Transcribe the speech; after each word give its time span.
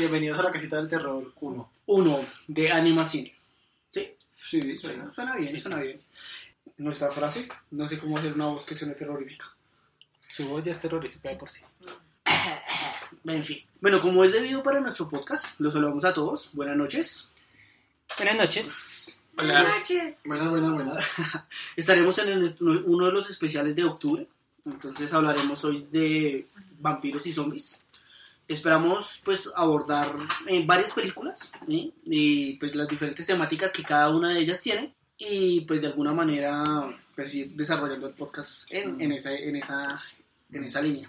Bienvenidos 0.00 0.38
a 0.38 0.44
la 0.44 0.50
casita 0.52 0.76
del 0.76 0.88
terror 0.88 1.22
1. 1.40 1.70
Uno 1.86 2.18
de 2.48 2.72
animación. 2.72 3.26
¿Sí? 3.90 4.08
Sí, 4.42 4.74
Suena, 4.76 5.12
suena 5.12 5.36
bien, 5.36 5.60
suena 5.60 5.76
bien. 5.76 6.00
Nuestra 6.78 7.10
frase, 7.10 7.46
no 7.72 7.86
sé 7.86 7.98
cómo 7.98 8.16
hacer 8.16 8.32
una 8.32 8.46
voz 8.46 8.64
que 8.64 8.74
suene 8.74 8.94
terrorífica. 8.94 9.44
Su 10.26 10.48
voz 10.48 10.64
ya 10.64 10.72
es 10.72 10.80
terrorífica 10.80 11.28
de 11.28 11.36
por 11.36 11.50
sí. 11.50 11.64
En 13.26 13.44
fin. 13.44 13.58
Bueno, 13.82 14.00
como 14.00 14.24
es 14.24 14.32
debido 14.32 14.62
para 14.62 14.80
nuestro 14.80 15.06
podcast, 15.06 15.44
los 15.60 15.74
saludamos 15.74 16.04
a 16.06 16.14
todos. 16.14 16.48
Buenas 16.54 16.76
noches. 16.78 17.30
Buenas 18.16 18.36
noches. 18.38 19.22
Buenas 19.34 19.60
Hola. 19.66 19.76
noches. 19.76 20.22
Buenas, 20.24 20.48
buenas, 20.48 20.70
buenas. 20.72 21.04
Estaremos 21.76 22.16
en 22.18 22.28
el- 22.30 22.56
uno 22.86 23.04
de 23.06 23.12
los 23.12 23.28
especiales 23.28 23.76
de 23.76 23.84
octubre. 23.84 24.26
Entonces 24.64 25.12
hablaremos 25.12 25.62
hoy 25.64 25.86
de 25.92 26.46
vampiros 26.78 27.26
y 27.26 27.32
zombies. 27.34 27.78
Esperamos 28.50 29.20
pues 29.24 29.48
abordar 29.54 30.12
eh, 30.48 30.64
varias 30.66 30.92
películas 30.92 31.52
y 31.68 32.56
pues 32.58 32.74
las 32.74 32.88
diferentes 32.88 33.24
temáticas 33.24 33.70
que 33.70 33.84
cada 33.84 34.08
una 34.10 34.30
de 34.30 34.40
ellas 34.40 34.60
tiene 34.60 34.92
y 35.16 35.60
pues 35.60 35.80
de 35.80 35.86
alguna 35.86 36.12
manera 36.12 36.64
pues 37.14 37.32
ir 37.34 37.52
desarrollando 37.54 38.08
el 38.08 38.14
podcast 38.14 38.64
en, 38.72 39.00
en 39.00 39.12
esa, 39.12 39.32
en, 39.32 39.54
esa, 39.54 40.02
en 40.50 40.64
esa 40.64 40.82
línea. 40.82 41.08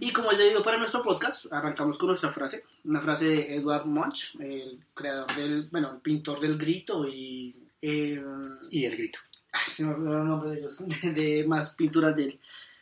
Y 0.00 0.10
como 0.10 0.32
es 0.32 0.38
debido 0.38 0.62
para 0.64 0.78
nuestro 0.78 1.02
podcast, 1.02 1.52
arrancamos 1.52 1.98
con 1.98 2.08
nuestra 2.08 2.30
frase, 2.30 2.64
una 2.84 3.00
frase 3.02 3.26
de 3.26 3.56
Edward 3.56 3.84
Munch, 3.84 4.34
el 4.40 4.80
creador 4.94 5.34
del, 5.36 5.68
bueno, 5.70 5.92
el 5.92 6.00
pintor 6.00 6.40
del 6.40 6.56
grito 6.56 7.06
y... 7.06 7.54
eh, 7.82 8.22
Y 8.70 8.86
el 8.86 8.96
grito. 8.96 9.18
Se 9.66 9.84
me 9.84 9.92
olvidó 9.92 10.18
el 10.18 10.28
nombre 10.28 10.50
de 10.50 10.66
de, 11.12 11.12
de 11.12 11.46
más 11.46 11.70
pinturas 11.74 12.16
de, 12.16 12.40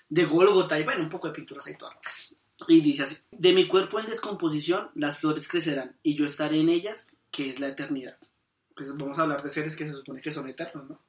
de 0.08 0.24
Gólgota 0.24 0.78
y 0.78 0.84
bueno, 0.84 1.02
un 1.02 1.10
poco 1.10 1.26
de 1.26 1.34
pinturas 1.34 1.66
ahí 1.66 1.74
todas. 1.76 2.32
Y 2.68 2.80
dice 2.80 3.04
así, 3.04 3.16
de 3.30 3.52
mi 3.52 3.66
cuerpo 3.66 4.00
en 4.00 4.06
descomposición 4.06 4.90
las 4.94 5.18
flores 5.18 5.48
crecerán 5.48 5.96
y 6.02 6.14
yo 6.14 6.24
estaré 6.26 6.60
en 6.60 6.68
ellas, 6.68 7.08
que 7.30 7.50
es 7.50 7.60
la 7.60 7.68
eternidad. 7.68 8.16
Pues 8.74 8.96
vamos 8.96 9.18
a 9.18 9.22
hablar 9.22 9.42
de 9.42 9.48
seres 9.48 9.76
que 9.76 9.86
se 9.86 9.92
supone 9.92 10.20
que 10.20 10.32
son 10.32 10.48
eternos, 10.48 10.88
¿no? 10.88 11.00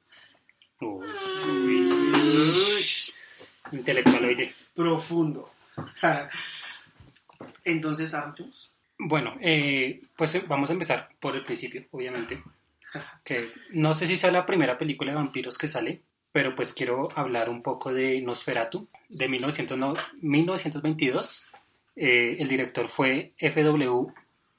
Uy. 0.80 1.90
Intelectualoide. 3.72 4.54
Profundo. 4.74 5.48
Entonces, 7.64 8.12
arranquemos. 8.14 8.70
Bueno, 8.98 9.36
eh, 9.40 10.00
pues 10.16 10.34
eh, 10.34 10.44
vamos 10.46 10.70
a 10.70 10.74
empezar 10.74 11.10
por 11.20 11.34
el 11.36 11.44
principio, 11.44 11.86
obviamente. 11.90 12.42
Que 13.24 13.50
no 13.70 13.92
sé 13.92 14.06
si 14.06 14.16
sea 14.16 14.30
la 14.30 14.46
primera 14.46 14.78
película 14.78 15.10
de 15.10 15.16
vampiros 15.16 15.58
que 15.58 15.66
sale, 15.66 16.02
pero 16.34 16.56
pues 16.56 16.74
quiero 16.74 17.06
hablar 17.14 17.48
un 17.48 17.62
poco 17.62 17.92
de 17.94 18.20
Nosferatu, 18.20 18.88
de 19.08 19.28
1900 19.28 19.78
no- 19.78 19.94
1922. 20.20 21.46
Eh, 21.94 22.38
el 22.40 22.48
director 22.48 22.88
fue 22.88 23.34
F.W. 23.38 24.06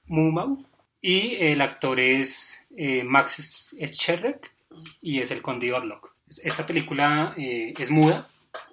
Murnau 0.05 0.65
y 1.01 1.35
el 1.35 1.59
actor 1.59 1.99
es 1.99 2.63
eh, 2.77 3.03
Max 3.03 3.75
Scherreck 3.77 4.53
y 5.01 5.19
es 5.19 5.31
el 5.31 5.41
Conde 5.41 5.73
Orlok. 5.73 6.15
Esta 6.45 6.65
película 6.65 7.33
eh, 7.37 7.73
es 7.77 7.91
muda, 7.91 8.25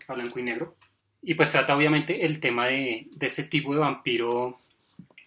a 0.07 0.15
blanco 0.15 0.39
y 0.39 0.45
negro, 0.45 0.77
y 1.21 1.35
pues 1.35 1.51
trata 1.51 1.77
obviamente 1.77 2.25
el 2.25 2.39
tema 2.39 2.67
de, 2.67 3.09
de 3.11 3.27
este 3.27 3.43
tipo 3.43 3.75
de 3.75 3.81
vampiro 3.81 4.61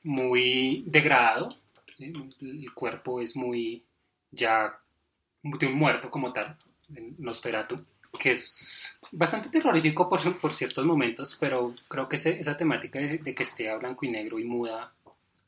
muy 0.04 0.86
degradado. 0.88 1.50
El 2.00 2.74
cuerpo 2.74 3.20
es 3.20 3.36
muy 3.36 3.84
ya 4.32 4.80
de 5.44 5.68
un 5.68 5.74
muerto 5.74 6.10
como 6.10 6.32
tal, 6.32 6.58
en 6.94 7.16
Nosferatu, 7.20 7.82
que 8.20 8.32
es 8.32 9.00
bastante 9.12 9.50
terrorífico 9.50 10.10
por, 10.10 10.40
por 10.40 10.54
ciertos 10.54 10.86
momentos, 10.86 11.36
pero 11.40 11.74
creo 11.88 12.08
que 12.10 12.16
ese- 12.18 12.40
esa 12.40 12.56
temática 12.58 13.00
de, 13.00 13.18
de 13.20 13.36
que 13.36 13.44
esté 13.44 13.70
a 13.70 13.78
blanco 13.78 14.06
y 14.06 14.10
negro 14.12 14.40
y 14.40 14.46
muda, 14.46 14.94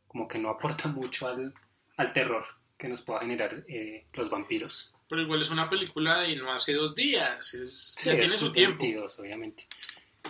como 0.07 0.27
que 0.27 0.39
no 0.39 0.49
aporta 0.49 0.87
mucho 0.89 1.27
al, 1.27 1.53
al 1.97 2.13
terror 2.13 2.45
que 2.77 2.87
nos 2.87 3.01
pueda 3.01 3.21
generar 3.21 3.63
eh, 3.67 4.05
los 4.13 4.29
vampiros. 4.29 4.93
Pero 5.09 5.21
igual 5.21 5.41
es 5.41 5.49
una 5.49 5.69
película 5.69 6.19
de 6.21 6.35
no 6.35 6.51
hace 6.51 6.73
dos 6.73 6.93
días. 6.93 7.53
es- 7.53 7.95
Sí, 7.97 8.05
ya 8.05 8.13
es 8.13 8.17
tiene 8.19 8.37
su 8.37 8.51
tiempo. 8.51 8.83
22, 8.83 9.19
obviamente. 9.19 9.65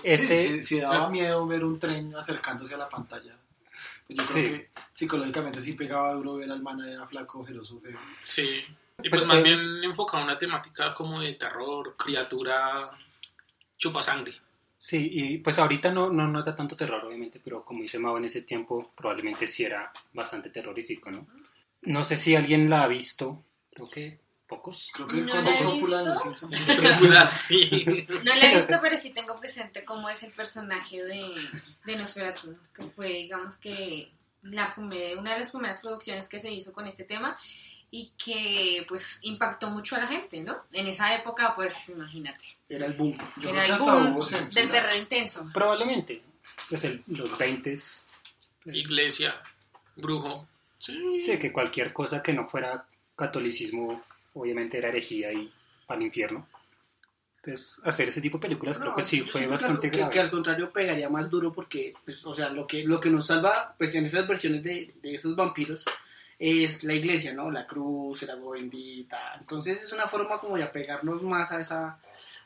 Este... 0.03 0.45
Este, 0.45 0.62
Si, 0.62 0.79
daba 0.79 1.09
miedo 1.09 1.45
ver 1.47 1.66
un 1.66 1.79
tren 1.79 2.16
acercándose 2.16 2.75
a 2.75 2.78
la 2.78 2.88
pantalla. 2.88 3.35
Yo 4.07 4.24
Sí. 4.24 4.34
creo 4.44 4.57
que 4.59 4.69
psicológicamente 4.94 5.59
sí 5.59 5.74
pegaba 5.74 6.13
duro 6.13 6.35
ver 6.35 6.51
al 6.51 6.62
man 6.62 6.79
allá 6.79 7.06
flaco, 7.07 7.44
feo. 7.44 7.62
Sí. 8.24 8.62
Y 9.03 9.09
Pues, 9.09 9.22
pues 9.22 9.25
más 9.25 9.38
eh, 9.38 9.44
bien 9.44 9.84
enfocado 9.84 10.19
en 10.19 10.30
una 10.30 10.38
temática 10.38 10.94
como 10.94 11.22
de 11.22 11.34
terror, 11.34 11.96
criatura, 11.97 12.91
chupa 13.78 14.02
sangre. 14.02 14.34
Sí, 14.75 15.09
y 15.12 15.38
pues 15.40 15.58
ahorita 15.59 15.91
no, 15.91 16.09
no 16.09 16.28
nota 16.28 16.56
tanto 16.56 16.75
terror, 16.75 17.06
obviamente, 17.06 17.40
pero 17.44 17.63
como 17.63 17.81
dice 17.81 18.00
Mao 18.00 18.18
en 18.18 18.25
ese 18.25 18.44
tiempo, 18.44 18.91
probablemente 18.96 19.47
sí 19.47 19.63
era 19.63 19.91
bastante 20.13 20.50
terrorífico, 20.50 21.09
¿no? 21.09 21.28
No 21.81 22.03
sé 22.03 22.16
si 22.16 22.36
alguien 22.36 22.69
la 22.69 22.84
ha 22.84 22.88
visto, 22.88 23.44
creo 23.72 23.90
que 23.90 24.19
pocos. 24.47 24.90
Creo 24.94 25.07
que 25.07 25.18
No 25.18 25.31
cuando 25.31 25.52
la 25.52 25.59
he 25.59 25.74
visto. 25.74 26.50
Sí. 27.30 28.07
No 28.24 28.36
la 28.36 28.52
he 28.52 28.56
visto, 28.56 28.78
pero 28.81 28.97
sí 28.97 29.13
tengo 29.13 29.36
presente 29.40 29.84
cómo 29.84 30.09
es 30.09 30.24
el 30.24 30.31
personaje 30.31 31.03
de, 31.03 31.50
de 31.86 31.96
Nosferatu, 31.96 32.57
que 32.74 32.84
fue, 32.88 33.09
digamos 33.09 33.57
que, 33.57 34.12
la 34.44 34.74
una 34.78 35.34
de 35.34 35.40
las 35.40 35.50
primeras 35.50 35.80
producciones 35.80 36.30
que 36.30 36.40
se 36.40 36.52
hizo 36.52 36.72
con 36.72 36.88
este 36.88 37.03
tema 37.03 37.38
y 37.92 38.12
que, 38.18 38.86
pues, 38.88 39.20
impactó 39.22 39.70
mucho 39.70 39.96
a 39.96 40.00
la 40.00 40.08
gente, 40.08 40.42
¿no? 40.42 40.58
En 40.74 40.88
esa 40.88 41.16
época, 41.16 41.53
pues, 41.56 41.90
imagínate, 41.90 42.46
Era 42.70 42.86
el 42.86 42.94
boom. 42.94 43.18
Yo 43.38 43.50
era 43.52 43.64
creo 43.64 43.98
el 44.00 44.12
boom 44.14 44.28
del 44.53 44.70
terror 44.70 44.92
intenso. 45.00 45.50
Probablemente, 45.53 46.22
pues 46.70 46.84
el- 46.84 47.02
los 47.08 47.38
20 47.38 47.75
Iglesia, 48.66 49.42
brujo. 49.96 50.48
Sí. 50.80 51.20
sí, 51.22 51.40
que 51.40 51.52
cualquier 51.53 51.94
cosa 51.94 52.22
que 52.22 52.34
no 52.34 52.48
fuera 52.48 52.86
catolicismo, 53.16 54.04
obviamente 54.34 54.78
era 54.78 54.90
herejía 54.90 55.31
y 55.34 55.52
al 55.88 56.02
infierno. 56.02 56.48
Entonces, 57.42 57.80
hacer 57.86 58.09
ese 58.09 58.19
tipo 58.19 58.38
de 58.38 58.42
películas 58.42 58.78
creo 58.78 58.90
No, 58.90 58.96
que 58.96 59.02
sí 59.04 59.22
fue 59.22 59.48
bastante 59.48 59.90
que, 59.90 59.98
grave. 60.00 60.12
que 60.14 60.19
al 60.19 60.30
contrario 60.30 60.69
pegaría 60.69 61.08
más 61.09 61.30
duro 61.30 61.54
porque, 61.54 61.94
pues, 62.04 62.25
o 62.25 62.36
sea, 62.36 62.50
lo 62.50 62.68
que, 62.68 62.84
lo 62.84 63.00
que 63.00 63.09
nos 63.09 63.28
salva, 63.28 63.74
pues, 63.78 63.96
en 63.96 64.06
esas 64.06 64.28
versiones 64.28 64.62
de, 64.64 64.94
de 65.02 65.16
esos 65.16 65.36
vampiros 65.36 65.86
es 66.40 66.84
la 66.84 66.94
iglesia, 66.94 67.34
¿no? 67.34 67.50
La 67.52 67.66
cruz, 67.66 68.24
el 68.24 68.30
agua 68.31 68.53
bendita. 68.58 69.36
Entonces 69.40 69.81
es 69.81 69.92
una 69.94 70.08
forma 70.08 70.40
como 70.40 70.56
de 70.58 70.64
apegarnos 70.64 71.22
más 71.24 71.52
a 71.52 71.59
esa, 71.62 72.00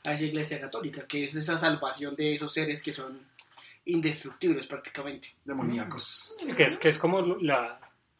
a 0.03 0.13
esa 0.13 0.23
iglesia 0.25 0.59
católica, 0.61 1.05
que 1.07 1.25
es 1.25 1.35
esa 1.35 1.57
salvación 1.57 2.15
de 2.15 2.33
esos 2.35 2.53
seres 2.53 2.81
que 2.81 2.93
son 2.93 3.19
indestructibles 3.85 4.67
prácticamente. 4.67 5.29
Demoníacos. 5.43 6.35
Sí, 6.37 6.53
que 6.53 6.63
es, 6.63 6.77
que 6.77 6.89
es 6.89 6.97
como 6.97 7.21
la, 7.21 7.79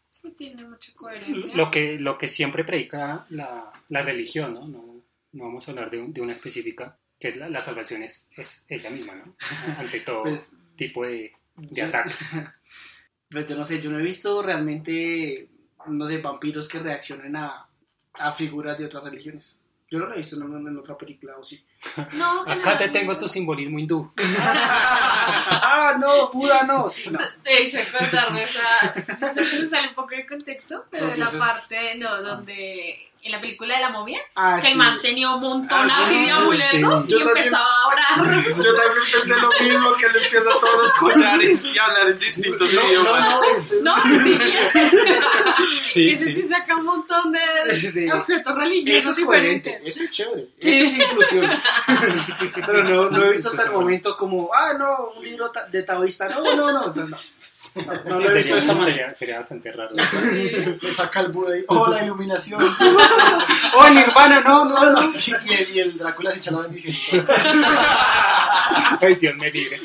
Sí, 0.09 0.29
tiene 0.31 0.65
mucha 0.65 0.91
coherencia. 0.93 1.55
lo 1.55 1.71
que, 1.71 1.97
lo 1.97 2.17
que 2.17 2.27
siempre 2.27 2.63
predica 2.65 3.25
la, 3.29 3.71
la 3.89 4.01
religión, 4.01 4.53
¿no? 4.53 4.67
¿no? 4.67 5.01
no 5.33 5.43
vamos 5.45 5.67
a 5.67 5.71
hablar 5.71 5.89
de, 5.89 5.99
un- 6.01 6.11
de 6.13 6.19
una 6.21 6.33
específica, 6.33 6.97
que 7.19 7.29
es 7.29 7.37
la, 7.37 7.47
la 7.49 7.61
salvación 7.61 8.03
es, 8.03 8.29
es 8.35 8.65
ella 8.69 8.89
misma, 8.89 9.15
¿no? 9.15 9.35
Ante 9.77 10.01
todo 10.01 10.23
Pues, 10.23 10.53
tipo 10.75 11.05
de, 11.05 11.31
de 11.55 11.75
yo- 11.75 11.85
ataque. 11.85 12.13
Pues 13.29 13.47
yo 13.47 13.55
no 13.55 13.63
sé, 13.63 13.81
yo 13.81 13.89
no 13.89 13.97
he 13.97 14.01
visto 14.01 14.41
realmente, 14.41 15.47
no 15.87 16.07
sé, 16.07 16.17
vampiros 16.19 16.67
que 16.67 16.79
reaccionen 16.79 17.35
a, 17.35 17.67
a 18.13 18.31
figuras 18.33 18.77
de 18.77 18.85
otras 18.85 19.03
religiones. 19.03 19.59
Yo 19.91 19.99
no 19.99 20.05
lo 20.05 20.13
he 20.13 20.19
visto 20.19 20.37
en, 20.37 20.67
en 20.67 20.77
otra 20.77 20.97
película, 20.97 21.37
o 21.37 21.43
sí. 21.43 21.61
No, 22.13 22.43
Acá 22.49 22.77
te 22.77 22.87
tengo 22.89 23.17
tu 23.17 23.27
simbolismo 23.27 23.77
hindú. 23.77 24.13
ah, 24.17 25.97
no, 25.99 26.29
Buda 26.31 26.63
no, 26.63 26.87
sí, 26.87 27.09
no. 27.09 27.19
Te 27.43 27.63
hice 27.63 27.81
acordar 27.81 28.33
de 28.33 28.43
esa. 28.43 29.17
No 29.19 29.33
sé 29.33 29.45
si 29.45 29.69
sale 29.69 29.89
un 29.89 29.95
poco 29.95 30.15
de 30.15 30.25
contexto, 30.25 30.85
pero 30.89 31.07
Los 31.07 31.15
de 31.15 31.19
la 31.19 31.31
parte 31.31 31.95
no, 31.97 32.21
donde. 32.21 33.10
En 33.23 33.31
la 33.31 33.39
película 33.39 33.75
de 33.75 33.81
la 33.81 33.89
momia, 33.91 34.19
Ah, 34.35 34.57
que 34.59 34.67
el 34.69 34.73
sí. 34.73 34.79
man 34.79 34.99
tenía 34.99 35.29
un 35.29 35.41
montón 35.41 35.87
Ah, 35.91 35.99
así 36.05 36.15
sí, 36.15 36.25
de 36.25 36.31
amuletos 36.31 36.71
sí. 36.71 36.77
y 36.77 36.81
también- 36.81 37.27
empezaba 37.27 37.65
a 37.83 37.87
orar. 37.87 38.17
Yo 38.65 38.73
también 38.73 39.03
pensé 39.13 39.35
lo 39.35 39.49
mismo, 39.63 39.93
que 39.95 40.09
le 40.09 40.23
empieza 40.25 40.49
todos 40.59 40.81
los 40.81 40.93
collares 40.93 41.65
y 41.65 41.77
hablar 41.77 42.07
en 42.07 42.17
distintos 42.19 42.73
No, 42.73 42.81
no, 42.81 42.87
idiomas. 42.89 43.29
no, 43.29 43.43
este- 43.43 43.81
No, 43.83 43.95
el 44.05 44.23
siguiente. 44.23 44.91
Sí, 45.85 46.09
Ese 46.13 46.33
sí 46.33 46.43
saca 46.47 46.75
un 46.77 46.85
montón 46.85 47.31
de 47.31 47.39
Sí. 47.75 48.09
objetos 48.09 48.53
Eso 48.53 48.59
religiosos 48.59 49.17
es 49.19 49.25
coherente, 49.25 49.69
diferentes. 49.69 49.95
eso 49.95 50.03
es 50.03 50.09
chévere, 50.11 50.47
Sí. 50.57 50.71
eso 50.81 50.95
es 50.95 51.03
inclusión. 51.11 51.51
Pero 52.65 52.83
no, 52.83 53.09
no 53.11 53.23
he 53.25 53.31
visto 53.33 53.49
hasta 53.49 53.63
el 53.65 53.71
momento 53.71 54.17
como, 54.17 54.49
ah, 54.53 54.73
no, 54.73 55.09
un 55.17 55.23
libro 55.23 55.51
de 55.71 55.83
taoísta, 55.83 56.27
no, 56.29 56.41
no, 56.55 56.71
no, 56.71 56.93
no, 56.93 57.17
no, 58.05 58.19
lo 58.19 58.31
he 58.31 58.37
visto 58.37 58.55
de 58.55 58.61
esa 58.61 58.73
manera. 58.73 59.15
sería, 59.15 59.37
bastante 59.37 59.71
raro. 59.71 59.95
Sí. 59.97 60.51
Le 60.81 60.91
saca 60.91 61.21
el 61.21 61.29
Buda 61.29 61.57
y, 61.57 61.63
oh, 61.67 61.87
la 61.87 62.03
iluminación. 62.03 62.61
Oh, 63.73 63.89
Nirvana, 63.89 64.41
no, 64.41 64.65
no, 64.65 64.91
no. 64.91 65.01
y, 65.01 65.53
el, 65.53 65.75
y 65.75 65.79
el 65.79 65.97
Drácula 65.97 66.31
se 66.31 66.39
echa 66.39 66.51
la 66.51 66.59
bendición. 66.59 66.95
Ay, 69.01 69.15
Dios 69.15 69.35
me 69.37 69.49
libre. 69.49 69.77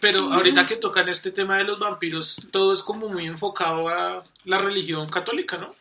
Pero 0.00 0.32
ahorita 0.32 0.64
que 0.64 0.76
tocan 0.76 1.08
este 1.10 1.30
tema 1.30 1.58
de 1.58 1.64
los 1.64 1.78
vampiros, 1.78 2.46
todo 2.50 2.72
es 2.72 2.82
como 2.82 3.08
muy 3.08 3.26
enfocado 3.26 3.88
a 3.88 4.24
la 4.44 4.58
religión 4.58 5.08
católica, 5.08 5.58
¿no? 5.58 5.74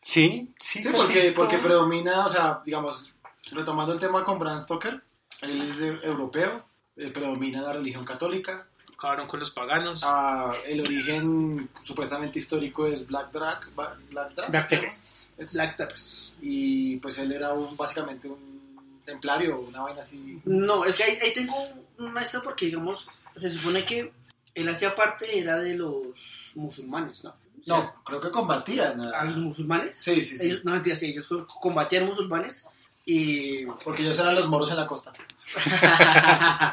Sí, 0.00 0.54
sí, 0.60 0.80
Sí, 0.80 0.88
pues 0.90 1.02
porque, 1.02 1.32
porque 1.32 1.58
predomina, 1.58 2.24
o 2.24 2.28
sea, 2.28 2.60
digamos, 2.64 3.12
retomando 3.50 3.92
el 3.92 3.98
tema 3.98 4.22
con 4.22 4.38
Bram 4.38 4.60
Stoker, 4.60 5.02
él 5.40 5.60
es 5.68 5.80
europeo, 5.80 6.64
eh, 6.96 7.10
predomina 7.10 7.60
la 7.62 7.72
religión 7.72 8.04
católica, 8.04 8.68
acabaron 8.96 9.26
con 9.28 9.40
los 9.40 9.50
paganos. 9.50 10.00
Ah, 10.04 10.52
el 10.66 10.80
origen 10.80 11.68
supuestamente 11.82 12.38
histórico 12.38 12.86
es 12.86 13.06
Black 13.06 13.30
Drag. 13.32 13.60
Black 13.74 14.34
Drag. 14.34 14.50
Black. 14.50 14.68
Teres. 14.68 15.34
Es- 15.36 15.52
Black 15.54 15.76
Taps. 15.76 16.32
Y 16.40 16.96
pues 16.98 17.18
él 17.18 17.32
era 17.32 17.52
un, 17.52 17.76
básicamente 17.76 18.28
un 18.28 19.00
templario, 19.04 19.60
una 19.60 19.82
vaina 19.82 20.00
así. 20.00 20.40
No, 20.44 20.84
es 20.84 20.94
que 20.94 21.04
ahí, 21.04 21.18
ahí 21.22 21.32
tengo 21.34 21.54
una 21.98 22.22
esto 22.22 22.42
porque, 22.42 22.66
digamos, 22.66 23.08
se 23.36 23.50
supone 23.52 23.84
que 23.84 24.12
él 24.54 24.68
hacía 24.68 24.96
parte, 24.96 25.38
era 25.38 25.58
de 25.58 25.76
los 25.76 26.52
musulmanes, 26.54 27.22
¿no? 27.24 27.30
O 27.60 27.64
sea, 27.64 27.76
No, 27.78 27.94
creo 28.04 28.20
que 28.20 28.30
combatían. 28.30 29.00
¿A 29.00 29.24
los 29.24 29.36
musulmanes? 29.36 29.94
Sí, 29.96 30.22
sí, 30.22 30.38
sí. 30.38 30.46
Ellos, 30.46 30.64
no, 30.64 30.72
mentira, 30.72 30.96
sí, 30.96 31.06
ellos 31.06 31.26
co- 31.28 31.46
combatían 31.60 32.06
musulmanes 32.06 32.66
y... 33.04 33.66
Porque 33.66 34.02
ellos 34.02 34.18
eran 34.18 34.34
los 34.34 34.48
moros 34.48 34.70
en 34.70 34.76
la 34.76 34.86
costa. 34.86 35.12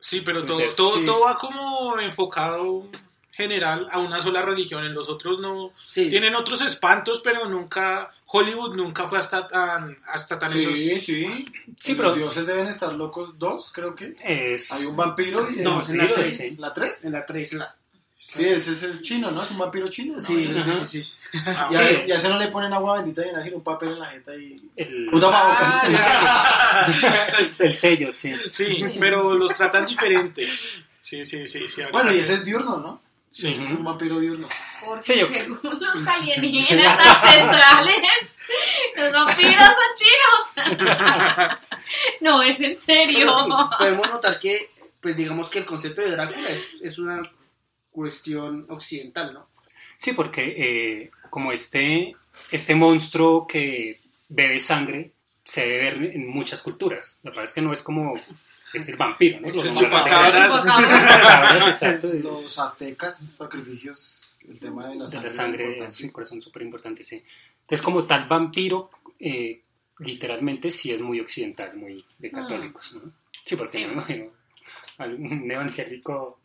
Sí, 0.00 0.22
pero 0.22 0.44
todo, 0.44 0.58
todo, 0.74 0.98
Sí. 0.98 1.04
todo 1.04 1.20
va 1.20 1.34
como 1.36 1.98
enfocado 2.00 2.88
general 3.32 3.88
a 3.92 3.98
una 4.00 4.20
sola 4.20 4.42
religión. 4.42 4.84
En 4.84 4.94
los 4.94 5.08
otros 5.08 5.38
no. 5.40 5.72
sí. 5.86 6.08
Tienen 6.10 6.34
otros 6.34 6.60
espantos, 6.62 7.20
pero 7.22 7.46
nunca. 7.48 8.10
Hollywood 8.32 8.76
nunca 8.76 9.08
fue 9.08 9.18
hasta 9.18 9.46
tan. 9.48 9.98
Hasta 10.06 10.38
tan 10.38 10.50
Sí, 10.50 10.60
esos. 10.62 10.74
sí. 11.04 11.46
Sí, 11.78 11.92
Los 11.92 11.96
pero- 11.96 12.14
dioses 12.14 12.46
deben 12.46 12.66
estar 12.68 12.92
locos. 12.94 13.38
Dos, 13.38 13.72
creo 13.72 13.94
que 13.94 14.06
es. 14.06 14.20
Es... 14.24 14.72
Hay 14.72 14.84
un 14.86 14.96
vampiro 14.96 15.46
y 15.50 15.60
No, 15.62 15.80
es- 15.80 15.88
en 15.90 15.98
la 15.98 16.06
sí, 16.06 16.12
tres. 16.14 16.36
sí. 16.36 16.56
¿La 16.56 16.72
tres? 16.72 17.04
En 17.04 17.12
la 17.12 17.26
3. 17.26 17.56
Sí, 18.22 18.44
ese 18.46 18.72
es 18.72 18.82
el 18.82 19.00
chino, 19.00 19.30
¿no? 19.30 19.42
Es 19.42 19.50
un 19.50 19.56
vampiro 19.58 19.88
chino. 19.88 20.14
¿no? 20.16 20.20
Sí, 20.20 20.52
sí, 20.52 20.62
sí, 20.62 20.86
sí. 20.86 21.08
Ah, 21.46 21.68
Y, 21.70 21.74
a, 21.76 22.06
y 22.06 22.12
ese 22.12 22.28
no 22.28 22.36
le 22.38 22.48
ponen 22.48 22.70
agua 22.74 22.96
bendita 22.96 23.24
nada, 23.24 23.40
sino 23.42 23.56
un 23.56 23.64
papel 23.64 23.92
en 23.92 23.98
la 23.98 24.06
jeta 24.06 24.36
y... 24.36 24.60
El, 24.76 25.08
Un 25.10 25.18
tapabocas. 25.20 25.74
Ah, 26.02 26.86
el 27.58 27.74
sello, 27.74 28.12
sí. 28.12 28.34
sí, 28.44 28.84
pero 29.00 29.34
los 29.34 29.54
tratan 29.54 29.86
diferente. 29.86 30.44
Sí, 31.00 31.24
sí, 31.24 31.46
sí. 31.46 31.66
sí 31.66 31.82
Bueno, 31.90 32.12
y 32.12 32.18
ese 32.18 32.34
es 32.34 32.44
diurno, 32.44 32.76
¿no? 32.76 33.00
Sí. 33.30 33.54
Es 33.54 33.70
un 33.70 33.84
vampiro 33.84 34.18
diurno. 34.20 34.48
Porque 34.84 35.14
Sí, 35.14 35.20
yo- 35.20 35.26
según 35.26 35.58
los 35.80 36.06
alienígenas 36.06 36.98
ancestrales, 37.24 38.02
los 38.96 39.12
vampiros 39.12 39.64
son 39.64 40.76
chinos. 40.76 41.58
no, 42.20 42.42
es 42.42 42.60
en 42.60 42.76
serio. 42.76 43.30
Sí, 43.34 43.50
podemos 43.78 44.10
notar 44.10 44.38
que, 44.38 44.70
pues 45.00 45.16
digamos 45.16 45.48
que 45.48 45.60
el 45.60 45.64
concepto 45.64 46.02
de 46.02 46.10
Drácula 46.10 46.50
es, 46.50 46.74
es 46.82 46.98
una 46.98 47.22
cuestión 47.90 48.66
occidental, 48.68 49.34
¿no? 49.34 49.48
Sí, 49.98 50.12
porque 50.12 50.54
eh, 50.56 51.10
como 51.28 51.52
este, 51.52 52.14
este 52.50 52.74
monstruo 52.74 53.46
que 53.46 54.00
bebe 54.28 54.60
sangre 54.60 55.12
se 55.44 55.62
debe 55.62 55.78
ver 55.78 56.02
en 56.16 56.28
muchas 56.28 56.62
culturas. 56.62 57.20
La 57.22 57.30
verdad 57.30 57.44
es 57.44 57.52
que 57.52 57.60
no 57.62 57.72
es 57.72 57.82
como 57.82 58.14
es 58.72 58.88
el 58.88 58.96
vampiro, 58.96 59.40
¿no? 59.40 59.48
Los 59.50 59.74
chupacabras. 59.74 60.64
De- 62.02 62.20
Los 62.20 62.58
aztecas, 62.58 63.18
sacrificios, 63.36 64.22
el 64.48 64.58
tema 64.60 64.88
de 64.88 64.94
la 64.96 65.04
de 65.04 65.10
sangre. 65.10 65.28
la 65.28 65.34
sangre 65.34 65.84
es 65.84 66.00
un 66.00 66.10
corazón 66.10 66.40
súper 66.40 66.62
importante, 66.62 67.02
sí. 67.04 67.22
Entonces, 67.62 67.82
como 67.82 68.04
tal 68.04 68.26
vampiro, 68.28 68.88
eh, 69.18 69.62
literalmente 69.98 70.70
sí 70.70 70.92
es 70.92 71.02
muy 71.02 71.20
occidental, 71.20 71.76
muy 71.76 72.04
de 72.18 72.30
católicos, 72.30 72.94
¿no? 72.94 73.12
Sí, 73.44 73.56
porque 73.56 73.78
Sí. 73.78 73.86
me 73.86 73.92
imagino 73.94 74.30
un 74.98 75.50
evangélico 75.50 76.40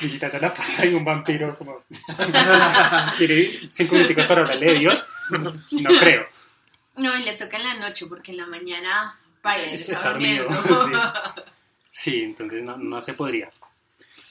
visitando 0.00 0.38
la 0.38 0.52
puerta 0.52 0.84
y 0.84 0.94
un 0.94 1.04
vampiro 1.04 1.56
como 1.56 1.84
quiere 3.16 3.60
cinco 3.70 3.94
minutos 3.94 4.26
para 4.26 4.42
hablarle 4.42 4.66
de 4.66 4.78
Dios. 4.78 5.16
No 5.30 5.90
creo. 5.98 6.26
No, 6.96 7.16
y 7.16 7.24
le 7.24 7.32
toca 7.34 7.56
en 7.56 7.64
la 7.64 7.74
noche 7.74 8.06
porque 8.06 8.32
en 8.32 8.38
la 8.38 8.46
mañana 8.46 9.18
parece 9.42 9.74
Está 9.74 9.92
estar 9.94 10.12
dormido, 10.12 10.48
durmiendo. 10.48 11.00
Sí, 11.90 12.20
entonces 12.20 12.62
no, 12.62 12.76
no 12.76 13.00
se 13.00 13.14
podría. 13.14 13.48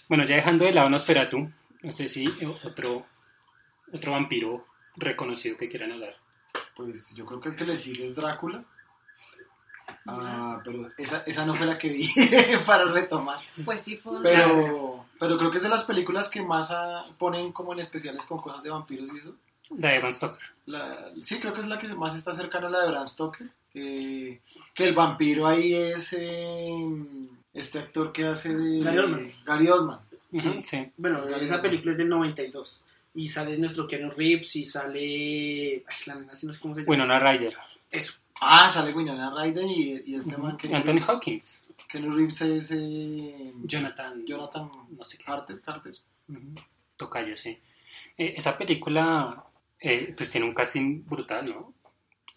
Bueno, 0.07 0.23
ya 0.23 0.35
dejando 0.35 0.65
de 0.65 0.73
lado 0.73 0.87
Nosferatu, 0.87 1.51
no 1.81 1.91
sé 1.91 2.07
si 2.07 2.27
otro, 2.63 3.07
otro 3.91 4.11
vampiro 4.11 4.67
reconocido 4.95 5.57
que 5.57 5.67
quieran 5.67 5.93
hablar. 5.93 6.15
Pues 6.75 7.15
yo 7.15 7.25
creo 7.25 7.39
que 7.39 7.49
el 7.49 7.55
que 7.55 7.65
le 7.65 7.75
sigue 7.75 8.05
es 8.05 8.13
Drácula. 8.13 8.63
Ah, 10.07 10.61
pero 10.63 10.89
esa, 10.97 11.23
esa 11.25 11.45
no 11.45 11.55
fue 11.55 11.65
la 11.65 11.77
que 11.77 11.89
vi 11.89 12.09
para 12.65 12.85
retomar. 12.85 13.37
Pues 13.63 13.81
sí 13.81 13.97
fue 13.97 14.17
un 14.17 14.23
Pero, 14.23 15.05
pero 15.19 15.37
creo 15.37 15.49
que 15.51 15.57
es 15.57 15.63
de 15.63 15.69
las 15.69 15.83
películas 15.83 16.29
que 16.29 16.43
más 16.43 16.71
ponen 17.17 17.51
como 17.51 17.73
en 17.73 17.79
especiales 17.79 18.25
con 18.25 18.37
cosas 18.39 18.61
de 18.63 18.69
vampiros 18.69 19.09
y 19.13 19.19
eso. 19.19 19.35
La 19.77 19.89
de 19.89 19.95
Evan 19.97 20.13
Stoker. 20.13 20.43
La- 20.67 21.11
sí, 21.23 21.39
creo 21.39 21.53
que 21.53 21.61
es 21.61 21.67
la 21.67 21.79
que 21.79 21.87
más 21.95 22.15
está 22.15 22.33
cercana 22.33 22.67
a 22.67 22.69
la 22.69 22.81
de 22.81 22.87
Bram 22.91 23.07
Stoker. 23.07 23.49
eh, 23.73 24.39
que 24.73 24.83
el 24.87 24.93
vampiro 24.93 25.47
ahí 25.47 25.73
es 25.73 26.13
eh, 26.13 26.69
este 27.53 27.79
actor 27.79 28.11
que 28.11 28.25
hace 28.25 28.53
de 28.55 28.83
Gary 28.83 28.97
Oldman. 28.99 29.31
Gary 29.45 29.67
Oldman. 29.69 29.99
Sí. 30.63 30.91
Bueno, 30.97 31.17
esa 31.29 31.61
película 31.61 31.93
es 31.93 31.97
del 31.97 32.09
92. 32.09 32.81
Y 33.15 33.29
sale 33.29 33.57
nuestro 33.57 33.87
Keanu 33.87 34.11
Reeves 34.11 34.55
y 34.57 34.65
sale... 34.65 35.83
Ay, 35.87 35.95
la 36.05 36.15
nena, 36.15 36.35
sí 36.35 36.45
no 36.45 36.53
sé 36.53 36.59
cómo 36.59 36.75
se 36.75 36.81
llama. 36.81 36.91
Winona 36.91 37.19
Ryder. 37.19 37.55
Eso. 37.89 38.13
Ah, 38.47 38.69
sale 38.69 38.93
Winona 38.93 39.33
Ryder 39.35 39.65
y, 39.65 40.03
y 40.05 40.15
este 40.15 40.37
man 40.37 40.57
que 40.57 40.73
Anthony 40.73 40.99
Hopkins. 41.07 41.67
Keanu 41.87 42.15
Reeves 42.15 42.41
es 42.41 42.71
eh, 42.71 43.53
Jonathan. 43.63 44.25
Jonathan 44.25 44.69
No 44.97 45.03
sé 45.05 45.17
qué. 45.17 45.23
Carter. 45.23 45.61
Carter. 45.61 45.93
Ujú. 46.29 46.55
Tocayo, 46.97 47.35
sí. 47.37 47.57
Eh, 48.17 48.33
esa 48.37 48.57
película 48.57 49.43
eh, 49.79 50.13
pues 50.15 50.31
tiene 50.31 50.47
un 50.47 50.53
casting 50.53 51.03
brutal, 51.05 51.47
¿no? 51.49 51.73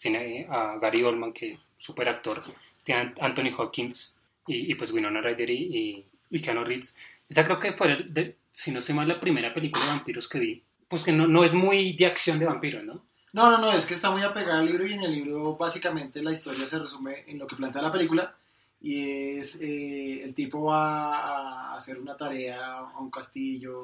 Tiene 0.01 0.47
a 0.51 0.79
Gary 0.81 1.03
Oldman, 1.03 1.33
que 1.33 1.53
es 1.53 1.59
súper 1.79 2.09
actor. 2.09 2.43
Tiene 2.85 3.15
a 3.21 3.27
Anthony 3.27 3.51
Hopkins 3.57 4.17
y, 4.47 4.71
y, 4.71 4.75
pues 4.75 4.93
Winona 4.93 5.21
Ryder 5.21 5.51
y, 5.51 5.55
y, 5.77 6.05
y 6.31 6.41
Keanu 6.41 6.65
Reeves. 6.65 6.97
Esa 7.29 7.45
creo 7.45 7.59
que 7.59 7.73
fue, 7.73 8.05
de- 8.05 8.37
si 8.53 8.71
no 8.73 8.81
sé 8.81 8.95
mal, 8.95 9.07
la 9.09 9.21
primera 9.21 9.53
película 9.55 9.85
de 9.85 9.91
vampiros 9.93 10.29
que 10.29 10.39
vi. 10.39 10.63
Pues 10.89 11.03
que 11.05 11.13
no, 11.13 11.27
no 11.29 11.45
es 11.45 11.55
muy 11.55 11.93
de 11.93 12.07
acción 12.07 12.39
de 12.39 12.47
vampiros, 12.47 12.83
¿no? 12.85 13.03
No, 13.33 13.51
no, 13.51 13.59
no, 13.59 13.73
es 13.73 13.85
que 13.85 13.95
está 13.95 14.11
muy 14.11 14.23
apegada 14.23 14.59
al 14.59 14.67
libro 14.67 14.87
y 14.87 14.95
en 14.95 15.03
el 15.03 15.13
libro 15.13 15.57
básicamente 15.57 16.23
la 16.23 16.33
historia 16.33 16.65
se 16.65 16.79
resume 16.79 17.25
en 17.27 17.39
lo 17.39 17.47
que 17.47 17.57
plantea 17.57 17.83
la 17.83 17.93
película 17.93 18.39
y 18.81 19.39
es 19.39 19.61
eh, 19.61 20.23
el 20.23 20.35
tipo 20.35 20.65
va 20.65 21.73
a 21.73 21.75
hacer 21.75 21.99
una 21.99 22.17
tarea 22.17 22.79
a 22.79 22.99
un 22.99 23.11
castillo 23.11 23.81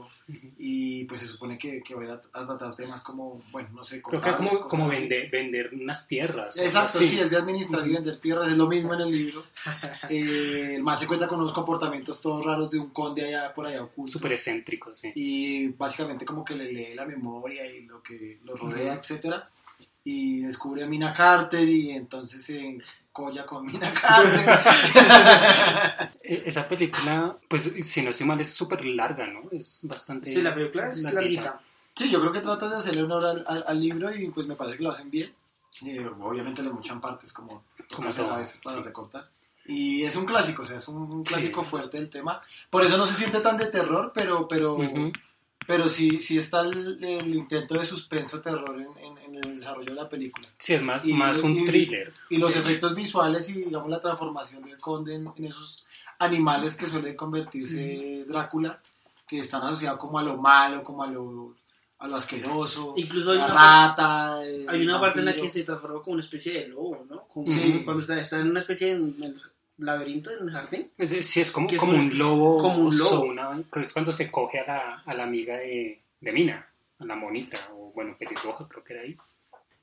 y 0.56 1.04
pues 1.04 1.20
se 1.20 1.26
supone 1.26 1.58
que, 1.58 1.82
que 1.82 1.94
va 1.94 2.02
a 2.02 2.04
ir 2.04 2.10
a, 2.12 2.20
tratar 2.20 2.76
temas 2.76 3.00
como, 3.00 3.32
bueno, 3.50 3.70
no 3.72 3.84
sé, 3.84 4.00
Creo 4.00 4.20
que 4.20 4.34
como, 4.34 4.50
como 4.68 4.68
cosas 4.68 4.88
así. 4.90 5.00
vender, 5.00 5.30
vender 5.30 5.70
unas 5.74 6.06
tierras. 6.06 6.56
Exacto, 6.58 6.98
sí, 6.98 7.18
es 7.18 7.30
de 7.30 7.36
administrar 7.36 7.86
y 7.86 7.92
vender 7.92 8.18
tierras, 8.18 8.48
es 8.48 8.56
lo 8.56 8.68
mismo 8.68 8.94
en 8.94 9.00
el 9.00 9.10
libro. 9.10 9.42
Eh, 10.10 10.78
más 10.82 10.98
se 10.98 11.06
encuentra 11.06 11.26
con 11.26 11.40
unos 11.40 11.52
comportamientos 11.52 12.20
todos 12.20 12.44
raros 12.44 12.70
de 12.70 12.78
un 12.78 12.90
conde 12.90 13.24
allá 13.24 13.54
por 13.54 13.66
allá 13.66 13.82
oculto. 13.82 14.12
Súper 14.12 14.32
excéntrico, 14.32 14.94
sí. 14.94 15.10
y 15.14 15.68
básicamente 15.68 16.24
como 16.26 16.44
que 16.44 16.54
le 16.54 16.70
lee 16.70 16.94
la 16.94 17.06
memoria 17.06 17.66
y 17.66 17.82
lo 17.82 18.02
que 18.02 18.38
lo 18.44 18.54
rodea, 18.54 18.94
etcétera 18.94 19.48
y 20.04 20.42
descubre 20.42 20.84
a 20.84 20.86
Mina 20.86 21.12
Carter 21.12 21.66
y 21.66 21.90
entonces 21.90 22.44
se 22.44 22.78
encolla 23.14 23.46
con 23.46 23.64
Mina 23.64 23.92
Carter 23.92 24.44
Eh, 26.22 26.42
Esa 26.46 26.66
película, 26.68 27.36
pues 27.48 27.70
si 27.82 28.02
no 28.02 28.10
estoy 28.10 28.26
mal, 28.26 28.40
es 28.40 28.52
súper 28.52 28.84
larga, 28.84 29.26
¿no? 29.26 29.42
Es 29.52 29.80
bastante... 29.82 30.32
Sí, 30.32 30.42
la 30.42 30.54
película 30.54 30.90
es 30.90 31.02
larguita. 31.02 31.20
larguita. 31.42 31.60
sí, 31.94 32.10
yo 32.10 32.20
creo 32.20 32.32
que 32.32 32.40
tratan 32.40 32.70
de 32.70 32.76
hacerle 32.76 33.02
honor 33.04 33.24
al, 33.26 33.44
al- 33.46 33.64
al 33.68 33.80
libro 33.80 34.12
y 34.14 34.28
pues 34.30 34.46
me 34.46 34.56
parece 34.56 34.76
que 34.78 34.82
lo 34.82 34.90
hacen 34.90 35.10
bien 35.10 35.32
Eh, 35.84 36.08
obviamente 36.20 36.62
le 36.62 36.70
muchan 36.70 37.00
partes 37.00 37.32
como 37.32 37.62
Como 37.94 38.08
a 38.08 38.36
veces 38.38 38.60
para 38.64 38.78
sí. 38.78 38.82
recortar 38.82 39.28
y 39.66 40.02
es 40.04 40.14
un 40.16 40.26
clásico, 40.26 40.60
o 40.60 40.64
sea, 40.66 40.76
es 40.76 40.88
un, 40.88 40.96
un 41.10 41.24
clásico 41.24 41.62
Sí. 41.64 41.70
fuerte 41.70 41.96
del 41.96 42.10
tema 42.10 42.42
por 42.68 42.84
eso 42.84 42.98
no 42.98 43.06
se 43.06 43.14
siente 43.14 43.40
tan 43.40 43.56
de 43.56 43.66
terror, 43.66 44.10
pero 44.14 44.46
pero 44.48 44.74
Ujú. 44.74 45.10
Pero 45.66 45.88
sí, 45.88 46.20
sí 46.20 46.38
está 46.38 46.60
el, 46.60 47.02
el 47.02 47.34
intento 47.34 47.74
de 47.74 47.84
suspenso 47.84 48.40
terror 48.40 48.76
en, 48.80 48.88
en- 49.04 49.18
en 49.18 49.34
el 49.36 49.56
desarrollo 49.56 49.86
de 49.94 49.94
la 50.02 50.08
película 50.08 50.48
Sí, 50.58 50.74
es 50.74 50.82
más, 50.82 51.04
Y- 51.04 51.12
más 51.14 51.38
un 51.38 51.52
y- 51.58 51.64
thriller. 51.64 52.12
y 52.30 52.38
los 52.38 52.54
efectos 52.56 52.94
visuales 52.94 53.48
y 53.48 53.54
digamos 53.64 53.88
la 53.90 54.00
transformación 54.00 54.62
del 54.64 54.78
conde 54.78 55.14
en, 55.16 55.28
en 55.36 55.44
esos 55.46 55.84
animales 56.18 56.76
que 56.76 56.86
suele 56.86 57.16
convertirse 57.16 58.24
Drácula 58.26 58.80
que 59.26 59.38
están 59.38 59.62
asociados 59.62 59.98
como 59.98 60.18
a 60.18 60.22
lo 60.22 60.36
malo 60.36 60.82
como 60.82 61.02
a 61.02 61.06
lo 61.06 61.54
a 61.98 62.06
lo 62.08 62.16
asqueroso 62.16 62.94
Incluso 62.96 63.30
hay 63.32 63.38
la 63.38 63.46
una 63.46 63.54
rata 63.54 64.44
el 64.44 64.66
Hay 64.68 64.82
una 64.82 65.00
parte 65.00 65.20
en 65.20 65.24
la 65.26 65.34
que 65.34 65.48
se 65.48 65.64
transforma 65.64 66.02
como 66.02 66.14
una 66.14 66.22
especie 66.22 66.52
de 66.52 66.68
lobo, 66.68 67.06
¿no? 67.08 67.22
Como 67.28 67.46
Sí. 67.46 67.82
Cuando 67.84 68.02
está, 68.02 68.20
está 68.20 68.38
en 68.40 68.50
una 68.50 68.60
especie 68.60 68.88
de 68.88 68.92
en 68.94 69.22
el 69.22 69.42
laberinto, 69.78 70.30
en 70.30 70.48
el 70.48 70.50
jardín. 70.52 70.90
Es- 70.98 71.12
es- 71.12 71.26
sí, 71.26 71.40
es 71.40 71.50
como, 71.50 71.68
es 71.68 71.76
como 71.76 71.92
una 71.92 72.02
un 72.02 72.16
lobo. 72.18 72.58
como 72.58 72.84
un 72.88 72.96
lobo. 72.98 73.34
que 73.72 73.80
es 73.80 73.92
cuando 73.92 74.12
se 74.12 74.30
coge 74.30 74.60
a 74.60 74.66
la, 74.66 75.02
a 75.04 75.14
la 75.14 75.24
amiga 75.24 75.56
de, 75.56 76.00
de 76.20 76.32
Mina, 76.32 76.66
a 76.98 77.04
la 77.04 77.16
monita, 77.16 77.58
o 77.74 77.92
bueno, 77.94 78.16
pelirroja, 78.18 78.66
creo 78.68 78.84
que 78.84 78.92
era 78.94 79.02
ahí. 79.02 79.16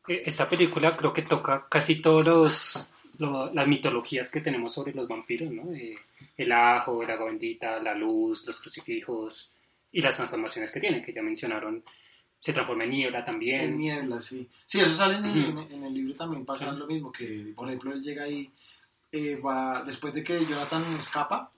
Eh, 0.07 0.23
Esta 0.25 0.49
película 0.49 0.95
creo 0.97 1.13
que 1.13 1.21
toca 1.23 1.67
casi 1.69 2.01
todos 2.01 2.25
los, 2.25 2.89
lo- 3.17 3.53
las 3.53 3.67
mitologías 3.67 4.31
que 4.31 4.41
tenemos 4.41 4.73
sobre 4.73 4.93
los 4.93 5.07
vampiros, 5.07 5.51
¿no? 5.51 5.71
Eh, 5.73 5.95
el 6.37 6.51
ajo, 6.51 7.03
el 7.03 7.11
agua 7.11 7.27
bendita, 7.27 7.79
la 7.79 7.93
luz, 7.93 8.45
los 8.47 8.59
crucifijos 8.61 9.51
y 9.91 10.01
las 10.01 10.15
transformaciones 10.15 10.71
que 10.71 10.79
tiene, 10.79 11.01
que 11.03 11.13
ya 11.13 11.21
mencionaron. 11.21 11.83
Se 12.39 12.53
transforma 12.53 12.85
en 12.85 12.89
niebla 12.89 13.19
en 13.19 13.25
también. 13.25 13.77
niebla 13.77 14.19
sí 14.19 14.49
sí 14.65 14.79
eso 14.79 14.95
sale 14.95 15.17
en, 15.17 15.25
el- 15.25 15.49
Ujú. 15.49 15.59
en- 15.61 15.71
en 15.73 15.83
el 15.83 15.93
libro 15.93 16.13
también 16.15 16.43
pasa 16.43 16.71
Sí. 16.71 16.79
lo 16.79 16.87
mismo 16.87 17.11
que 17.11 17.51
por 17.55 17.67
ejemplo 17.67 17.93
él 17.93 18.01
llega 18.01 18.23
ahí 18.23 18.49
eh, 19.11 19.39
va 19.45 19.83
después 19.85 20.13
de 20.13 20.23
que 20.23 20.45
Jonathan 20.45 20.83
escapa 20.95 21.51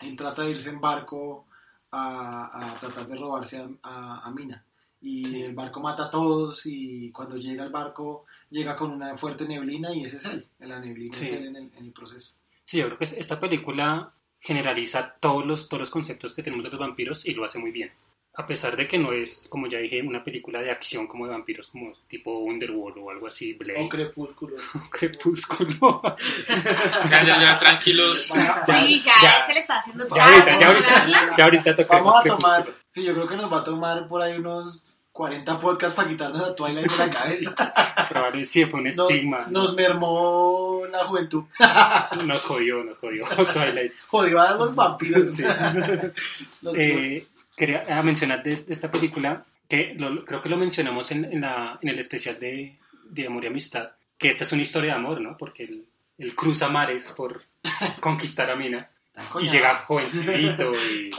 él 0.00 0.16
trata 0.16 0.42
de 0.42 0.50
irse 0.50 0.70
en 0.70 0.80
barco 0.80 1.46
a, 1.90 2.72
a 2.74 2.78
tratar 2.80 3.06
de 3.06 3.16
robarse 3.16 3.58
a, 3.58 3.68
a- 3.82 4.20
a 4.26 4.30
Mina. 4.30 4.64
Y 5.00 5.24
Sí. 5.26 5.42
el 5.42 5.54
barco 5.54 5.78
mata 5.80 6.04
a 6.06 6.10
todos 6.10 6.62
y 6.66 7.10
cuando 7.12 7.36
llega 7.36 7.62
el 7.64 7.70
barco 7.70 8.24
llega 8.50 8.74
con 8.74 8.90
una 8.90 9.16
fuerte 9.16 9.46
neblina 9.46 9.94
y 9.94 10.04
ese 10.04 10.16
es 10.16 10.24
él. 10.24 10.44
La 10.58 10.80
neblina 10.80 11.16
Sí. 11.16 11.24
es 11.24 11.32
él 11.32 11.46
en 11.46 11.56
el, 11.56 11.70
en 11.76 11.84
el 11.86 11.92
proceso. 11.92 12.32
Sí, 12.64 12.78
yo 12.78 12.86
creo 12.86 12.98
que 12.98 13.04
es- 13.04 13.12
esta 13.12 13.38
película 13.38 14.12
generaliza 14.40 15.14
todos 15.20 15.46
los, 15.46 15.68
todos 15.68 15.80
los 15.82 15.90
conceptos 15.90 16.34
que 16.34 16.42
tenemos 16.42 16.64
de 16.64 16.70
los 16.70 16.80
vampiros 16.80 17.24
y 17.26 17.32
lo 17.34 17.44
hace 17.44 17.58
muy 17.60 17.70
bien. 17.70 17.92
A 18.38 18.46
pesar 18.46 18.76
de 18.76 18.86
que 18.86 18.98
no 18.98 19.12
es, 19.12 19.46
como 19.48 19.66
ya 19.66 19.78
dije, 19.78 20.00
una 20.00 20.22
película 20.22 20.60
de 20.60 20.70
acción 20.70 21.08
como 21.08 21.26
de 21.26 21.32
vampiros, 21.32 21.66
como 21.66 21.92
tipo 22.06 22.38
Underworld 22.38 22.96
o 22.98 23.10
algo 23.10 23.26
así, 23.26 23.54
Blade, 23.54 23.84
O 23.84 23.88
Crepúsculo. 23.88 24.54
Crepúsculo. 24.90 26.00
Ya, 27.10 27.24
ya, 27.24 27.40
ya, 27.40 27.58
tranquilos. 27.58 28.28
Ya, 28.28 28.62
sí, 28.64 29.00
ya, 29.00 29.12
ya. 29.22 29.44
se 29.46 29.54
le 29.54 29.60
está 29.60 29.78
haciendo 29.80 30.06
Ya 30.08 30.14
tarde. 30.14 30.34
ahorita, 30.52 30.58
ya 30.60 30.66
ahorita, 30.68 31.36
ya 31.36 31.44
ahorita 31.44 31.76
tocaremos 31.76 32.14
Vamos 32.14 32.26
a 32.26 32.36
tomar, 32.36 32.62
Crepúsculo. 32.62 32.84
sí, 32.88 33.02
yo 33.04 33.14
creo 33.14 33.26
que 33.26 33.36
nos 33.36 33.52
va 33.52 33.58
a 33.58 33.64
tomar 33.64 34.06
por 34.06 34.22
ahí 34.22 34.38
unos 34.38 34.84
40 35.12 35.58
podcasts 35.58 35.96
para 35.96 36.08
quitarnos 36.08 36.40
a 36.40 36.54
Twilight 36.54 36.90
de 36.92 36.96
la 36.96 37.10
cabeza. 37.18 37.74
Probablemente 38.08 38.46
sí, 38.46 38.64
fue 38.66 38.78
un 38.78 38.84
Nos, 38.86 38.98
estigma. 39.10 39.46
nos 39.50 39.74
mermó 39.74 40.82
la 40.92 41.04
juventud. 41.04 41.42
Nos 42.24 42.44
jodió, 42.44 42.84
nos 42.84 42.98
jodió 42.98 43.26
Twilight. 43.52 43.92
Jodió 44.06 44.40
a 44.40 44.52
los 44.54 44.72
vampiros. 44.76 45.28
Sí. 45.34 45.44
Los- 46.62 46.76
Eh, 46.78 47.26
quería 47.58 47.84
ah, 47.88 48.02
mencionar 48.02 48.42
de, 48.42 48.50
de 48.56 48.72
esta 48.72 48.90
película, 48.90 49.44
que 49.68 49.94
lo- 49.98 50.24
creo 50.24 50.40
que 50.42 50.48
lo 50.48 50.56
mencionamos 50.56 51.10
en, 51.10 51.24
en 51.26 51.40
la- 51.42 51.78
en 51.82 51.88
el 51.90 51.98
especial 51.98 52.38
de, 52.40 52.76
de 53.10 53.26
Amor 53.26 53.44
y 53.44 53.48
Amistad, 53.48 53.90
que 54.16 54.28
esta 54.30 54.44
es 54.44 54.52
una 54.52 54.62
historia 54.62 54.92
de 54.92 54.98
amor, 54.98 55.20
¿no? 55.20 55.36
Porque 55.36 55.64
él, 55.64 55.84
él 56.18 56.34
cruza 56.34 56.68
mares 56.68 57.12
por 57.16 57.42
conquistar 58.00 58.50
a 58.50 58.56
Mina 58.56 58.88
y 59.42 59.48
llega 59.50 59.78
jovencito 59.80 60.32
y 60.38 61.10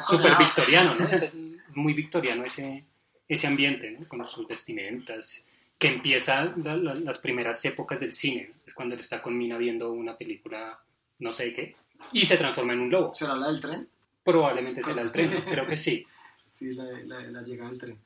súper 0.08 0.36
victoriano, 0.38 0.94
¿no? 0.94 1.08
Es, 1.08 1.22
es 1.22 1.76
muy 1.76 1.94
victoriano 1.94 2.44
ese, 2.44 2.84
ese 3.28 3.46
ambiente, 3.46 3.90
¿no? 3.90 4.06
Con 4.06 4.26
sus 4.28 4.46
vestimentas, 4.46 5.44
que 5.78 5.88
empieza 5.88 6.44
la- 6.62 6.76
la- 6.76 6.94
las 6.94 7.18
primeras 7.18 7.64
épocas 7.64 7.98
del 7.98 8.14
cine, 8.14 8.50
¿no? 8.50 8.54
es 8.66 8.74
cuando 8.74 8.94
él 8.94 9.00
está 9.00 9.20
con 9.20 9.36
Mina 9.36 9.56
viendo 9.58 9.90
una 9.92 10.16
película, 10.16 10.78
no 11.18 11.32
sé 11.32 11.52
qué, 11.52 11.74
y 12.12 12.24
se 12.24 12.36
transforma 12.36 12.72
en 12.74 12.80
un 12.80 12.90
lobo. 12.90 13.14
¿Será 13.14 13.34
la 13.36 13.46
del 13.48 13.60
tren? 13.60 13.88
Probablemente 14.24 14.82
será 14.82 15.02
el 15.02 15.12
tren, 15.12 15.30
creo 15.50 15.66
que 15.66 15.76
sí. 15.76 16.06
Sí, 16.52 16.74
la, 16.74 16.84
la, 16.84 17.20
la 17.22 17.42
llegada 17.42 17.70
del 17.70 17.78
tren. 17.78 17.98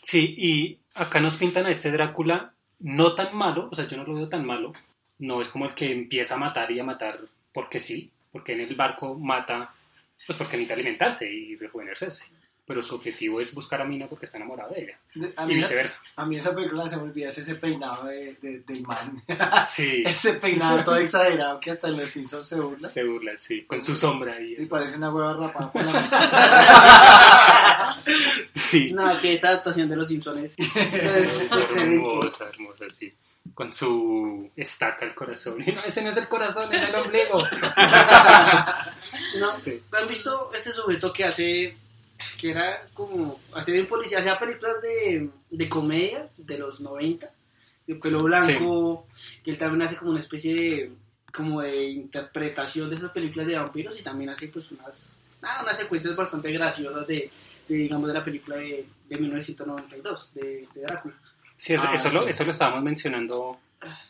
Sí, 0.00 0.32
y 0.38 0.78
acá 0.94 1.18
nos 1.18 1.36
pintan 1.36 1.66
a 1.66 1.70
este 1.70 1.90
Drácula 1.90 2.54
no 2.78 3.16
tan 3.16 3.36
malo, 3.36 3.68
o 3.72 3.74
sea, 3.74 3.88
yo 3.88 3.96
no 3.96 4.04
lo 4.04 4.14
veo 4.14 4.28
tan 4.28 4.46
malo, 4.46 4.72
no 5.18 5.42
es 5.42 5.48
como 5.48 5.64
el 5.64 5.74
que 5.74 5.90
empieza 5.90 6.36
a 6.36 6.38
matar 6.38 6.70
y 6.70 6.78
a 6.78 6.84
matar 6.84 7.18
porque 7.52 7.80
sí, 7.80 8.10
porque 8.30 8.52
en 8.52 8.60
el 8.60 8.74
barco 8.74 9.14
mata, 9.14 9.74
pues 10.26 10.38
porque 10.38 10.56
necesita 10.56 10.74
alimentarse 10.74 11.32
y 11.32 11.54
rejuvenecerse, 11.56 12.26
pero 12.66 12.82
su 12.82 12.94
objetivo 12.94 13.40
es 13.40 13.52
buscar 13.54 13.80
a 13.82 13.84
Mina 13.84 14.06
porque 14.06 14.24
está 14.26 14.38
enamorado 14.38 14.72
de 14.74 14.82
ella, 14.84 14.98
De- 15.14 15.32
a, 15.36 15.44
y 15.44 15.48
mí, 15.48 15.54
viceversa. 15.56 16.00
a 16.16 16.24
mí 16.24 16.36
esa 16.36 16.54
película 16.54 16.88
se 16.88 16.96
me 16.96 17.02
olvida 17.02 17.28
es 17.28 17.36
ese 17.38 17.56
peinado 17.56 18.06
de, 18.06 18.36
de- 18.40 18.60
del 18.60 18.80
man. 18.82 19.20
Sí, 19.68 20.02
ese 20.06 20.34
peinado 20.34 20.82
todo 20.82 20.96
exagerado 20.96 21.60
que 21.60 21.70
hasta 21.72 21.88
en 21.88 21.98
los 21.98 22.08
Simpsons 22.08 22.48
se 22.48 22.58
burla. 22.60 22.88
se 22.88 23.04
burla, 23.04 23.32
sí, 23.36 23.64
con 23.64 23.82
su 23.82 23.94
sombra 23.94 24.40
y 24.40 24.56
Sí, 24.56 24.62
eso. 24.62 24.70
parece 24.70 24.96
una 24.96 25.10
hueva 25.12 25.34
rapada 25.34 25.70
por 25.72 25.84
la. 25.84 27.96
Sí, 28.54 28.92
No, 28.92 29.18
que 29.20 29.32
esta 29.34 29.48
adaptación 29.48 29.88
de 29.88 29.96
Los 29.96 30.08
Simpsons 30.08 30.38
es, 30.38 30.54
es 30.58 30.66
excelente. 31.52 31.96
hermosa, 31.96 32.48
hermosa, 32.48 32.84
sí. 32.90 33.12
Con 33.54 33.70
su 33.70 34.50
estaca 34.56 35.04
al 35.04 35.14
corazón. 35.14 35.58
No, 35.58 35.82
ese 35.84 36.02
no 36.02 36.08
es 36.10 36.16
el 36.16 36.28
corazón, 36.28 36.72
es 36.74 36.82
el 36.82 36.94
ombligo. 36.94 37.42
No, 39.38 39.58
Sí. 39.58 39.82
¿Han 39.92 40.08
visto 40.08 40.50
este 40.54 40.72
sujeto 40.72 41.12
que 41.12 41.24
hace, 41.24 41.76
que 42.40 42.50
era 42.50 42.86
como, 42.94 43.40
hacer 43.54 43.76
en 43.76 43.86
policía, 43.86 44.18
hacía 44.18 44.38
películas 44.38 44.80
de, 44.82 45.30
de 45.50 45.68
comedia 45.68 46.28
de 46.36 46.58
los 46.58 46.80
90, 46.80 47.30
de 47.86 47.94
pelo 47.96 48.22
blanco, 48.22 49.06
que 49.42 49.50
él 49.50 49.58
también 49.58 49.82
hace 49.82 49.96
como 49.96 50.12
una 50.12 50.20
especie 50.20 50.54
de, 50.54 50.92
como 51.32 51.60
de 51.60 51.90
interpretación 51.90 52.88
de 52.88 52.96
esas 52.96 53.10
películas 53.10 53.46
de 53.46 53.56
vampiros 53.56 53.98
y 53.98 54.02
también 54.02 54.30
hace 54.30 54.48
pues 54.48 54.70
unas, 54.70 55.16
ah, 55.42 55.60
unas 55.62 55.76
secuencias 55.76 56.14
bastante 56.16 56.50
graciosas 56.52 57.06
de, 57.06 57.30
de, 57.68 57.74
digamos, 57.74 58.08
de 58.08 58.14
la 58.14 58.22
película 58.22 58.56
de, 58.56 58.86
de 59.08 59.16
1992, 59.18 60.30
de, 60.34 60.68
de 60.74 60.80
Drácula. 60.82 61.14
Sí, 61.56 61.74
eso, 61.74 61.84
Ah, 61.86 61.94
eso, 61.94 62.08
sí. 62.08 62.14
Lo, 62.14 62.26
eso 62.26 62.44
lo 62.44 62.52
estábamos 62.52 62.82
mencionando 62.82 63.58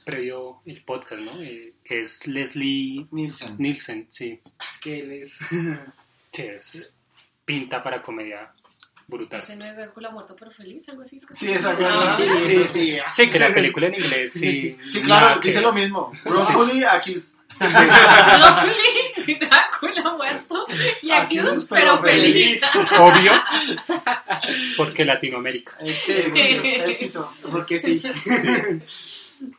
previo 0.05 0.61
el 0.67 0.83
podcast, 0.83 1.21
¿no? 1.21 1.43
Eh, 1.43 1.75
que 1.83 2.01
es 2.01 2.27
Leslie 2.27 3.07
Nielsen. 3.11 3.57
Nielsen, 3.59 4.07
sí. 4.09 4.41
Es 4.61 4.79
que 4.79 5.01
él 5.01 5.13
es... 5.13 5.39
Sí, 6.31 6.43
es 6.43 6.93
pinta 7.45 7.83
para 7.83 8.03
comedia 8.03 8.53
brutal. 9.07 9.41
Ese 9.41 9.57
no 9.57 9.65
es 9.67 9.77
Drácula 9.77 10.11
muerto 10.11 10.35
pero 10.39 10.51
feliz, 10.51 10.89
algo 10.89 11.03
así. 11.03 11.17
es 11.17 11.27
que 11.27 11.35
Sí, 11.35 11.53
esa 11.53 11.75
llama. 11.75 11.91
cosa. 12.11 12.17
sí, 12.17 12.25
sí, 12.37 12.55
sí, 12.55 12.67
sí. 12.67 12.97
Sí, 13.13 13.31
que 13.31 13.39
la 13.39 13.53
película 13.53 13.87
en 13.89 13.95
inglés, 13.95 14.33
sí. 14.33 14.77
Sí, 14.83 15.03
claro, 15.03 15.41
que 15.41 15.49
dice 15.49 15.61
lo 15.61 15.73
mismo. 15.73 16.11
Wrongfully 16.25 16.85
accused. 16.85 17.39
Doble, 17.61 19.39
Drácula 19.41 20.17
muerto 20.17 20.65
y 21.03 21.11
Accused, 21.11 21.69
pero 21.69 22.01
pero 22.01 22.03
feliz. 22.03 22.63
Obvio, 22.99 23.33
porque 24.77 25.05
Latinoamérica. 25.05 25.77
Éxito, 25.81 26.31
éxito. 26.65 27.33
Porque 27.51 27.79
sí. 27.79 28.03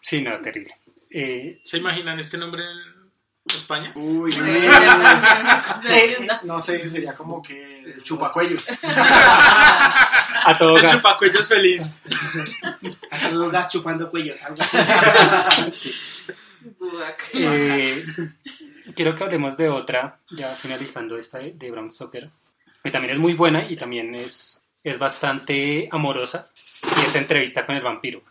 Sí, 0.02 0.22
no, 0.22 0.40
terrible. 0.42 0.76
Eh, 1.10 1.62
¿Se 1.64 1.78
imaginan 1.78 2.20
este 2.20 2.38
nombre 2.38 2.64
en 2.64 2.95
España? 3.54 3.92
Uy, 3.96 4.34
Eh, 5.90 6.18
no 6.44 6.60
sé, 6.60 6.88
sería 6.88 7.14
como 7.14 7.42
que 7.42 7.80
el 7.80 8.04
chupacuellos. 8.04 8.68
a 8.82 10.56
todo 10.58 10.76
El 10.78 10.82
gas. 10.84 10.92
chupacuellos 10.94 11.48
feliz. 11.48 11.92
Hasta 13.12 13.30
los 13.32 13.52
gas 13.52 13.68
chupando 13.70 14.10
cuellos, 14.10 14.42
algo 14.44 14.62
así. 14.62 15.92
Eh, 17.34 18.04
quiero 18.96 19.14
que 19.14 19.24
hablemos 19.24 19.56
de 19.56 19.70
otra, 19.70 20.18
ya 20.32 20.56
finalizando 20.56 21.16
esta 21.16 21.38
de, 21.38 21.52
de 21.52 21.70
Bram 21.70 21.92
Stoker, 21.92 22.32
que 22.84 22.90
también 22.90 23.14
es 23.14 23.20
muy 23.20 23.36
buena 23.36 23.64
y 23.70 23.76
también 23.76 24.16
es, 24.16 24.64
es 24.84 24.98
bastante 24.98 25.88
amorosa, 25.92 26.50
y 27.00 27.06
es 27.06 27.14
Entrevista 27.14 27.68
con 27.68 27.76
el 27.76 27.84
vampiro, 27.84 28.24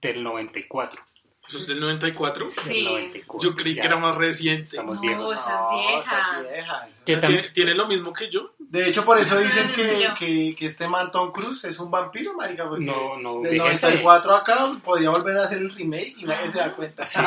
del 0.00 0.22
94. 0.22 1.02
¿Eso 1.50 1.58
es 1.58 1.66
del 1.66 1.80
94? 1.80 2.46
Sí. 2.46 2.72
Del 2.74 2.84
94. 2.84 3.40
Yo 3.50 3.56
creí 3.56 3.74
Ya 3.74 3.82
que 3.82 3.86
era 3.88 3.96
más 3.98 4.14
reciente. 4.16 4.62
Estamos 4.70 4.96
No, 4.96 5.02
viejos. 5.02 5.34
esa 5.34 5.50
es 5.50 5.60
No, 5.60 5.70
vieja. 5.70 5.98
esa 5.98 6.18
es 6.42 6.48
vieja, 6.50 6.86
esa. 6.86 7.04
Que 7.04 7.16
tam- 7.20 7.26
¿Tiene, 7.26 7.48
tiene 7.50 7.74
lo 7.74 7.86
mismo 7.88 8.12
que 8.12 8.30
yo? 8.30 8.54
De 8.58 8.88
hecho, 8.88 9.04
por 9.04 9.18
eso 9.18 9.36
dicen 9.38 9.72
que, 9.72 10.08
que, 10.16 10.54
que 10.56 10.66
este 10.66 10.86
man 10.86 11.10
Tom 11.10 11.32
Cruise 11.32 11.64
es 11.64 11.78
un 11.80 11.90
vampiro, 11.90 12.34
marica, 12.34 12.68
porque 12.68 12.84
No, 12.84 13.18
no, 13.18 13.40
del 13.42 13.58
déjese. 13.58 13.86
94 13.96 14.34
acá 14.36 14.70
podría 14.84 15.10
volver 15.10 15.36
a 15.38 15.42
hacer 15.44 15.58
el 15.58 15.74
remake 15.74 16.14
y 16.18 16.24
nadie 16.24 16.48
se 16.48 16.58
da 16.58 16.72
cuenta. 16.72 17.06
sí. 17.08 17.18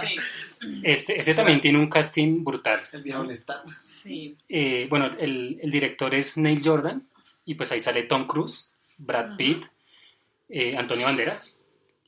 Sí, 0.00 0.16
Este, 0.84 1.16
este 1.18 1.34
también 1.34 1.60
tiene 1.60 1.78
un 1.78 1.88
casting 1.88 2.44
brutal. 2.44 2.80
El 2.92 3.02
viejo 3.02 3.22
Lestat. 3.24 3.66
sí. 3.84 4.36
Eh, 4.48 4.86
bueno, 4.88 5.06
el, 5.18 5.58
el 5.62 5.70
director 5.70 6.14
es 6.14 6.36
Neil 6.36 6.60
Jordan, 6.64 7.08
y 7.44 7.54
pues 7.54 7.72
ahí 7.72 7.80
sale 7.80 8.04
Tom 8.04 8.26
Cruise, 8.26 8.70
Brad. 8.98 9.36
Pitt, 9.36 9.64
eh, 10.48 10.76
Antonio 10.76 11.06
Banderas 11.06 11.59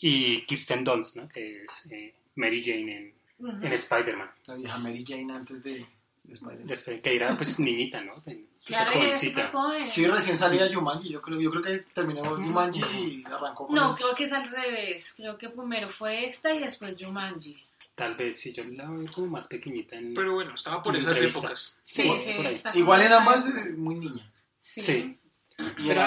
y 0.03 0.45
Kirsten 0.47 0.85
Dunst, 0.85 1.17
¿no? 1.17 1.29
que 1.29 1.63
es 1.65 1.87
eh, 1.91 2.15
Mary 2.35 2.63
Jane 2.63 2.97
en, 2.97 3.15
Ujú. 3.39 3.65
en 3.67 3.73
Spider-Man. 3.73 4.31
La 4.47 4.55
vieja 4.57 4.79
Mary 4.79 5.05
Jane 5.07 5.33
antes 5.33 5.63
de, 5.63 5.87
de 6.25 6.33
Spider-Man. 6.33 6.67
Después, 6.67 7.01
que 7.01 7.17
era 7.17 7.35
pues 7.37 7.59
niñita, 7.61 8.03
¿no? 8.03 8.21
Ten- 8.23 8.47
Claro, 8.65 8.93
jovencita. 8.93 9.49
joven. 9.53 9.91
Sí, 9.91 10.07
recién 10.07 10.37
salía 10.37 10.73
Jumanji, 10.73 11.09
yo 11.11 11.21
creo, 11.21 11.41
yo 11.41 11.51
creo 11.51 11.63
que 11.63 11.79
terminó 11.93 12.23
Jumanji 12.37 12.81
y 12.81 13.25
arrancó 13.27 13.67
con 13.67 13.75
No, 13.75 13.91
él. 13.91 13.97
creo 13.97 14.15
que 14.15 14.23
es 14.25 14.33
al 14.33 14.49
revés. 14.49 15.15
Creo 15.17 15.37
que 15.37 15.49
primero 15.49 15.89
fue 15.89 16.27
esta 16.27 16.55
y 16.55 16.61
después 16.61 16.97
Jumanji. 17.03 17.61
Tal 17.97 18.15
vez 18.15 18.39
si 18.39 18.53
yo 18.53 18.63
la 18.65 18.89
veo 18.89 19.11
como 19.13 19.27
más 19.27 19.49
pequeñita 19.49 19.97
en... 19.97 20.15
Pero 20.15 20.35
bueno, 20.35 20.55
estaba 20.55 20.81
por 20.81 20.97
esas 20.97 21.11
Entrevista. 21.15 21.41
épocas. 21.41 21.81
Sí, 21.83 22.03
Igual, 22.03 22.21
sí, 22.21 22.33
por 22.37 22.47
ahí. 22.47 22.55
está 22.55 22.71
como 22.73 22.83
Igual 22.85 23.03
en 23.03 23.13
ambas 23.13 23.47
eh, 23.49 23.73
muy 23.77 23.97
niña. 23.97 24.33
Sí. 24.61 24.81
Sí. 24.81 25.19
Y 25.79 25.91
en, 25.91 25.99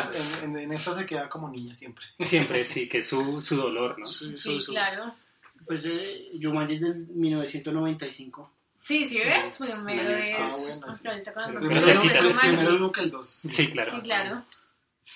en- 0.44 0.58
en 0.58 0.72
esta 0.74 0.94
se 0.94 1.06
queda 1.06 1.28
como 1.30 1.50
niña 1.50 1.74
siempre. 1.76 2.06
Siempre 2.20 2.64
sí, 2.64 2.88
que 2.90 3.00
es 3.00 3.08
su, 3.08 3.42
su 3.42 3.56
dolor, 3.58 3.98
¿no? 4.00 4.06
Sí, 4.06 4.30
Sí, 4.30 4.38
sí, 4.38 4.62
sí. 4.62 4.72
claro. 4.72 5.16
Pues 5.66 5.84
eh, 5.86 6.32
Jumanji 6.42 6.76
es 6.76 6.82
del 6.82 7.08
1995. 7.08 8.52
Sí, 8.78 9.06
sí, 9.06 9.18
¿ves? 9.18 9.58
Primero 9.58 9.82
Un 9.82 9.88
año 9.90 10.10
es. 10.10 10.34
Ah, 10.34 10.38
bueno, 10.40 10.92
sí. 10.92 11.02
Con 11.34 11.46
Pero 11.48 11.60
Primero, 11.60 11.82
se 11.82 11.92
el, 11.94 11.98
primero 12.00 12.20
el 12.22 12.28
Jumanji. 12.28 12.66
uno 12.68 12.92
que 12.92 13.02
el 13.02 13.10
dos. 13.12 13.42
Sí, 13.50 13.72
claro. 13.72 13.92
Sí, 13.96 14.02
claro. 14.02 14.46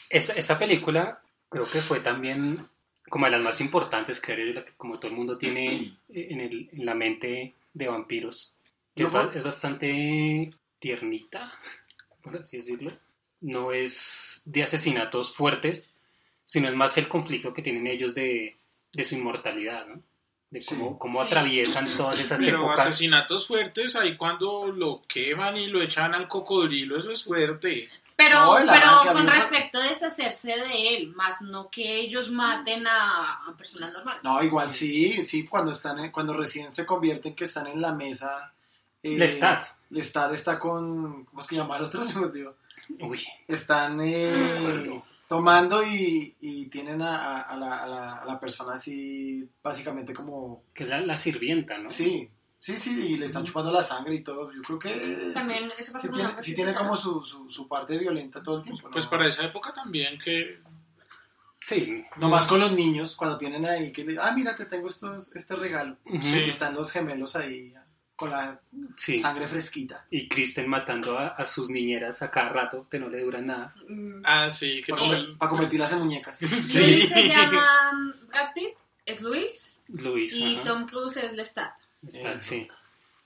Esta, 0.09 0.33
esta 0.33 0.57
película 0.57 1.21
creo 1.49 1.65
que 1.65 1.79
fue 1.81 1.99
también 1.99 2.67
como 3.09 3.25
de 3.25 3.31
las 3.31 3.41
más 3.41 3.61
importantes, 3.61 4.21
creo 4.21 4.45
yo, 4.47 4.53
la 4.53 4.65
que 4.65 4.73
como 4.73 4.97
todo 4.99 5.09
el 5.11 5.17
mundo 5.17 5.37
tiene 5.37 5.93
en, 6.09 6.39
el, 6.41 6.69
en 6.71 6.85
la 6.85 6.93
mente 6.95 7.53
de 7.73 7.87
vampiros. 7.87 8.55
Que 8.95 9.03
es, 9.03 9.11
No, 9.13 9.25
ba- 9.25 9.31
es 9.35 9.43
bastante 9.43 10.51
tiernita, 10.79 11.51
por 12.23 12.37
así 12.37 12.57
decirlo. 12.57 12.97
No 13.41 13.71
es 13.71 14.41
de 14.45 14.63
asesinatos 14.63 15.33
fuertes, 15.33 15.95
sino 16.45 16.67
es 16.67 16.75
más 16.75 16.97
el 16.97 17.07
conflicto 17.07 17.53
que 17.53 17.61
tienen 17.61 17.87
ellos 17.87 18.13
de, 18.15 18.57
de 18.93 19.05
su 19.05 19.15
inmortalidad, 19.15 19.85
¿no? 19.87 20.01
de 20.51 20.61
Sí. 20.63 20.75
cómo, 20.75 20.97
cómo 20.97 21.19
Sí. 21.21 21.27
atraviesan 21.27 21.95
todas 21.95 22.19
esas 22.19 22.41
Pero 22.43 22.57
épocas. 22.65 22.87
asesinatos 22.87 23.45
fuertes, 23.47 23.95
ahí 23.95 24.17
cuando 24.17 24.65
lo 24.65 25.03
queman 25.07 25.55
y 25.57 25.67
lo 25.67 25.79
echan 25.79 26.15
al 26.15 26.27
cocodrilo, 26.27 26.97
eso 26.97 27.11
es 27.11 27.23
fuerte. 27.23 27.87
Pero, 28.15 28.39
No, 28.59 28.65
pero 28.65 29.13
con 29.13 29.27
respecto 29.27 29.77
a 29.79 29.83
deshacerse 29.83 30.57
de 30.57 30.95
él, 30.97 31.13
más 31.15 31.41
no 31.43 31.69
que 31.69 31.99
ellos 31.99 32.31
maten 32.31 32.87
a, 32.87 33.45
a 33.47 33.55
personas 33.55 33.93
normales. 33.93 34.23
No, 34.23 34.41
igual 34.43 34.69
sí, 34.71 35.23
sí, 35.23 35.45
cuando 35.45 35.69
están 35.71 35.99
en- 35.99 36.11
cuando 36.11 36.33
recién 36.33 36.73
se 36.73 36.83
convierten 36.85 37.35
que 37.35 37.43
están 37.45 37.67
en 37.67 37.79
la 37.79 37.93
mesa. 37.93 38.51
eh, 39.03 39.17
Lestat. 39.17 39.63
Lestat 39.91 40.33
está 40.33 40.57
con, 40.59 41.25
¿cómo 41.25 41.39
es 41.41 41.45
que 41.47 41.55
llama 41.57 41.77
el 41.77 41.83
otro? 41.83 42.01
Se 42.03 42.17
me 42.19 42.25
olvidó. 42.25 42.57
Uy, 43.01 43.19
Están 43.47 43.99
eh, 44.01 45.01
tomando 45.27 45.83
y, 45.83 46.35
y 46.41 46.65
tienen 46.67 47.01
a, 47.01 47.15
a- 47.17 47.41
a 47.41 47.55
la, 47.57 47.77
a 47.83 47.87
la- 47.87 48.13
a 48.17 48.25
la 48.25 48.39
persona 48.39 48.73
así, 48.73 49.47
básicamente 49.63 50.13
como, 50.13 50.63
que 50.73 50.85
la, 50.85 50.99
la 51.01 51.15
sirvienta, 51.17 51.77
¿no? 51.77 51.89
sí, 51.89 52.29
sí, 52.59 52.75
sí, 52.77 52.89
y 53.13 53.17
le 53.17 53.25
están 53.27 53.43
chupando 53.45 53.71
la 53.71 53.81
sangre 53.83 54.15
y 54.15 54.21
todo. 54.21 54.51
Yo 54.51 54.61
creo 54.63 54.79
que 54.79 55.31
También 55.33 55.71
eso 55.77 55.93
pasa 55.93 56.07
sí 56.07 56.13
tiene, 56.13 56.41
sí 56.41 56.55
tiene 56.55 56.73
como 56.73 56.97
su, 56.97 57.21
su, 57.23 57.49
su 57.49 57.67
parte 57.67 57.97
violenta 57.97 58.41
todo 58.43 58.57
el 58.57 58.63
tiempo. 58.63 58.87
¿no? 58.87 58.93
Pues 58.93 59.05
para 59.05 59.27
esa 59.27 59.45
época 59.45 59.71
también 59.73 60.17
que... 60.17 60.59
Sí. 61.61 62.05
Nomás 62.17 62.47
con 62.47 62.59
los 62.61 62.71
niños, 62.71 63.15
cuando 63.17 63.37
tienen 63.37 63.65
ahí 63.65 63.91
que 63.91 64.03
le, 64.03 64.17
ah, 64.19 64.31
mira, 64.31 64.55
te 64.55 64.65
tengo 64.65 64.87
estos, 64.87 65.35
este 65.35 65.55
regalo. 65.57 65.97
Sí. 66.21 66.37
Y 66.39 66.49
están 66.49 66.73
los 66.73 66.89
gemelos 66.91 67.35
ahí 67.35 67.73
con 68.19 68.29
la 68.31 68.59
Sí. 68.97 69.17
sangre 69.17 69.47
fresquita. 69.47 70.05
Y 70.11 70.27
Kristen 70.27 70.67
matando 70.67 71.17
a, 71.17 71.27
a 71.29 71.45
sus 71.45 71.69
niñeras 71.69 72.21
a 72.21 72.29
cada 72.29 72.49
rato, 72.49 72.85
que 72.91 72.99
no 72.99 73.07
le 73.07 73.21
duran 73.23 73.45
nada. 73.47 73.73
Mm. 73.87 74.21
Ah, 74.25 74.49
sí, 74.49 74.81
que 74.85 74.91
Para, 74.93 75.03
no 75.05 75.09
comer- 75.09 75.37
para 75.37 75.49
convertirlas 75.49 75.91
en 75.93 75.99
muñecas. 75.99 76.37
Sí. 76.61 76.79
Luis 76.79 77.09
se 77.09 77.23
llama 77.27 78.13
Brad 78.27 78.53
Pitt, 78.53 78.73
es 79.05 79.21
Luis, 79.21 79.81
Luis. 79.87 80.33
y 80.33 80.55
ajá. 80.55 80.63
Tom 80.63 80.85
Cruise 80.85 81.17
es 81.17 81.33
Lestat. 81.33 81.73
Eso. 82.07 82.37
sí. 82.37 82.67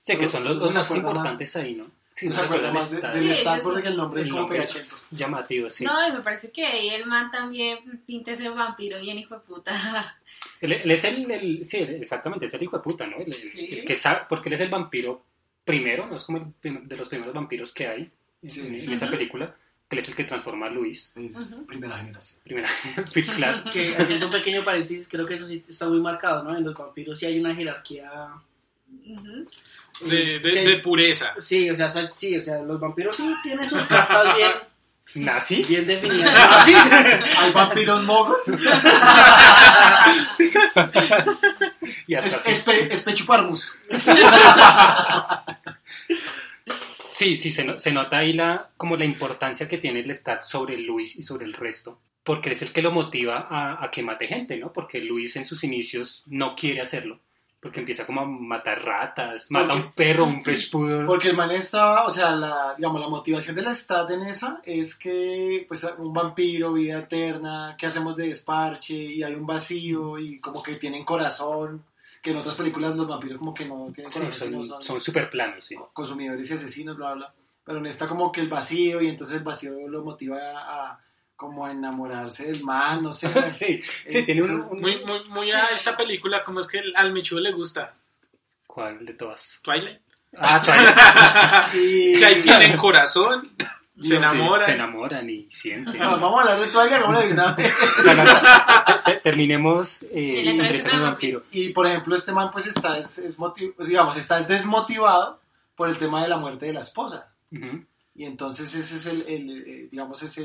Sí, 0.00 0.16
que 0.16 0.26
son 0.28 0.44
los, 0.44 0.56
los 0.56 0.74
más 0.74 0.90
importantes 0.94 1.56
ahí, 1.56 1.74
¿no? 1.74 1.90
Sí, 2.12 2.28
No 2.28 2.32
se 2.34 2.40
acuerda 2.42 2.70
más 2.70 2.90
de- 2.92 3.00
del 3.00 3.34
Sí, 3.34 3.42
porque 3.64 3.88
el 3.88 3.96
nombre 3.96 4.20
es 4.20 4.26
el 4.26 4.30
como 4.32 4.42
nombre 4.42 4.58
pegachento. 4.60 4.94
es 4.96 5.06
llamativo, 5.10 5.68
sí. 5.70 5.84
No, 5.84 6.06
y 6.08 6.12
me 6.12 6.20
parece 6.20 6.52
que 6.52 6.64
ahí 6.64 6.90
el 6.90 7.06
man 7.06 7.30
también 7.32 8.02
pinta 8.06 8.30
ese 8.30 8.48
vampiro 8.50 9.00
bien 9.00 9.18
hijo 9.18 9.34
de 9.34 9.40
puta. 9.40 9.72
Él, 10.64 10.90
es 10.90 11.04
el, 11.04 11.30
el- 11.30 11.66
sí, 11.66 11.78
exactamente, 11.78 12.46
es 12.46 12.54
el 12.54 12.62
hijo 12.62 12.76
de 12.78 12.82
puta, 12.82 13.06
¿no? 13.06 13.16
El, 13.18 13.28
el- 13.32 13.34
Sí. 13.34 13.68
el 13.78 13.84
que 13.84 13.96
sabe, 13.96 14.22
porque 14.28 14.48
él 14.48 14.54
es 14.54 14.60
el 14.62 14.68
vampiro 14.70 15.22
primero, 15.64 16.06
¿no? 16.06 16.16
Es 16.16 16.24
como 16.24 16.54
el 16.62 16.88
de 16.88 16.96
los 16.96 17.08
primeros 17.08 17.34
vampiros 17.34 17.72
que 17.72 17.86
hay 17.86 18.10
en, 18.42 18.50
Sí, 18.50 18.60
en 18.66 18.80
sí. 18.80 18.92
esa 18.94 19.10
película, 19.10 19.54
que 19.88 19.96
él 19.96 19.98
es 20.02 20.08
el 20.08 20.14
que 20.14 20.24
transforma 20.24 20.66
a 20.66 20.70
Luis, 20.70 21.12
Es 21.16 21.52
Ujú. 21.52 21.66
primera 21.66 21.96
generación. 21.98 22.40
primera 22.44 22.68
First 23.12 23.36
Class. 23.36 23.64
Que 23.72 23.94
haciendo 23.96 24.26
un 24.26 24.32
pequeño 24.32 24.64
paréntesis, 24.64 25.06
creo 25.08 25.26
que 25.26 25.34
eso 25.34 25.46
sí 25.46 25.62
está 25.68 25.88
muy 25.88 26.00
marcado, 26.00 26.42
¿no? 26.42 26.56
En 26.56 26.64
los 26.64 26.74
vampiros 26.74 27.18
sí 27.18 27.26
hay 27.26 27.38
una 27.38 27.54
jerarquía. 27.54 28.10
De, 30.06 30.38
de, 30.40 30.50
Sí. 30.50 30.58
de 30.64 30.78
pureza. 30.78 31.34
Sí, 31.38 31.70
o 31.70 31.74
sea, 31.74 31.88
sí, 31.90 32.36
o 32.36 32.40
sea, 32.40 32.62
los 32.62 32.80
vampiros 32.80 33.14
sí 33.16 33.32
tienen 33.42 33.68
sus 33.68 33.82
castas 33.86 34.34
bien, 34.36 34.50
¿Nazis? 35.14 35.68
bien 35.68 35.86
definidas. 35.86 36.34
Ah, 36.36 36.62
sí. 36.64 36.74
¿Hay 37.38 37.52
vampiros 37.52 38.02
moguls? 38.04 38.42
Y 42.06 42.14
hasta 42.14 42.26
es, 42.28 42.34
así. 42.34 42.50
es, 42.50 42.60
pe- 42.60 42.92
es 42.92 43.02
Pechuparmus. 43.02 43.78
Sí, 47.08 47.36
sí, 47.36 47.52
se, 47.52 47.64
no- 47.64 47.78
se 47.78 47.92
nota 47.92 48.18
ahí 48.18 48.32
la, 48.32 48.70
como 48.76 48.96
la 48.96 49.04
importancia 49.04 49.68
que 49.68 49.78
tiene 49.78 50.00
el 50.00 50.08
Lestat 50.08 50.42
sobre 50.42 50.76
Luis 50.78 51.14
y 51.16 51.22
sobre 51.22 51.44
el 51.46 51.52
resto, 51.52 52.00
porque 52.24 52.50
es 52.50 52.62
el 52.62 52.72
que 52.72 52.82
lo 52.82 52.90
motiva 52.90 53.46
a, 53.48 53.84
a 53.84 53.90
que 53.92 54.02
mate 54.02 54.26
gente, 54.26 54.56
¿no? 54.58 54.72
Porque 54.72 54.98
Luis 54.98 55.36
en 55.36 55.44
sus 55.46 55.62
inicios 55.62 56.24
no 56.26 56.56
quiere 56.56 56.80
hacerlo, 56.80 57.20
porque 57.64 57.80
empieza 57.80 58.04
como 58.04 58.20
a 58.20 58.26
matar 58.26 58.84
ratas, 58.84 59.50
mata 59.50 59.72
a 59.72 59.76
un 59.76 59.88
perro, 59.90 60.26
un 60.26 60.42
fresh 60.42 60.70
poodle. 60.70 61.06
Porque 61.06 61.30
el 61.30 61.36
man 61.36 61.50
estaba, 61.50 62.04
o 62.04 62.10
sea, 62.10 62.36
la, 62.36 62.74
digamos, 62.76 63.00
la 63.00 63.08
motivación 63.08 63.56
de 63.56 63.62
la 63.62 63.72
Stat 63.72 64.10
en 64.10 64.20
esa 64.24 64.60
es 64.64 64.94
que, 64.94 65.64
pues, 65.66 65.82
un 65.96 66.12
vampiro, 66.12 66.74
vida 66.74 66.98
eterna, 66.98 67.74
¿qué 67.78 67.86
hacemos 67.86 68.16
de 68.16 68.26
desparche? 68.26 68.92
Y 68.94 69.22
hay 69.22 69.34
un 69.34 69.46
vacío 69.46 70.18
y 70.18 70.40
como 70.40 70.62
que 70.62 70.74
tienen 70.74 71.06
corazón, 71.06 71.82
que 72.20 72.32
en 72.32 72.36
otras 72.36 72.54
películas 72.54 72.96
los 72.96 73.08
vampiros 73.08 73.38
como 73.38 73.54
que 73.54 73.64
no 73.64 73.90
tienen 73.94 74.12
Sí, 74.12 74.18
corazón, 74.20 74.48
sino 74.48 74.58
son, 74.62 74.68
son, 74.68 74.82
son 74.82 75.00
súper 75.00 75.30
planos, 75.30 75.64
sí. 75.64 75.74
consumidores 75.94 76.50
y 76.50 76.52
asesinos, 76.52 76.98
bla, 76.98 77.14
bla. 77.14 77.34
Pero 77.64 77.78
en 77.78 77.86
esta 77.86 78.06
como 78.06 78.30
que 78.30 78.42
el 78.42 78.48
vacío 78.50 79.00
y 79.00 79.08
entonces 79.08 79.38
el 79.38 79.42
vacío 79.42 79.88
lo 79.88 80.04
motiva 80.04 80.36
a, 80.36 80.90
a 80.90 81.00
como 81.36 81.66
a 81.66 81.72
enamorarse 81.72 82.46
del 82.46 82.62
man, 82.62 83.02
no 83.02 83.12
sé. 83.12 83.28
sí, 83.50 83.80
sí, 84.06 84.22
tiene 84.24 84.42
un, 84.42 84.80
Muy, 84.80 85.00
muy, 85.04 85.24
muy 85.28 85.50
a 85.50 85.66
esta 85.74 85.96
película, 85.96 86.42
como 86.44 86.60
es 86.60 86.66
que 86.66 86.80
al 86.94 87.12
Michu 87.12 87.38
le 87.38 87.52
gusta? 87.52 87.94
¿Cuál 88.66 89.04
de 89.06 89.14
todas? 89.14 89.60
Twilight. 89.62 90.00
Ah, 90.36 90.60
Twilight. 90.64 91.74
Y- 91.74 92.18
Que 92.18 92.24
ahí 92.26 92.42
tienen 92.42 92.76
corazón, 92.76 93.50
se 94.00 94.08
Sí, 94.08 94.14
enamoran. 94.16 94.64
Se 94.66 94.72
enamoran 94.72 95.30
y 95.30 95.46
sienten. 95.50 95.96
No, 95.98 96.18
vamos 96.18 96.38
a 96.38 96.42
hablar 96.42 96.60
de 96.60 96.66
Twilight, 96.72 97.02
vamos 97.02 97.24
de 97.24 97.32
una 97.32 97.52
vez. 97.52 97.72
No, 98.04 98.14
no, 98.14 98.24
no. 98.24 98.32
Te- 99.04 99.12
te- 99.12 99.20
Terminemos 99.20 100.04
eh, 100.12 100.56
vampiro. 101.00 101.44
Y 101.52 101.68
por 101.70 101.86
ejemplo, 101.86 102.16
este 102.16 102.32
man 102.32 102.50
pues 102.50 102.66
está, 102.66 102.98
es, 102.98 103.18
es 103.18 103.38
motiv- 103.38 103.74
pues, 103.76 103.86
digamos, 103.88 104.16
está 104.16 104.42
desmotivado 104.42 105.40
por 105.76 105.88
el 105.88 105.96
tema 105.98 106.22
de 106.22 106.28
la 106.28 106.36
muerte 106.36 106.66
de 106.66 106.72
la 106.72 106.80
esposa. 106.80 107.28
Y 108.16 108.24
entonces 108.24 108.74
ese 108.74 108.96
es 108.96 109.06
el, 109.06 109.22
el, 109.22 109.64
eh, 109.66 109.88
digamos, 109.90 110.20
ese, 110.24 110.42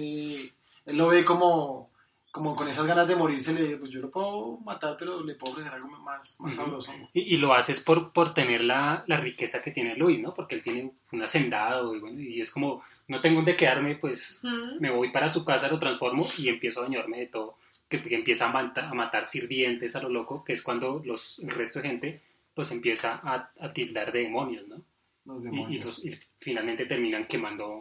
él 0.89 0.97
lo 0.97 1.07
ve 1.07 1.23
como, 1.25 1.89
como 2.31 2.55
con 2.55 2.67
esas 2.67 2.85
ganas 2.85 3.07
de 3.07 3.15
morirse, 3.15 3.53
le 3.53 3.77
pues 3.77 3.89
yo 3.89 4.01
lo 4.01 4.09
puedo 4.11 4.57
matar, 4.65 4.95
pero 4.97 5.23
le 5.23 5.35
puedo 5.35 5.53
ofrecer 5.53 5.73
algo 5.73 5.87
más, 5.89 6.37
más 6.39 6.39
Ujú. 6.39 6.51
sabroso. 6.51 6.93
Y, 7.13 7.33
y 7.35 7.37
lo 7.37 7.53
haces 7.53 7.79
por, 7.79 8.11
por 8.11 8.33
tener 8.33 8.63
la, 8.63 9.03
la 9.07 9.17
riqueza 9.17 9.61
que 9.61 9.71
tiene 9.71 9.95
Luis, 9.95 10.19
¿no? 10.21 10.33
Porque 10.33 10.55
él 10.55 10.61
tiene 10.61 10.91
un 11.11 11.21
hacendado 11.23 11.95
y, 11.95 11.99
bueno, 11.99 12.19
y 12.19 12.41
es 12.41 12.51
como, 12.51 12.81
no 13.07 13.21
tengo 13.21 13.37
dónde 13.37 13.55
quedarme, 13.55 13.95
pues 13.95 14.41
me 14.79 14.89
voy 14.91 15.11
para 15.11 15.29
su 15.29 15.43
casa, 15.45 15.67
lo 15.69 15.79
transformo 15.79 16.25
y 16.37 16.49
empiezo 16.49 16.81
a 16.81 16.83
bañarme 16.83 17.19
de 17.19 17.27
todo. 17.27 17.55
Que, 17.87 17.99
que 18.03 18.13
empieza 18.13 18.47
a, 18.47 18.51
mata- 18.53 18.87
a 18.87 18.93
matar 18.93 19.25
sirvientes 19.25 19.95
a 19.95 20.01
lo 20.03 20.09
loco, 20.09 20.43
que 20.43 20.53
es 20.53 20.61
cuando 20.61 21.01
los, 21.03 21.39
el 21.39 21.49
resto 21.49 21.81
de 21.81 21.87
gente 21.89 22.21
los 22.55 22.69
empieza 22.71 23.19
a, 23.23 23.49
a 23.59 23.73
tildar 23.73 24.11
de 24.11 24.19
demonios, 24.23 24.67
¿no? 24.67 24.75
Los 25.25 25.43
Y, 25.43 25.47
y 25.47 25.51
demonios. 25.51 25.85
los- 25.85 26.05
y 26.05 26.15
finalmente 26.39 26.85
terminan 26.85 27.25
quemando 27.25 27.79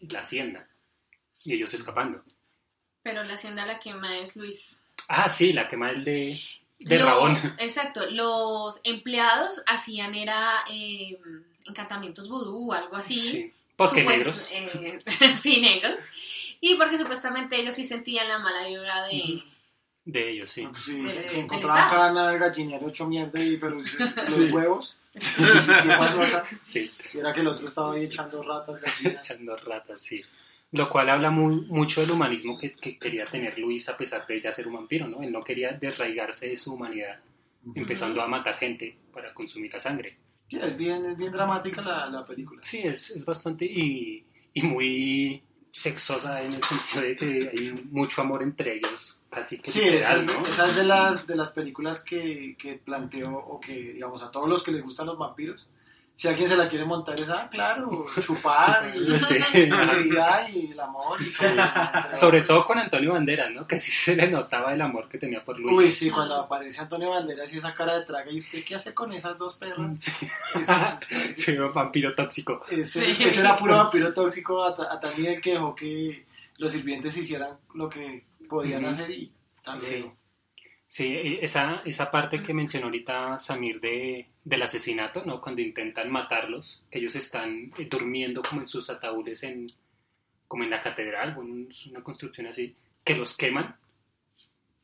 la 0.00 0.18
hacienda 0.18 0.66
y 1.44 1.52
ellos 1.54 1.72
escapando. 1.72 2.20
Pero 3.04 3.22
la 3.22 3.34
hacienda 3.34 3.64
la 3.66 3.78
quema 3.78 4.18
es 4.18 4.34
Luis. 4.34 4.80
Ah, 5.06 5.28
sí, 5.28 5.52
la 5.52 5.68
quema 5.68 5.90
el 5.90 6.02
de, 6.02 6.40
de 6.80 6.98
Lo- 6.98 7.04
Rabón. 7.04 7.36
Exacto, 7.58 8.10
los 8.10 8.80
empleados 8.82 9.62
hacían 9.66 10.14
era 10.16 10.64
eh, 10.70 11.16
encantamientos 11.66 12.28
vudú 12.28 12.70
o 12.70 12.72
algo 12.72 12.96
así. 12.96 13.20
Sí, 13.20 13.52
porque 13.76 14.02
Supuest- 14.04 14.08
negros. 14.16 14.48
eh, 14.52 14.98
sí, 15.40 15.60
negros. 15.60 16.00
Y 16.60 16.74
porque 16.76 16.98
supuestamente 16.98 17.56
ellos 17.60 17.74
sí 17.74 17.84
sentían 17.84 18.26
la 18.26 18.38
mala 18.40 18.66
vibra 18.66 19.06
de... 19.06 19.44
De 20.06 20.30
ellos, 20.30 20.50
sí. 20.50 20.66
Pues 20.66 20.82
sí, 20.82 21.00
del- 21.02 21.28
si 21.28 21.36
del 21.36 21.44
encontraba 21.44 21.80
Estado. 21.84 22.02
acá 22.02 22.10
en 22.28 22.34
el 22.34 22.38
gallinero 22.40 22.88
hecho 22.88 23.06
mierda, 23.06 23.40
y, 23.42 23.56
pero 23.58 23.76
los 23.76 24.50
huevos, 24.52 24.96
¿qué 25.14 25.88
pasó 25.98 26.20
acá? 26.22 26.44
Sí, 26.64 26.90
Y 27.12 27.18
era 27.18 27.32
que 27.32 27.40
el 27.40 27.46
otro 27.48 27.66
estaba 27.66 27.94
ahí 27.94 28.04
echando 28.04 28.42
ratas, 28.42 28.80
gallinas. 28.80 29.30
echando 29.30 29.56
ratas, 29.56 30.00
sí. 30.02 30.22
Lo 30.74 30.88
cual 30.88 31.08
habla 31.08 31.30
muy, 31.30 31.62
mucho 31.68 32.00
del 32.00 32.10
humanismo 32.10 32.58
que, 32.58 32.72
que 32.72 32.98
quería 32.98 33.26
tener 33.26 33.58
Luis 33.58 33.88
a 33.88 33.96
pesar 33.96 34.26
de 34.26 34.40
ya 34.40 34.50
ser 34.50 34.66
un 34.66 34.74
vampiro, 34.74 35.06
¿no? 35.06 35.22
Él 35.22 35.30
no 35.32 35.40
quería 35.40 35.72
desraigarse 35.72 36.48
de 36.48 36.56
su 36.56 36.74
humanidad, 36.74 37.20
empezando 37.74 38.20
a 38.20 38.26
matar 38.26 38.56
gente 38.56 38.96
para 39.12 39.32
consumir 39.32 39.72
la 39.72 39.80
sangre. 39.80 40.16
Sí, 40.48 40.58
es 40.60 40.76
bien, 40.76 41.04
es 41.06 41.16
bien 41.16 41.32
dramática 41.32 41.80
la, 41.80 42.06
la 42.06 42.24
película. 42.24 42.60
Sí, 42.62 42.78
es, 42.84 43.10
es 43.10 43.24
bastante 43.24 43.64
y, 43.64 44.24
y 44.52 44.62
muy 44.62 45.42
sexosa 45.70 46.40
en 46.42 46.54
el 46.54 46.62
sentido 46.62 47.02
de 47.02 47.16
que 47.16 47.50
hay 47.52 47.72
mucho 47.90 48.22
amor 48.22 48.42
entre 48.42 48.76
ellos, 48.76 49.20
casi 49.28 49.58
que 49.58 49.70
Sí, 49.70 49.80
literal, 49.80 49.98
esa 49.98 50.16
es, 50.16 50.26
¿no? 50.26 50.42
esa 50.46 50.70
es 50.70 50.76
de 50.76 50.84
las 50.84 51.26
de 51.26 51.34
las 51.34 51.50
películas 51.50 52.00
que, 52.00 52.54
que 52.56 52.74
planteo 52.74 53.36
o 53.36 53.58
que, 53.58 53.74
digamos, 53.94 54.22
a 54.22 54.30
todos 54.30 54.48
los 54.48 54.62
que 54.62 54.70
les 54.70 54.82
gustan 54.82 55.06
los 55.06 55.18
vampiros, 55.18 55.68
si 56.14 56.28
alguien 56.28 56.48
se 56.48 56.56
la 56.56 56.68
quiere 56.68 56.84
montar 56.84 57.18
es, 57.18 57.28
ah, 57.28 57.48
claro, 57.50 58.06
chupar 58.20 58.88
y, 58.94 59.18
Sí. 59.20 59.36
y, 59.54 60.14
ya, 60.14 60.48
y 60.48 60.70
el 60.72 60.78
amor. 60.80 61.20
Y 61.20 61.24
todo. 61.28 61.48
Sobre 62.14 62.42
todo 62.42 62.64
con 62.64 62.78
Antonio 62.78 63.12
Banderas, 63.12 63.50
¿no? 63.50 63.66
Que 63.66 63.78
sí 63.78 63.90
se 63.90 64.14
le 64.14 64.28
notaba 64.30 64.72
el 64.72 64.80
amor 64.80 65.08
que 65.08 65.18
tenía 65.18 65.42
por 65.44 65.58
Luis. 65.58 65.76
Uy, 65.76 65.88
sí, 65.90 66.10
cuando 66.10 66.36
aparece 66.36 66.80
Antonio 66.80 67.10
Banderas 67.10 67.52
y 67.52 67.56
esa 67.58 67.74
cara 67.74 67.98
de 67.98 68.04
traga, 68.04 68.30
¿y 68.30 68.38
usted 68.38 68.62
qué 68.64 68.76
hace 68.76 68.94
con 68.94 69.12
esas 69.12 69.36
dos 69.36 69.54
perras? 69.54 69.98
Sí. 69.98 70.12
Es- 70.54 70.68
es- 71.12 71.42
Sí, 71.42 71.56
vampiro 71.56 72.14
tóxico. 72.14 72.60
ese, 72.70 73.04
Sí. 73.14 73.24
ese 73.24 73.40
era 73.40 73.56
puro 73.56 73.76
vampiro 73.76 74.12
tóxico 74.14 74.62
a, 74.64 74.68
a 74.70 75.00
tal 75.00 75.16
nivel 75.16 75.40
que 75.40 75.52
dejó 75.52 75.74
que 75.74 76.24
los 76.58 76.70
sirvientes 76.70 77.16
hicieran 77.16 77.58
lo 77.74 77.88
que 77.88 78.24
podían 78.48 78.84
hacer 78.84 79.10
y 79.10 79.32
tal 79.64 79.82
Sí. 79.82 80.08
Sí, 80.96 81.38
esa, 81.42 81.82
esa 81.84 82.08
parte 82.08 82.40
que 82.40 82.54
mencionó 82.54 82.86
ahorita 82.86 83.36
Samir 83.40 83.80
de, 83.80 84.28
del 84.44 84.62
asesinato, 84.62 85.24
¿no? 85.26 85.40
Cuando 85.40 85.60
intentan 85.60 86.08
matarlos, 86.08 86.84
que 86.88 87.00
ellos 87.00 87.16
están 87.16 87.72
eh, 87.78 87.88
durmiendo 87.90 88.42
como 88.48 88.60
en 88.60 88.68
sus 88.68 88.88
ataúdes 88.90 89.42
en, 89.42 89.72
como 90.46 90.62
en 90.62 90.70
la 90.70 90.80
catedral, 90.80 91.36
una 91.36 92.00
construcción 92.04 92.46
así, 92.46 92.76
que 93.02 93.16
los 93.16 93.36
queman 93.36 93.74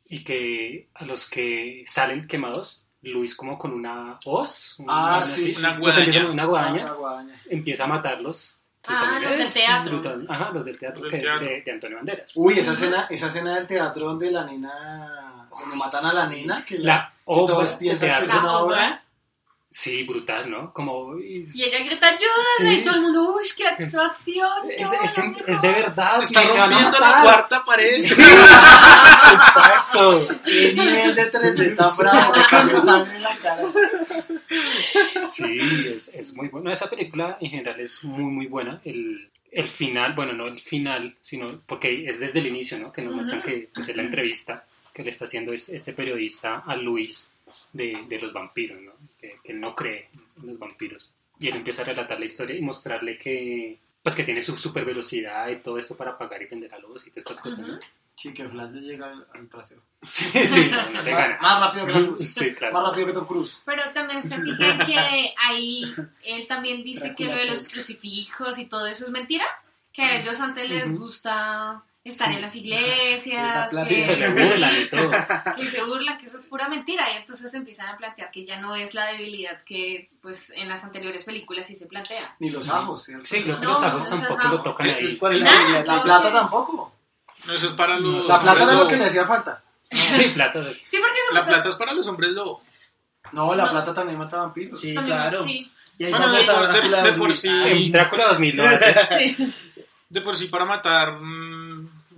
y 0.07 0.25
que 0.25 0.89
a 0.95 1.05
los 1.05 1.31
que 1.31 1.85
salen 1.87 2.27
quemados 2.27 2.85
Luis 3.03 3.37
como 3.37 3.57
con 3.57 3.73
una 3.73 4.19
hoz. 4.25 4.79
Ah, 4.89 5.19
una- 5.19 5.25
sí, 5.25 5.43
así, 5.43 5.53
sí, 5.55 5.59
una 5.61 5.69
los 5.69 5.79
guadaña. 5.79 6.03
empieza 6.07 6.23
con 6.25 6.33
una 6.33 6.45
guadaña, 6.45 6.87
Ah, 6.89 6.93
guadaña. 6.95 7.35
empieza 7.51 7.85
a 7.85 7.87
matarlos. 7.87 8.57
Ah, 8.89 9.19
los 9.21 9.31
del 9.33 9.41
es 9.43 9.55
teatro. 9.55 9.93
brutal. 9.93 10.27
Ajá, 10.29 10.51
los 10.53 10.65
del 10.65 10.79
teatro, 10.79 11.03
Del 11.03 11.11
que 11.11 11.19
teatro. 11.19 11.43
es 11.45 11.49
de, 11.51 11.63
de 11.63 11.73
Antonio 11.73 11.97
Banderas. 11.99 12.31
Uy, 12.35 12.59
esa 12.59 12.73
escena, 12.73 13.07
esa 13.11 13.27
escena 13.27 13.55
del 13.57 13.67
teatro 13.67 14.07
donde 14.07 14.31
la 14.31 14.45
nena, 14.45 15.47
donde 15.51 15.77
matan 15.77 16.07
a 16.07 16.13
la 16.13 16.27
nena, 16.29 16.65
que, 16.65 16.79
la- 16.79 16.85
La 16.95 17.13
que 17.15 17.23
obra 17.27 17.47
todos 17.55 17.71
de 17.73 17.77
piensan 17.77 18.15
que 18.15 18.25
es 18.25 18.33
una 18.35 18.59
obra. 18.59 19.03
Sí, 19.73 20.03
brutal, 20.03 20.51
¿no? 20.51 20.73
Como... 20.73 21.17
Y 21.21 21.45
ella 21.63 21.85
grita, 21.85 22.09
ayúdame, 22.09 22.43
Sí. 22.59 22.69
y 22.81 22.83
todo 22.83 22.95
el 22.97 23.03
mundo, 23.03 23.37
uy, 23.37 23.45
qué 23.57 23.69
actuación. 23.69 24.51
Es, 24.69 24.83
no, 24.91 24.95
es- 24.95 25.17
la 25.17 25.23
es 25.23 25.29
mejor". 25.29 25.61
de 25.61 25.69
verdad. 25.73 26.23
Está 26.25 26.43
y 26.45 26.49
rompiendo 26.49 26.99
la 26.99 27.23
cuarta 27.23 27.65
pared. 27.65 28.05
Exacto. 29.33 30.29
Qué 30.45 30.75
nivel 30.75 31.15
de 31.15 31.31
3D 31.33 31.77
tan 31.77 31.97
bravo, 31.97 32.33
me 32.37 32.45
cayó 32.47 32.81
sangre 32.81 33.17
en 33.17 33.23
la 33.23 33.37
cara. 33.41 33.63
Sí, 35.27 35.61
es, 35.95 36.09
es 36.15 36.35
muy 36.37 36.49
bueno. 36.49 36.71
Esa 36.73 36.89
película 36.91 37.39
en 37.41 37.51
general 37.51 37.79
es 37.81 38.03
muy, 38.05 38.25
muy 38.25 38.47
buena. 38.47 38.81
El, 38.85 39.31
el 39.53 39.69
final, 39.69 40.15
bueno, 40.15 40.33
no 40.33 40.49
el 40.49 40.61
final, 40.61 41.17
sino 41.23 41.61
porque 41.67 42.09
es 42.09 42.19
desde 42.21 42.41
el 42.41 42.47
inicio, 42.49 42.79
¿no? 42.79 42.93
Que 42.93 43.03
nos 43.03 43.15
muestran 43.15 43.43
que 43.43 43.69
pues, 43.73 43.89
es 43.89 43.97
la 43.97 44.03
entrevista 44.03 44.65
que 44.93 45.05
le 45.05 45.11
está 45.11 45.27
haciendo 45.27 45.53
es- 45.53 45.69
este 45.69 45.93
periodista 45.93 46.65
a 46.67 46.75
Luis 46.77 47.33
de, 47.73 48.05
de 48.09 48.19
los 48.19 48.33
vampiros, 48.33 48.81
¿no? 48.81 48.93
Que, 49.21 49.37
que 49.43 49.53
no 49.53 49.75
cree 49.75 50.09
en 50.41 50.47
los 50.47 50.59
vampiros. 50.59 51.15
Y 51.39 51.49
él 51.49 51.57
empieza 51.57 51.83
a 51.83 51.87
relatar 51.87 52.19
la 52.19 52.25
historia 52.25 52.57
y 52.57 52.63
mostrarle 52.63 53.19
que, 53.19 53.79
pues, 54.03 54.15
que 54.15 54.25
tiene 54.25 54.43
su 54.43 54.57
super 54.59 54.85
velocidad 54.85 55.49
y 55.49 55.57
todo 55.57 55.79
esto 55.79 55.97
para 55.97 56.17
pagar 56.17 56.43
y 56.43 56.47
vender 56.47 56.75
a 56.75 56.79
lobos 56.79 57.07
y 57.07 57.11
todas 57.11 57.25
estas 57.25 57.41
cosas, 57.41 57.61
¿no? 57.61 57.79
Sí, 58.21 58.35
que 58.35 58.47
Flash 58.47 58.73
le 58.73 58.81
llega 58.83 59.07
al, 59.07 59.27
al 59.33 59.49
trasero. 59.49 59.83
Sí, 60.07 60.27
sí, 60.47 60.71
no, 60.71 60.91
no 60.91 61.03
gana. 61.05 61.39
más 61.41 61.61
rápido 61.61 61.87
que 61.87 61.93
la 61.93 62.01
luz. 62.01 62.21
Sí, 62.21 62.55
claro. 62.55 62.75
Más 62.75 62.91
rápido 62.91 63.07
que 63.07 63.13
Tom 63.15 63.27
Cruise. 63.27 63.63
Pero 63.65 63.83
también 63.95 64.23
se 64.23 64.39
fijan 64.43 64.79
que 64.87 65.35
ahí 65.39 65.85
él 66.25 66.47
también 66.47 66.83
dice 66.83 67.15
que 67.15 67.27
lo 67.27 67.37
de 67.37 67.47
los 67.47 67.67
crucifijos 67.67 68.59
y 68.59 68.67
todo 68.67 68.87
eso 68.87 69.05
es 69.05 69.11
mentira. 69.11 69.47
Que 69.93 70.03
a 70.03 70.21
ellos 70.21 70.39
antes 70.41 70.69
les 70.69 70.95
gusta 70.95 71.83
estar 72.05 72.29
Sí. 72.29 72.35
en 72.35 72.41
las 72.41 72.55
La 72.55 72.61
iglesias, 72.61 73.71
Sí, 73.87 73.95
que, 73.97 74.03
se 74.03 74.17
le 74.17 74.27
sí, 74.27 74.33
burlan 74.41 74.71
y 74.83 74.87
todo. 74.87 75.11
que 75.57 75.69
se 75.71 75.83
burlan, 75.85 76.17
que 76.19 76.27
eso 76.27 76.39
es 76.39 76.47
pura 76.47 76.69
mentira. 76.69 77.11
Y 77.13 77.17
entonces 77.17 77.53
empiezan 77.55 77.89
a 77.89 77.97
plantear 77.97 78.31
que 78.31 78.45
ya 78.47 78.59
no 78.61 78.75
es 78.75 78.95
la 78.95 79.07
debilidad 79.07 79.63
que 79.65 80.11
pues 80.23 80.51
en 80.57 80.69
las 80.69 80.83
anteriores 80.85 81.25
películas 81.25 81.67
sí 81.67 81.75
se 81.75 81.87
plantea. 81.87 82.37
Ni 82.39 82.51
los 82.51 82.69
ajos, 82.71 83.05
¿cierto? 83.05 83.27
Sí, 83.27 83.43
creo 83.43 83.61
que 83.61 83.67
No, 83.67 83.73
los 83.75 83.83
ajos 83.83 84.09
tampoco 84.09 84.35
ajos. 84.41 84.53
lo 84.53 84.59
tocan 84.63 84.87
ahí. 84.89 85.03
Pues, 85.03 85.19
¿cuál 85.19 85.33
es 85.35 85.41
la? 85.43 85.83
La 85.97 86.03
plata 86.03 86.33
tampoco. 86.33 86.93
No, 87.47 87.53
eso 87.53 87.67
es 87.69 87.73
para 87.75 87.99
los. 87.99 88.27
La 88.29 88.41
plata 88.41 88.63
era 88.65 88.73
lo 88.75 88.87
que 88.89 88.97
le 88.97 89.05
hacía 89.07 89.27
falta. 89.27 89.63
Sí, 89.83 90.31
plata. 90.35 90.63
Sí, 90.63 90.99
porque 91.01 91.19
eso 91.27 91.35
La 91.35 91.45
plata 91.45 91.69
es 91.69 91.75
para 91.75 91.93
los 91.93 92.07
hombres 92.07 92.33
lobo. 92.33 92.63
No, 93.33 93.55
la 93.55 93.65
No. 93.65 93.71
plata 93.73 93.93
también 93.93 94.19
mata 94.19 94.39
vampiros. 94.39 94.81
Sí, 94.81 94.95
también- 94.95 95.17
claro. 95.17 95.43
sí, 95.43 95.71
Y 95.99 96.05
ahí 96.05 96.11
Bueno, 96.13 96.33
de- 96.33 96.39
a 96.51 96.69
de- 96.69 96.81
de 97.11 97.13
por 97.19 97.29
2000. 97.29 97.33
sí. 97.35 97.49
Ay, 97.51 97.87
En 97.87 97.93
Drácula 97.93 98.29
2000 98.29 98.57
lo 98.57 98.67
hace. 98.67 99.35
sí. 99.37 99.55
De 100.09 100.21
por 100.23 100.35
sí, 100.35 100.47
para 100.49 100.65
matar 100.65 101.13
mm, 101.21 101.60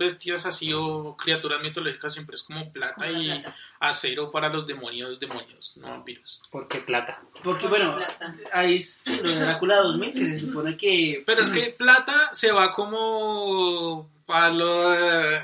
bestias 0.03 0.45
así 0.45 0.73
o 0.73 1.15
criaturas 1.17 1.61
mitológicas 1.61 2.13
siempre 2.13 2.35
es 2.35 2.43
como 2.43 2.71
plata 2.71 3.07
Como 3.07 3.21
y 3.21 3.25
plata. 3.25 3.55
acero 3.79 4.31
para 4.31 4.49
los 4.49 4.67
demonios, 4.67 5.19
demonios, 5.19 5.77
no 5.77 5.89
vampiros. 5.89 6.41
Porque 6.51 6.79
plata. 6.79 7.21
Porque 7.43 7.67
bueno, 7.67 7.95
plata. 7.95 8.35
ahí 8.51 8.75
es 8.75 9.05
lo 9.07 9.29
de 9.29 9.39
Drácula 9.39 9.77
2000, 9.77 10.13
que 10.13 10.19
se 10.25 10.39
supone 10.39 10.77
que... 10.77 11.23
Pero 11.25 11.41
es 11.41 11.49
que 11.49 11.69
plata 11.77 12.29
se 12.33 12.51
va 12.51 12.71
como 12.71 14.09
para 14.25 14.51
lo... 14.51 14.93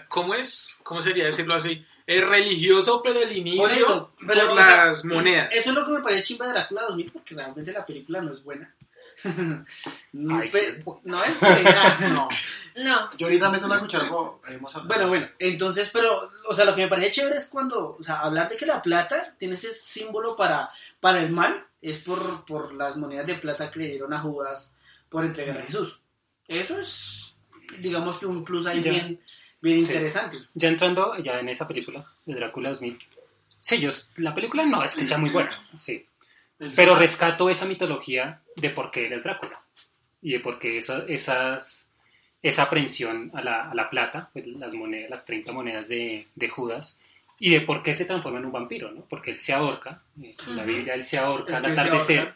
¿Cómo 0.07 0.33
es? 0.33 0.79
¿Cómo 0.83 1.01
sería 1.01 1.25
decirlo 1.25 1.55
así? 1.55 1.85
Es 2.05 2.27
religioso, 2.27 3.01
pero 3.03 3.21
el 3.21 3.31
inicio 3.37 3.61
Por 3.61 3.71
eso, 3.71 4.11
pero, 4.27 4.47
por 4.47 4.57
o 4.57 4.63
sea, 4.63 4.85
las 4.85 5.05
monedas. 5.05 5.49
Eso 5.51 5.69
es 5.69 5.75
lo 5.75 5.85
que 5.85 5.91
me 5.91 6.01
parece 6.01 6.23
chimba 6.23 6.47
de 6.47 6.53
Drácula 6.53 6.81
2000, 6.87 7.11
porque 7.11 7.35
realmente 7.35 7.71
la 7.71 7.85
película 7.85 8.21
no 8.21 8.33
es 8.33 8.43
buena. 8.43 8.73
No, 10.13 10.37
Ay, 10.39 10.47
sí 10.47 10.57
pe- 10.57 10.67
es 10.67 10.83
buena. 10.83 11.01
no 11.05 11.23
es 11.23 11.39
buena. 11.39 11.97
No. 12.13 12.29
No, 12.75 13.09
Yo 13.17 13.27
ahorita 13.27 13.49
meto 13.49 13.67
la 13.67 13.79
cuchara, 13.79 14.07
como 14.07 14.39
hemos 14.47 14.73
hablado. 14.75 14.87
Bueno, 14.87 15.07
bueno, 15.09 15.27
entonces, 15.39 15.89
pero, 15.91 16.31
o 16.47 16.53
sea, 16.53 16.63
lo 16.65 16.75
que 16.75 16.83
me 16.83 16.87
parece 16.87 17.11
chévere 17.11 17.37
es 17.37 17.47
cuando, 17.47 17.97
o 17.99 18.03
sea, 18.03 18.19
hablar 18.21 18.47
de 18.49 18.55
que 18.57 18.65
la 18.65 18.81
plata 18.81 19.35
tiene 19.37 19.55
ese 19.55 19.73
símbolo 19.73 20.35
para, 20.37 20.69
para 21.01 21.19
el 21.21 21.29
mal, 21.31 21.65
es 21.81 21.97
por, 21.99 22.45
por 22.45 22.73
las 22.73 22.95
monedas 22.95 23.25
de 23.27 23.35
plata 23.35 23.69
que 23.69 23.79
le 23.79 23.87
dieron 23.89 24.13
a 24.13 24.19
Judas 24.19 24.71
por 25.09 25.25
entregar 25.25 25.57
a 25.57 25.63
Jesús. 25.65 25.99
Eso 26.47 26.79
es, 26.79 27.33
digamos 27.79 28.17
que 28.17 28.25
un 28.27 28.45
plus 28.45 28.65
ahí 28.65 28.81
Ya. 28.81 28.91
bien, 28.91 29.21
bien 29.61 29.79
Sí. 29.79 29.87
interesante. 29.91 30.37
Ya 30.53 30.69
entrando 30.69 31.17
ya 31.17 31.39
en 31.39 31.49
esa 31.49 31.67
película 31.67 32.05
de 32.25 32.35
Drácula 32.35 32.69
2000. 32.69 32.97
Sí, 33.59 33.79
yo, 33.79 33.89
la 34.17 34.33
película 34.33 34.65
no 34.65 34.81
es 34.83 34.95
que 34.95 35.03
sea 35.03 35.17
muy 35.17 35.31
buena, 35.31 35.51
sí. 35.79 36.05
Pero 36.75 36.95
rescato 36.95 37.49
esa 37.49 37.65
mitología 37.65 38.41
de 38.59 38.69
por 38.69 38.91
qué 38.91 39.07
él 39.07 39.13
es 39.13 39.23
Drácula. 39.23 39.61
Y 40.21 40.33
de 40.33 40.39
por 40.39 40.59
qué 40.59 40.77
esa, 40.77 41.05
esas, 41.07 41.89
esa 42.41 42.63
aprehensión 42.63 43.31
a 43.33 43.41
la, 43.41 43.69
a 43.69 43.73
la 43.73 43.89
plata, 43.89 44.29
pues, 44.33 44.45
las 44.47 44.73
monedas, 44.73 45.09
las 45.09 45.25
30 45.25 45.51
monedas 45.51 45.87
de, 45.87 46.27
de 46.35 46.49
Judas, 46.49 46.99
y 47.39 47.51
de 47.51 47.61
por 47.61 47.81
qué 47.83 47.95
se 47.95 48.03
transforma 48.05 48.39
en 48.39 48.45
un 48.45 48.51
vampiro, 48.51 48.91
¿no? 48.91 49.05
Porque 49.05 49.31
él 49.31 49.39
se 49.39 49.53
ahorca, 49.53 50.01
eh, 50.21 50.35
en 50.47 50.55
la. 50.57 50.63
Biblia 50.63 50.93
él 50.93 51.03
se 51.03 51.17
ahorca 51.17 51.57
al 51.57 51.65
atardecer, 51.71 52.19
ahorca. 52.19 52.35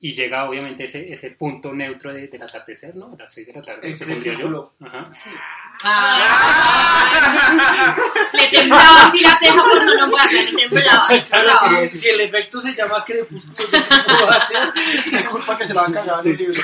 y 0.00 0.12
llega 0.12 0.48
obviamente 0.48 0.84
ese, 0.84 1.12
ese 1.12 1.30
punto 1.30 1.72
neutro 1.72 2.12
de- 2.12 2.28
del 2.28 2.42
atardecer, 2.42 2.94
¿no? 2.94 3.14
A 3.14 3.22
las 3.22 3.32
6 3.32 3.46
de 3.46 3.52
la 3.54 3.62
tarde, 3.62 3.90
El 3.90 3.98
crepúsculo. 3.98 4.74
Ajá. 4.80 5.10
sí. 5.16 5.30
Ah. 5.84 7.04
Le 8.32 8.48
temblaba 8.48 9.06
así 9.06 9.20
la 9.20 9.38
ceja 9.38 9.62
por 9.62 9.84
no 9.84 9.94
nombrarla, 9.96 10.42
le 10.42 10.68
temblaba, 10.68 11.08
le 11.08 11.20
temblaba. 11.20 11.88
si, 11.88 11.98
si 11.98 12.08
el 12.08 12.20
efecto 12.20 12.60
se 12.60 12.74
llama 12.74 13.04
crepúsculo, 13.04 13.56
¿yo 13.58 13.70
¿qué 13.70 14.14
puedo 14.14 14.30
hacer? 14.30 14.72
Qué 15.10 15.24
culpa 15.26 15.56
que 15.56 15.66
se 15.66 15.74
lo 15.74 15.80
han 15.80 15.92
cagado 15.92 16.20
en 16.22 16.30
el 16.32 16.36
libro. 16.36 16.62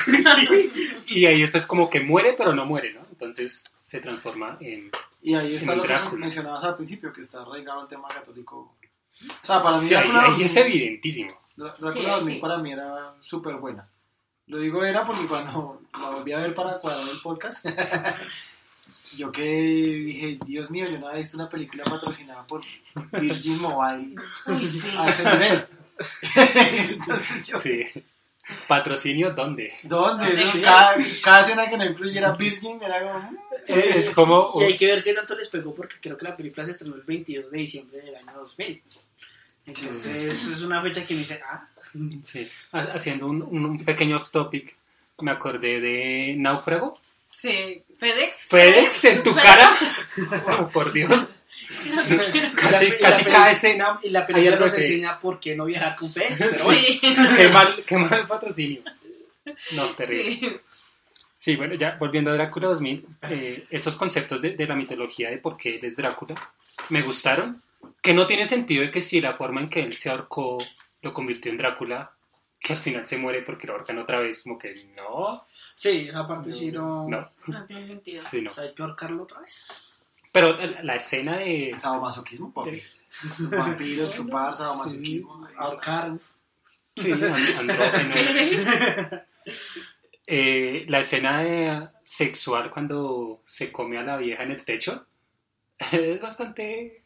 Y 1.07 1.25
ahí 1.25 1.41
después 1.41 1.65
como 1.65 1.89
que 1.89 2.01
muere, 2.01 2.33
pero 2.37 2.53
no 2.53 2.65
muere, 2.65 2.93
¿no? 2.93 3.01
Entonces 3.11 3.63
se 3.81 4.01
transforma 4.01 4.57
en... 4.59 4.91
Y 5.21 5.35
ahí 5.35 5.55
está 5.55 5.73
En 5.73 5.77
lo 5.79 5.83
que 5.83 6.17
mencionabas 6.17 6.63
al 6.63 6.75
principio, 6.75 7.11
que 7.13 7.21
está 7.21 7.41
arraigado 7.41 7.81
el 7.83 7.87
tema 7.87 8.07
católico. 8.09 8.75
O 9.41 9.45
sea, 9.45 9.63
para 9.63 9.77
mí 9.77 9.87
Sí, 9.87 9.93
Drácula, 9.93 10.25
ahí 10.25 10.43
es 10.43 10.55
evidentísimo. 10.57 11.31
Drácula 11.55 11.91
Sí, 11.91 12.05
2000 12.05 12.33
sí. 12.35 12.39
para 12.41 12.57
mí 12.57 12.71
era 12.73 13.13
súper 13.21 13.55
buena. 13.55 13.87
Lo 14.47 14.59
digo 14.59 14.83
era 14.83 15.05
porque 15.05 15.25
cuando 15.25 15.81
la 15.99 16.09
volví 16.09 16.31
a 16.33 16.39
ver 16.39 16.53
para 16.53 16.77
cuadrar 16.77 17.07
el 17.09 17.19
podcast, 17.21 17.65
yo 19.17 19.31
que 19.31 19.43
dije, 19.43 20.39
Dios 20.45 20.69
mío, 20.71 20.87
yo 20.89 20.97
no 20.99 21.07
había 21.07 21.19
visto 21.19 21.37
una 21.37 21.49
película 21.49 21.83
patrocinada 21.83 22.45
por 22.45 22.61
Virgin 23.19 23.61
Mobile 23.61 24.15
Uy, 24.47 24.67
sí. 24.67 24.89
a 24.97 25.09
ese 25.09 25.23
nivel. 25.23 25.67
Entonces 26.89 27.47
yo, 27.47 27.57
Sí. 27.57 27.83
¿Patrocinio 28.67 29.31
dónde? 29.33 29.73
¿dónde? 29.83 30.25
Cada, 30.61 30.95
cada 31.23 31.39
escena 31.41 31.67
que 31.67 31.77
no 31.77 31.85
incluyera 31.85 32.31
Virgin 32.33 32.77
era 32.79 33.01
como... 33.01 33.31
mm, 33.31 33.37
Es 33.67 34.11
como... 34.11 34.53
Y 34.61 34.65
hay 34.65 34.77
que 34.77 34.85
ver 34.85 35.03
qué 35.03 35.13
tanto 35.15 35.35
les 35.35 35.49
pegó 35.49 35.73
porque 35.73 35.95
creo 35.99 36.15
que 36.15 36.25
la 36.25 36.37
película 36.37 36.63
se 36.63 36.71
estrenó 36.71 36.93
el 36.95 37.01
22 37.01 37.49
de 37.49 37.57
diciembre 37.57 38.01
del 38.01 38.15
año 38.15 38.33
2000. 38.37 38.83
Entonces 39.65 40.47
es 40.47 40.61
una 40.61 40.79
fecha 40.81 41.03
que 41.05 41.13
me 41.15 41.21
dice, 41.21 41.41
ah, 41.49 41.67
Sí. 42.21 42.47
Ha- 42.73 42.81
Haciendo 42.93 43.25
un, 43.27 43.41
un- 43.41 43.65
un 43.65 43.83
pequeño 43.85 44.17
off 44.17 44.29
topic, 44.29 44.77
me 45.21 45.31
acordé 45.31 45.79
de 45.79 46.35
Náufrago. 46.37 46.99
Sí, 47.31 47.81
FedEx. 47.97 48.45
FedEx 48.45 49.05
en 49.05 49.23
tu 49.23 49.35
cara. 49.35 49.75
Oh, 50.59 50.67
por 50.73 50.91
Dios. 50.91 51.29
Casi, 52.55 52.91
casi 52.97 53.25
cada 53.25 53.51
escena. 53.51 53.99
y 54.03 54.09
la 54.09 54.25
película 54.25 54.57
nos 54.57 54.73
enseña 54.73 55.19
por 55.19 55.39
qué 55.39 55.55
no 55.55 55.65
viajar 55.65 55.95
con 55.95 56.11
FedEx. 56.11 56.37
Pero 56.37 56.63
bueno, 56.65 56.81
Sí. 56.81 56.99
Qué 57.37 57.49
mal, 57.49 57.75
qué 57.85 57.97
mal 57.97 58.27
patrocinio. 58.27 58.81
No, 59.71 59.89
terrible. 59.95 60.23
Sí. 60.39 60.57
Sí, 61.37 61.55
bueno, 61.55 61.75
ya 61.75 61.95
volviendo 61.99 62.31
a 62.31 62.33
Drácula 62.33 62.69
2000, 62.69 63.05
eh, 63.29 63.67
esos 63.69 63.95
conceptos 63.95 64.41
de, 64.41 64.51
de 64.55 64.65
la 64.67 64.75
mitología 64.75 65.29
de 65.29 65.37
por 65.37 65.55
qué 65.57 65.75
él 65.75 65.85
es 65.85 65.95
Drácula 65.95 66.33
me 66.89 67.03
gustaron. 67.03 67.61
Que 68.01 68.13
no 68.15 68.25
tiene 68.25 68.47
sentido 68.47 68.81
de 68.81 68.89
que 68.89 69.01
si 69.01 69.21
la 69.21 69.33
forma 69.33 69.61
en 69.61 69.69
que 69.69 69.81
él 69.81 69.93
se 69.93 70.09
ahorcó 70.09 70.57
lo 71.03 71.13
convirtió 71.13 71.51
en 71.51 71.57
Drácula, 71.57 72.11
que 72.59 72.73
al 72.73 72.79
final 72.79 73.05
se 73.05 73.17
muere 73.17 73.41
porque 73.43 73.67
lo 73.67 73.73
ahorcan 73.73 73.99
otra 73.99 74.19
vez, 74.19 74.41
como 74.43 74.57
que 74.57 74.73
no, 74.95 75.45
sí, 75.75 76.07
esa 76.09 76.27
parte 76.27 76.51
sí 76.51 76.71
no. 76.71 77.07
no, 77.07 77.31
No 77.47 77.65
tiene 77.65 77.87
sentido. 77.87 78.23
sí, 78.23 78.41
no. 78.41 78.49
O 78.49 78.53
sea, 78.53 78.63
hay 78.63 78.73
que 78.73 78.81
ahorcarlo 78.81 79.23
otra 79.23 79.39
vez. 79.39 80.01
Pero 80.31 80.57
la, 80.57 80.81
la 80.83 80.95
escena 80.95 81.37
de... 81.37 81.71
Sadomasoquismo, 81.75 82.51
papi. 82.53 82.81
Los 83.39 83.49
vampiros, 83.51 84.09
chupar, 84.15 84.51
sadomasoquismo. 84.51 85.47
está. 85.47 85.61
Ahorcar. 85.61 86.11
Sí, 86.97 87.11
and- 87.11 87.23
andrógenos. 87.23 89.21
Eh, 90.27 90.85
la 90.89 90.99
escena 91.01 91.43
de 91.43 91.87
sexual 92.03 92.71
cuando 92.71 93.43
se 93.45 93.71
come 93.71 93.99
a 93.99 94.03
la 94.03 94.17
vieja 94.17 94.41
en 94.41 94.51
el 94.51 94.65
techo 94.65 95.05
es 95.91 96.19
bastante 96.19 97.03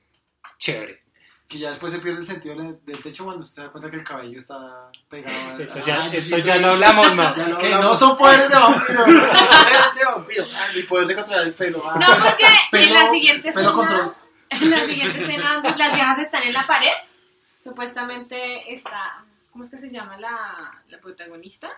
chévere. 0.58 1.04
Que 1.50 1.58
ya 1.58 1.70
después 1.70 1.92
se 1.92 1.98
pierde 2.00 2.20
el 2.20 2.26
sentido 2.28 2.56
del 2.56 3.02
techo 3.02 3.24
cuando 3.26 3.42
usted 3.42 3.56
se 3.56 3.62
da 3.64 3.72
cuenta 3.72 3.90
que 3.90 3.98
el 3.98 4.04
cabello 4.04 4.38
está 4.38 4.90
pegado. 5.10 5.58
Eso 5.60 5.80
Ah, 5.80 5.84
ya, 5.86 6.06
esto 6.14 6.36
sí 6.38 6.44
ya 6.44 6.58
lo 6.58 6.68
hablamos, 6.74 7.16
¿no? 7.16 7.36
Ya 7.36 7.48
lo 7.48 7.58
Que 7.58 7.70
no 7.72 7.96
son 7.96 8.16
poderes 8.16 8.50
de 8.50 8.56
vampiro. 8.56 9.06
de 9.06 10.06
vampiro. 10.06 10.46
Ni 10.76 10.84
poder 10.84 11.08
de 11.08 11.16
controlar 11.16 11.48
el 11.48 11.54
pelo. 11.56 11.84
Ah, 11.90 11.98
No, 12.00 12.06
porque 12.24 12.84
en 12.86 12.94
la 12.94 13.10
siguiente 13.10 13.52
pelo 13.52 13.70
escena, 13.72 13.74
control. 13.74 14.16
en 14.52 14.70
la 14.70 14.80
siguiente 14.86 15.24
escena 15.26 15.54
donde 15.56 15.76
las 15.76 15.94
viejas 15.94 16.20
están 16.20 16.44
en 16.44 16.54
la 16.54 16.68
pared, 16.68 16.92
supuestamente 17.64 18.72
está, 18.74 19.24
¿cómo 19.52 19.64
es 19.64 19.70
que 19.72 19.78
se 19.78 19.90
llama 19.90 20.18
la, 20.20 20.82
la 20.88 21.00
protagonista? 21.00 21.70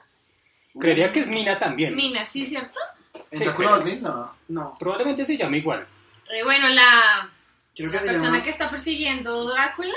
Creería 0.80 1.12
que 1.12 1.22
es 1.22 1.28
Mina 1.28 1.58
también. 1.60 1.96
Mina, 1.96 2.26
¿sí, 2.26 2.46
cierto? 2.46 2.80
En 3.32 3.40
Sí, 3.40 3.46
2000, 3.46 4.04
no. 4.04 4.36
No, 4.50 4.76
Probablemente 4.80 5.26
se 5.26 5.38
llama 5.38 5.58
igual. 5.58 5.86
Eh, 6.30 6.44
bueno, 6.44 6.70
la, 6.70 7.30
creo 7.76 7.90
que 7.92 7.98
la 7.98 8.02
persona 8.04 8.24
llama 8.24 8.44
que 8.44 8.50
está 8.50 8.70
persiguiendo 8.70 9.46
Drácula, 9.52 9.94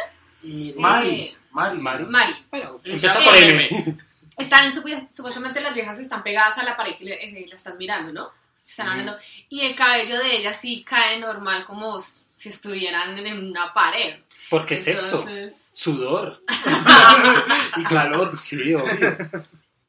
Mari. 0.77 1.11
Eh, 1.21 1.37
Mari. 1.53 1.79
Mari. 1.81 2.05
Mari. 2.07 2.33
Ya 2.53 2.69
empieza 2.85 3.21
por 3.21 3.37
M. 3.37 3.97
Están, 4.39 4.73
supu- 4.73 5.09
supuestamente 5.13 5.61
las 5.61 5.75
viejas 5.75 5.99
están 6.01 6.25
pegadas 6.25 6.59
a 6.59 6.65
la 6.65 6.77
pared 6.77 6.95
y 6.99 7.05
le- 7.05 7.25
eh, 7.25 7.47
la 7.49 7.55
están 7.55 7.79
mirando, 7.79 8.13
¿no? 8.13 8.31
Están 8.67 8.89
hablando. 8.89 9.17
Y 9.49 9.61
el 9.61 9.77
cabello 9.77 10.19
de 10.19 10.37
ella 10.37 10.53
sí 10.55 10.83
cae 10.83 11.21
normal, 11.21 11.65
como 11.67 12.01
si 12.01 12.49
estuvieran 12.49 13.17
en 13.17 13.49
una 13.51 13.73
pared. 13.73 14.17
Porque 14.51 14.77
sexo, 14.77 15.21
Entonces, 15.21 15.69
sudor. 15.73 16.33
y 17.77 17.83
calor. 17.85 18.37
Sí, 18.37 18.75
obvio. 18.75 19.17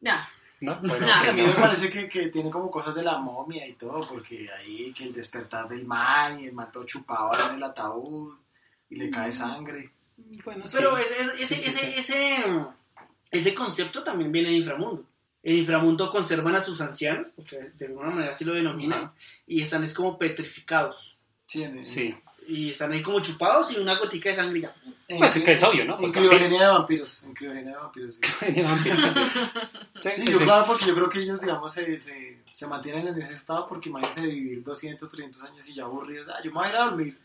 ya. 0.02 0.30
¿No? 0.62 0.76
Bueno, 0.80 1.06
No. 1.06 1.14
sí, 1.22 1.28
a 1.30 1.34
mí 1.34 1.42
no. 1.42 1.48
me 1.48 1.54
parece 1.54 1.90
que, 1.90 2.08
que 2.08 2.28
tiene 2.30 2.50
como 2.50 2.72
cosas 2.72 2.96
de 2.96 3.04
la 3.04 3.18
momia 3.18 3.68
y 3.68 3.74
todo, 3.74 4.00
porque 4.02 4.48
ahí 4.58 4.94
que 4.94 5.04
el 5.04 5.12
despertar 5.12 5.68
del 5.68 5.86
man 5.86 6.40
y 6.40 6.46
el 6.46 6.54
man 6.54 6.72
todo 6.72 6.86
chupado 6.86 7.50
en 7.50 7.56
el 7.56 7.64
ataúd 7.64 8.34
y 8.90 8.96
le 8.96 9.10
cae 9.10 9.32
sangre. 9.32 9.92
Bueno, 10.44 10.68
sí. 10.68 10.78
Pero 10.78 10.98
ese, 10.98 11.16
ese, 11.40 11.56
Sí, 11.56 11.62
sí, 11.62 11.68
ese, 11.70 11.80
sí. 11.80 11.94
ese, 11.98 12.46
ese 13.32 13.54
concepto 13.54 14.04
también 14.04 14.32
viene 14.32 14.50
de 14.50 14.56
inframundo. 14.56 15.04
En 15.44 15.58
inframundo 15.58 16.10
conservan 16.10 16.56
a 16.56 16.62
sus 16.62 16.82
ancianos, 16.82 17.28
porque 17.36 17.72
de 17.78 17.86
alguna 17.88 18.10
manera 18.10 18.32
así 18.32 18.44
lo 18.46 18.54
denominan, 18.54 19.12
y 19.46 19.62
están 19.62 19.84
es 19.84 19.94
como 19.94 20.18
petrificados. 20.18 21.18
Sí, 21.46 21.62
en, 21.64 21.84
Sí. 21.84 22.16
Y 22.48 22.70
están 22.70 22.92
ahí 22.92 23.02
como 23.02 23.20
chupados 23.20 23.72
y 23.72 23.78
una 23.80 23.96
gotica 23.98 24.30
de 24.30 24.36
sangre 24.36 24.62
ya. 24.62 24.74
Pues 25.18 25.34
que 25.44 25.54
es 25.54 25.64
obvio, 25.64 25.86
¿no? 25.86 26.00
En 26.00 26.12
criogenia 26.12 26.62
de 26.62 26.68
vampiros. 26.68 27.24
En 27.26 27.34
criogenia 27.34 27.72
de 27.72 27.78
vampiros. 27.78 28.16
sí. 28.22 28.46
Sí, 28.48 28.62
Sí, 30.02 30.10
sí, 30.18 30.32
yo 30.32 30.38
sí. 30.40 30.44
claro, 30.44 30.66
porque 30.68 30.86
yo 30.86 30.94
creo 30.96 31.10
que 31.10 31.20
ellos, 31.20 31.40
digamos, 31.42 31.74
se, 31.74 31.98
se, 31.98 32.40
se 32.52 32.68
mantienen 32.68 33.08
en 33.08 33.18
ese 33.18 33.34
estado 33.34 33.66
porque 33.68 33.90
imagínense 33.90 34.22
vivir 34.22 34.64
200, 34.64 35.10
300 35.10 35.44
años 35.44 35.68
y 35.68 35.74
ya 35.76 35.84
aburridos. 35.84 36.30
Ah, 36.30 36.40
yo 36.44 36.52
me 36.52 36.60
voy 36.60 36.68
a 36.68 36.70
ir 36.70 36.76
a 36.76 36.86
dormir. 36.86 37.20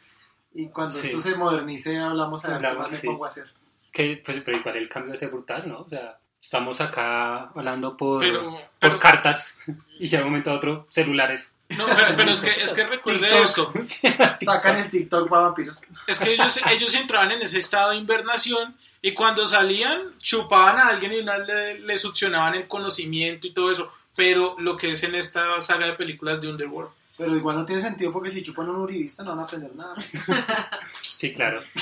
Y 0.55 0.69
cuando 0.69 0.95
Sí. 0.95 1.07
esto 1.09 1.21
se 1.21 1.35
modernice, 1.37 1.99
hablamos 1.99 2.45
a 2.45 2.59
ver 2.59 2.71
qué 2.71 2.77
más 2.79 2.93
me 2.93 2.99
pongo 3.11 3.25
a 3.25 3.29
hacer. 3.29 3.47
Que, 3.93 4.23
pues, 4.25 4.41
pero 4.45 4.57
igual 4.59 4.77
el 4.77 4.89
cambio 4.89 5.15
es 5.15 5.31
brutal, 5.31 5.69
¿no? 5.69 5.81
O 5.81 5.89
sea, 5.89 6.19
estamos 6.41 6.81
acá 6.81 7.51
hablando 7.51 7.97
por, 7.97 8.21
Pero, 8.21 8.51
por 8.51 8.61
pero, 8.79 8.99
cartas 9.01 9.59
y 9.99 10.07
ya 10.07 10.19
de 10.19 10.25
un 10.25 10.31
momento 10.31 10.51
a 10.51 10.55
otro 10.55 10.87
celulares. 10.91 11.57
No, 11.77 11.87
pero, 11.87 12.17
pero 12.17 12.31
es 12.33 12.41
que, 12.41 12.51
es 12.51 12.73
que 12.73 12.85
recuerde 12.85 13.29
TikTok. 13.29 13.77
esto. 13.77 14.09
Sacan 14.41 14.79
el 14.79 14.91
TikTok 14.91 15.29
para 15.29 15.43
vampiros. 15.43 15.79
Es 16.07 16.19
que 16.19 16.35
ellos, 16.35 16.61
ellos 16.71 16.95
entraban 16.95 17.33
en 17.33 17.43
ese 17.43 17.59
estado 17.59 17.91
de 17.91 17.97
invernación 17.97 18.77
y 19.03 19.15
cuando 19.15 19.47
salían 19.47 20.19
chupaban 20.19 20.79
a 20.79 20.89
alguien 20.89 21.13
y 21.13 21.19
una 21.19 21.39
le, 21.39 21.81
le 21.81 21.99
succionaban 21.99 22.55
el 22.55 22.69
conocimiento 22.69 23.47
y 23.47 23.53
todo 23.53 23.71
eso. 23.71 23.93
Pero 24.17 24.57
lo 24.59 24.77
que 24.77 24.93
es 24.93 25.03
en 25.03 25.15
esta 25.15 25.61
saga 25.61 25.87
de 25.87 25.93
películas 25.95 26.41
de 26.41 26.49
Underworld. 26.49 26.91
Pero 27.21 27.37
igual 27.37 27.57
no 27.57 27.67
tiene 27.67 27.83
sentido 27.83 28.11
porque 28.13 28.31
si 28.31 28.43
chupan 28.43 28.67
a 28.67 28.71
un 28.71 28.77
uribista 28.77 29.23
no 29.23 29.33
van 29.33 29.41
a 29.41 29.43
aprender 29.43 29.75
nada. 29.75 29.95
Sí, 31.03 31.35
claro. 31.35 31.61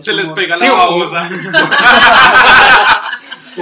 Se 0.00 0.12
les 0.12 0.28
pega 0.28 0.56
la 0.56 0.70
babosa. 0.70 1.28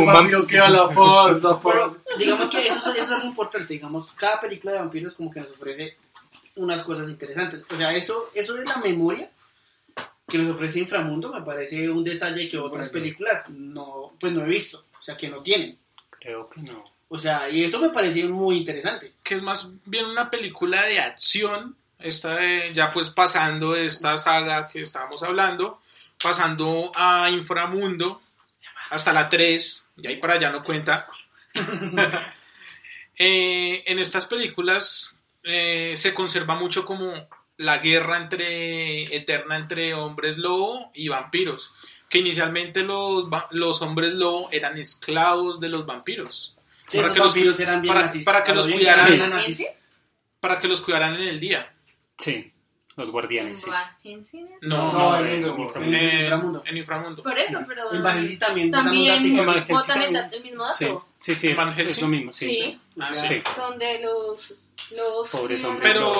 Un 0.03 0.09
Un 0.09 0.15
vampiro 0.15 0.47
que 0.47 0.57
no 0.59 0.89
Pero 0.89 1.61
por. 1.63 1.99
digamos 2.19 2.49
que 2.49 2.67
eso, 2.67 2.77
es- 2.77 2.87
eso 2.87 3.03
es 3.03 3.11
algo 3.11 3.27
importante, 3.29 3.75
digamos, 3.75 4.13
cada 4.13 4.41
película 4.41 4.73
de 4.73 4.79
vampiros 4.79 5.15
como 5.15 5.31
que 5.31 5.41
nos 5.41 5.51
ofrece 5.51 5.97
unas 6.57 6.83
cosas 6.83 7.09
interesantes. 7.09 7.63
O 7.71 7.77
sea, 7.77 7.93
eso, 7.95 8.31
eso 8.35 8.55
de 8.55 8.65
la 8.65 8.77
memoria 8.79 9.31
que 10.29 10.39
nos 10.39 10.55
ofrece 10.55 10.81
Inframundo 10.81 11.33
me 11.33 11.43
parece 11.43 11.89
un 11.89 12.05
detalle 12.05 12.49
que 12.49 12.59
otras 12.59 12.89
películas 12.91 13.49
no, 13.49 14.13
pues 14.21 14.33
no 14.33 14.43
he 14.43 14.47
visto, 14.49 14.85
o 14.99 15.03
sea, 15.03 15.17
que 15.17 15.29
no 15.29 15.39
tienen. 15.39 15.79
Creo 16.11 16.49
que 16.51 16.61
no. 16.63 16.85
O 17.11 17.17
sea, 17.17 17.49
y 17.49 17.65
eso 17.65 17.79
me 17.81 17.89
parece 17.91 18.25
muy 18.25 18.57
interesante. 18.59 19.15
que 19.23 19.37
es 19.37 19.43
más 19.43 19.69
bien 19.87 20.05
una 20.07 20.29
película 20.29 20.83
de 20.83 21.01
acción, 21.01 21.75
esta 21.99 22.35
de- 22.35 22.73
ya 22.75 22.93
pues 22.93 23.09
pasando 23.11 23.73
de 23.73 23.87
esta 23.87 24.17
saga 24.19 24.69
que 24.69 24.81
estábamos 24.83 25.23
hablando, 25.23 25.81
pasando 26.23 26.93
a 26.95 27.31
Inframundo, 27.31 28.21
hasta 28.91 29.13
la 29.13 29.29
3, 29.29 29.85
y 29.99 30.07
ahí 30.07 30.17
para 30.17 30.35
allá 30.35 30.51
no 30.51 30.63
cuenta. 30.63 31.09
Eh, 33.21 33.83
en 33.87 33.99
estas 33.99 34.27
películas 34.27 35.19
eh, 35.43 35.95
se 35.97 36.15
conserva 36.15 36.55
mucho 36.55 36.85
como 36.85 37.13
la 37.57 37.79
guerra 37.79 38.17
entre 38.19 39.03
eterna 39.17 39.57
entre 39.57 39.93
hombres 39.95 40.39
lobo 40.39 40.93
y 40.95 41.09
vampiros, 41.09 41.73
que 42.09 42.19
inicialmente 42.19 42.85
los, 42.85 43.27
los 43.51 43.83
hombres 43.83 44.13
lobo 44.15 44.49
eran 44.53 44.79
esclavos 44.79 45.59
de 45.59 45.69
los 45.69 45.85
vampiros. 45.85 46.57
Sí, 46.87 46.99
Para 46.99 47.09
los 47.09 47.15
que 47.15 47.19
los- 47.21 47.33
vampiros 47.35 47.61
eran 47.61 47.83
bien 47.83 47.93
para- 47.93 48.07
nazis. 48.07 48.25
para 48.25 48.45
que 48.45 48.53
A 48.53 48.55
lo 48.55 48.61
los 48.61 48.71
cuidaran. 48.71 49.31
para 50.39 50.61
que 50.61 50.69
los 50.69 50.81
cuidaran 50.81 51.15
en 51.17 51.23
el 51.27 51.41
día. 51.41 51.75
Sí, 52.17 52.53
los 52.99 53.11
guardianes, 53.11 53.61
sí. 53.63 53.71
¿En 54.05 54.25
cines? 54.25 54.59
No, 54.63 54.93
No, 54.93 55.17
en 55.19 55.27
en 55.27 55.31
el 55.31 55.33
el- 55.45 55.59
inframundo. 55.59 55.97
en 55.97 56.21
Inframundo. 56.21 56.63
en 56.67 56.77
inframundo. 56.77 57.23
Por 57.23 57.39
eso, 57.39 57.61
pero... 57.67 57.95
En 57.95 58.03
Van 58.03 58.19
Helsing 58.19 58.39
también 58.39 58.71
También 58.71 59.37
botan 59.69 60.03
el, 60.03 60.17
el 60.35 60.43
mismo 60.43 60.65
Sí, 60.73 60.85
dato. 60.87 61.07
sí, 61.21 61.35
sí, 61.37 61.49
es, 61.51 61.57
Van 61.57 61.71
es 61.71 61.77
Helsing. 61.79 62.03
lo 62.03 62.09
mismo, 62.09 62.33
sí. 62.33 62.51
Sí, 62.53 62.81
Ah, 63.01 63.15
Sí. 63.15 63.41
donde 63.57 64.01
los... 64.03 64.55
los 64.91 65.29
Pobres 65.29 65.65
hombres 65.65 65.93
Pero, 65.93 66.13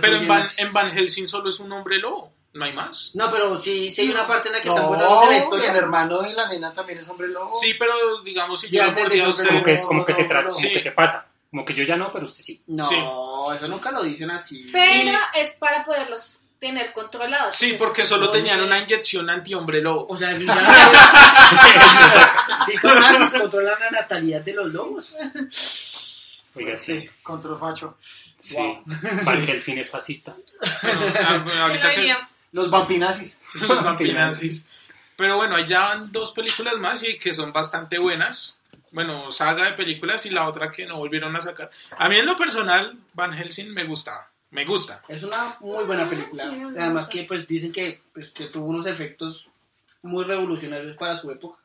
pero 0.00 0.16
en, 0.18 0.28
Van, 0.28 0.44
en 0.58 0.72
Van 0.72 0.90
Helsing 0.92 1.26
solo 1.26 1.48
es 1.48 1.58
un 1.60 1.72
hombre 1.72 1.98
lobo, 1.98 2.30
no 2.52 2.64
hay 2.66 2.72
más. 2.74 3.12
No, 3.14 3.30
pero 3.30 3.56
sí, 3.58 3.90
sí 3.90 4.02
hay 4.02 4.10
una 4.10 4.26
parte 4.26 4.48
en 4.48 4.54
la 4.56 4.60
que 4.60 4.68
están 4.68 4.82
No, 4.84 4.88
contando 4.90 5.20
de 5.20 5.26
la 5.28 5.36
el 5.38 5.42
historia. 5.42 5.72
hermano 5.72 6.20
de 6.20 6.34
la 6.34 6.48
nena 6.50 6.74
también 6.74 6.98
es 6.98 7.08
hombre 7.08 7.28
lobo. 7.28 7.50
Sí, 7.50 7.72
pero 7.78 8.20
digamos, 8.22 8.60
si 8.60 8.68
Ya 8.68 8.84
yo 8.94 9.24
lo 9.24 9.30
usted- 9.30 9.46
Como 9.48 9.62
que 9.62 9.72
es 9.72 9.86
como 9.86 10.04
que 10.04 10.12
se 10.12 10.22
No, 10.24 10.28
trata, 10.28 10.42
no, 10.44 10.48
como 10.50 10.60
sí. 10.60 10.70
que 10.70 10.80
se 10.80 10.92
pasa. 10.92 11.26
Como 11.52 11.64
que 11.66 11.74
yo 11.74 11.84
ya 11.84 11.96
no, 11.96 12.10
pero 12.10 12.24
usted 12.24 12.42
sí. 12.42 12.62
No, 12.66 12.88
Sí. 12.88 12.96
eso 12.96 13.68
nunca 13.68 13.90
lo 13.92 14.02
dicen 14.02 14.30
así. 14.30 14.70
Pero 14.72 15.12
es 15.34 15.50
para 15.52 15.84
poderlos 15.84 16.40
tener 16.58 16.92
controlados. 16.94 17.54
Sí, 17.54 17.74
porque 17.78 18.06
solo 18.06 18.30
tenían 18.30 18.62
una 18.62 18.78
inyección 18.78 19.28
anti-hombre 19.28 19.82
lobo. 19.82 20.06
O 20.08 20.16
sea, 20.16 20.28
definitivamente. 20.30 20.72
si 22.66 22.76
son 22.78 22.98
nazis, 23.00 23.38
controlan 23.38 23.78
la 23.78 23.90
natalidad 23.90 24.40
de 24.40 24.54
los 24.54 24.72
lobos. 24.72 25.14
Oiga, 26.54 26.76
sí. 26.76 27.08
Control 27.22 27.58
facho. 27.58 27.96
Sí. 28.38 28.56
Wow. 28.56 28.82
Van 29.24 29.46
Helsing 29.46 29.78
es 29.78 29.90
fascista. 29.90 30.34
Bueno, 30.82 31.00
ah, 31.22 31.38
bueno, 31.44 31.62
ahorita 31.64 31.82
que 31.90 31.94
Debería- 31.96 32.28
Los 32.52 32.70
vampinazis. 32.70 33.42
los 33.54 33.84
vampinazis. 33.84 34.66
Pero 35.16 35.36
bueno, 35.36 35.56
hay 35.56 35.66
ya 35.68 35.80
van 35.80 36.10
dos 36.12 36.32
películas 36.32 36.76
más 36.78 37.02
y 37.06 37.18
que 37.18 37.34
son 37.34 37.52
bastante 37.52 37.98
buenas. 37.98 38.58
Bueno, 38.92 39.30
saga 39.30 39.64
de 39.64 39.72
películas 39.72 40.24
y 40.26 40.30
la 40.30 40.46
otra 40.46 40.70
que 40.70 40.86
no 40.86 40.98
volvieron 40.98 41.34
a 41.34 41.40
sacar. 41.40 41.70
A 41.96 42.08
mí 42.08 42.16
en 42.16 42.26
lo 42.26 42.36
personal, 42.36 42.98
Van 43.14 43.32
Helsing 43.32 43.72
me 43.72 43.84
gustaba. 43.84 44.30
Me 44.50 44.66
gusta. 44.66 45.02
Es 45.08 45.22
una 45.22 45.56
muy 45.60 45.84
buena 45.84 46.08
película. 46.08 46.44
Sí, 46.44 46.56
me 46.56 46.80
Además 46.80 47.08
que 47.08 47.24
pues 47.24 47.46
dicen 47.46 47.72
que, 47.72 48.02
pues, 48.12 48.30
que 48.30 48.48
tuvo 48.48 48.66
unos 48.66 48.84
efectos 48.84 49.48
muy 50.02 50.24
revolucionarios 50.24 50.96
para 50.96 51.16
su 51.16 51.30
época. 51.30 51.58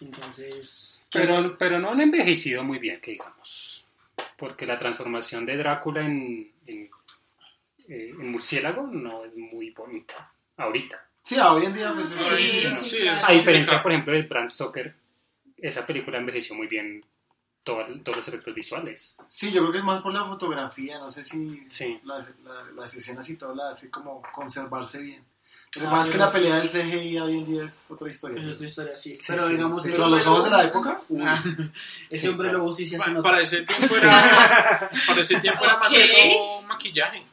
Entonces... 0.00 0.98
Pero, 1.12 1.56
pero 1.58 1.78
no 1.78 1.90
han 1.90 2.00
envejecido 2.00 2.64
muy 2.64 2.78
bien, 2.78 3.00
que 3.00 3.12
digamos. 3.12 3.84
Porque 4.36 4.66
la 4.66 4.78
transformación 4.78 5.44
de 5.46 5.56
Drácula 5.56 6.00
en, 6.00 6.50
en, 6.66 6.90
eh, 7.88 8.14
en 8.18 8.30
murciélago 8.30 8.88
no 8.90 9.24
es 9.24 9.34
muy 9.36 9.70
bonita. 9.70 10.32
Ahorita. 10.56 11.06
Sí, 11.22 11.36
hoy 11.38 11.66
en 11.66 11.74
día 11.74 11.92
pues 11.92 12.08
es 12.08 12.14
Sí, 12.14 12.60
sí, 12.60 12.98
Sí, 12.98 13.08
A 13.08 13.32
diferencia, 13.32 13.82
por 13.82 13.92
ejemplo, 13.92 14.12
de 14.12 14.22
Bram 14.22 14.48
Stoker, 14.48 14.94
esa 15.58 15.84
película 15.86 16.18
envejeció 16.18 16.54
muy 16.54 16.66
bien 16.66 17.04
todo- 17.62 17.84
todos 18.04 18.18
los 18.18 18.28
efectos 18.28 18.54
visuales. 18.54 19.16
Sí, 19.28 19.50
yo 19.50 19.60
creo 19.62 19.72
que 19.72 19.78
es 19.78 19.84
más 19.84 20.02
por 20.02 20.12
la 20.12 20.24
fotografía, 20.24 20.98
no 20.98 21.10
sé 21.10 21.24
si 21.24 21.64
Sí. 21.68 22.00
las, 22.04 22.34
la- 22.44 22.64
las 22.76 22.94
escenas 22.94 23.28
y 23.28 23.36
todo 23.36 23.54
la 23.54 23.70
hace 23.70 23.90
como 23.90 24.22
conservarse 24.32 25.00
bien. 25.00 25.24
Lo 25.74 25.80
que 25.82 25.86
Ah, 25.88 25.90
pasa 25.90 26.02
es 26.04 26.10
que 26.10 26.18
la 26.18 26.32
pelea 26.32 26.54
del 26.56 26.70
CGI 26.70 27.18
hoy 27.18 27.38
en 27.38 27.46
día 27.46 27.64
es 27.64 27.90
otra 27.90 28.08
historia. 28.08 28.42
Es 28.42 28.54
otra 28.54 28.66
historia, 28.66 28.96
sí. 28.96 29.18
Sí, 29.20 29.26
pero 29.28 29.42
sí, 29.46 29.52
digamos... 29.52 29.82
sí. 29.82 29.90
Pero 29.90 30.08
los 30.08 30.26
ojos 30.26 30.44
de 30.44 30.50
la 30.50 30.64
época, 30.64 31.02
uy. 31.08 31.22
Ah, 31.26 31.42
ese 32.08 32.22
Sí, 32.22 32.28
hombre 32.28 32.48
claro. 32.48 32.58
lobo 32.60 32.72
sí 32.72 32.86
se 32.86 32.96
hace 32.96 33.04
Pa- 33.06 33.10
notar. 33.10 33.32
para 33.32 33.42
ese 33.42 33.62
tiempo 33.62 33.88
Sí. 33.88 34.06
era, 34.06 34.90
para 35.06 35.20
ese 35.20 35.40
tiempo 35.40 35.64
era 35.64 35.76
más 35.78 35.92
que 35.92 36.08
todo 36.22 36.62
maquillaje. 36.62 37.26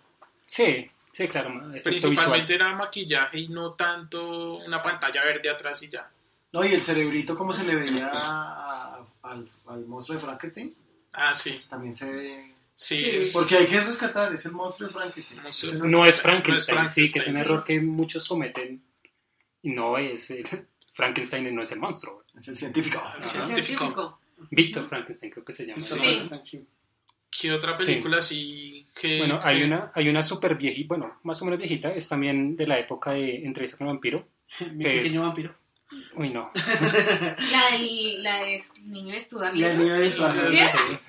Sí, 0.46 0.92
sí, 1.14 1.28
claro, 1.30 1.50
efecto 1.76 1.90
visual. 1.92 2.10
Principalmente 2.14 2.56
era 2.56 2.74
maquillaje 2.76 3.40
y 3.40 3.48
no 3.50 3.74
tanto 3.74 4.56
una 4.56 4.82
pantalla 4.82 5.24
verde 5.24 5.50
atrás 5.50 5.82
y 5.84 5.90
ya. 5.90 6.10
No, 6.54 6.64
y 6.64 6.68
el 6.74 6.82
cerebrito 6.82 7.36
como 7.38 7.52
se 7.52 7.64
le 7.66 7.76
veía 7.76 8.12
a- 8.14 9.06
al, 9.24 9.50
al 9.68 9.86
monstruo 9.88 10.18
de 10.18 10.24
Frankenstein, 10.26 10.76
Ah, 11.12 11.34
sí. 11.34 11.62
también 11.70 11.92
se 11.94 12.10
ve... 12.12 12.54
Sí. 12.76 12.98
Sí. 12.98 13.10
es- 13.10 13.32
Porque 13.32 13.58
hay 13.58 13.66
que 13.68 13.82
rescatar, 13.82 14.32
es 14.34 14.46
el 14.46 14.52
monstruo 14.54 14.88
de 14.88 14.94
Frankenstein. 14.94 15.42
No 15.92 16.06
es 16.06 16.22
Frankenstein, 16.22 16.78
Frankenstein, 16.78 17.08
sí, 17.08 17.12
que 17.14 17.20
es 17.20 17.28
un 17.28 17.38
error 17.38 17.64
que 17.64 17.80
muchos 17.82 18.28
cometen. 18.28 18.82
Y 19.62 19.70
no 19.72 19.98
es. 19.98 20.32
eh, 20.32 20.44
Frankenstein 20.94 21.54
no 21.56 21.62
es 21.62 21.72
el 21.72 21.80
monstruo. 21.80 22.24
Es 22.36 22.48
el 22.48 22.58
científico. 22.58 23.02
El 23.18 23.24
Ajá. 23.24 23.46
científico. 23.46 24.20
Víctor 24.52 24.88
Frankenstein 24.88 25.32
creo 25.32 25.46
que 25.46 25.54
se 25.54 25.66
llama. 25.66 25.80
Sí. 25.82 26.66
¿Qué 27.30 27.52
otra 27.52 27.74
película 27.74 28.22
sí 28.22 28.86
que... 28.94 29.18
Bueno, 29.18 29.40
hay 29.42 29.64
una, 29.64 29.92
hay 29.96 30.08
una 30.08 30.22
súper 30.22 30.56
viejita, 30.56 30.88
bueno, 30.90 31.20
más 31.24 31.42
o 31.42 31.46
menos 31.46 31.58
viejita, 31.58 31.92
es 31.92 32.08
también 32.08 32.56
de 32.56 32.68
la 32.68 32.78
época 32.78 33.12
de 33.12 33.38
Entrevista 33.44 33.78
con 33.78 33.88
el 33.88 33.94
vampiro, 33.94 34.28
Mi 34.74 34.86
Es- 34.86 34.94
pequeño 35.08 35.22
vampiro. 35.24 35.56
Uy, 36.16 36.30
no. 36.30 36.52
La 36.56 37.72
del, 37.72 38.22
la 38.24 38.38
de 38.44 38.62
niño 38.84 39.14
de 39.14 39.20
Stuart 39.22 39.54
La 39.56 39.70
Little. 39.70 39.76
niña 39.78 39.96
de 39.98 40.12
Suárez. 40.12 40.50
¿Sí? 40.50 40.58
Sí. 40.78 41.00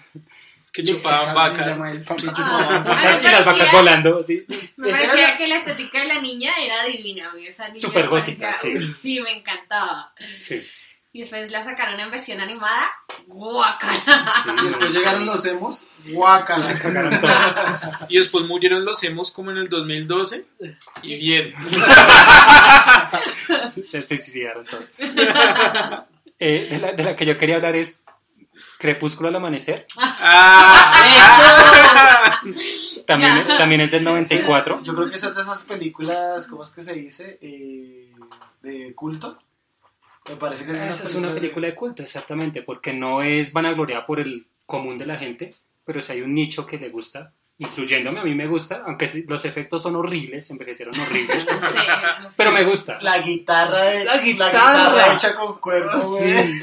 Que 0.73 0.83
chupaban 0.83 1.35
vacas. 1.35 1.79
que 1.79 2.09
Ah. 2.09 2.17
chupaban 2.33 2.87
Ay, 2.89 2.95
vacas. 3.05 3.25
y 3.25 3.29
las 3.29 3.45
vacas 3.47 3.73
volando, 3.73 4.23
sí. 4.25 4.45
Me 4.77 4.91
parecía 4.91 5.37
que 5.37 5.47
la 5.47 5.57
estética 5.59 6.01
de 6.01 6.09
la 6.09 6.21
niña 6.21 6.53
era 6.61 6.83
divina. 6.85 7.31
güey, 7.33 7.47
Esa 7.47 7.69
niña 7.69 7.81
Súper 7.81 8.09
gótica, 8.09 8.53
sí. 8.53 8.81
Sí, 8.83 9.21
me 9.21 9.31
encantaba. 9.39 10.13
Sí. 10.43 10.61
Y 11.15 11.21
después 11.21 11.49
la 11.53 11.63
sacaron 11.63 12.01
en 12.01 12.11
versión 12.11 12.41
animada. 12.41 12.91
¡Guácala! 13.29 13.95
sí, 14.43 14.51
Y 14.61 14.65
después 14.65 14.93
llegaron 14.93 15.25
los 15.25 15.47
emos, 15.47 15.85
todo. 16.05 18.07
Y 18.09 18.19
después 18.19 18.47
murieron 18.47 18.85
los 18.85 19.03
emos 19.05 19.31
como 19.31 19.53
en 19.53 19.59
el 19.59 19.69
2012. 19.69 20.45
Y 21.03 21.17
bien. 21.19 21.55
Se 23.87 24.03
se 24.03 24.19
suicidaron 24.19 24.65
todos. 24.67 24.93
Eh, 26.41 26.67
de, 26.69 26.79
la, 26.81 26.93
de 26.93 27.05
la 27.05 27.15
que 27.15 27.25
yo 27.27 27.39
quería 27.39 27.55
hablar 27.55 27.77
es 27.77 28.05
Crepúsculo 28.81 29.29
al 29.29 29.37
amanecer. 29.37 29.87
¡Ah! 29.97 30.91
También, 33.07 33.33
Ya. 33.49 33.59
también 33.59 33.81
es 33.83 33.93
del 33.93 34.03
94. 34.03 34.83
Yo 34.83 34.97
creo 34.97 35.09
que 35.09 35.15
esa 35.15 35.29
es 35.29 35.37
de 35.37 35.43
esas 35.43 35.63
películas, 35.63 36.49
¿cómo 36.49 36.65
es 36.65 36.71
que 36.71 36.83
se 36.83 36.93
dice? 36.95 37.39
Eh, 37.41 38.13
de 38.63 38.93
culto. 38.97 39.39
Me 40.29 40.37
parece 40.37 40.65
que 40.65 40.71
es 40.73 40.77
esas 40.79 41.01
Esa 41.01 41.09
es 41.09 41.15
una 41.17 41.35
película 41.35 41.67
de 41.67 41.75
culto, 41.75 42.03
exactamente, 42.03 42.63
porque 42.63 42.93
no 42.93 43.23
es 43.23 43.53
vanagloriada 43.53 44.05
por 44.07 44.21
el 44.21 44.47
común 44.65 44.97
de 44.97 45.07
la 45.07 45.17
gente, 45.19 45.51
pero 45.85 46.01
si 46.01 46.13
hay 46.13 46.23
un 46.23 46.33
nicho 46.35 46.65
que 46.65 46.79
le 46.79 46.89
gusta, 46.89 47.33
incluyéndome, 47.59 48.21
a 48.21 48.25
mí 48.25 48.35
me 48.35 48.47
gusta, 48.47 48.83
aunque 48.87 49.25
los 49.29 49.45
efectos 49.45 49.83
son 49.83 49.97
horribles, 49.97 50.49
envejecieron 50.51 50.99
horribles, 50.99 51.47
No 51.51 51.61
sé, 51.61 51.77
no 52.23 52.31
sé. 52.31 52.35
pero 52.37 52.53
me 52.53 52.65
gusta. 52.65 52.99
La 53.03 53.19
guitarra, 53.19 53.83
de, 53.85 54.05
La 54.05 54.19
guitarra. 54.19 55.13
hecha 55.15 55.35
con 55.35 55.59
cuerpo. 55.59 56.19
Sí. 56.19 56.61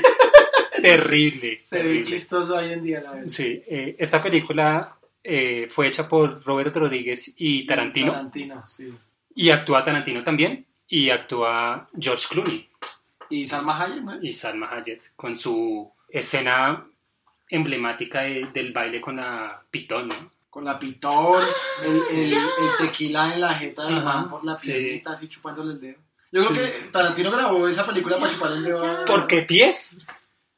Terrible. 0.82 1.58
Se 1.58 1.76
ve 1.78 1.82
terrible. 1.84 2.04
chistoso 2.04 2.56
hoy 2.56 2.72
en 2.74 2.82
día, 2.82 3.02
la 3.02 3.12
verdad. 3.12 3.28
Sí, 3.28 3.62
eh, 3.68 3.96
esta 4.00 4.20
película 4.24 4.96
eh, 5.24 5.68
fue 5.70 5.88
hecha 5.88 6.10
por 6.10 6.44
Robert 6.44 6.76
Rodríguez 6.76 7.36
y 7.38 7.68
Tarantino, 7.68 8.14
Tarantino, 8.14 8.68
sí. 8.68 8.92
y 9.36 9.52
actúa 9.52 9.84
Tarantino 9.84 10.24
también, 10.24 10.66
y 10.88 11.12
actúa 11.12 11.88
George 12.00 12.26
Clooney 12.32 12.68
Y 13.32 13.46
Salma 13.46 13.82
Hayek, 13.82 14.04
¿no? 14.04 14.14
es? 14.14 14.20
y 14.24 14.34
Salma 14.34 14.70
Hayek, 14.72 15.14
con 15.16 15.38
su 15.38 15.92
escena 16.10 16.86
emblemática 17.50 18.22
de- 18.22 18.48
del 18.54 18.72
baile 18.74 19.02
con 19.02 19.16
la 19.18 19.62
pitón, 19.72 20.08
¿no? 20.10 20.32
Con 20.50 20.66
la 20.66 20.78
pitón, 20.78 21.44
el, 21.84 22.02
el- 22.12 22.34
el 22.34 22.78
tequila 22.78 23.34
en 23.34 23.42
la 23.42 23.54
jeta 23.56 23.86
del 23.86 23.98
Ajá, 24.00 24.04
man 24.06 24.28
por 24.28 24.44
la 24.44 24.56
sí. 24.56 24.72
piernita, 24.72 25.12
así 25.12 25.28
chupándole 25.28 25.74
el 25.74 25.80
dedo. 25.82 25.98
Yo 26.34 26.46
creo 26.48 26.54
que 26.66 26.68
Tarantino 26.92 27.32
grabó 27.32 27.68
esa 27.68 27.86
película 27.86 28.18
para 28.18 28.30
chupar 28.32 28.52
el 28.54 28.64
dedo. 28.64 29.06
¿Por 29.06 29.28
qué 29.28 29.42
pies? 29.42 30.06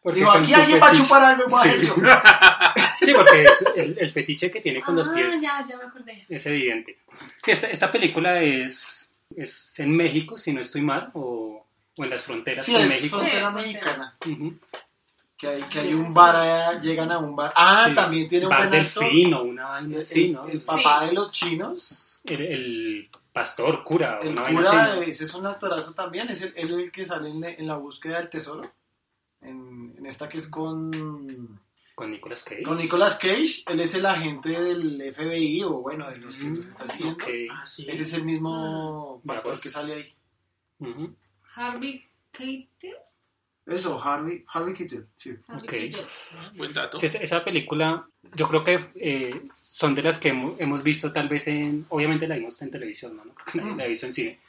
Porque 0.02 0.20
Digo, 0.20 0.32
aquí 0.32 0.54
alguien 0.54 0.82
va 0.82 0.90
a 0.90 0.92
chupar 0.94 1.24
algo, 1.24 1.46
Sí. 1.50 1.70
Sí, 3.06 3.12
porque 3.14 3.44
es 3.44 3.66
el, 3.76 3.98
el 4.00 4.12
fetiche 4.12 4.50
que 4.50 4.62
tiene 4.62 4.82
con 4.82 4.96
los 4.96 5.10
Ah, 5.10 5.14
pies 5.14 5.42
ya, 5.42 5.64
ya 5.68 5.76
me 5.78 5.84
acordé. 5.84 6.26
es 6.30 6.46
evidente. 6.46 6.98
Sí, 7.44 7.52
esta, 7.52 7.68
esta 7.68 7.92
película 7.92 8.42
es, 8.42 9.14
es 9.36 9.78
en 9.80 9.92
México, 9.96 10.38
si 10.38 10.54
no 10.54 10.62
estoy 10.62 10.82
mal, 10.82 11.10
o, 11.14 11.66
o 11.98 12.04
en 12.04 12.10
las 12.10 12.24
fronteras 12.24 12.66
Sí, 12.66 12.72
con 12.74 12.82
es 12.82 12.88
México. 12.90 13.18
frontera 13.18 13.50
Sí, 13.50 13.56
mexicana. 13.56 14.18
Ujú. 14.26 14.60
Que 15.38 15.48
hay, 15.48 15.62
que 15.64 15.80
hay 15.80 15.94
un 15.94 16.14
bar 16.14 16.36
allá, 16.36 16.80
llegan 16.80 17.12
a 17.12 17.18
un 17.18 17.36
bar. 17.36 17.52
Ah, 17.56 17.86
Sí. 17.90 17.96
también 17.96 18.28
tiene 18.28 18.46
un 18.46 18.50
Bar 18.52 18.70
buen. 18.70 18.72
Delfín 18.84 19.34
o 19.34 19.44
una 19.44 19.66
vaina 19.70 19.96
El, 19.96 20.02
así, 20.02 20.26
el- 20.26 20.34
¿no? 20.34 20.48
el 20.48 20.62
papá 20.62 21.06
de 21.06 21.12
los 21.14 21.32
chinos. 21.32 22.22
El, 22.24 22.42
el 22.42 23.10
pastor, 23.34 23.84
cura, 23.84 24.20
o 24.20 24.24
El 24.24 24.30
una 24.34 24.44
vaina 24.44 24.60
cura, 24.62 24.94
así. 24.94 25.10
ese 25.10 25.24
es 25.26 25.34
un 25.34 25.46
actorazo 25.46 25.94
también. 25.94 26.30
Es 26.30 26.42
el, 26.44 26.54
él 26.56 26.74
el 26.80 26.92
que 26.92 27.04
sale 27.04 27.30
en, 27.30 27.42
la- 27.42 27.50
en 27.50 27.68
la 27.68 27.76
búsqueda 27.76 28.18
del 28.20 28.30
tesoro. 28.30 28.72
En, 29.42 29.94
en 29.98 30.06
esta 30.06 30.30
que 30.30 30.38
es 30.38 30.48
con, 30.48 31.60
Con 31.96 32.12
Nicolas 32.12 32.44
Cage. 32.44 32.64
con 32.64 32.78
Nicolas 32.78 33.18
Cage. 33.18 33.64
Él 33.68 33.80
es 33.82 33.94
el 33.96 34.06
agente 34.06 34.50
del 34.50 35.02
FBI 35.14 35.64
o 35.64 35.72
bueno, 35.82 36.10
de 36.10 36.18
los 36.18 36.38
que 36.38 36.44
los 36.46 36.66
está 36.68 36.88
siguiendo. 36.88 37.16
Ok. 37.22 37.30
Ah, 37.52 37.66
sí. 37.66 37.86
Ese 37.90 38.04
es 38.04 38.14
el 38.14 38.24
mismo 38.24 39.20
Mira, 39.24 39.34
pastor 39.34 39.60
que 39.60 39.68
sale 39.68 39.94
ahí. 39.96 40.14
Ujú. 40.80 41.14
Harvey 41.56 42.06
Keitel. 42.32 42.96
Eso, 43.66 44.02
Harvey, 44.04 44.44
Harvey 44.54 44.74
Keitel, 44.74 45.08
sí. 45.16 45.36
Harvey 45.48 45.64
Ok. 45.64 45.70
Keitel. 45.70 46.06
Buen 46.56 46.74
dato. 46.74 46.98
Sí, 46.98 47.06
esa, 47.06 47.44
película, 47.46 48.06
yo 48.36 48.48
creo 48.48 48.64
que 48.64 48.80
eh, 48.96 49.42
son 49.56 49.96
de 49.96 50.04
las 50.04 50.18
que 50.18 50.30
hemos, 50.30 50.60
hemos 50.60 50.84
visto 50.84 51.14
tal 51.14 51.30
vez 51.30 51.48
en, 51.48 51.86
obviamente 51.90 52.28
la 52.28 52.36
vimos 52.36 52.62
en 52.62 52.72
televisión, 52.72 53.16
¿no? 53.16 53.24
Porque 53.24 53.60
nadie 53.60 53.74
Mm. 53.74 53.78
la 53.78 53.86
visto 53.88 54.06
en 54.08 54.14
cine. 54.14 54.40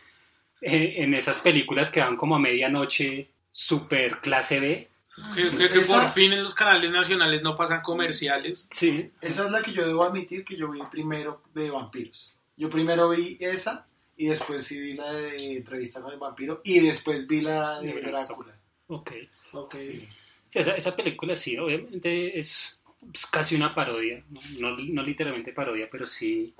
Eh, 0.62 0.94
en 0.98 1.14
esas 1.14 1.40
películas 1.40 1.90
que 1.90 2.00
van 2.00 2.16
como 2.16 2.36
a 2.36 2.38
medianoche, 2.38 3.28
super 3.50 4.20
clase 4.20 4.58
B. 4.60 4.88
Que, 5.32 5.48
que- 5.48 5.68
que 5.68 5.78
Esa- 5.78 6.00
por 6.00 6.10
fin 6.10 6.32
en 6.32 6.40
los 6.40 6.54
canales 6.54 6.90
nacionales 6.90 7.40
no 7.42 7.54
pasan 7.54 7.82
comerciales. 7.82 8.66
Sí. 8.72 9.12
Esa 9.20 9.44
es 9.44 9.50
la 9.52 9.62
que 9.62 9.72
yo 9.72 9.86
debo 9.86 10.02
admitir 10.02 10.44
que 10.44 10.56
yo 10.56 10.68
vi 10.72 10.80
primero 10.90 11.40
de 11.54 11.70
vampiros. 11.70 12.34
Yo 12.56 12.68
primero 12.68 13.08
vi 13.10 13.36
esa 13.40 13.86
y 14.16 14.26
después 14.26 14.62
sí 14.62 14.80
vi 14.80 14.94
la 14.94 15.12
de 15.12 15.56
entrevista 15.56 16.00
con 16.00 16.12
el 16.12 16.18
vampiro 16.18 16.60
y 16.64 16.80
después 16.80 17.26
vi 17.26 17.40
la 17.40 17.80
de 17.80 17.92
De 17.92 18.00
Drácula. 18.02 18.56
Ok. 18.88 19.12
Ok. 19.52 19.76
Sí. 19.76 20.08
Sí, 20.44 20.58
esa, 20.58 20.72
esa 20.72 20.94
película 20.94 21.34
sí, 21.34 21.56
obviamente 21.56 22.38
es, 22.38 22.80
es 23.12 23.26
casi 23.26 23.54
una 23.54 23.74
parodia, 23.74 24.22
¿no? 24.28 24.40
No, 24.58 24.76
no 24.76 25.02
literalmente 25.02 25.52
parodia, 25.52 25.88
pero 25.90 26.06
sí 26.06 26.54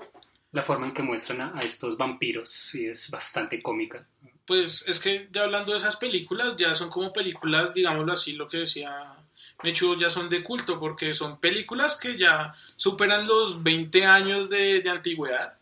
la 0.51 0.63
forma 0.63 0.87
en 0.87 0.93
que 0.93 1.03
muestran 1.03 1.41
a, 1.41 1.57
a 1.57 1.61
estos 1.61 1.97
vampiros 1.97 2.49
sí 2.49 2.87
es 2.87 3.11
bastante 3.11 3.61
cómica. 3.61 4.07
Pues 4.45 4.85
es 4.87 4.99
que 4.99 5.27
ya 5.31 5.43
hablando 5.43 5.71
de 5.71 5.79
esas 5.79 5.97
películas, 5.97 6.55
ya 6.57 6.73
son 6.73 6.89
como 6.89 7.11
películas, 7.11 7.73
digámoslo 7.73 8.13
así, 8.13 8.33
lo 8.33 8.47
que 8.47 8.57
decía 8.57 9.15
Mechu, 9.63 9.97
ya 9.97 10.09
son 10.09 10.29
de 10.29 10.43
culto, 10.43 10.79
porque 10.79 11.13
son 11.13 11.39
películas 11.39 11.95
que 11.95 12.17
ya 12.17 12.53
superan 12.75 13.27
los 13.27 13.63
20 13.63 14.05
años 14.05 14.49
de, 14.49 14.81
de 14.81 14.89
antigüedad. 14.89 15.54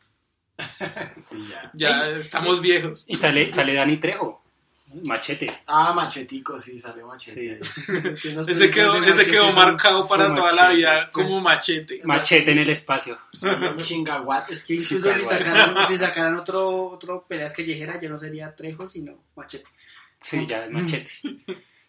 Sí, 1.24 1.48
ya. 1.50 1.72
Ya 1.74 2.10
estamos 2.18 2.62
viejos. 2.62 3.06
Y 3.08 3.16
sale, 3.16 3.50
sale 3.50 3.74
Dani 3.74 3.98
Trejo, 3.98 4.44
Machete. 5.02 5.62
Ah, 5.66 5.94
Machetico, 5.94 6.58
sí, 6.58 6.78
sale 6.78 7.04
Machete. 7.04 7.60
Sí. 8.16 8.36
Ese 8.48 8.70
quedó, 8.70 9.04
ese 9.04 9.26
quedó 9.26 9.52
marcado 9.52 10.08
para 10.08 10.34
toda 10.36 10.52
la 10.54 10.70
vida 10.70 11.12
como 11.12 11.30
pues. 11.30 11.44
machete. 11.44 12.02
Machete 12.04 12.52
en 12.52 12.60
el 12.60 12.70
espacio. 12.70 13.18
Chingaguat. 13.78 14.52
Es 14.52 14.64
que 14.64 14.76
incluso 14.76 15.14
si 15.16 15.24
sacaran, 15.26 15.76
si 15.88 15.98
sacaran 15.98 16.36
otro, 16.38 16.92
otro 16.92 17.26
peleas 17.28 17.54
callejera, 17.54 18.00
ya 18.00 18.10
no 18.10 18.18
sería 18.18 18.56
Trejo, 18.56 18.88
sino 18.88 19.18
Machete. 19.36 19.66
Sí, 20.20 20.46
ya, 20.48 20.68
Machete. 20.70 21.10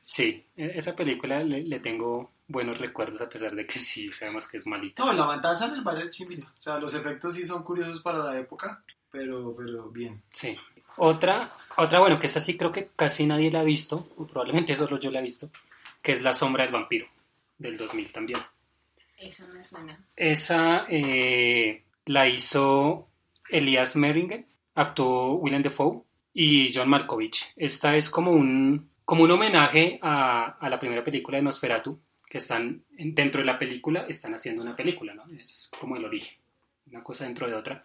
Sí, 0.06 0.44
e- 0.56 0.72
esa 0.76 0.94
película 0.96 1.42
le, 1.42 1.62
le 1.62 1.80
tengo 1.80 2.33
buenos 2.46 2.78
recuerdos 2.78 3.20
a 3.20 3.28
pesar 3.28 3.54
de 3.54 3.66
que 3.66 3.78
sí 3.78 4.10
sabemos 4.10 4.46
que 4.46 4.58
es 4.58 4.66
malita. 4.66 5.04
No, 5.04 5.12
la 5.12 5.26
matanza 5.26 5.66
en 5.66 5.74
el 5.74 5.82
bar 5.82 5.98
es 5.98 6.10
chimbita. 6.10 6.46
O 6.46 6.62
sea, 6.62 6.78
los 6.78 6.94
efectos 6.94 7.34
sí 7.34 7.44
son 7.44 7.62
curiosos 7.62 8.00
para 8.00 8.18
la 8.18 8.38
época, 8.38 8.82
pero, 9.10 9.54
pero 9.56 9.90
bien. 9.90 10.22
Sí. 10.30 10.56
Otra, 10.96 11.56
otra, 11.76 11.98
bueno, 11.98 12.18
que 12.18 12.26
esa 12.26 12.40
sí 12.40 12.56
creo 12.56 12.70
que 12.70 12.90
casi 12.94 13.26
nadie 13.26 13.50
la 13.50 13.60
ha 13.60 13.64
visto, 13.64 14.08
o 14.16 14.26
probablemente 14.26 14.74
solo 14.76 14.98
yo 14.98 15.10
la 15.10 15.20
he 15.20 15.22
visto, 15.22 15.50
que 16.00 16.12
es 16.12 16.22
La 16.22 16.32
Sombra 16.32 16.64
del 16.64 16.72
Vampiro, 16.72 17.06
del 17.58 17.76
2000 17.76 18.12
también. 18.12 18.40
Eso 19.16 19.46
me 19.48 19.62
suena. 19.62 19.98
Esa 20.14 20.86
eh, 20.88 21.84
la 22.06 22.28
hizo 22.28 23.08
Elias 23.48 23.96
Meringen, 23.96 24.46
actuó 24.74 25.34
Willem 25.34 25.62
Dafoe 25.62 26.02
y 26.32 26.72
John 26.74 26.88
Malkovich. 26.88 27.52
Esta 27.56 27.96
es 27.96 28.10
como 28.10 28.32
un, 28.32 28.90
como 29.04 29.24
un 29.24 29.30
homenaje 29.30 29.98
a, 30.02 30.56
a 30.60 30.68
la 30.68 30.78
primera 30.78 31.02
película 31.02 31.38
de 31.38 31.44
Nosferatu, 31.44 31.98
que 32.34 32.38
están 32.38 32.82
en- 32.98 33.14
dentro 33.14 33.40
de 33.42 33.44
la 33.46 33.60
película, 33.60 34.06
están 34.08 34.34
haciendo 34.34 34.60
una 34.60 34.74
película, 34.74 35.14
¿no? 35.14 35.22
Es 35.38 35.70
como 35.78 35.96
el 35.96 36.04
origen, 36.04 36.36
una 36.90 37.00
cosa 37.04 37.26
dentro 37.26 37.46
de 37.46 37.54
otra. 37.54 37.84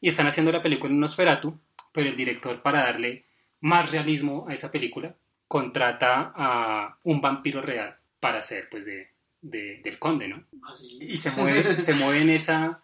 Y 0.00 0.06
están 0.06 0.28
haciendo 0.28 0.52
la 0.52 0.62
película 0.62 0.92
Nosferatu, 0.94 1.58
pero 1.90 2.08
el 2.08 2.14
director, 2.16 2.62
para 2.62 2.84
darle 2.84 3.24
más 3.60 3.90
realismo 3.90 4.46
a 4.48 4.54
esa 4.54 4.70
película, 4.70 5.16
contrata 5.48 6.32
a 6.36 6.96
un 7.02 7.20
vampiro 7.20 7.60
real 7.60 7.96
para 8.20 8.38
hacer, 8.38 8.68
pues, 8.70 8.84
de, 8.84 9.08
de- 9.40 9.80
del 9.82 9.98
conde, 9.98 10.28
¿no? 10.28 10.44
Así. 10.70 10.98
y 11.00 11.16
se 11.16 11.30
mueve, 11.36 11.76
se 11.78 11.94
mueve 11.94 12.20
en 12.20 12.30
esa, 12.30 12.80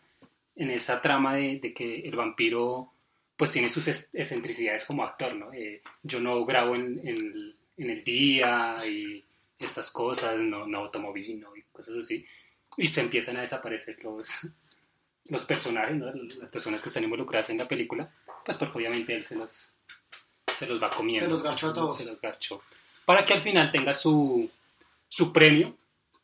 en 0.57 0.71
esa 0.73 1.01
trama 1.01 1.37
de, 1.37 1.61
de 1.61 1.73
que 1.73 2.01
el 2.01 2.17
vampiro 2.17 2.93
pues 3.37 3.53
tiene 3.53 3.69
sus 3.69 3.87
es- 3.87 4.11
excentricidades 4.15 4.85
como 4.85 5.05
actor, 5.05 5.37
¿no? 5.37 5.53
Eh, 5.53 5.81
yo 6.03 6.19
no 6.19 6.45
grabo 6.45 6.75
en, 6.75 7.01
en- 7.07 7.55
en 7.77 7.91
el 7.91 8.03
día 8.03 8.85
y 8.85 9.23
estas 9.59 9.91
cosas, 9.91 10.41
no, 10.41 10.67
no 10.67 10.91
tomo 10.91 11.13
vino 11.13 11.55
y 11.57 11.63
cosas 11.63 11.97
así. 11.99 12.25
Y 12.77 12.89
te 12.91 13.01
empiezan 13.01 13.37
a 13.37 13.41
desaparecer 13.41 14.03
los, 14.05 14.47
los 15.27 15.45
personajes, 15.45 15.97
¿no? 15.97 16.13
Las 16.13 16.51
personas 16.51 16.81
que 16.81 16.89
están 16.89 17.05
involucradas 17.05 17.51
en 17.51 17.59
la 17.59 17.69
película, 17.69 18.13
pues 18.45 18.57
porque 18.57 18.79
obviamente 18.79 19.15
él 19.15 19.25
se 19.25 19.37
los, 19.37 19.75
se 20.57 20.67
los 20.67 20.83
va 20.83 20.91
comiendo. 20.91 21.27
Se 21.27 21.31
los 21.31 21.43
garchó 21.43 21.69
a 21.69 21.73
todos. 21.73 21.97
Se 21.97 22.05
los 22.05 22.21
garchó. 22.21 22.63
Para 23.05 23.25
que 23.25 23.35
al 23.35 23.41
final 23.41 23.71
tenga 23.71 23.95
su, 23.95 24.51
su 25.09 25.33
premio, 25.33 25.77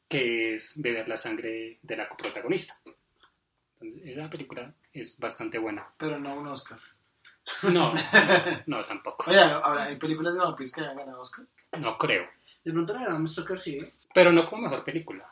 que 0.08 0.54
es 0.54 0.80
beber 0.80 1.08
la 1.08 1.16
sangre 1.16 1.78
de 1.82 1.96
la 1.96 2.08
coprotagonista. 2.08 2.78
Entonces, 3.74 4.16
esa 4.16 4.30
película 4.30 4.72
es 4.92 5.18
bastante 5.18 5.58
buena. 5.58 5.88
Pero 5.96 6.18
no 6.18 6.34
un 6.34 6.46
Oscar. 6.48 6.78
No, 7.62 7.92
no, 8.66 8.84
tampoco. 8.84 9.30
Oye, 9.30 9.40
ahora, 9.40 9.84
¿hay 9.84 9.96
películas 9.96 10.34
de 10.34 10.40
vampiros 10.40 10.72
que 10.72 10.80
hayan 10.80 10.96
ganado 10.96 11.20
Oscar? 11.20 11.46
No 11.78 11.98
creo. 11.98 12.28
De 12.64 12.72
pronto 12.72 12.92
le 12.96 13.04
ganamos 13.04 13.32
Stoker, 13.32 13.58
sí. 13.58 13.76
¿eh? 13.78 13.92
Pero 14.14 14.32
no 14.32 14.48
como 14.48 14.62
mejor 14.62 14.84
película. 14.84 15.20
De 15.20 15.26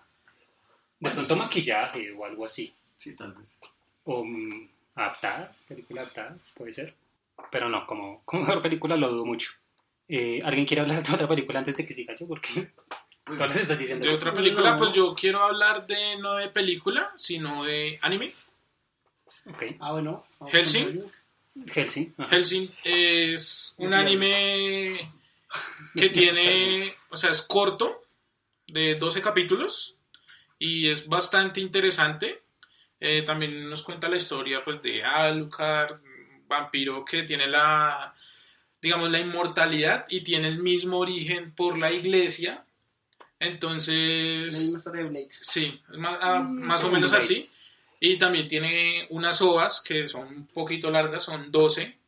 Bueno, 1.01 1.17
pronto 1.17 1.35
sí. 1.35 1.41
maquillaje 1.41 2.13
o 2.13 2.25
algo 2.25 2.45
así. 2.47 2.75
Sí, 2.97 3.15
tal 3.17 3.33
vez. 3.33 3.59
O 4.05 4.25
mm, 4.25 4.69
adaptada, 4.95 5.55
película 5.67 6.03
adaptada, 6.03 6.37
puede 6.57 6.73
ser. 6.73 6.95
Pero 7.51 7.69
no, 7.69 7.87
como, 7.87 8.23
como 8.25 8.43
mejor 8.45 8.63
película 8.63 8.97
lo 8.97 9.11
dudo 9.11 9.25
mucho. 9.25 9.53
Eh, 10.09 10.41
¿Alguien 10.45 10.67
quiere 10.67 10.83
hablar 10.83 11.03
de 11.03 11.13
otra 11.13 11.27
película 11.29 11.59
antes 11.61 11.77
de 11.77 11.87
que 11.87 11.95
siga 11.95 12.15
yo? 12.19 12.27
Porque 12.27 12.71
Pues, 13.25 13.57
estás 13.57 13.79
diciendo. 13.79 14.05
De 14.07 14.13
otra 14.15 14.35
película, 14.35 14.73
No. 14.73 14.79
pues 14.79 14.93
yo 14.93 15.15
quiero 15.15 15.41
hablar 15.41 15.87
de 15.87 16.19
no 16.21 16.35
de 16.35 16.49
película, 16.51 17.13
sino 17.17 17.65
de 17.65 17.99
anime. 18.03 18.31
Ok. 19.47 19.63
Ah, 19.81 19.93
bueno. 19.93 20.25
Hellsing. 20.53 21.03
Helsing. 21.67 22.15
ajá. 22.19 22.35
Hellsing 22.37 22.71
es 22.85 23.75
un 23.79 23.95
anime 23.95 25.11
que 25.95 26.09
tiene, 26.09 26.95
o 27.11 27.17
sea, 27.17 27.31
es 27.31 27.43
corto, 27.43 28.01
de 28.67 28.95
12 28.95 29.21
capítulos, 29.23 29.97
y 30.59 30.89
es 30.89 31.07
bastante 31.09 31.61
interesante. 31.61 32.43
Eh, 33.01 33.23
también 33.23 33.69
nos 33.69 33.83
cuenta 33.83 34.09
la 34.09 34.17
historia 34.17 34.65
pues, 34.65 34.81
de 34.83 35.03
Alucard, 35.03 36.01
vampiro 36.47 37.05
que 37.05 37.25
tiene 37.25 37.49
la, 37.49 38.15
digamos, 38.81 39.11
la 39.11 39.19
inmortalidad 39.19 40.05
y 40.09 40.21
tiene 40.23 40.49
el 40.49 40.63
mismo 40.63 40.99
origen 40.99 41.53
por 41.55 41.77
la 41.79 41.91
iglesia. 41.91 42.65
La 43.41 43.47
Entonces, 43.49 44.53
misma 44.53 44.79
historia 44.79 45.03
de 45.03 45.09
Blade. 45.09 45.29
Sí, 45.31 45.81
es 45.93 45.99
más, 45.99 46.19
ah, 46.21 46.39
Mm, 46.41 46.63
más 46.63 46.85
o 46.85 46.91
menos 46.91 47.11
Blade. 47.11 47.25
así. 47.25 47.51
Y 47.99 48.19
también 48.19 48.47
tiene 48.49 49.07
unas 49.11 49.41
ovas 49.43 49.81
que 49.81 50.07
son 50.09 50.29
un 50.29 50.47
poquito 50.47 50.91
largas, 50.91 51.25
son 51.25 51.51
12. 51.51 51.99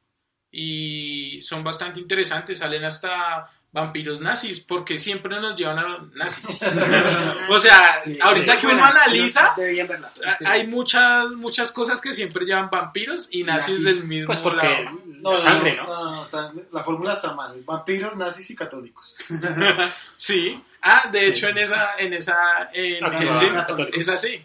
Y 0.56 1.42
son 1.42 1.64
bastante 1.64 1.98
interesantes, 2.00 2.58
salen 2.60 2.84
hasta 2.84 3.50
vampiros 3.72 4.20
nazis, 4.20 4.60
porque 4.60 4.98
siempre 4.98 5.40
nos 5.40 5.56
llevan 5.56 5.78
a 5.80 5.82
los 5.82 6.12
nazis. 6.14 6.44
o 7.48 7.58
sea, 7.58 8.02
Sí, 8.04 8.16
ahorita 8.22 8.52
sí. 8.54 8.60
que 8.60 8.66
uno 8.68 8.76
Buena, 8.76 8.88
analiza, 9.02 9.52
verla. 9.56 10.12
Sí. 10.38 10.44
hay 10.46 10.64
muchas, 10.68 11.32
muchas 11.32 11.72
cosas 11.72 12.00
que 12.00 12.14
siempre 12.14 12.44
llevan 12.46 12.70
vampiros 12.70 13.26
y 13.32 13.42
nazis, 13.42 13.80
Nazis. 13.80 13.98
del 14.00 14.08
mismo 14.08 14.26
Pues 14.28 14.38
porque 14.38 14.64
lado. 14.84 15.00
No, 15.06 15.38
sangre, 15.40 15.74
no, 15.76 15.84
¿no? 15.86 16.04
no, 16.04 16.10
no, 16.16 16.22
está- 16.22 16.52
la 16.70 16.84
fórmula 16.84 17.14
está 17.14 17.32
mal. 17.34 17.56
Es 17.56 17.66
vampiros, 17.66 18.14
nazis 18.16 18.48
y 18.50 18.54
católicos. 18.54 19.12
Sí. 20.16 20.62
Ah, 20.82 21.08
de 21.10 21.20
Sí. 21.20 21.26
hecho 21.30 21.48
en 21.48 21.58
esa, 21.58 21.94
en 21.98 22.12
esa, 22.12 22.68
en 22.72 23.02
va, 23.02 23.08
Hellsing 23.18 23.54
católicos. 23.54 24.00
es 24.00 24.08
así. 24.08 24.44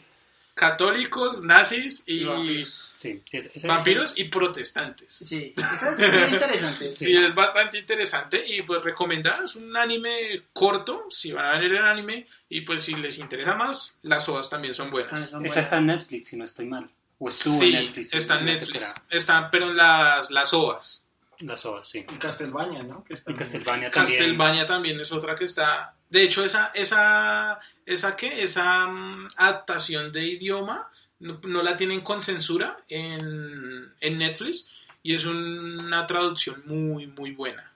Católicos, 0.59 1.41
nazis 1.41 2.03
y, 2.05 2.17
Y 2.17 2.23
vampiros. 2.25 2.91
Sí, 2.93 3.23
es- 3.31 3.49
es- 3.53 3.63
vampiros 3.63 4.17
y 4.19 4.25
protestantes. 4.25 5.09
Sí, 5.09 5.53
esa 5.55 5.91
es 5.91 5.97
muy 5.99 6.33
interesante. 6.37 6.91
Sí, 6.91 7.15
es 7.15 7.33
bastante 7.33 7.77
interesante 7.79 8.43
y 8.45 8.61
pues 8.63 8.83
recomendada. 8.83 9.45
Es 9.45 9.55
un 9.55 9.75
anime 9.77 10.43
corto, 10.51 11.05
si 11.09 11.31
van 11.31 11.45
a 11.45 11.51
ver 11.59 11.71
el 11.71 11.77
anime, 11.85 12.27
y 12.49 12.59
pues 12.61 12.83
si 12.83 12.93
les 12.95 13.17
interesa 13.19 13.55
más, 13.55 13.99
las 14.01 14.27
OVAs 14.27 14.49
también 14.49 14.73
son 14.73 14.91
buenas. 14.91 15.11
Son 15.11 15.23
Esa 15.27 15.37
buenas. 15.37 15.57
está 15.57 15.77
en 15.77 15.85
Netflix, 15.85 16.27
si 16.27 16.35
no 16.35 16.43
estoy 16.43 16.65
mal. 16.65 16.89
O 17.19 17.29
estuvo 17.29 17.57
Sí, 17.57 17.67
en 17.67 17.71
Netflix. 17.81 18.13
está 18.13 18.39
en 18.39 18.45
Netflix. 18.45 18.95
Están, 19.09 19.49
pero 19.49 19.69
en 19.71 19.77
las, 19.77 20.29
las 20.29 20.53
OVAs. 20.53 21.05
Las 21.41 21.65
ovas, 21.65 21.87
sí. 21.87 21.99
Y 21.99 22.17
Castlevania, 22.17 22.83
¿no? 22.83 23.03
Que 23.03 23.13
Y 23.13 23.17
también- 23.17 23.37
Castlevania 23.37 23.89
también. 23.91 24.17
Castlevania 24.19 24.65
también 24.65 24.99
es 24.99 25.11
otra 25.11 25.35
que 25.35 25.45
está. 25.45 25.95
De 26.09 26.23
hecho, 26.23 26.43
esa, 26.43 26.71
esa, 26.73 27.59
esa 27.85 28.15
qué, 28.15 28.43
esa 28.43 28.87
mm, 28.87 29.27
adaptación 29.37 30.11
de 30.11 30.25
idioma 30.27 30.89
no, 31.19 31.39
no 31.43 31.63
la 31.63 31.77
tienen 31.77 32.01
con 32.01 32.21
censura 32.21 32.77
en, 32.89 33.93
en 34.01 34.17
Netflix 34.17 34.69
y 35.03 35.13
es 35.13 35.25
una 35.25 36.05
traducción 36.07 36.63
muy, 36.65 37.07
muy 37.07 37.31
buena. 37.31 37.71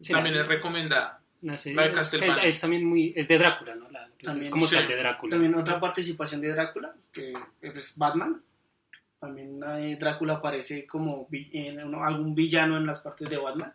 Sí, 0.00 0.12
también 0.12 0.34
la- 0.34 0.42
es 0.42 0.46
recomendada. 0.48 1.20
la 1.42 1.56
serie 1.56 1.76
la 1.76 1.82
de 1.84 1.88
es- 1.90 1.96
Castlevania. 1.96 2.42
Es, 2.44 2.60
también 2.60 2.84
muy. 2.84 3.12
Es 3.16 3.26
de 3.28 3.38
Drácula, 3.38 3.74
¿no? 3.74 3.88
La, 3.90 4.06
También, 4.22 4.46
es 4.46 4.50
como 4.50 4.66
sí. 4.66 4.74
tal 4.74 4.86
de 4.88 4.96
Drácula. 4.96 5.30
También 5.30 5.54
otra 5.54 5.80
participación 5.80 6.40
de 6.40 6.52
Drácula, 6.52 6.94
que 7.12 7.32
es 7.62 7.96
Batman. 7.96 8.42
También 9.20 9.60
eh, 9.80 9.96
Drácula 9.98 10.34
aparece 10.34 10.86
como 10.86 11.26
vi- 11.28 11.50
en 11.52 11.82
uno- 11.84 12.04
algún 12.04 12.34
villano 12.36 12.76
en 12.76 12.86
las 12.86 13.00
partes 13.00 13.28
de 13.28 13.36
Batman, 13.36 13.72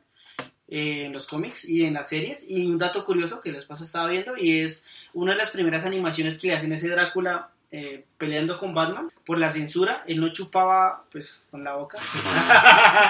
eh, 0.70 1.06
en 1.08 1.12
los 1.14 1.28
cómics 1.28 1.66
y 1.66 1.84
en 1.86 1.94
las 1.96 2.08
series. 2.10 2.46
Y 2.50 2.66
un 2.66 2.78
dato 2.78 3.04
curioso 3.04 3.42
que 3.42 3.52
les 3.52 3.66
paso 3.66 3.84
estaba 3.84 4.08
viendo, 4.08 4.38
y 4.38 4.60
es 4.60 4.86
una 5.14 5.34
de 5.34 5.38
las 5.40 5.52
primeras 5.52 5.86
animaciones 5.86 6.38
que 6.38 6.48
le 6.48 6.54
hacen 6.56 6.72
ese 6.72 6.88
Drácula 6.88 7.50
eh, 7.72 8.06
peleando 8.18 8.58
con 8.58 8.74
Batman. 8.74 9.12
Por 9.26 9.38
la 9.40 9.50
censura, 9.50 10.04
él 10.08 10.22
no 10.22 10.30
chupaba 10.30 11.04
pues 11.12 11.40
con 11.52 11.64
la 11.64 11.76
boca. 11.76 11.98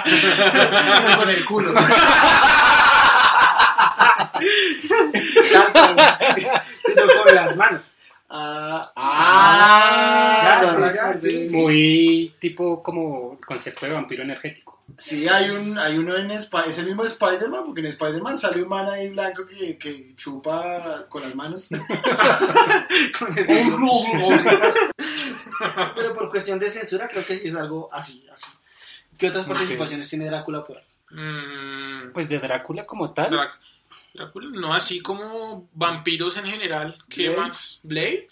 Sino 0.06 1.16
con 1.18 1.28
el 1.30 1.44
culo. 1.44 1.72
sino 6.84 7.06
con 7.24 7.34
las 7.34 7.56
manos. 7.56 7.82
Ah, 8.28 8.90
Ah, 8.96 10.90
ya, 10.94 11.18
sí. 11.18 11.46
Muy 11.52 12.34
tipo 12.40 12.82
como 12.82 13.36
el 13.38 13.44
concepto 13.46 13.86
de 13.86 13.92
vampiro 13.92 14.22
energético. 14.22 14.82
Sí, 14.96 15.26
hay, 15.28 15.50
un, 15.50 15.78
hay 15.78 15.96
uno 15.98 16.14
en 16.16 16.30
Spider 16.30 16.68
es 16.68 16.78
el 16.78 16.86
mismo 16.86 17.04
Spider-Man, 17.04 17.64
porque 17.66 17.80
en 17.80 17.86
Spider-Man 17.86 18.36
sale 18.36 18.62
un 18.62 18.68
man 18.68 18.88
ahí 18.88 19.08
blanco 19.10 19.46
que, 19.46 19.78
que 19.78 20.14
chupa 20.16 21.06
con 21.08 21.22
las 21.22 21.34
manos. 21.34 21.68
Con 23.18 23.38
el- 23.38 23.46
Pero 25.94 26.12
por 26.14 26.30
cuestión 26.30 26.58
de 26.58 26.70
censura, 26.70 27.08
creo 27.08 27.24
que 27.24 27.36
sí 27.38 27.48
es 27.48 27.54
algo 27.54 27.88
así, 27.92 28.26
así. 28.32 28.46
¿Qué 29.18 29.28
otras 29.28 29.46
participaciones 29.46 30.08
tiene 30.10 30.26
Drácula 30.26 30.64
por 30.64 30.78
ahí? 30.78 30.84
Mm, 31.10 32.12
Pues 32.12 32.28
de 32.28 32.38
Drácula 32.38 32.84
como 32.86 33.12
tal. 33.12 33.30
Drácula, 34.14 34.48
no 34.52 34.72
así 34.72 35.00
como 35.00 35.68
vampiros 35.74 36.36
en 36.36 36.46
general. 36.46 36.96
¿Qué 37.08 37.28
Blade. 37.30 37.36
más? 37.48 37.80
¿Blade? 37.82 38.28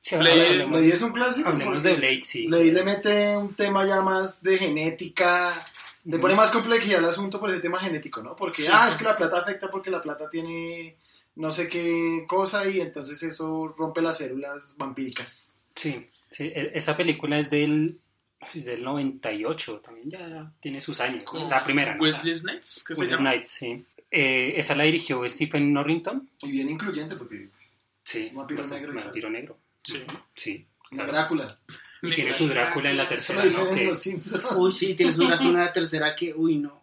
Sí, 0.00 0.16
Blade- 0.16 0.46
hablemos, 0.48 0.78
Blade 0.78 0.88
es 0.94 1.02
un 1.02 1.12
clásico. 1.12 1.48
hablemos 1.48 1.82
de 1.82 1.92
Blade, 1.94 2.22
sí. 2.22 2.46
Blade 2.46 2.72
le 2.72 2.82
mete 2.84 3.36
un 3.36 3.54
tema 3.54 3.86
ya 3.86 4.00
más 4.00 4.42
de 4.42 4.58
genética. 4.58 5.64
Le 6.04 6.18
pone 6.18 6.34
más 6.34 6.50
complejidad 6.50 6.98
al 7.00 7.04
asunto 7.10 7.38
por 7.38 7.50
ese 7.50 7.60
tema 7.60 7.78
genético, 7.78 8.22
¿no? 8.22 8.34
Porque, 8.34 8.62
Sí. 8.62 8.68
ah, 8.72 8.88
es 8.88 8.96
que 8.96 9.04
la 9.04 9.14
plata 9.16 9.38
afecta 9.38 9.70
porque 9.70 9.90
la 9.90 10.00
plata 10.02 10.28
tiene 10.30 10.96
no 11.36 11.50
sé 11.50 11.68
qué 11.68 12.24
cosa 12.26 12.68
y 12.68 12.80
entonces 12.80 13.22
eso 13.22 13.68
rompe 13.78 14.00
las 14.02 14.18
células 14.18 14.74
vampíricas. 14.78 15.54
Sí, 15.74 16.08
sí, 16.28 16.44
e- 16.44 16.72
esa 16.74 16.96
película 16.96 17.38
es 17.38 17.50
del, 17.50 17.98
es 18.54 18.64
del 18.64 18.82
98, 18.82 19.80
también 19.84 20.10
ya 20.10 20.52
tiene 20.60 20.80
sus 20.80 21.00
años. 21.00 21.24
Con 21.24 21.48
La 21.48 21.62
primera, 21.62 21.94
¿no? 21.94 22.02
Wesley 22.02 22.34
Snipes, 22.34 22.82
que 22.86 22.94
Wesley. 22.94 23.16
Snipes, 23.16 23.48
sí. 23.48 23.84
Eh, 24.10 24.54
esa 24.56 24.74
la 24.74 24.84
dirigió 24.84 25.28
Stephen 25.28 25.72
Norrington. 25.72 26.28
Y 26.42 26.50
bien 26.50 26.68
incluyente 26.68 27.16
porque 27.16 27.48
Sí, 28.04 28.30
Vampiro 28.34 28.64
negro. 28.66 28.92
Vampiro 28.94 29.30
negro. 29.30 29.58
Sí. 29.84 30.02
Sí, 30.34 30.66
la 30.90 30.96
claro. 31.04 31.12
Drácula. 31.12 31.58
Y 32.02 32.14
tiene 32.14 32.32
su 32.32 32.48
Drácula 32.48 32.90
en 32.90 32.96
la 32.96 33.06
tercera, 33.08 33.44
¿no? 33.44 33.68
en 33.70 33.76
Que. 33.76 33.92
Uy, 34.56 34.72
sí, 34.72 34.94
tienes 34.94 35.18
una, 35.18 35.38
una 35.48 35.72
tercera 35.72 36.14
que, 36.14 36.32
uy, 36.34 36.56
no. 36.56 36.82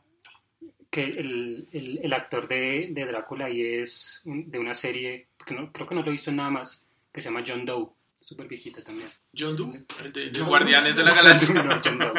que 0.89 1.03
el, 1.03 1.67
el, 1.73 1.99
el 2.03 2.13
actor 2.13 2.47
de, 2.47 2.89
de 2.91 3.05
Drácula 3.05 3.45
ahí 3.45 3.61
es 3.61 4.21
de 4.23 4.59
una 4.59 4.73
serie, 4.73 5.27
que 5.45 5.53
no, 5.55 5.71
creo 5.73 5.87
que 5.87 5.95
no 5.95 6.01
lo 6.03 6.07
he 6.09 6.11
visto 6.11 6.29
en 6.29 6.37
nada 6.37 6.51
más, 6.51 6.85
que 7.11 7.19
se 7.19 7.29
llama 7.29 7.43
John 7.45 7.65
Doe. 7.65 7.89
Súper 8.21 8.47
viejita 8.47 8.81
también. 8.83 9.09
John 9.37 9.55
Doe, 9.55 9.83
el 10.03 10.13
de, 10.13 10.29
de 10.29 10.39
John 10.39 10.47
Guardianes 10.49 10.95
Doe. 10.95 11.03
de 11.03 11.09
la 11.09 11.15
Galaxia. 11.21 11.63
No, 11.63 11.79
John 11.83 11.97
Doe. 11.97 12.13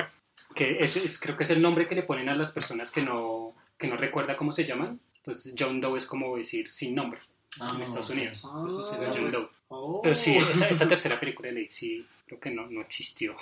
Que 0.55 0.79
es, 0.81 0.97
es- 0.97 1.21
creo 1.21 1.37
que 1.37 1.45
es 1.45 1.51
el 1.51 1.63
nombre 1.63 1.87
que 1.89 1.95
le 1.95 2.03
ponen 2.03 2.29
a 2.29 2.35
las 2.35 2.51
personas 2.53 2.91
que 2.91 3.01
no, 3.03 3.55
que 3.79 3.87
no 3.87 3.97
recuerda 3.97 4.37
cómo 4.37 4.53
se 4.53 4.67
llaman. 4.67 5.01
Entonces 5.17 5.55
John 5.59 5.81
Doe 5.81 5.99
es 5.99 6.07
como 6.07 6.37
decir 6.37 6.71
sin 6.71 6.95
nombre 6.95 7.21
Ah, 7.61 7.73
en 7.75 7.83
Estados 7.83 8.11
ok. 8.11 8.17
Unidos. 8.17 8.43
Ah, 8.45 8.65
Entonces 8.67 8.97
era 8.99 9.13
John 9.13 9.21
pues. 9.23 9.33
Doe. 9.33 9.49
Oh. 9.69 10.01
Pero 10.03 10.15
sí, 10.15 10.37
esa, 10.37 10.69
esa 10.69 10.89
tercera 10.89 11.19
película 11.21 11.49
de 11.49 11.55
Blade 11.55 11.69
sí, 11.69 12.07
creo 12.27 12.41
que 12.41 12.51
no, 12.51 12.67
no 12.67 12.81
existió. 12.81 13.37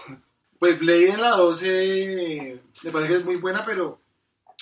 Pues 0.58 0.78
Blade 0.78 1.10
en 1.10 1.20
la 1.20 1.30
12 1.30 2.60
me 2.82 2.90
parece 2.90 3.12
que 3.12 3.18
es 3.18 3.24
muy 3.24 3.36
buena, 3.36 3.64
pero 3.64 4.00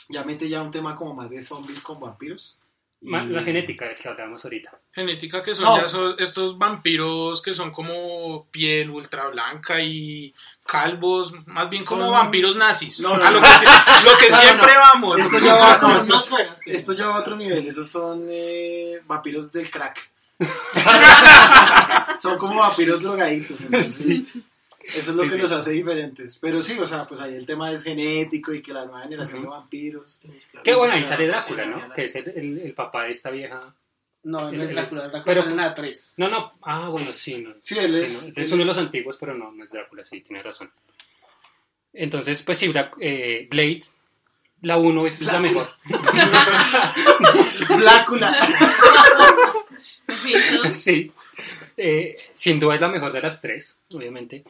ya 0.09 0.25
mete 0.25 0.49
ya 0.49 0.61
un 0.61 0.71
tema 0.71 0.97
como 0.97 1.15
más 1.15 1.31
de 1.31 1.41
zombies 1.41 1.81
con 1.81 2.01
vampiros. 2.01 2.59
La 3.07 3.43
genética 3.43 3.87
de 3.87 3.95
que 3.95 4.09
hablábamos 4.09 4.43
ahorita. 4.45 4.79
Genética 4.93 5.43
que 5.43 5.55
son 5.55 5.65
No. 5.65 5.77
ya 5.81 5.89
son 5.89 6.17
estos 6.19 6.57
vampiros 6.57 7.43
que 7.43 7.53
son 7.53 7.71
como 7.71 8.47
piel 8.51 8.89
ultra 8.91 9.29
blanca 9.29 9.81
y 9.81 10.35
calvos, 10.67 11.35
más 11.47 11.69
bien 11.69 11.85
como 11.85 12.05
Son- 12.05 12.13
vampiros 12.13 12.57
nazis. 12.57 13.01
No, 13.01 13.17
no, 13.17 13.25
a 13.25 13.31
lo 13.31 13.41
no. 13.41 13.47
que, 13.47 13.59
si- 13.59 13.65
lo 13.67 14.17
que 14.19 14.29
No, 14.31 14.37
no, 14.37 14.43
siempre 14.43 14.73
no. 14.75 14.81
vamos. 14.81 15.21
Esto 15.21 15.39
ya 15.39 15.55
va, 15.55 15.97
esto, 15.97 16.37
esto 16.67 16.93
ya 16.95 17.05
a 17.07 17.19
otro 17.21 17.37
nivel, 17.37 17.67
esos 17.67 17.89
son 17.91 18.27
eh, 18.31 19.01
vampiros 19.07 19.53
del 19.53 19.71
crack. 19.71 20.11
son 22.19 22.39
como 22.39 22.57
vampiros 22.61 23.03
drogaditos. 23.03 23.61
entonces, 23.61 24.25
Eso 24.95 25.11
es 25.13 25.17
lo 25.17 25.23
Sí, 25.23 25.29
que 25.29 25.35
sí. 25.37 25.41
los 25.41 25.53
hace 25.53 25.71
diferentes. 25.73 26.39
Pero 26.41 26.61
sí, 26.63 26.77
o 26.79 26.85
sea, 26.87 27.07
pues 27.07 27.21
ahí 27.21 27.35
el 27.35 27.47
tema 27.47 27.71
es 27.73 27.83
genético 27.85 28.53
y 28.53 28.61
que 28.63 28.73
la 28.73 28.85
nueva 28.85 29.03
generación 29.03 29.43
de 29.43 29.49
vampiros. 29.49 30.21
Qué 30.63 30.75
bueno, 30.75 30.95
ahí 30.95 31.05
sale 31.05 31.27
Drácula, 31.27 31.65
¿no? 31.67 31.93
Que 31.93 32.05
es 32.05 32.17
el, 32.17 32.29
el- 32.29 32.59
el 32.61 32.75
papá 32.75 33.05
de 33.05 33.13
esta 33.13 33.31
vieja. 33.31 33.75
No, 34.25 34.51
no 34.53 34.63
es 34.63 34.71
Drácula, 34.71 34.83
es- 34.83 35.11
Drácula 35.13 35.25
pero- 35.25 35.41
es 35.43 35.47
en 35.49 35.57
la 35.57 35.75
3. 35.75 36.15
No, 36.17 36.29
no, 36.29 36.53
ah, 36.63 36.89
bueno, 36.91 37.13
sí, 37.13 37.39
no. 37.39 37.55
Sí, 37.61 37.79
él 37.79 37.95
Sí, 37.95 38.03
es. 38.03 38.33
no, 38.37 38.43
es 38.43 38.49
uno 38.53 38.59
de 38.61 38.65
los 38.67 38.79
antiguos, 38.79 39.17
pero 39.19 39.35
no, 39.35 39.53
no 39.53 39.65
es 39.65 39.71
Drácula, 39.71 40.05
sí, 40.05 40.21
tiene 40.21 40.43
razón. 40.43 40.71
Entonces, 41.93 42.43
pues 42.43 42.59
sí, 42.59 42.73
eh, 43.01 43.47
Blade 43.51 43.83
La 44.63 44.79
1 44.79 45.07
es 45.07 45.21
la 45.23 45.39
mejor. 45.41 45.69
Blácula. 47.77 48.37
Sí. 50.73 51.11
Eh, 51.77 52.15
sin 52.35 52.61
duda 52.61 52.75
es 52.75 52.81
la 52.81 52.89
mejor 52.89 53.11
de 53.13 53.23
las 53.23 53.41
tres, 53.41 53.83
obviamente. 53.91 54.45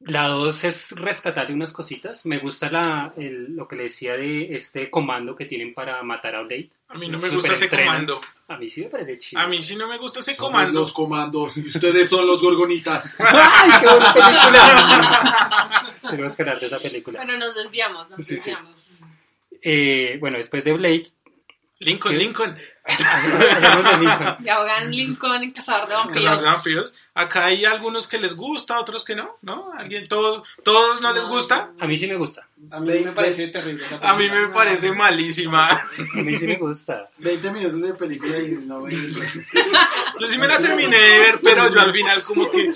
La 0.00 0.28
2 0.28 0.64
es 0.64 0.92
rescatarle 0.92 1.52
unas 1.54 1.72
cositas. 1.74 2.24
Me 2.24 2.38
gusta 2.38 2.70
la, 2.70 3.12
el- 3.18 3.54
lo 3.54 3.68
que 3.68 3.76
le 3.76 3.82
decía 3.84 4.14
de 4.14 4.54
este 4.54 4.88
comando 4.90 5.36
que 5.36 5.44
tienen 5.44 5.74
para 5.74 6.02
matar 6.02 6.34
a 6.36 6.40
Blade. 6.42 6.70
A 6.88 6.94
mí 6.96 7.06
no 7.08 7.18
me 7.18 7.28
gusta 7.28 7.52
ese 7.52 7.68
comando. 7.68 8.18
A 8.48 8.56
mí 8.56 8.68
sí 8.70 8.80
me 8.82 8.88
parece 8.88 9.18
chido. 9.18 9.40
A 9.42 9.46
mí 9.46 9.62
sí 9.62 9.76
no 9.76 9.86
me 9.86 9.98
gusta 9.98 10.20
ese 10.20 10.36
comando. 10.36 10.80
los 10.80 10.92
comandos 10.92 11.56
y 11.58 11.66
ustedes 11.66 12.08
son 12.08 12.26
los 12.26 12.42
gorgonitas. 12.42 13.20
¡Ay, 13.28 13.70
qué 13.78 13.86
buena 13.86 14.12
película! 14.14 15.96
Tenemos 16.10 16.34
que 16.34 16.42
hablar 16.42 16.60
de 16.60 16.66
esa 16.66 16.78
película. 16.78 17.20
Pero 17.24 17.38
nos 17.38 17.54
desviamos, 17.54 18.08
nos 18.08 18.18
Sí, 18.18 18.24
sí. 18.24 18.34
desviamos. 18.36 19.00
Eh, 19.62 20.16
bueno, 20.18 20.38
después 20.38 20.64
de 20.64 20.72
Blade, 20.72 21.06
Lincoln, 21.80 22.12
¿Qué? 22.12 22.18
Lincoln. 22.18 22.58
hablamos 22.84 23.84
de 23.84 23.98
Lincoln. 23.98 24.36
Y 24.44 24.48
ahogan 24.50 24.90
Lincoln, 24.90 25.42
el 25.42 25.52
cazador 25.52 25.88
de 25.88 25.94
Cazador 25.94 26.12
vampiros. 26.14 26.42
de 26.42 26.46
vampiros. 26.48 26.94
Acá 27.14 27.46
hay 27.46 27.64
algunos 27.64 28.06
que 28.06 28.18
les 28.18 28.34
gusta, 28.36 28.78
otros 28.78 29.04
que 29.04 29.14
no, 29.16 29.36
¿no? 29.42 29.72
¿Alguien, 29.76 30.06
todos, 30.06 30.46
todos 30.62 31.00
no 31.00 31.12
les 31.12 31.24
gusta? 31.26 31.70
A 31.80 31.86
mí 31.86 31.96
sí 31.96 32.06
me 32.06 32.16
gusta. 32.16 32.46
A 32.70 32.78
mí 32.80 33.00
me 33.04 33.12
parece 33.12 33.48
terrible 33.48 33.84
esa 33.84 33.96
A 33.96 34.14
mí 34.14 34.28
me 34.28 34.48
parece 34.48 34.92
malísima. 34.92 35.68
A 35.68 35.88
mí 36.16 36.36
sí 36.36 36.46
me 36.46 36.56
gusta. 36.56 37.10
20 37.18 37.50
minutos 37.50 37.80
de 37.80 37.94
película 37.94 38.38
y 38.38 38.50
no 38.62 38.82
ven. 38.82 39.14
Yo 40.20 40.26
sí 40.26 40.38
me 40.38 40.46
la 40.46 40.58
terminé 40.60 40.96
de 40.96 41.18
ver, 41.18 41.40
pero 41.42 41.68
yo 41.72 41.80
al 41.80 41.92
final 41.92 42.22
como 42.22 42.50
que 42.50 42.70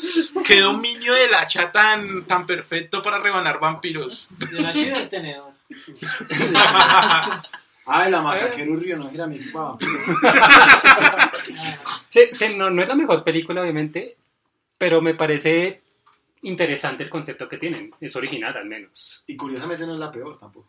qué 0.46 0.60
dominio 0.60 1.12
del 1.12 1.34
hacha 1.34 1.70
tan, 1.70 2.24
tan 2.24 2.46
perfecto 2.46 3.02
para 3.02 3.18
rebanar 3.18 3.60
vampiros. 3.60 4.28
De 4.50 4.62
la 4.62 4.72
chida 4.72 4.98
del 4.98 5.08
tenedor. 5.10 5.52
Ay, 7.86 8.10
la 8.10 8.22
macaquero 8.22 8.76
río, 8.76 8.96
no 8.96 9.10
gira 9.10 9.26
mi 9.26 9.38
papá. 9.38 9.76
Sí, 12.08 12.20
sí, 12.30 12.54
no, 12.56 12.70
no 12.70 12.80
es 12.82 12.88
la 12.88 12.94
mejor 12.94 13.24
película, 13.24 13.60
obviamente, 13.62 14.16
pero 14.78 15.00
me 15.02 15.14
parece 15.14 15.82
interesante 16.42 17.02
el 17.02 17.10
concepto 17.10 17.48
que 17.48 17.56
tienen. 17.58 17.92
Es 18.00 18.14
original, 18.16 18.56
al 18.56 18.66
menos. 18.66 19.24
Y 19.26 19.34
curiosamente 19.36 19.84
no 19.86 19.94
es 19.94 19.98
la 20.00 20.12
peor 20.12 20.38
tampoco. 20.38 20.68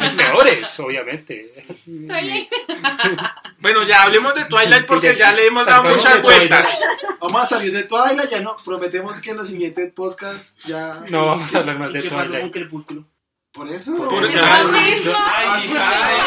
Hay 0.00 0.16
peores, 0.16 0.80
obviamente. 0.80 1.48
Twilight. 1.84 2.48
Bueno, 3.58 3.82
ya 3.84 4.02
hablemos 4.02 4.34
de 4.34 4.44
Twilight 4.44 4.82
Sí, 4.82 4.86
porque 4.86 5.08
ya- 5.08 5.30
ya 5.30 5.32
le 5.32 5.46
hemos 5.46 5.66
dado 5.66 5.88
muchas 5.88 6.20
Twilight. 6.22 6.22
vueltas. 6.50 6.80
Vamos 7.20 7.42
a 7.42 7.46
salir 7.46 7.72
de 7.72 7.82
Twilight, 7.84 8.30
ya 8.30 8.40
no. 8.40 8.54
Prometemos 8.64 9.18
que 9.20 9.30
en 9.30 9.38
los 9.38 9.48
siguientes 9.48 9.92
podcasts 9.92 10.56
ya. 10.66 11.02
No 11.10 11.26
vamos 11.26 11.54
a 11.54 11.58
hablar 11.58 11.78
más 11.78 11.90
¿Y 11.90 11.94
de 11.94 12.02
qué 12.02 12.08
pasó 12.10 12.18
con 12.20 12.30
Twilight. 12.32 12.52
Crepúsculo? 12.52 13.04
Por 13.56 13.68
eso. 13.70 13.96
Por 13.96 14.22
eso. 14.24 14.38
Es 14.38 14.62
lo 14.64 14.68
mismo. 14.72 15.14
Ay, 15.34 15.72
ay. 15.76 16.18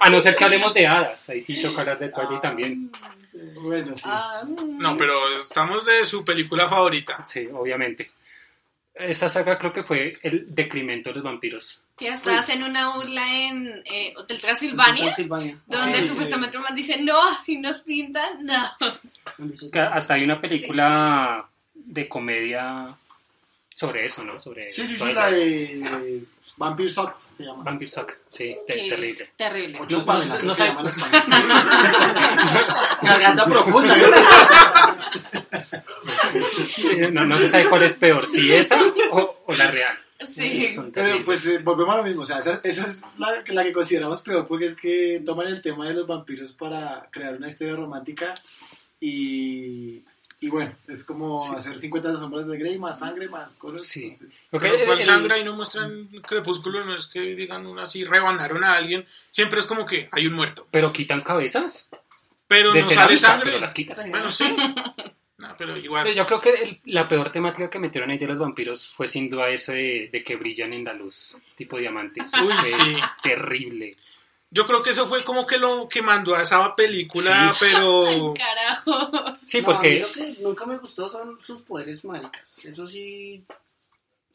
A 0.00 0.10
no 0.10 0.20
ser 0.20 0.34
que 0.36 0.44
hablemos 0.44 0.72
de 0.74 0.86
hadas. 0.86 1.28
Ahí 1.28 1.40
sí 1.40 1.60
toca 1.62 1.82
hablar 1.82 1.98
de 1.98 2.08
Twilight 2.08 2.40
también. 2.40 2.90
Bueno, 3.60 3.94
sí. 3.94 4.02
Ah, 4.06 4.42
No, 4.46 4.96
pero 4.96 5.38
estamos 5.38 5.84
de 5.84 6.04
su 6.04 6.24
película 6.24 6.68
favorita. 6.68 7.24
Sí, 7.24 7.48
obviamente. 7.52 8.10
Esta 8.94 9.28
saga 9.28 9.56
creo 9.58 9.72
que 9.72 9.84
fue 9.84 10.18
el 10.22 10.46
decremento 10.54 11.10
de 11.10 11.16
los 11.16 11.24
vampiros. 11.24 11.82
Ya 12.00 12.14
estás 12.14 12.46
Pues- 12.46 12.56
en 12.58 12.64
una 12.64 12.96
burla 12.96 13.32
en 13.32 13.82
eh, 13.84 14.14
Hotel 14.16 14.40
Transilvania, 14.40 15.04
Transilvania. 15.04 15.56
donde 15.66 16.02
Sí, 16.02 16.08
supuestamente 16.08 16.56
el 16.56 16.62
man 16.62 16.74
dice, 16.74 17.00
no, 17.02 17.28
así 17.28 17.58
nos 17.58 17.80
pintan, 17.80 18.44
no. 18.44 18.70
Que 19.72 19.78
Hasta 19.80 20.14
hay 20.14 20.24
una 20.24 20.40
película 20.40 21.46
de 21.74 22.08
comedia 22.08 22.96
sobre 23.78 24.06
eso, 24.06 24.24
¿no? 24.24 24.40
Sobre 24.40 24.68
Sí, 24.70 24.86
sí, 24.88 24.96
sí, 24.96 25.12
la 25.12 25.30
de 25.30 26.24
Vampire 26.56 26.88
Socks 26.88 27.16
se 27.16 27.44
llama. 27.44 27.62
Vampire 27.62 27.88
Suck, 27.88 28.12
sí, 28.28 28.56
te- 28.66 28.74
Que 28.74 28.88
terrible. 28.88 29.06
es 29.10 29.32
terrible. 29.36 29.78
O 29.78 29.82
No, 29.82 29.86
chúpamela, 29.88 30.36
no 30.38 30.42
no 30.42 30.52
que 30.52 30.56
sé- 30.56 30.62
se 30.62 30.68
llama 30.68 30.80
en 30.80 30.86
español. 30.88 31.22
Garganta 33.02 33.46
profunda. 33.46 33.96
¿no? 33.96 34.06
Sí, 36.76 36.96
no, 37.12 37.24
no 37.24 37.38
se 37.38 37.48
sabe 37.48 37.68
cuál 37.68 37.82
es 37.84 37.94
peor, 37.96 38.26
si 38.26 38.52
esa 38.52 38.78
o, 39.12 39.42
o 39.46 39.54
la 39.54 39.70
real. 39.70 39.96
Sí. 40.20 40.76
Pero 40.92 41.24
pues 41.24 41.46
eh, 41.46 41.58
volvemos 41.58 41.94
a 41.94 41.98
lo 41.98 42.04
mismo, 42.04 42.22
o 42.22 42.24
sea, 42.24 42.38
esa, 42.38 42.60
esa 42.64 42.86
es 42.86 43.02
la, 43.18 43.42
la 43.46 43.62
que 43.64 43.72
consideramos 43.72 44.20
peor 44.20 44.46
porque 44.46 44.66
es 44.66 44.74
que 44.74 45.22
toman 45.24 45.46
el 45.48 45.62
tema 45.62 45.86
de 45.86 45.94
los 45.94 46.06
vampiros 46.06 46.52
para 46.52 47.08
crear 47.10 47.34
una 47.36 47.46
historia 47.48 47.76
romántica 47.76 48.34
y, 49.00 50.02
y 50.40 50.48
bueno, 50.48 50.74
es 50.86 51.02
como 51.04 51.52
hacer 51.54 51.76
50 51.76 52.16
sombras 52.16 52.46
de 52.46 52.56
Grey, 52.58 52.78
más 52.78 53.00
sangre, 53.00 53.28
más 53.28 53.56
cosas. 53.56 53.84
Sí. 53.84 54.12
Porque 54.50 54.68
Pero 54.68 54.86
¿cuál 54.86 54.98
el- 55.00 55.04
sangre 55.04 55.38
y 55.40 55.44
no 55.44 55.54
muestran 55.56 56.08
crepúsculo? 56.26 56.84
No 56.84 56.94
es 56.96 57.06
que 57.06 57.20
digan 57.34 57.66
una 57.66 57.82
así, 57.82 58.04
rebanaron 58.04 58.62
a 58.64 58.74
alguien. 58.74 59.04
Siempre 59.30 59.60
es 59.60 59.66
como 59.66 59.84
que 59.86 60.08
hay 60.12 60.26
un 60.26 60.34
muerto. 60.34 60.66
Pero 60.70 60.92
quitan 60.92 61.22
cabezas. 61.22 61.90
Pero 62.46 62.72
de 62.72 62.80
no 62.82 62.88
sale 62.88 63.12
vista, 63.12 63.28
sangre. 63.28 63.46
pero 63.46 63.60
las 63.60 63.74
quitan. 63.74 64.10
Bueno, 64.10 64.30
sí. 64.30 64.56
No, 65.38 65.54
pero 65.56 65.72
igual. 65.78 66.12
Yo 66.14 66.26
creo 66.26 66.40
que 66.40 66.50
el- 66.50 66.80
la 66.86 67.06
peor 67.06 67.30
temática 67.30 67.68
que 67.70 67.78
metieron 67.78 68.10
ahí 68.10 68.18
de 68.18 68.26
los 68.26 68.38
vampiros 68.38 68.90
fue 68.90 69.06
sin 69.06 69.28
duda 69.30 69.48
ese 69.50 69.72
de, 69.74 70.08
de 70.12 70.24
que 70.24 70.36
brillan 70.36 70.72
en 70.72 70.84
la 70.84 70.94
luz, 70.94 71.36
tipo 71.56 71.78
diamantes. 71.78 72.30
Uy, 72.42 72.52
sí. 72.62 72.96
Terrible. 73.22 73.96
Yo 74.50 74.66
creo 74.66 74.82
que 74.82 74.90
eso 74.90 75.06
fue 75.08 75.22
como 75.24 75.46
que 75.46 75.58
lo 75.58 75.88
que 75.88 76.00
mandó 76.00 76.34
a 76.34 76.42
esa 76.42 76.74
película, 76.74 77.54
pero... 77.60 78.32
Carajo. 78.36 79.36
Sí, 79.44 79.60
No, 79.60 79.68
a 79.70 79.72
mí 79.72 79.74
porque 79.74 80.00
lo 80.00 80.12
que 80.12 80.34
nunca 80.42 80.64
me 80.66 80.78
gustó 80.78 81.08
son 81.08 81.38
sus 81.42 81.60
poderes 81.62 82.04
maricas. 82.04 82.56
Eso 82.64 82.86
sí, 82.86 83.44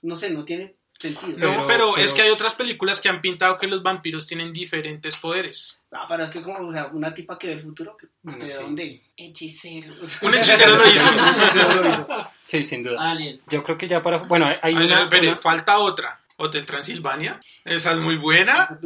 no 0.04 0.16
sé, 0.16 0.30
no 0.30 0.46
tiene 0.46 0.76
sentido. 1.00 1.32
No, 1.32 1.40
Pero- 1.40 1.52
pero, 1.68 1.92
pero- 1.94 1.98
es 1.98 2.14
que 2.14 2.22
hay 2.22 2.30
otras 2.30 2.54
películas 2.54 3.02
que 3.02 3.10
han 3.10 3.22
pintado 3.22 3.58
que 3.58 3.66
los 3.68 3.82
vampiros 3.82 4.28
tienen 4.28 4.54
diferentes 4.54 5.16
poderes. 5.18 5.82
Ah, 5.92 6.06
pero 6.08 6.26
es 6.26 6.30
que 6.30 6.44
como, 6.44 6.68
o 6.68 6.72
sea, 6.72 6.86
una 6.94 7.12
tipa 7.14 7.38
que 7.40 7.48
ve 7.48 7.54
el 7.54 7.62
futuro, 7.62 7.98
Bueno, 8.22 8.46
¿de 8.46 8.52
sí. 8.52 8.54
dónde? 8.62 9.02
Hechicero. 9.18 9.94
Un 10.22 10.36
hechicero 10.36 10.76
lo 10.78 10.88
hizo. 10.88 11.08
Un 11.18 11.36
hechicero 11.40 11.74
lo 11.84 11.90
hizo. 11.90 12.08
sí, 12.44 12.64
sin 12.64 12.84
duda. 12.84 13.12
Alien. 13.12 13.42
Yo 13.50 13.64
creo 13.64 13.78
que 13.78 13.88
ya 13.88 14.02
para... 14.04 14.20
Bueno, 14.20 14.46
hay 14.46 14.58
Ay, 14.62 14.76
no, 14.76 14.84
una- 14.86 15.36
falta 15.36 15.80
otra. 15.80 16.20
Hotel 16.44 16.66
Transilvania. 16.66 17.40
Esa 17.66 17.92
es 17.94 17.98
muy 17.98 18.18
buena. 18.18 18.78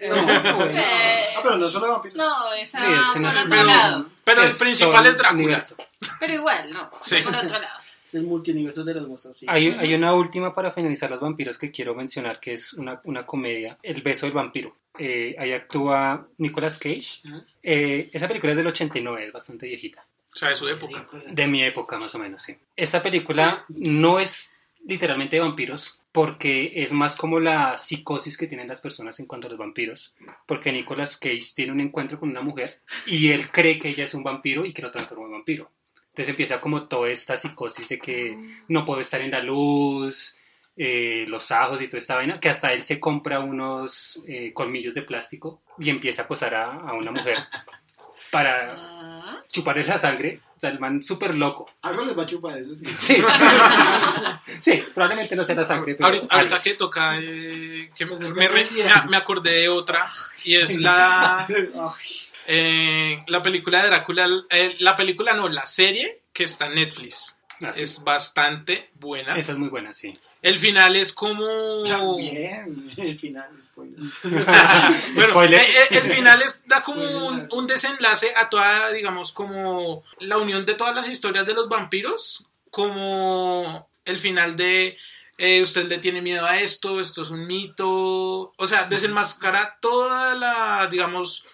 Eh, 0.00 0.10
Ah, 1.36 1.40
pero 1.42 1.56
no 1.58 1.68
solo 1.68 1.92
vampiros. 1.92 2.16
no, 2.16 2.52
esa 2.54 2.78
Sí, 2.78 2.84
es 2.92 3.08
que 3.12 3.20
no 3.20 3.28
por 3.28 3.36
es- 3.38 3.44
otro 3.44 3.50
pero- 3.50 3.64
lado. 3.64 4.10
Pero 4.24 4.42
el 4.42 4.52
principal 4.54 5.06
es 5.06 5.16
Drácula. 5.16 5.32
universo. 5.42 5.76
Pero 6.20 6.32
igual, 6.34 6.72
no. 6.72 6.90
Sí. 7.00 7.16
Por 7.24 7.34
otro 7.34 7.58
lado. 7.58 7.78
Es 8.04 8.12
el 8.16 8.24
multiuniverso 8.24 8.84
de 8.84 8.92
los 8.92 9.08
monstruos, 9.08 9.34
sí. 9.38 9.46
Hay, 9.48 9.68
hay 9.68 9.94
una 9.94 10.12
última 10.12 10.54
para 10.54 10.70
finalizar 10.72 11.08
los 11.10 11.20
vampiros 11.20 11.56
que 11.56 11.70
quiero 11.70 11.94
mencionar, 11.94 12.38
que 12.38 12.52
es 12.52 12.74
una, 12.74 13.00
una 13.04 13.24
comedia, 13.24 13.78
El 13.82 14.02
beso 14.02 14.26
del 14.26 14.34
vampiro. 14.34 14.76
Eh, 14.98 15.34
ahí 15.38 15.52
actúa 15.54 16.28
Nicolas 16.36 16.78
Cage. 16.78 17.22
Eh, 17.62 18.10
esa 18.12 18.28
película 18.28 18.52
es 18.52 18.58
del 18.58 18.66
89, 18.66 19.26
es 19.28 19.32
bastante 19.32 19.66
viejita. 19.66 20.04
O 20.34 20.36
sea, 20.36 20.50
de 20.50 20.56
su 20.56 20.68
época. 20.68 21.08
De 21.28 21.46
mi 21.46 21.62
época, 21.62 21.98
más 21.98 22.14
o 22.14 22.18
menos, 22.18 22.42
sí. 22.42 22.54
Esta 22.76 23.02
película 23.02 23.64
no 23.70 24.20
es 24.20 24.54
literalmente 24.86 25.36
de 25.36 25.40
vampiros, 25.40 25.98
porque 26.14 26.70
es 26.76 26.92
más 26.92 27.16
como 27.16 27.40
la 27.40 27.76
psicosis 27.76 28.38
que 28.38 28.46
tienen 28.46 28.68
las 28.68 28.80
personas 28.80 29.18
en 29.18 29.26
cuanto 29.26 29.48
a 29.48 29.50
los 29.50 29.58
vampiros. 29.58 30.14
Porque 30.46 30.70
Nicolas 30.70 31.16
Cage 31.16 31.42
tiene 31.56 31.72
un 31.72 31.80
encuentro 31.80 32.20
con 32.20 32.28
una 32.28 32.40
mujer 32.40 32.80
y 33.04 33.32
él 33.32 33.50
cree 33.50 33.80
que 33.80 33.88
ella 33.88 34.04
es 34.04 34.14
un 34.14 34.22
vampiro 34.22 34.64
y 34.64 34.72
que 34.72 34.82
lo 34.82 34.92
transforma 34.92 35.24
en 35.26 35.32
vampiro. 35.32 35.72
Entonces 36.10 36.28
empieza 36.28 36.60
como 36.60 36.86
toda 36.86 37.10
esta 37.10 37.36
psicosis 37.36 37.88
de 37.88 37.98
que 37.98 38.38
no 38.68 38.84
puedo 38.84 39.00
estar 39.00 39.22
en 39.22 39.32
la 39.32 39.42
luz, 39.42 40.38
eh, 40.76 41.24
los 41.26 41.50
ajos 41.50 41.82
y 41.82 41.88
toda 41.88 41.98
esta 41.98 42.14
vaina, 42.14 42.38
que 42.38 42.48
hasta 42.48 42.72
él 42.72 42.82
se 42.82 43.00
compra 43.00 43.40
unos 43.40 44.22
eh, 44.28 44.52
colmillos 44.52 44.94
de 44.94 45.02
plástico 45.02 45.62
y 45.80 45.90
empieza 45.90 46.22
a 46.22 46.24
acosar 46.26 46.54
a, 46.54 46.74
a 46.74 46.92
una 46.92 47.10
mujer 47.10 47.38
para 48.30 49.04
Ah, 49.26 49.42
chuparle 49.48 49.82
la 49.82 49.98
sangre. 49.98 50.40
Sea, 50.64 50.72
el 50.72 50.80
man 50.80 51.02
súper 51.02 51.34
loco. 51.34 51.70
Algo 51.82 52.04
les 52.06 52.16
va 52.18 52.22
a 52.22 52.26
chupar 52.26 52.58
eso. 52.58 52.70
sí. 52.96 53.16
Sí. 53.16 53.22
sí, 54.60 54.82
probablemente 54.94 55.36
no 55.36 55.44
sea 55.44 55.54
la 55.56 55.64
sangre, 55.64 55.94
pero... 55.94 56.06
Ahorita, 56.06 56.26
ahorita 56.34 56.62
que 56.62 56.74
toca, 56.74 57.18
eh, 57.20 57.90
que 57.94 58.06
me, 58.06 58.16
me 58.30 58.48
re- 58.48 58.66
me- 58.72 59.10
me 59.10 59.16
acordé 59.18 59.50
de 59.60 59.68
otra, 59.68 60.06
y 60.44 60.54
es 60.56 60.78
la, 60.80 61.46
eh, 62.46 63.18
la 63.26 63.42
película 63.42 63.82
de 63.82 63.88
Drácula, 63.88 64.26
eh, 64.50 64.76
la 64.80 64.96
película 64.96 65.34
no, 65.34 65.48
la 65.48 65.66
serie 65.66 66.22
que 66.32 66.44
está 66.44 66.66
en 66.66 66.74
Netflix. 66.76 67.38
Es 67.60 68.02
bastante 68.02 68.90
buena. 68.94 69.36
Esa 69.36 69.52
es 69.52 69.58
muy 69.58 69.68
buena, 69.68 69.94
sí. 69.94 70.12
El 70.42 70.58
final 70.58 70.94
es 70.96 71.12
como... 71.12 71.82
Bien, 72.16 72.92
el 72.96 73.18
final, 73.18 73.50
spoiler. 73.62 73.98
Bueno, 75.14 75.30
Spoiler. 75.30 75.60
eh, 75.60 75.64
eh, 75.64 75.86
el, 75.90 76.02
final 76.02 76.42
es, 76.42 76.62
da 76.66 76.82
como 76.82 77.02
un, 77.28 77.48
un 77.50 77.66
desenlace 77.66 78.32
a 78.36 78.48
toda, 78.48 78.90
digamos, 78.92 79.32
como 79.32 80.04
la 80.18 80.36
unión 80.36 80.66
de 80.66 80.74
todas 80.74 80.94
las 80.94 81.08
historias 81.08 81.46
de 81.46 81.54
los 81.54 81.68
vampiros, 81.68 82.44
como 82.70 83.88
el 84.04 84.18
final 84.18 84.56
de 84.56 84.98
eh, 85.38 85.62
usted 85.62 85.88
le 85.88 85.98
tiene 85.98 86.22
miedo 86.22 86.46
a 86.46 86.60
esto, 86.60 87.00
esto 87.00 87.22
es 87.22 87.30
un 87.30 87.46
mito, 87.46 88.52
o 88.56 88.66
sea, 88.66 88.84
desenmascara 88.84 89.78
toda 89.80 90.34
la, 90.34 90.88
digamos, 90.88 91.44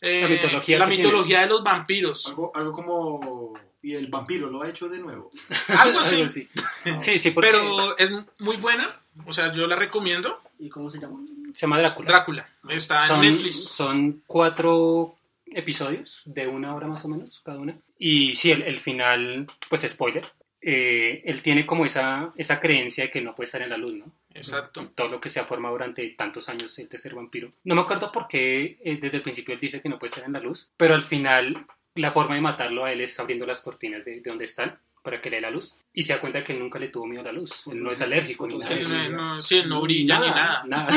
eh, 0.00 0.22
La 0.22 0.28
mitología 0.28 0.78
la 0.78 0.86
mitología 0.86 1.40
de 1.42 1.46
los 1.46 1.62
vampiros. 1.62 2.26
Algo, 2.26 2.52
algo 2.54 2.72
como 2.72 3.54
Y 3.82 3.94
el 3.94 4.06
vampiro 4.06 4.48
lo 4.48 4.62
ha 4.62 4.68
hecho 4.68 4.88
de 4.88 4.98
nuevo. 4.98 5.30
Algo 5.68 5.98
así. 5.98 6.14
Algo 6.16 6.26
así. 6.26 6.48
Sí, 6.98 7.18
sí, 7.18 7.30
porque 7.32 7.50
Pero 7.50 7.96
es 7.98 8.10
muy 8.38 8.56
buena. 8.56 8.88
O 9.26 9.32
sea, 9.32 9.52
yo 9.52 9.66
la 9.66 9.76
recomiendo. 9.76 10.40
¿Y 10.58 10.68
cómo 10.68 10.88
se 10.90 10.98
llama? 11.00 11.18
se 11.54 11.60
llama 11.62 11.78
Drácula. 11.78 12.08
Drácula. 12.08 12.48
Está 12.68 13.06
son, 13.06 13.22
en 13.24 13.32
Netflix. 13.34 13.64
son 13.68 14.22
cuatro 14.26 15.16
episodios 15.46 16.22
de 16.24 16.46
una 16.46 16.74
hora 16.74 16.86
más 16.86 17.04
o 17.04 17.08
menos 17.08 17.40
cada 17.44 17.58
una. 17.58 17.76
Y 17.98 18.34
sí, 18.36 18.50
el, 18.50 18.62
el 18.62 18.78
final, 18.80 19.46
pues 19.68 19.82
spoiler. 19.82 20.26
eh, 20.60 21.22
él 21.26 21.42
tiene 21.42 21.66
como 21.66 21.84
esa, 21.84 22.32
esa 22.36 22.58
creencia 22.60 23.04
de 23.04 23.10
que 23.10 23.20
no 23.20 23.34
puede 23.34 23.46
estar 23.46 23.60
en 23.62 23.70
la 23.70 23.76
luz, 23.76 23.92
¿no? 23.94 24.06
Exacto. 24.34 24.90
Todo 24.94 25.08
lo 25.08 25.20
que 25.20 25.28
se 25.28 25.40
ha 25.40 25.44
formado 25.44 25.74
durante 25.74 26.08
tantos 26.10 26.48
años 26.48 26.78
el 26.78 26.88
de 26.88 26.98
ser 26.98 27.14
vampiro. 27.14 27.52
No 27.64 27.74
me 27.74 27.82
acuerdo 27.82 28.10
por 28.10 28.26
qué 28.28 28.78
eh, 28.82 28.96
desde 29.00 29.18
el 29.18 29.22
principio 29.22 29.52
él 29.54 29.60
dice 29.60 29.82
que 29.82 29.88
no 29.90 29.98
puede 29.98 30.08
estar 30.08 30.24
en 30.24 30.32
la 30.32 30.40
luz, 30.40 30.70
pero 30.78 30.94
al 30.94 31.02
final 31.02 31.66
la 31.94 32.12
forma 32.12 32.34
de 32.34 32.40
matarlo 32.40 32.84
a 32.84 32.92
él 32.92 33.00
es 33.02 33.18
abriendo 33.20 33.46
las 33.46 33.60
cortinas 33.62 34.04
de, 34.04 34.20
de 34.20 34.30
donde 34.30 34.44
están 34.46 34.78
para 35.02 35.20
que 35.20 35.30
le 35.30 35.36
dé 35.36 35.42
la 35.42 35.50
luz. 35.50 35.76
Y 35.92 36.02
se 36.02 36.12
da 36.14 36.20
cuenta 36.20 36.42
que 36.44 36.52
él 36.52 36.60
nunca 36.60 36.78
le 36.78 36.88
tuvo 36.88 37.06
miedo 37.06 37.22
a 37.22 37.24
la 37.24 37.32
luz. 37.32 37.52
Él 37.66 37.82
no 37.82 37.90
es 37.90 38.00
alérgico 38.00 38.46
ni 38.46 38.56
nada. 38.56 38.76
Sí, 38.76 38.84
no, 38.88 39.08
no- 39.10 39.42
sí, 39.42 39.62
no 39.66 39.80
brilla 39.82 40.20
ni 40.20 40.28
nada. 40.28 40.64
nada. 40.66 40.88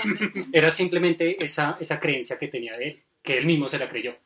Era 0.52 0.70
simplemente 0.70 1.42
esa, 1.42 1.76
esa 1.80 1.98
creencia 2.00 2.38
que 2.38 2.48
tenía 2.48 2.76
de 2.76 2.88
él, 2.88 3.02
que 3.22 3.38
él 3.38 3.46
mismo 3.46 3.68
se 3.68 3.78
la 3.78 3.88
creyó. 3.88 4.16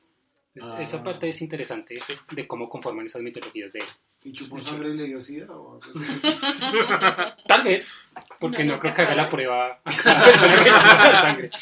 Ah. 0.61 0.79
Esa 0.81 1.05
parte 1.05 1.29
es 1.29 1.41
interesante 1.43 1.97
Sí. 1.97 2.15
de 2.33 2.47
cómo 2.49 2.69
conforman 2.69 3.07
esas 3.07 3.23
mitologías 3.23 3.73
de 3.73 3.79
él. 3.81 3.85
¿Y 4.25 4.33
chupó 4.33 4.59
sangre 4.59 4.89
y 4.91 4.95
le 4.97 5.05
dio 5.05 5.21
sida? 5.21 5.47
O 5.51 5.75
algo 5.75 5.81
así? 5.89 7.43
Tal 7.47 7.63
vez, 7.63 7.97
porque 8.41 8.65
No, 8.65 8.73
no, 8.75 8.81
creo 8.81 8.93
que 8.93 9.03
haga 9.03 9.15
la 9.15 9.29
prueba 9.29 9.81
a 9.85 9.91
cada 10.03 10.25
persona 10.25 10.57
que 10.65 10.71
chupa 10.71 11.11
la 11.13 11.21
sangre. 11.23 11.51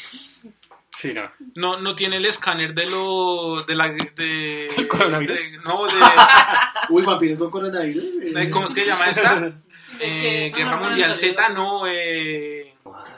Sí, 0.99 1.13
no. 1.13 1.31
No, 1.55 1.79
no 1.79 1.95
tiene 1.95 2.17
el 2.17 2.25
escáner 2.25 2.73
de 2.73 2.87
lo. 2.87 3.63
de 3.63 3.75
la. 3.75 3.89
de. 3.89 4.67
¿El 4.75 4.87
coronavirus? 4.87 5.39
de- 5.39 5.57
no, 5.59 5.85
de, 5.85 5.93
Uy, 6.89 7.03
vampiros 7.03 7.37
con 7.37 7.51
coronavirus. 7.51 8.03
eh. 8.35 8.49
¿Cómo 8.49 8.65
es 8.65 8.73
que 8.73 8.81
se 8.81 8.87
llama 8.87 9.09
esta? 9.09 9.53
Eh. 9.99 10.51
Guerra 10.55 10.73
Ah, 10.73 10.87
Mundial 10.89 11.15
Z, 11.15 11.49
no. 11.49 11.87
Eh, 11.87 12.71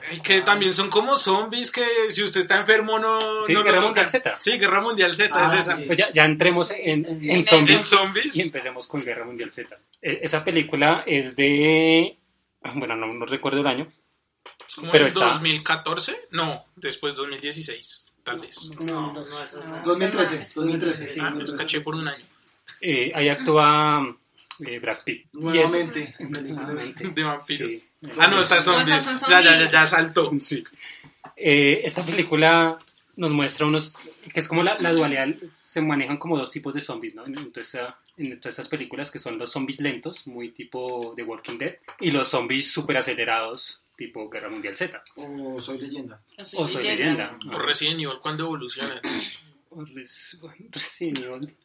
ay, 0.10 0.20
que 0.22 0.42
también 0.44 0.74
son 0.74 0.90
como 0.90 1.18
zombies 1.18 1.72
que 1.72 1.84
si 2.10 2.24
usted 2.24 2.40
está 2.40 2.56
enfermo 2.58 2.98
no. 3.00 3.42
Sí, 3.42 3.52
no 3.54 3.64
Guerra. 3.64 3.82
Mundial 3.82 4.10
Z. 4.10 4.38
Sí, 4.40 4.58
Guerra 4.58 4.80
Mundial 4.80 5.14
Z 5.14 5.30
Ah, 5.34 5.46
es 5.48 5.54
esa. 5.62 5.76
sí. 5.76 5.84
Pues 5.88 5.98
ya, 5.98 6.10
ya 6.12 6.24
entremos 6.24 6.72
en, 6.72 7.06
en 7.06 7.30
En 7.30 7.44
zombies. 7.44 7.70
En 7.80 7.80
zombies. 7.84 8.36
Y 8.38 8.42
empecemos 8.44 8.88
con 8.88 9.04
Guerra 9.04 9.26
Mundial 9.26 9.52
Z. 9.52 9.78
E- 10.02 10.20
Esa 10.22 10.46
película 10.46 11.04
es 11.06 11.36
de... 11.36 12.18
Bueno, 12.76 12.96
no, 12.96 13.08
no 13.08 13.26
recuerdo 13.26 13.60
el 13.60 13.68
año. 13.68 13.92
Como 14.76 14.92
Pero 14.92 15.06
en 15.06 15.08
está- 15.08 15.26
2014? 15.26 16.28
No, 16.32 16.66
después 16.76 17.16
2016, 17.16 18.08
tal 18.24 18.40
vez. 18.40 18.70
No, 18.80 18.86
no, 18.86 19.14
no, 19.14 19.22
eso 19.22 19.64
no. 19.66 19.78
no. 19.78 19.84
2013. 19.84 20.46
Sí, 20.46 20.54
2013. 20.60 21.12
sí, 21.12 21.20
Ah, 21.20 21.30
los 21.32 21.50
2013. 21.52 21.58
caché 21.58 21.82
por 21.82 21.96
un 21.96 22.08
año. 22.08 22.26
Eh, 22.82 23.10
ahí 23.14 23.30
actúa 23.30 24.16
eh, 24.66 24.80
Brad 24.80 25.00
Pitt. 25.04 25.28
Nuevamente. 25.34 26.16
Nuevamente. 26.20 27.08
De 27.16 27.24
vampiros. 27.24 27.74
Sí. 27.74 27.88
Ah, 28.20 28.28
no, 28.28 28.42
está 28.42 28.56
No, 28.58 28.62
zombies. 28.62 29.04
son 29.04 29.18
Ya, 29.30 29.30
ya, 29.30 29.42
ya, 29.42 29.52
zombies. 29.52 29.72
ya 29.72 29.88
saltó. 29.88 30.32
Sí. 30.40 30.64
Eh, 31.36 31.82
esta 31.84 32.04
película 32.04 32.78
nos 33.16 33.32
muestra 33.32 33.66
unos, 33.66 33.96
que 34.34 34.40
es 34.40 34.48
como 34.48 34.64
la, 34.64 34.78
la 34.80 34.94
dualidad, 34.94 35.28
se 35.54 35.82
manejan 35.82 36.18
como 36.18 36.38
dos 36.38 36.52
tipos 36.52 36.74
de 36.74 36.80
zombies, 36.82 37.16
¿no? 37.16 37.26
En, 37.26 37.38
en 37.38 37.52
toda 37.52 37.62
esa- 37.64 37.98
en 38.18 38.40
todas 38.40 38.54
estas 38.54 38.70
películas, 38.70 39.12
que 39.12 39.20
son 39.20 39.38
los 39.38 39.52
zombies 39.52 39.80
lentos, 39.82 40.26
muy 40.28 40.52
tipo 40.52 41.14
The 41.18 41.24
Walking 41.24 41.58
Dead, 41.58 41.76
y 42.00 42.12
los 42.12 42.30
zombies 42.30 42.72
súper 42.72 42.98
acelerados, 42.98 43.82
tipo 44.00 44.30
Guerra 44.30 44.50
Mundial 44.50 44.76
Z. 44.78 45.04
O 45.18 45.60
soy 45.60 45.78
leyenda. 45.78 46.22
O 46.56 46.68
Soy 46.68 46.84
Leyenda. 46.86 47.38
O 47.54 47.60
Resident 47.60 48.00
Evil 48.00 48.18
cuando 48.22 48.46
evoluciona. 48.46 48.96
O 49.72 49.86
Res- 49.86 50.40
Resident 50.72 51.20
Evil. 51.20 51.56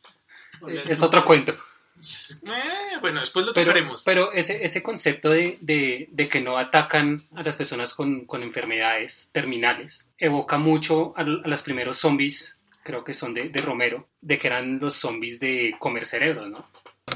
Es 0.86 1.00
otro 1.02 1.24
cuento. 1.24 1.54
Eh, 1.54 2.98
bueno, 3.00 3.20
después 3.20 3.46
lo 3.46 3.54
Pero, 3.54 3.68
tocaremos. 3.68 4.02
pero 4.04 4.32
ese, 4.32 4.62
ese 4.64 4.82
concepto 4.82 5.30
de, 5.30 5.56
de- 5.62 6.08
de 6.10 6.28
que 6.28 6.40
no 6.42 6.58
atacan 6.58 7.22
a 7.34 7.42
las 7.42 7.56
personas 7.56 7.94
con, 7.94 8.26
con 8.26 8.42
enfermedades 8.42 9.30
terminales 9.32 10.10
evoca 10.18 10.58
mucho 10.58 11.14
a, 11.16 11.22
los 11.22 11.62
primeros 11.62 11.96
zombies, 11.98 12.58
creo 12.82 13.04
que 13.04 13.14
son 13.14 13.32
de, 13.32 13.48
de 13.48 13.62
Romero, 13.62 14.08
de 14.20 14.38
que 14.38 14.48
eran 14.48 14.78
los 14.80 14.94
zombies 14.96 15.38
de 15.40 15.74
comer 15.78 16.06
cerebros, 16.06 16.50
¿no? 16.50 16.68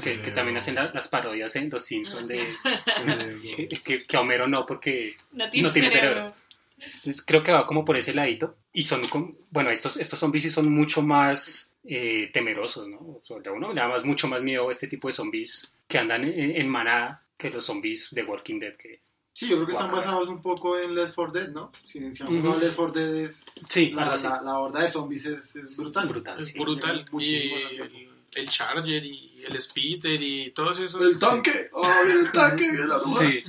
Que, 0.03 0.21
que 0.21 0.31
también 0.31 0.55
hacen 0.57 0.75
la- 0.75 0.91
las 0.93 1.07
parodias 1.07 1.55
en 1.55 1.69
Los 1.69 1.83
Simpsons 1.85 2.27
de 2.27 2.47
que, 3.69 3.81
que- 3.83 4.05
que 4.05 4.17
Homero 4.17 4.47
no, 4.47 4.65
porque 4.65 5.15
No 5.31 5.45
No 5.45 5.51
tiene 5.71 5.89
cerebro. 5.91 6.33
entonces, 6.77 7.23
creo 7.25 7.41
que 7.43 7.51
va 7.51 7.65
como 7.65 7.83
por 7.83 7.97
ese 7.97 8.13
ladito. 8.13 8.55
Y 8.71 8.83
son, 8.83 9.01
bueno, 9.49 9.69
estos, 9.71 9.97
estos 9.97 10.19
zombies 10.19 10.43
sí 10.43 10.49
son 10.51 10.71
mucho 10.71 11.01
más 11.01 11.73
eh, 11.83 12.29
temerosos, 12.31 12.87
¿no? 12.87 12.97
O 12.99 13.21
sea, 13.25 13.37
uno 13.51 13.73
le 13.73 13.81
da 13.81 13.87
más, 13.87 14.05
mucho 14.05 14.27
más 14.27 14.41
miedo 14.41 14.69
a 14.69 14.71
este 14.71 14.87
tipo 14.87 15.07
de 15.07 15.13
zombies 15.13 15.71
que 15.87 15.97
andan 15.97 16.23
en, 16.23 16.55
en 16.55 16.69
manada 16.69 17.25
que 17.35 17.49
los 17.49 17.65
zombies 17.65 18.09
de 18.11 18.23
Walking 18.23 18.59
Dead. 18.59 18.75
Que... 18.77 19.01
Sí, 19.33 19.47
yo 19.49 19.55
creo 19.55 19.65
que 19.65 19.71
están 19.71 19.91
basados 19.91 20.27
un 20.27 20.39
poco 20.41 20.77
en 20.77 20.93
Left 20.93 21.15
4 21.15 21.33
Dead, 21.33 21.49
¿no? 21.49 21.71
Si 21.83 21.97
han 21.97 22.11
Ujú. 22.11 22.41
jugado 22.41 22.59
Left 22.59 22.75
4 22.75 22.93
Dead 22.93 23.15
es... 23.23 23.45
Sí, 23.67 23.89
La, 23.89 24.15
la, 24.15 24.41
la 24.43 24.59
horda 24.59 24.81
de 24.81 24.87
zombies 24.87 25.25
es, 25.25 25.55
es 25.55 25.75
brutal. 25.75 26.07
Brutal, 26.07 26.39
es 26.39 26.47
sí. 26.47 26.59
brutal. 26.59 27.05
Y 27.09 27.11
Muchísimos 27.11 27.69
tiempo. 27.69 28.08
El, 28.35 28.49
Charger 28.49 29.03
y 29.05 29.43
el 29.47 29.59
Speeder 29.59 30.21
y 30.21 30.51
todos 30.51 30.79
esos. 30.79 31.05
El 31.05 31.19
tanque, 31.19 31.69
oh, 31.73 31.87
viene 32.05 32.21
el 32.21 32.31
tanque, 32.31 32.63
viene 32.71 32.87
la. 32.87 32.99
Sí. 32.99 33.43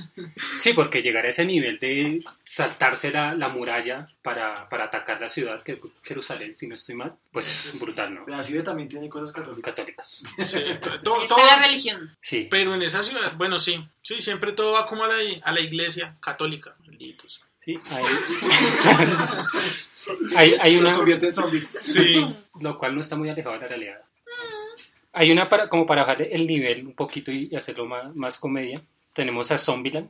sí, 0.59 0.73
porque 0.73 1.01
llegar 1.01 1.25
a 1.25 1.29
ese 1.29 1.45
nivel 1.45 1.79
de 1.79 2.23
saltarse 2.43 3.11
la, 3.11 3.33
la 3.33 3.49
muralla 3.49 4.07
para, 4.21 4.67
para 4.69 4.85
atacar 4.85 5.19
la 5.21 5.29
ciudad, 5.29 5.61
que 5.63 5.73
es 5.73 5.79
Jerusalén, 6.03 6.55
si 6.55 6.67
no 6.67 6.75
estoy 6.75 6.95
mal, 6.95 7.13
pues 7.31 7.71
brutal, 7.79 8.13
¿no? 8.13 8.25
La 8.27 8.43
CIBE 8.43 8.63
también 8.63 8.89
tiene 8.89 9.09
cosas 9.09 9.31
católicas. 9.31 9.73
Católicas. 9.75 10.21
Sí, 10.45 10.59
to- 10.81 11.01
to- 11.01 11.21
Está 11.23 11.35
todo- 11.35 11.45
la 11.45 11.61
religión. 11.61 12.15
Sí. 12.21 12.47
pero 12.49 12.73
en 12.75 12.81
esa 12.81 13.03
ciudad, 13.03 13.33
bueno, 13.37 13.57
sí. 13.57 13.83
Sí, 14.01 14.21
siempre 14.21 14.51
todo 14.53 14.73
va 14.73 14.87
como 14.87 15.03
a 15.03 15.07
la, 15.07 15.15
a 15.43 15.51
la 15.51 15.59
iglesia 15.61 16.15
católica. 16.19 16.75
Malditos. 16.85 17.41
Sí, 17.59 17.77
hay, 17.91 18.03
hay, 20.35 20.55
hay 20.59 20.75
Los 20.79 20.89
una... 20.89 20.97
convierte 20.97 21.27
en 21.27 21.33
zombies. 21.33 21.77
Sí. 21.81 22.25
lo 22.59 22.77
cual 22.77 22.95
no 22.95 23.01
está 23.01 23.15
muy 23.15 23.29
alejado 23.29 23.55
de 23.55 23.61
la 23.61 23.67
realidad. 23.67 24.01
Hay 25.13 25.31
una 25.31 25.49
para, 25.49 25.67
como 25.69 25.85
para 25.85 26.01
bajar 26.01 26.21
el 26.21 26.47
nivel 26.47 26.87
un 26.87 26.93
poquito 26.93 27.31
y 27.31 27.53
hacerlo 27.55 27.85
más, 27.85 28.15
más 28.15 28.37
comedia. 28.37 28.81
Tenemos 29.13 29.51
a 29.51 29.57
Zombieland 29.57 30.09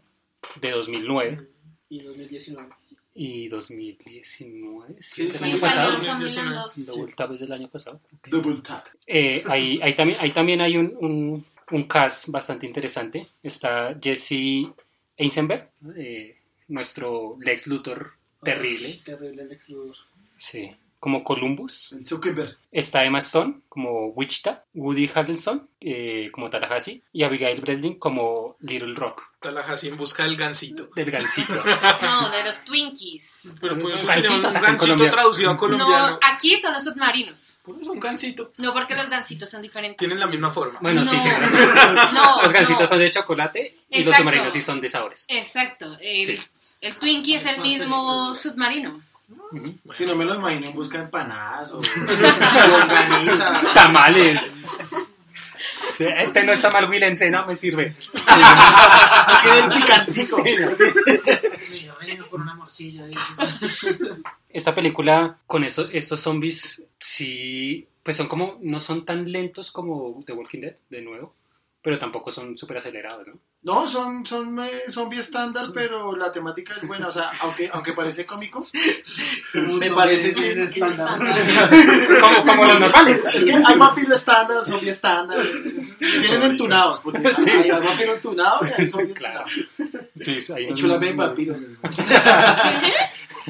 de 0.59 0.71
2009 0.71 1.47
Y 1.89 2.01
2019. 2.01 2.69
y 3.15 3.47
2019. 3.47 4.95
Sí, 4.99 5.23
del 5.23 5.33
sí, 5.33 5.43
año 5.45 5.57
pasado. 5.59 5.99
Salió 5.99 6.29
Zombieland 6.29 6.55
2. 6.55 6.85
Double 6.85 7.13
Tap 7.13 7.31
es 7.33 7.39
del 7.39 7.51
año 7.51 7.67
pasado. 7.67 7.99
Double 8.27 8.61
tap. 8.61 8.85
Eh, 9.07 9.43
ahí, 9.47 9.79
ahí 9.81 9.95
también, 9.95 10.17
ahí 10.21 10.31
también 10.31 10.61
hay 10.61 10.77
un, 10.77 10.95
un, 10.99 11.45
un 11.71 11.83
cast 11.83 12.29
bastante 12.29 12.65
interesante. 12.67 13.27
Está 13.41 13.97
Jesse 14.01 14.67
Eisenberg, 15.17 15.69
eh, 15.97 16.37
nuestro 16.67 17.37
Lex 17.39 17.67
Luthor 17.67 18.13
terrible. 18.43 18.87
Ay, 18.87 19.01
terrible 19.03 19.43
el 19.43 19.51
ex 19.51 19.69
Luthor. 19.69 19.95
Sí. 20.37 20.71
Como 21.01 21.23
Columbus. 21.23 21.93
El 21.93 22.05
Zuckerberg. 22.05 22.55
Está 22.71 23.03
Emma 23.03 23.17
Stone 23.17 23.61
como 23.67 24.09
Wichita, 24.09 24.63
Woody 24.75 25.09
Harrelson 25.13 25.67
eh, 25.81 26.29
como 26.31 26.49
Tallahassee 26.51 27.01
y 27.11 27.23
Abigail 27.23 27.59
Breslin 27.59 27.97
como 27.97 28.55
Little 28.59 28.93
Rock, 28.93 29.23
Tallahassee 29.39 29.87
en 29.89 29.97
busca 29.97 30.23
del 30.25 30.35
gansito. 30.37 30.89
del 30.95 31.09
gancito. 31.09 31.63
No, 32.03 32.29
de 32.29 32.43
los 32.43 32.63
Twinkies. 32.63 33.55
Pero 33.59 33.79
pues 33.79 33.97
eso 33.99 34.07
sería 34.11 34.31
un 34.31 34.77
Colombia. 34.77 35.09
traducido 35.09 35.49
a 35.49 35.53
No, 35.53 35.59
colombiano. 35.59 36.19
aquí 36.21 36.55
son 36.57 36.71
los 36.73 36.83
submarinos. 36.83 37.57
Pues 37.63 37.79
un 37.81 37.99
gansito. 37.99 38.51
No, 38.59 38.71
porque 38.71 38.95
los 38.95 39.09
gancitos 39.09 39.49
son 39.49 39.63
diferentes. 39.63 39.97
Tienen 39.97 40.19
la 40.19 40.27
misma 40.27 40.51
forma. 40.51 40.77
Bueno, 40.81 41.03
sí, 41.03 41.15
No. 41.17 42.11
No, 42.13 42.43
Los 42.43 42.53
gancitos 42.53 42.83
no. 42.83 42.87
son 42.89 42.99
de 42.99 43.09
chocolate 43.09 43.77
y 43.89 44.03
los 44.03 44.15
submarinos 44.15 44.53
sí 44.53 44.61
son 44.61 44.79
de 44.79 44.87
sabores. 44.89 45.25
Exacto. 45.29 45.97
El, 45.99 46.25
Sí. 46.27 46.39
el 46.81 46.95
Twinkie 46.97 47.35
es 47.35 47.45
el 47.47 47.59
mismo 47.61 48.35
submarino. 48.35 49.01
Si 49.93 50.05
no 50.05 50.15
me 50.15 50.25
lo 50.25 50.35
imagino 50.35 50.67
en 50.67 50.73
busca 50.73 50.97
de 50.97 51.03
empanadas 51.05 51.73
o 51.73 51.81
longaniza. 52.79 53.61
Tamales. 53.73 54.53
Sí, 55.97 56.05
Este 56.17 56.43
no 56.43 56.53
está 56.53 56.69
mal, 56.71 56.89
Willense, 56.89 57.29
no 57.29 57.45
me 57.45 57.55
sirve. 57.55 57.95
No 58.13 59.41
quiere 59.43 59.59
el 59.59 59.69
picantico. 59.69 60.43
Sí, 60.43 60.55
no. 60.57 60.71
Mira, 61.69 61.95
una 62.31 62.55
morcilla. 62.55 63.05
Esta 64.49 64.73
película 64.73 65.37
con 65.47 65.63
eso, 65.63 65.87
estos 65.91 66.19
zombies, 66.21 66.83
sí, 66.99 67.87
pues 68.03 68.17
son 68.17 68.27
como, 68.27 68.57
no 68.61 68.81
son 68.81 69.05
tan 69.05 69.31
lentos 69.31 69.71
como 69.71 70.21
The 70.25 70.33
Walking 70.33 70.59
Dead, 70.61 70.75
de 70.89 71.01
nuevo, 71.01 71.33
pero 71.81 71.99
tampoco 71.99 72.31
son 72.31 72.57
súper 72.57 72.77
acelerados, 72.77 73.27
¿no? 73.27 73.33
No, 73.63 73.87
son, 73.87 74.25
son 74.25 74.59
eh, 74.59 74.85
zombies 74.89 75.25
estándar, 75.25 75.65
pero 75.71 76.15
la 76.15 76.31
temática 76.31 76.73
es 76.75 76.87
buena. 76.87 77.07
O 77.07 77.11
sea, 77.11 77.31
aunque, 77.41 77.69
aunque 77.71 77.93
parece 77.93 78.25
cómico, 78.25 78.65
me 79.53 79.91
parece 79.91 80.33
que, 80.33 80.67
que- 80.67 80.79
Como, 80.79 82.45
como 82.45 82.65
los 82.65 82.79
normales. 82.79 83.21
Es 83.33 83.45
que 83.45 83.53
hay 83.53 83.77
vampiro 83.77 84.15
estándar, 84.15 84.63
zombie 84.63 84.89
estándar. 84.89 85.39
Vienen 85.99 86.43
entunados, 86.43 87.01
porque 87.01 87.19
Sí. 87.43 87.49
hay 87.51 87.69
vampiro 87.69 88.15
entunado 88.15 88.61
y 88.65 88.81
hay 88.81 88.89
zombie 88.89 89.13
Claro. 89.13 89.45
entunado. 89.77 90.07
Sí, 90.23 90.37
hay 90.55 90.65
En 90.65 90.75
Chulame 90.75 91.07
hay 91.07 91.13
vampiro. 91.13 91.55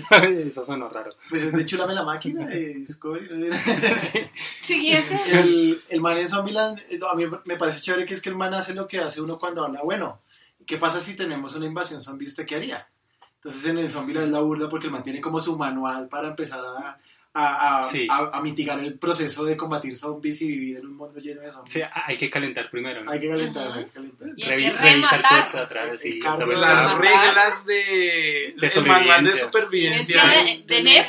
Eso 0.48 0.66
sonó 0.66 0.90
raro. 0.90 1.12
Pues 1.30 1.44
es 1.44 1.54
de 1.54 1.66
Chulame 1.66 1.94
la 1.94 2.04
máquina 2.04 2.48
de 2.48 2.76
Discovery. 2.76 3.28
¿no? 3.30 3.56
Sí. 4.00 4.20
Siguiente. 4.62 5.20
el, 5.32 5.82
el 5.90 6.02
man 6.02 6.18
en 6.18 6.28
Zombieland, 6.28 6.80
eh, 6.90 7.00
a 7.10 7.16
mí 7.16 7.26
me 7.46 7.58
parece 7.58 7.82
chévere 7.82 8.06
que 8.06 8.14
es 8.14 8.22
que 8.22 8.30
el 8.30 8.36
man 8.36 8.54
hace 8.54 8.74
lo 8.74 8.88
que 8.88 9.00
hace 9.00 9.22
uno 9.22 9.38
cuando 9.38 9.66
habla, 9.66 9.82
bueno, 9.84 10.22
¿qué 10.66 10.78
pasa 10.78 11.00
si 11.00 11.16
tenemos 11.16 11.56
una 11.56 11.66
invasión 11.66 12.02
zombie? 12.02 12.28
¿Usted 12.28 12.46
qué 12.46 12.56
haría? 12.56 12.88
Entonces 13.36 13.66
en 13.66 13.80
el 13.80 13.90
Zombieland 13.90 14.28
es 14.28 14.32
la 14.32 14.40
burla 14.40 14.70
porque 14.70 14.86
el 14.88 14.94
man 14.94 15.02
tiene 15.02 15.20
como 15.20 15.40
su 15.40 15.58
manual 15.58 16.08
para 16.08 16.30
empezar 16.30 16.64
a, 16.64 17.00
a, 17.34 17.78
a- 17.80 17.84
Sí. 17.84 18.08
a- 18.10 18.30
a 18.34 18.42
mitigar 18.42 18.80
el 18.80 19.00
proceso 19.00 19.46
de 19.46 19.56
combatir 19.56 19.96
zombies 19.96 20.42
y 20.42 20.48
vivir 20.48 20.78
en 20.78 20.86
un 20.88 20.98
mundo 20.98 21.20
lleno 21.20 21.42
de 21.42 21.50
zombies. 21.50 21.72
Sí, 21.74 21.82
hay 22.06 22.18
que 22.18 22.30
calentar 22.30 22.70
primero. 22.70 23.04
¿no? 23.04 23.12
Hay 23.12 23.20
que 23.20 23.30
calentar, 23.30 23.70
Ujú. 23.70 23.78
hay 23.80 23.86
que 23.86 23.92
calentar. 23.92 24.28
Y 24.36 24.44
hay 24.44 24.50
que 24.50 24.56
Revi- 24.56 24.78
revisar 24.78 24.92
rematar. 24.94 25.22
cosas 25.22 25.56
atrás 25.56 26.06
y 26.06 26.20
Las 26.20 26.40
Matar. 26.40 27.00
reglas 27.02 27.66
de, 27.66 28.56
De 28.60 28.68
el 28.68 28.86
manual 28.86 29.24
de 29.26 29.32
supervivencia. 29.32 30.22
de, 30.26 30.64
de 30.66 30.84
net. 30.84 31.08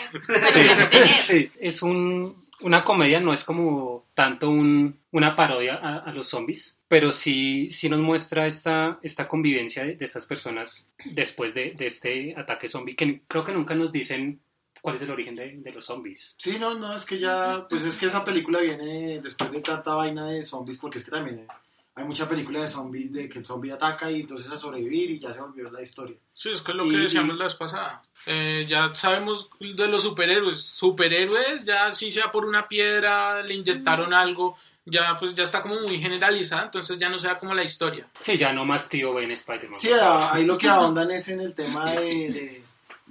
Sí, 0.53 0.61
de 0.63 0.69
net. 0.69 1.07
sí, 1.25 1.51
es 1.61 1.83
un, 1.83 2.47
una 2.61 2.85
comedia, 2.85 3.19
no 3.21 3.33
es 3.33 3.43
como 3.45 4.07
tanto 4.15 4.51
un, 4.51 5.01
una 5.11 5.35
parodia 5.35 5.75
a, 5.83 5.99
a 5.99 6.13
los 6.13 6.29
zombies, 6.29 6.79
pero 6.87 7.11
sí, 7.11 7.69
sí 7.73 7.89
nos 7.89 8.01
muestra 8.01 8.47
esta, 8.47 8.99
esta 9.03 9.27
convivencia 9.27 9.85
de, 9.85 9.97
de 9.97 10.05
estas 10.05 10.27
personas 10.27 10.89
después 11.05 11.55
de, 11.55 11.73
de 11.73 11.87
este 11.87 12.35
ataque 12.37 12.69
zombie, 12.69 12.95
que 12.95 13.23
creo 13.27 13.43
que 13.45 13.53
nunca 13.53 13.75
nos 13.75 13.91
dicen 13.91 14.41
cuál 14.83 14.97
es 14.97 15.03
el 15.03 15.11
origen 15.11 15.35
de, 15.37 15.51
de 15.57 15.73
los 15.73 15.87
zombies. 15.87 16.35
Sí, 16.37 16.59
no, 16.59 16.75
no, 16.75 16.95
es 16.95 17.07
que 17.07 17.19
ya, 17.19 17.65
pues 17.71 17.83
es 17.85 17.97
que 17.97 18.07
esa 18.07 18.23
película 18.25 18.61
viene 18.61 19.21
después 19.23 19.51
de 19.51 19.63
tanta 19.63 19.95
vaina 19.95 20.27
de 20.27 20.43
zombies, 20.43 20.77
porque 20.77 20.99
es 20.99 21.05
que 21.05 21.11
también 21.13 21.47
hay 21.95 22.05
mucha 22.05 22.29
película 22.29 22.61
de 22.61 22.67
zombies 22.69 23.13
de 23.13 23.29
que 23.29 23.39
el 23.39 23.45
zombie 23.45 23.71
ataca 23.71 24.11
y 24.11 24.23
entonces 24.23 24.51
a 24.51 24.57
sobrevivir 24.57 25.11
y 25.13 25.19
ya 25.19 25.33
se 25.33 25.41
volvió 25.41 25.71
la 25.71 25.81
historia. 25.83 26.17
Sí, 26.35 26.51
es 26.51 26.61
que 26.63 26.73
es 26.73 26.77
lo 26.77 26.85
que 26.85 26.91
Y- 26.95 26.97
decíamos 26.97 27.37
la 27.37 27.45
vez 27.45 27.55
pasada. 27.55 28.03
Eh, 28.27 28.67
ya 28.69 28.93
sabemos 28.95 29.49
de 29.61 29.87
los 29.89 30.03
superhéroes. 30.03 30.61
Superhéroes, 30.63 31.65
ya 31.65 31.93
si 31.93 32.11
sea 32.11 32.31
por 32.31 32.45
una 32.45 32.67
piedra, 32.69 33.43
le 33.43 33.55
inyectaron 33.55 34.13
algo, 34.15 34.57
ya 34.85 35.17
pues 35.17 35.35
ya 35.35 35.43
está 35.45 35.63
como 35.63 35.79
muy 35.81 36.01
generalizada, 36.01 36.65
entonces 36.65 36.99
ya 36.99 37.09
no 37.09 37.19
sea 37.19 37.39
como 37.39 37.55
la 37.55 37.63
historia. 37.63 38.09
Sí, 38.19 38.37
ya 38.37 38.53
no 38.53 38.65
más 38.65 38.89
tío 38.89 39.15
Ben 39.15 39.31
Spider-Man. 39.31 39.77
Sí, 39.79 39.91
ahí 39.93 40.45
lo 40.45 40.59
que 40.59 40.69
ahondan 40.69 41.11
es 41.13 41.29
en 41.29 41.41
el 41.41 41.55
tema 41.55 41.91
de, 41.93 42.05
de, 42.31 42.63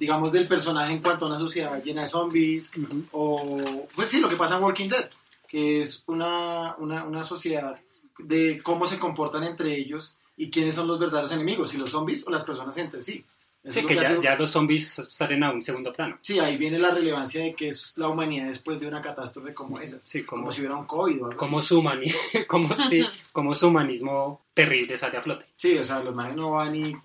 digamos, 0.01 0.31
del 0.31 0.47
personaje 0.47 0.91
en 0.91 0.99
cuanto 0.99 1.25
a 1.25 1.27
una 1.29 1.37
sociedad 1.37 1.79
llena 1.83 2.01
de 2.01 2.07
zombies, 2.07 2.71
Ujú. 2.75 3.03
o, 3.11 3.87
pues 3.95 4.07
sí, 4.07 4.19
lo 4.19 4.27
que 4.27 4.35
pasa 4.35 4.57
en 4.57 4.63
Walking 4.63 4.89
Dead, 4.89 5.07
que 5.47 5.79
es 5.81 6.01
una, 6.07 6.75
una, 6.79 7.03
una 7.03 7.21
sociedad 7.21 7.79
de 8.17 8.61
cómo 8.63 8.87
se 8.87 8.97
comportan 8.97 9.43
entre 9.43 9.75
ellos 9.75 10.17
y 10.35 10.49
quiénes 10.49 10.73
son 10.73 10.87
los 10.87 10.97
verdaderos 10.97 11.31
enemigos, 11.33 11.69
si 11.69 11.77
los 11.77 11.91
zombies 11.91 12.25
o 12.25 12.31
las 12.31 12.43
personas 12.43 12.75
entre 12.77 13.01
sí. 13.01 13.23
Eso 13.63 13.73
Sí, 13.73 13.77
es 13.79 13.83
lo 13.83 13.87
que 13.89 13.95
ya, 13.95 14.01
hace- 14.01 14.21
ya 14.23 14.35
los 14.35 14.49
zombies 14.49 15.03
salen 15.09 15.43
a 15.43 15.51
un 15.51 15.61
segundo 15.61 15.93
plano. 15.93 16.17
Sí, 16.21 16.39
ahí 16.39 16.57
viene 16.57 16.79
la 16.79 16.89
relevancia 16.89 17.43
de 17.43 17.53
que 17.53 17.67
es 17.67 17.95
la 17.99 18.07
humanidad 18.07 18.47
después 18.47 18.79
de 18.79 18.87
una 18.87 19.03
catástrofe 19.03 19.53
como 19.53 19.79
esa. 19.79 20.01
Sí, 20.01 20.23
como, 20.23 20.41
Como 20.41 20.51
si 20.51 20.61
hubiera 20.61 20.75
un 20.77 20.85
COVID 20.87 21.21
o 21.21 21.25
algo 21.27 21.37
como 21.37 21.59
así. 21.59 21.67
su, 21.67 21.79
humani- 21.79 22.11
como, 22.47 22.73
sí, 22.73 23.01
como 23.31 23.53
su 23.53 23.67
humanismo 23.67 24.41
terrible 24.55 24.97
sale 24.97 25.17
a 25.19 25.21
flote. 25.21 25.45
Sí, 25.55 25.77
o 25.77 25.83
sea, 25.83 25.99
los 25.99 26.15
manes 26.15 26.35
no 26.37 26.49
van 26.53 26.75
y 26.75 26.95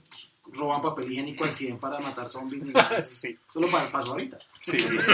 roban 0.52 0.80
papel 0.80 1.10
higiénico 1.12 1.44
al 1.44 1.52
100 1.52 1.78
para 1.78 1.98
matar 2.00 2.28
zombies 2.28 2.62
ni 2.62 2.70
nada. 2.72 3.00
Sí. 3.00 3.36
Solo 3.52 3.68
pa- 3.70 3.90
pasó 3.90 4.12
ahorita. 4.12 4.38
Sí, 4.60 4.78
sí. 4.78 4.96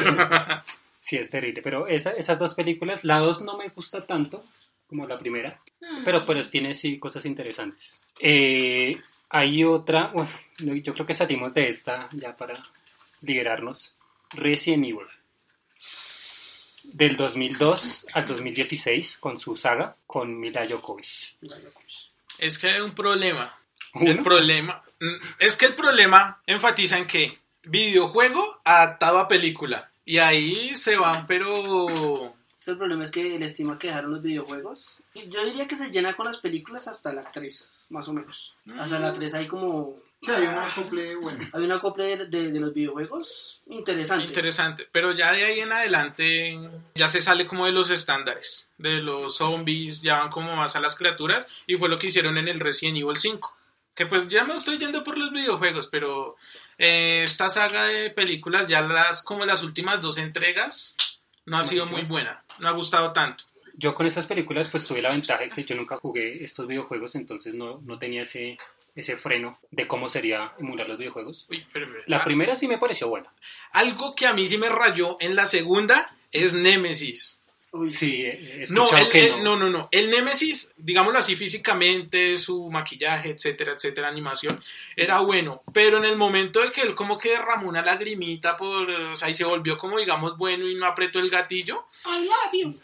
Sí, 1.05 1.17
es 1.17 1.31
terrible. 1.33 1.63
Pero 1.63 1.89
esa- 1.89 2.13
esas 2.13 2.39
dos 2.39 2.55
películas, 2.55 3.03
la 3.03 3.19
dos 3.19 3.43
no 3.43 3.57
me 3.57 3.69
gusta 3.71 4.07
tanto 4.07 4.45
como 4.87 5.05
la 5.07 5.19
primera, 5.19 5.61
Mm. 5.81 6.05
pero 6.05 6.25
pues 6.25 6.49
tiene 6.49 6.77
sí 6.77 6.97
cosas 6.99 7.25
interesantes. 7.27 8.05
Eh, 8.21 9.01
hay 9.31 9.65
otra, 9.65 10.13
bueno, 10.15 10.31
no, 10.61 10.75
yo 10.77 10.95
creo 10.95 11.05
que 11.07 11.15
salimos 11.15 11.55
de 11.55 11.67
esta 11.67 12.09
ya 12.13 12.37
para 12.37 12.63
liberarnos. 13.23 13.97
Resident 14.31 14.85
Evil. 14.85 15.07
Del 16.85 17.17
2002 17.17 18.07
al 18.13 18.27
2016 18.27 19.19
con 19.19 19.37
su 19.37 19.57
saga 19.57 19.97
con 20.07 20.39
Mila 20.39 20.67
Jovovich. 20.69 21.37
Es 22.39 22.59
que 22.59 22.69
hay 22.71 22.81
un 22.81 22.95
problema. 22.95 23.59
El 23.95 24.15
Uno, 24.15 24.23
problema 24.23 24.83
es 25.39 25.57
que 25.57 25.67
el 25.67 25.75
problema 25.75 26.41
enfatiza 26.47 26.99
en 26.99 27.07
que 27.07 27.39
videojuego 27.65 28.61
adaptado 28.65 29.19
a 29.19 29.29
película. 29.29 29.91
Y 30.05 30.19
ahí 30.19 30.75
se 30.75 30.97
van, 30.97 31.27
pero 31.27 31.87
Es 32.57 32.65
que 32.65 32.71
el 32.73 32.79
problema 32.79 33.05
es 33.05 33.11
que 33.11 33.37
el 33.37 33.43
estima 33.43 33.79
que 33.79 33.89
dejaron 33.89 34.11
los 34.13 34.23
videojuegos. 34.23 34.99
y 35.15 35.29
Yo 35.29 35.45
diría 35.45 35.67
que 35.69 35.77
se 35.77 35.91
llena 35.91 36.17
con 36.17 36.27
las 36.27 36.39
películas 36.39 36.89
hasta 36.89 37.13
la 37.13 37.23
3, 37.31 37.87
más 37.91 38.09
o 38.09 38.13
menos. 38.13 38.55
Hasta 38.79 38.99
la 38.99 39.13
3 39.13 39.35
hay 39.35 39.47
como. 39.47 39.97
Sí, 40.21 40.31
hay 40.31 40.43
un 40.47 40.55
acople 40.55 41.17
bueno. 41.17 41.49
Hay 41.53 41.63
una 41.65 41.81
copia 41.81 42.05
de, 42.05 42.27
de- 42.29 42.53
de 42.53 42.61
los 42.61 42.73
videojuegos 42.73 43.61
interesante. 43.67 44.25
interesante. 44.27 44.89
Pero 44.93 45.11
ya 45.11 45.33
de 45.33 45.45
ahí 45.45 45.59
en 45.61 45.73
adelante 45.73 46.57
ya 46.95 47.09
se 47.09 47.21
sale 47.21 47.45
como 47.47 47.67
de 47.67 47.73
los 47.73 47.91
estándares. 47.91 48.71
De 48.79 48.99
los 49.01 49.37
zombies, 49.37 50.01
ya 50.03 50.19
van 50.21 50.31
como 50.31 50.55
más 50.55 50.77
a 50.77 50.81
las 50.81 50.95
criaturas. 50.95 51.49
Y 51.67 51.77
fue 51.77 51.89
lo 51.89 51.99
que 51.99 52.07
hicieron 52.09 52.39
en 52.39 52.47
el 52.47 52.61
Resident 52.61 52.99
Evil 52.99 53.17
5. 53.17 53.57
Que 53.95 54.07
pues 54.07 54.27
ya 54.29 54.45
me 54.45 54.55
estoy 54.55 54.79
yendo 54.79 55.05
por 55.05 55.19
los 55.19 55.31
videojuegos, 55.33 55.87
pero 55.89 56.37
eh, 56.79 57.23
esta 57.25 57.49
saga 57.49 57.85
de 57.85 58.11
películas, 58.11 58.67
ya 58.69 58.81
las 58.81 59.23
como 59.23 59.45
las 59.45 59.63
últimas 59.63 60.01
dos 60.01 60.17
entregas, 60.19 61.21
no 61.45 61.59
ha 61.59 61.65
sido 61.65 61.87
muy 61.87 62.03
buena. 62.03 62.43
No 62.59 62.69
ha 62.69 62.73
gustado 62.73 63.13
tanto. 63.13 63.45
yo 63.77 63.95
con 63.95 64.07
esas 64.07 64.27
películas 64.27 64.69
pues 64.69 64.87
tuve 64.87 65.01
la 65.03 65.09
ventaja 65.11 65.43
de 65.43 65.49
que 65.51 65.65
yo 65.65 65.75
nunca 65.75 65.97
jugué 65.97 66.45
estos 66.45 66.67
videojuegos, 66.67 67.15
entonces 67.15 67.55
no, 67.55 67.81
no 67.85 67.99
tenía 67.99 68.23
ese, 68.23 68.57
ese 68.95 69.17
freno 69.17 69.59
de 69.71 69.87
cómo 69.89 70.09
sería 70.09 70.53
emular 70.59 70.89
los 70.89 70.99
videojuegos. 70.99 71.47
Uy, 71.51 71.67
pero- 71.73 71.87
pero- 71.91 72.05
La 72.07 72.19
ah, 72.19 72.25
primera 72.25 72.55
sí 72.57 72.69
me 72.69 72.79
pareció 72.79 73.09
buena. 73.09 73.33
Algo 73.73 74.15
que 74.15 74.27
a 74.27 74.33
mí 74.35 74.47
sí 74.49 74.57
me 74.59 74.69
rayó 74.69 75.17
en 75.21 75.35
la 75.37 75.47
segunda 75.47 76.15
es 76.33 76.55
Nemesis. 76.55 77.41
Uy, 77.75 77.89
Sí, 77.89 78.23
he 78.27 78.65
No, 78.69 78.87
el, 78.95 79.09
que 79.09 79.29
el- 79.31 79.43
no, 79.43 79.57
no, 79.57 79.71
no. 79.71 79.89
El 79.91 80.11
Nemesis, 80.11 80.75
digámoslo 80.77 81.19
así 81.19 81.37
físicamente, 81.37 82.37
su 82.37 82.71
maquillaje, 82.71 83.31
etcétera, 83.31 83.73
etcétera, 83.73 84.09
animación, 84.09 84.63
era 84.95 85.21
bueno. 85.21 85.63
Pero 85.73 85.97
en 85.97 86.05
el 86.05 86.17
momento 86.17 86.61
de 86.61 86.71
que 86.71 86.83
él 86.83 86.95
como 86.95 87.17
que 87.19 87.31
derramó 87.31 87.69
una 87.71 87.81
lagrimita 87.81 88.59
por, 88.59 88.91
o 88.91 89.17
sea, 89.17 89.31
y 89.31 89.35
se 89.35 89.45
volvió 89.45 89.79
como, 89.79 89.97
digamos, 89.99 90.37
bueno 90.37 90.69
y 90.69 90.75
no 90.75 90.85
apretó 90.87 91.19
el 91.19 91.31
gatillo, 91.31 91.87
I 92.05 92.27
love 92.27 92.53
you. 92.53 92.81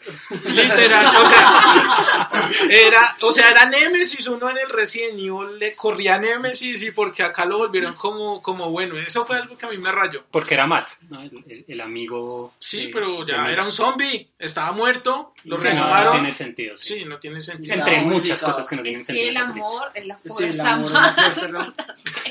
literal, 0.49 1.15
o 1.15 1.25
sea, 1.25 2.29
era, 2.69 3.17
o 3.21 3.31
sea, 3.31 3.51
era 3.51 3.65
Nemesis, 3.65 4.27
uno 4.27 4.49
en 4.49 4.57
el 4.57 4.69
Resident 4.69 5.13
Evil 5.19 5.59
le 5.59 5.75
corría 5.75 6.15
a 6.15 6.19
Nemesis 6.19 6.81
y 6.81 6.91
porque 6.91 7.21
acá 7.21 7.45
lo 7.45 7.59
volvieron 7.59 7.93
como, 7.93 8.41
como 8.41 8.69
bueno. 8.71 8.97
Eso 8.97 9.23
fue 9.25 9.37
algo 9.37 9.55
que 9.57 9.65
a 9.65 9.69
mí 9.69 9.77
me 9.77 9.91
rayó. 9.91 10.23
Porque 10.31 10.55
era 10.55 10.65
Matt, 10.65 10.89
¿no? 11.09 11.21
el, 11.21 11.31
el- 11.47 11.65
el 11.67 11.81
amigo. 11.81 12.53
Sí, 12.57 12.87
de- 12.87 12.91
pero 12.93 13.25
ya 13.25 13.51
era 13.51 13.63
un 13.63 13.71
zombie, 13.71 14.29
estaba 14.39 14.71
muerto, 14.79 15.33
lo 15.43 15.57
Sí, 15.57 15.65
no, 15.67 15.73
no 15.73 15.79
renovaron. 15.81 16.13
tiene 16.13 16.33
sentido. 16.33 16.77
sí. 16.77 16.99
Sí, 16.99 17.05
no 17.05 17.19
tiene 17.19 17.41
sentido. 17.41 17.75
Entre 17.75 18.01
muchas 18.01 18.41
cosas 18.41 18.67
que 18.67 18.75
no 18.75 18.81
tienen 18.81 19.01
Es 19.01 19.07
que 19.07 19.13
sentido. 19.13 19.29
el 19.31 19.37
amor 19.37 19.91
es 19.93 20.05
la 20.07 20.15
Sí, 20.15 20.21
el 20.25 20.31
fuerza 20.31 20.73
amor 20.73 20.91
más. 20.93 21.11
es 21.11 21.17
la 21.17 21.31
fuerza, 21.31 21.47
¿no? 21.49 21.73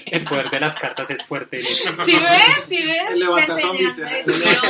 El 0.07 0.25
poder 0.25 0.51
de 0.51 0.61
las 0.61 0.79
cartas 0.79 1.11
es 1.11 1.25
fuerte. 1.25 1.63
¿Sí 1.63 1.85
ves? 2.17 2.65
¿Sí 2.69 2.85
ves? 2.85 3.17
Levanta 3.19 3.57
zombies, 3.57 3.99
¿eh? 3.99 4.25
de 4.27 4.33
Dios. 4.33 4.63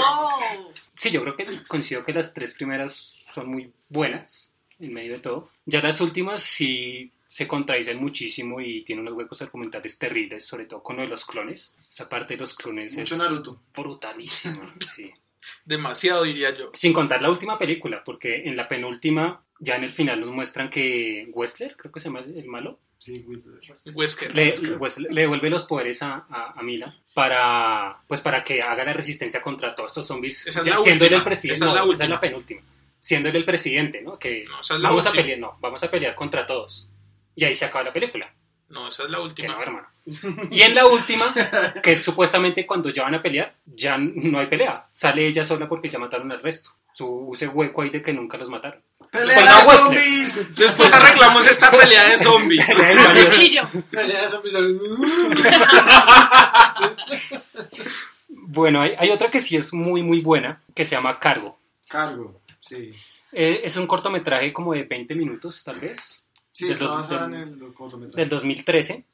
Sí, 0.94 1.10
yo 1.10 1.22
creo 1.22 1.36
que 1.36 1.46
coincido 1.68 2.04
que 2.04 2.12
las 2.12 2.34
tres 2.34 2.54
primeras 2.54 3.16
son 3.32 3.48
muy 3.48 3.72
buenas, 3.88 4.52
en 4.80 4.92
medio 4.92 5.12
de 5.12 5.20
todo. 5.20 5.50
Ya 5.64 5.80
las 5.80 6.00
últimas 6.00 6.42
sí 6.42 7.12
se 7.28 7.46
contradicen 7.46 7.98
muchísimo 8.00 8.60
y 8.60 8.82
tienen 8.82 9.06
unos 9.06 9.16
huecos 9.16 9.42
argumentales 9.42 9.98
terribles, 9.98 10.44
sobre 10.46 10.66
todo 10.66 10.82
con 10.82 10.96
lo 10.96 11.02
de 11.02 11.08
los 11.08 11.24
clones. 11.24 11.74
Esa 11.90 12.08
parte 12.08 12.34
de 12.34 12.40
los 12.40 12.54
clones 12.54 12.96
Mucho 12.96 13.14
es 13.14 13.20
Naruto. 13.20 13.60
brutalísima. 13.74 14.74
sí. 14.96 15.12
Demasiado, 15.64 16.22
diría 16.24 16.54
yo. 16.56 16.70
Sin 16.74 16.92
contar 16.92 17.22
la 17.22 17.30
última 17.30 17.58
película, 17.58 18.02
porque 18.04 18.42
en 18.48 18.56
la 18.56 18.68
penúltima, 18.68 19.42
ya 19.58 19.76
en 19.76 19.84
el 19.84 19.90
final 19.92 20.20
nos 20.20 20.30
muestran 20.30 20.70
que 20.70 21.28
Wessler, 21.32 21.76
creo 21.76 21.92
que 21.92 22.00
se 22.00 22.06
llama 22.08 22.20
el 22.20 22.46
malo, 22.46 22.78
Sí. 23.00 23.24
Wesker. 23.94 24.34
le, 24.34 24.50
Wesley 24.76 25.06
le 25.14 25.20
devuelve 25.20 25.50
los 25.50 25.64
poderes 25.66 26.02
a, 26.02 26.26
a, 26.28 26.58
a 26.58 26.62
Mila 26.64 26.92
para, 27.14 27.98
pues 28.08 28.20
para 28.20 28.42
que 28.42 28.60
haga 28.60 28.84
la 28.84 28.92
resistencia 28.92 29.40
contra 29.40 29.74
todos 29.76 29.92
estos 29.92 30.08
zombies, 30.08 30.44
Esa 30.48 30.60
es 30.62 30.66
ya 30.66 30.74
la 30.74 30.82
siendo 30.82 31.06
él 31.06 31.14
el 31.14 31.22
presidente. 31.22 31.54
esa 31.64 31.68
es 31.68 31.74
no, 31.86 31.92
esa 31.92 32.04
es 32.04 32.10
la 32.10 32.18
penúltima. 32.18 32.60
Siendo 32.98 33.28
él 33.28 33.36
el 33.36 33.44
presidente, 33.44 34.02
¿no? 34.02 34.18
Que 34.18 34.42
No, 34.48 34.60
es 34.60 34.82
vamos 34.82 35.06
a 35.06 35.12
pelear, 35.12 35.38
no, 35.38 35.56
vamos 35.60 35.80
a 35.84 35.90
pelear 35.90 36.16
contra 36.16 36.44
todos. 36.44 36.88
Y 37.36 37.44
ahí 37.44 37.54
se 37.54 37.66
acaba 37.66 37.84
la 37.84 37.92
película. 37.92 38.34
No, 38.68 38.88
esa 38.88 39.04
es 39.04 39.10
la 39.10 39.18
Que 39.18 39.22
última. 39.24 39.54
no, 39.54 39.62
hermano. 39.62 39.86
Y 40.50 40.62
en 40.62 40.74
la 40.74 40.86
última, 40.86 41.34
que 41.82 41.92
es 41.92 42.02
supuestamente 42.02 42.66
cuando 42.66 42.90
ya 42.90 43.02
van 43.04 43.14
a 43.14 43.22
pelear, 43.22 43.54
ya 43.66 43.96
no 43.98 44.38
hay 44.38 44.46
pelea. 44.46 44.86
Sale 44.92 45.26
ella 45.26 45.44
sola 45.44 45.68
porque 45.68 45.88
ya 45.90 45.98
mataron 45.98 46.30
al 46.32 46.42
resto. 46.42 46.70
Su, 46.92 47.30
ese 47.34 47.46
hueco 47.48 47.82
ahí 47.82 47.90
de 47.90 48.02
que 48.02 48.12
nunca 48.12 48.36
los 48.38 48.48
mataron. 48.48 48.82
¡Pelea 49.10 49.56
de 49.56 49.62
zombies! 49.62 50.54
Después 50.56 50.92
arreglamos 50.92 51.46
esta 51.46 51.70
pelea 51.70 52.08
de 52.10 52.18
zombies. 52.18 52.66
Cuchillo. 53.24 53.62
Bueno, 58.28 58.80
hay, 58.80 58.94
hay 58.98 59.10
otra 59.10 59.30
que 59.30 59.40
sí 59.40 59.56
es 59.56 59.72
muy, 59.72 60.02
muy 60.02 60.20
buena, 60.20 60.60
que 60.74 60.84
se 60.84 60.94
llama 60.94 61.18
Cargo. 61.18 61.58
Cargo, 61.88 62.40
sí. 62.60 62.90
Eh, 63.32 63.60
es 63.64 63.76
un 63.76 63.86
cortometraje 63.86 64.52
como 64.52 64.72
de 64.74 64.84
20 64.84 65.14
minutos, 65.14 65.62
tal 65.64 65.80
vez, 65.80 66.26
Sí, 66.58 66.64
Del 66.64 66.72
está 66.74 66.84
dos- 66.86 66.96
basada 66.96 67.28
del- 67.28 67.42
en 67.42 67.62
el 67.62 67.72
cortometraje. 67.72 68.20
del 68.20 68.28
2013. 68.28 69.04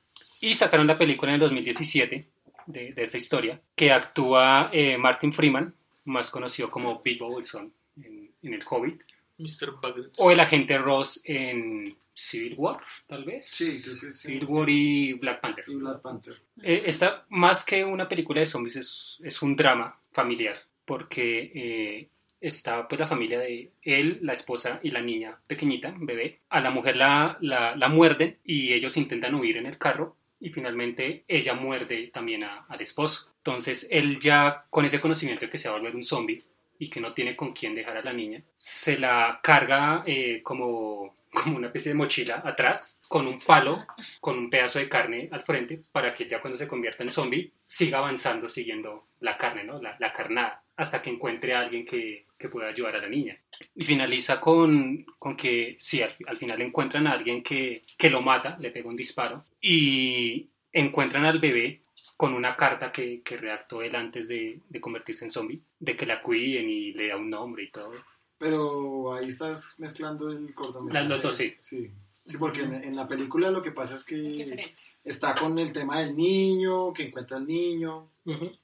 Y 0.40 0.54
sacaron 0.54 0.86
la 0.86 0.96
película 0.96 1.30
en 1.30 1.34
el 1.34 1.40
2017 1.40 2.26
de, 2.66 2.92
de 2.92 3.02
esta 3.02 3.16
historia, 3.18 3.60
que 3.76 3.92
actúa 3.92 4.70
eh, 4.72 4.96
Martin 4.96 5.30
Freeman, 5.32 5.74
más 6.04 6.30
conocido 6.30 6.70
como 6.70 7.00
Bilbo 7.02 7.28
Bolsón 7.28 7.72
en, 8.02 8.30
en 8.42 8.54
El 8.54 8.62
Hobbit, 8.68 9.02
Mr. 9.38 9.72
Buggles. 9.82 10.12
o 10.18 10.30
el 10.30 10.40
agente 10.40 10.78
Ross 10.78 11.20
en 11.24 11.94
Civil 12.14 12.54
War, 12.56 12.80
tal 13.06 13.24
vez. 13.24 13.46
Sí, 13.46 13.82
creo 13.82 13.96
que 14.00 14.10
sí. 14.10 14.28
Civil 14.28 14.44
War 14.48 14.68
y 14.70 15.12
Black 15.14 15.40
Panther. 15.42 15.64
Y 15.68 15.74
Black 15.74 16.00
Panther. 16.00 16.40
Eh, 16.62 16.84
esta, 16.86 17.26
más 17.30 17.62
que 17.64 17.84
una 17.84 18.08
película 18.08 18.40
de 18.40 18.46
zombies, 18.46 18.76
es, 18.76 19.18
es 19.22 19.42
un 19.42 19.54
drama 19.56 19.98
familiar, 20.12 20.56
porque 20.86 21.50
eh, 21.54 22.08
está 22.46 22.86
pues 22.86 23.00
la 23.00 23.08
familia 23.08 23.38
de 23.38 23.72
él, 23.82 24.18
la 24.22 24.34
esposa 24.34 24.78
y 24.82 24.90
la 24.90 25.00
niña 25.00 25.38
pequeñita, 25.46 25.94
bebé. 25.96 26.40
A 26.50 26.60
la 26.60 26.70
mujer 26.70 26.96
la, 26.96 27.38
la, 27.40 27.88
muerden 27.88 28.38
y 28.44 28.72
ellos 28.72 28.96
intentan 28.96 29.34
huir 29.34 29.56
en 29.56 29.66
el 29.66 29.78
carro 29.78 30.16
y 30.38 30.50
finalmente 30.50 31.24
ella 31.26 31.54
muerde 31.54 32.10
también 32.12 32.44
al 32.44 32.80
esposo. 32.80 33.32
Entonces 33.38 33.88
él 33.90 34.20
ya 34.20 34.66
con 34.70 34.84
ese 34.84 35.00
conocimiento 35.00 35.46
de 35.46 35.50
que 35.50 35.58
se 35.58 35.68
va 35.68 35.74
a 35.74 35.78
volver 35.78 35.96
un 35.96 36.04
zombie 36.04 36.44
y 36.78 36.90
que 36.90 37.00
no 37.00 37.14
tiene 37.14 37.34
con 37.34 37.52
quién 37.52 37.74
dejar 37.74 37.96
a 37.96 38.02
la 38.02 38.12
niña, 38.12 38.42
se 38.54 38.98
la 38.98 39.40
carga 39.42 40.02
eh, 40.06 40.42
como, 40.42 41.14
como 41.32 41.56
una 41.56 41.68
especie 41.68 41.92
de 41.92 41.98
mochila 41.98 42.42
atrás 42.44 43.00
con 43.08 43.26
un 43.26 43.38
palo 43.40 43.86
con 44.20 44.38
un 44.38 44.50
pedazo 44.50 44.80
de 44.80 44.88
carne 44.88 45.28
al 45.32 45.44
frente 45.44 45.80
para 45.92 46.12
que 46.12 46.28
ya 46.28 46.40
cuando 46.40 46.58
se 46.58 46.68
convierta 46.68 47.02
en 47.02 47.10
zombie 47.10 47.52
siga 47.66 47.98
avanzando 47.98 48.48
siguiendo 48.48 49.06
la 49.20 49.38
carne, 49.38 49.64
¿no? 49.64 49.80
la, 49.80 49.96
la 49.98 50.12
carnada, 50.12 50.62
hasta 50.76 51.00
que 51.00 51.10
encuentre 51.10 51.54
a 51.54 51.60
alguien 51.60 51.86
que, 51.86 52.26
que 52.44 52.50
pueda 52.50 52.68
ayudar 52.68 52.94
a 52.96 53.00
la 53.00 53.08
niña. 53.08 53.38
Y 53.74 53.84
finaliza 53.84 54.38
con, 54.38 55.06
con 55.18 55.34
que 55.34 55.76
sí, 55.78 56.02
al, 56.02 56.14
al 56.26 56.36
final 56.36 56.60
encuentran 56.60 57.06
a 57.06 57.12
alguien 57.12 57.42
que, 57.42 57.84
que 57.96 58.10
lo 58.10 58.20
mata, 58.20 58.58
le 58.60 58.70
pega 58.70 58.86
un 58.88 58.96
disparo, 58.96 59.44
y 59.62 60.50
encuentran 60.70 61.24
al 61.24 61.38
bebé 61.38 61.80
con 62.18 62.34
una 62.34 62.54
carta 62.54 62.92
que, 62.92 63.22
que 63.22 63.38
redactó 63.38 63.80
él 63.82 63.96
antes 63.96 64.28
de, 64.28 64.60
de 64.68 64.80
convertirse 64.80 65.24
en 65.24 65.30
zombie, 65.30 65.60
de 65.78 65.96
que 65.96 66.04
la 66.04 66.20
cuiden 66.20 66.68
y 66.68 66.92
le 66.92 67.08
da 67.08 67.16
un 67.16 67.30
nombre 67.30 67.64
y 67.64 67.70
todo. 67.70 67.92
Pero 68.36 69.14
ahí 69.14 69.30
estás 69.30 69.74
mezclando 69.78 70.30
el 70.30 70.52
cortometraje. 70.54 71.02
Las- 71.08 71.10
los 71.10 71.22
dos, 71.22 71.36
sí. 71.36 71.54
Sí, 71.60 71.90
Sí, 72.26 72.36
porque 72.38 72.60
en, 72.62 72.74
en 72.74 72.96
la 72.96 73.06
película 73.08 73.50
lo 73.50 73.60
que 73.62 73.70
pasa 73.70 73.94
es 73.96 74.04
que 74.04 74.74
está 75.04 75.34
con 75.34 75.58
el 75.58 75.72
tema 75.72 76.00
del 76.00 76.14
niño, 76.16 76.92
que 76.94 77.02
encuentra 77.04 77.36
al 77.36 77.46
niño, 77.46 78.10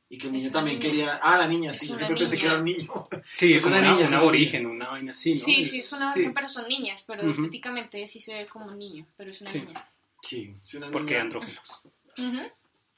y 0.08 0.16
que 0.18 0.28
el 0.28 0.34
Es 0.34 0.42
niño 0.42 0.50
también 0.52 0.78
niña. 0.78 0.90
quería... 0.90 1.20
Ah, 1.22 1.36
la 1.36 1.46
niña, 1.46 1.70
Es 1.70 1.78
sí, 1.78 1.88
yo 1.88 1.96
siempre 1.96 2.16
pensé 2.16 2.38
que 2.38 2.46
era 2.46 2.56
un 2.56 2.64
niño. 2.64 3.08
Sí, 3.34 3.52
Es 3.52 3.60
es 3.60 3.66
una 3.66 3.78
una, 3.78 3.90
niña, 3.92 4.04
es 4.04 4.08
un 4.08 4.14
una 4.14 4.22
aborigen, 4.22 4.66
una 4.66 4.88
vaina 4.88 5.10
así, 5.12 5.34
¿no? 5.34 5.40
Sí, 5.40 5.64
sí, 5.64 5.78
es 5.80 5.92
una 5.92 6.10
Sí. 6.10 6.30
pero 6.34 6.48
son 6.48 6.66
niñas, 6.68 7.04
pero 7.06 7.22
estéticamente 7.30 8.06
sí 8.08 8.20
se 8.20 8.34
ve 8.34 8.46
como 8.46 8.66
un 8.66 8.78
niño, 8.78 9.06
pero 9.16 9.30
es 9.30 9.40
una 9.40 9.50
Sí. 9.50 9.60
niña. 9.60 9.88
Sí, 10.22 10.54
sí, 10.64 10.76
una 10.78 10.90
Porque 10.90 11.12
niña. 11.14 11.22
andrógenos. 11.24 11.82
Ujú. 12.18 12.40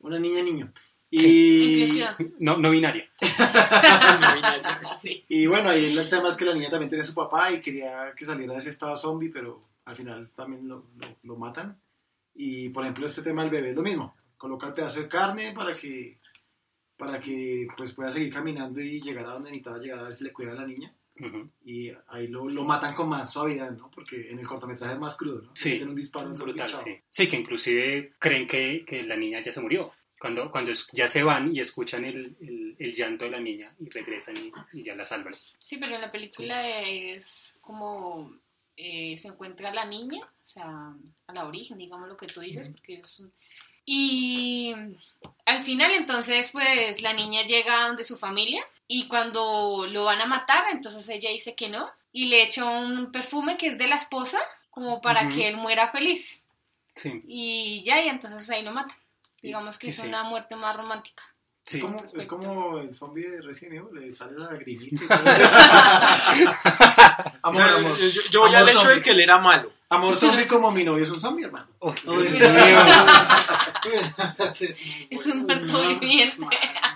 Una 0.01 0.19
niña 0.19 0.43
niño. 0.43 0.73
Y, 1.11 1.83
Inclusión. 1.83 2.35
No, 2.39 2.57
no 2.59 2.71
binaria. 2.71 3.09
Sí. 5.03 5.25
y 5.29 5.47
bueno, 5.47 5.69
ahí 5.71 5.97
el 5.97 6.09
tema 6.09 6.29
es 6.29 6.37
que 6.37 6.45
la 6.45 6.55
niña 6.55 6.71
también 6.71 6.89
tiene 6.89 7.03
su 7.05 7.13
papá 7.15 7.51
y 7.53 7.61
quería 7.61 8.13
que 8.17 8.25
saliera 8.25 8.53
de 8.55 8.61
ese 8.61 8.71
estado 8.71 8.97
zombie, 8.97 9.31
pero 9.31 9.69
al 9.85 9.97
final 9.97 10.31
también 10.35 10.69
lo, 10.69 10.87
lo- 10.97 11.17
lo 11.25 11.37
matan. 11.37 11.77
Y 12.35 12.69
por 12.71 12.85
ejemplo, 12.85 13.05
este 13.05 13.23
tema 13.23 13.43
del 13.43 13.51
bebé 13.51 13.71
es 13.71 13.77
lo 13.77 13.83
mismo. 13.83 14.15
Coloca 14.37 14.67
el 14.69 14.73
pedazo 14.73 15.01
de 15.01 15.09
carne 15.09 15.53
para 15.53 15.75
que 15.75 16.19
para 16.97 17.21
que 17.21 17.67
pues 17.77 17.93
pueda 17.93 18.11
seguir 18.11 18.33
caminando 18.33 18.81
y 18.81 19.01
llegar 19.01 19.27
a 19.27 19.33
donde 19.33 19.51
necesitaba 19.51 19.79
llegar 19.79 19.99
a 20.01 20.03
ver 20.05 20.15
si 20.15 20.25
le 20.25 20.33
cuida 20.33 20.53
a 20.53 20.57
la 20.57 20.67
niña. 20.67 20.95
Y 21.65 21.91
ahí 22.09 22.27
lo, 22.27 22.49
lo 22.49 22.65
matan 22.65 22.95
con 22.95 23.09
más 23.09 23.33
suavidad, 23.33 23.71
¿no? 23.73 23.91
Porque 23.91 24.31
en 24.31 24.39
el 24.39 24.47
cortometraje 24.47 24.95
es 24.95 24.99
más 24.99 25.15
crudo, 25.17 25.43
¿no? 25.43 25.53
Sí, 25.55 25.71
Tiene 25.73 25.87
un 25.87 25.95
disparo 25.95 26.29
en 26.31 26.35
Brutal, 26.35 26.69
sí. 26.83 26.97
Sí, 27.09 27.29
que 27.29 27.37
inclusive 27.37 28.15
creen 28.19 28.47
que, 28.47 28.85
que 28.85 29.03
la 29.05 29.17
niña 29.17 29.41
ya 29.43 29.53
se 29.53 29.61
murió. 29.61 29.93
Cuando, 30.19 30.51
cuando 30.51 30.73
ya 30.93 31.09
se 31.09 31.23
van 31.25 31.55
y 31.55 31.61
escuchan 31.61 32.05
el, 32.05 32.37
el- 32.41 32.77
el 32.79 32.93
llanto 32.95 33.25
de 33.27 33.33
la 33.33 33.41
niña 33.41 33.75
y 33.79 33.89
regresan 33.91 34.37
y, 34.37 34.53
y 34.73 34.83
ya 34.85 34.95
la 34.95 35.05
salvan. 35.05 35.35
Sí, 35.61 35.77
pero 35.79 35.95
en 35.97 36.01
la 36.01 36.11
película 36.13 36.81
es 36.81 37.59
como 37.61 38.35
eh, 38.77 39.17
se 39.19 39.29
encuentra 39.29 39.73
la 39.75 39.85
niña, 39.85 40.25
o 40.25 40.47
sea, 40.47 40.95
a 41.27 41.33
la 41.33 41.47
origen, 41.47 41.77
digamos 41.79 42.09
lo 42.09 42.17
que 42.17 42.27
tú 42.27 42.41
dices, 42.41 42.69
porque 42.69 42.95
es 42.95 43.21
un- 43.21 43.33
Y 43.85 44.75
al 45.47 45.61
final 45.61 45.93
entonces 45.93 46.51
pues 46.51 47.03
la 47.03 47.13
niña 47.13 47.43
llega 47.43 47.87
donde 47.87 48.05
su 48.05 48.17
familia 48.17 48.65
y 48.87 49.09
cuando 49.09 49.87
lo 49.89 50.05
van 50.05 50.21
a 50.21 50.27
matar, 50.27 50.65
entonces 50.73 51.09
ella 51.09 51.31
dice 51.31 51.55
que 51.55 51.69
no 51.69 51.91
y 52.13 52.27
le 52.27 52.43
echa 52.43 52.65
un 52.65 53.11
perfume 53.11 53.57
que 53.57 53.67
es 53.69 53.79
de 53.79 53.89
la 53.89 53.97
esposa 53.97 54.39
como 54.71 55.01
para 55.01 55.29
que 55.29 55.49
él 55.49 55.57
muera 55.57 55.91
feliz 55.91 56.45
Sí, 56.95 57.21
y 57.27 57.83
ya 57.85 58.03
y 58.03 58.09
entonces 58.09 58.49
ahí 58.51 58.63
lo 58.63 58.71
mata. 58.71 58.95
Digamos 59.41 59.79
que 59.79 59.87
Sí, 59.87 59.91
es 59.91 59.97
sí. 59.97 60.07
una 60.09 60.25
muerte 60.25 60.57
más 60.57 60.77
romántica. 60.77 61.23
sí. 61.65 61.79
Es, 61.79 61.83
como, 61.83 62.05
es 62.05 62.27
como 62.27 62.79
el 62.79 62.95
zombie 62.95 63.29
de 63.31 63.41
Resident 63.41 63.77
Evil, 63.87 63.99
le 64.09 64.13
sale 64.13 64.39
la 64.39 64.47
lagrimita. 64.53 65.03
y 65.03 65.09
todo. 65.09 65.19
O 67.43 67.49
amor, 67.49 67.57
sea, 67.57 67.75
amor. 67.77 67.99
Yo, 67.99 68.07
yo- 68.09 68.23
yo 68.31 68.45
Amor 68.45 68.57
al 68.57 68.69
hecho 68.69 68.89
de 68.91 69.01
que 69.03 69.11
él 69.11 69.21
era 69.21 69.39
malo. 69.39 69.73
Amor 69.93 70.17
zombie 70.17 70.47
como 70.49 70.71
mi 70.71 70.85
novio 70.85 71.05
es 71.05 71.11
un 71.11 71.21
zombie, 71.21 71.45
hermano. 71.45 71.67
Oh, 71.81 71.95
Es 75.11 75.27
un 75.27 75.47
muerto 75.47 75.89
viviente. 75.89 76.47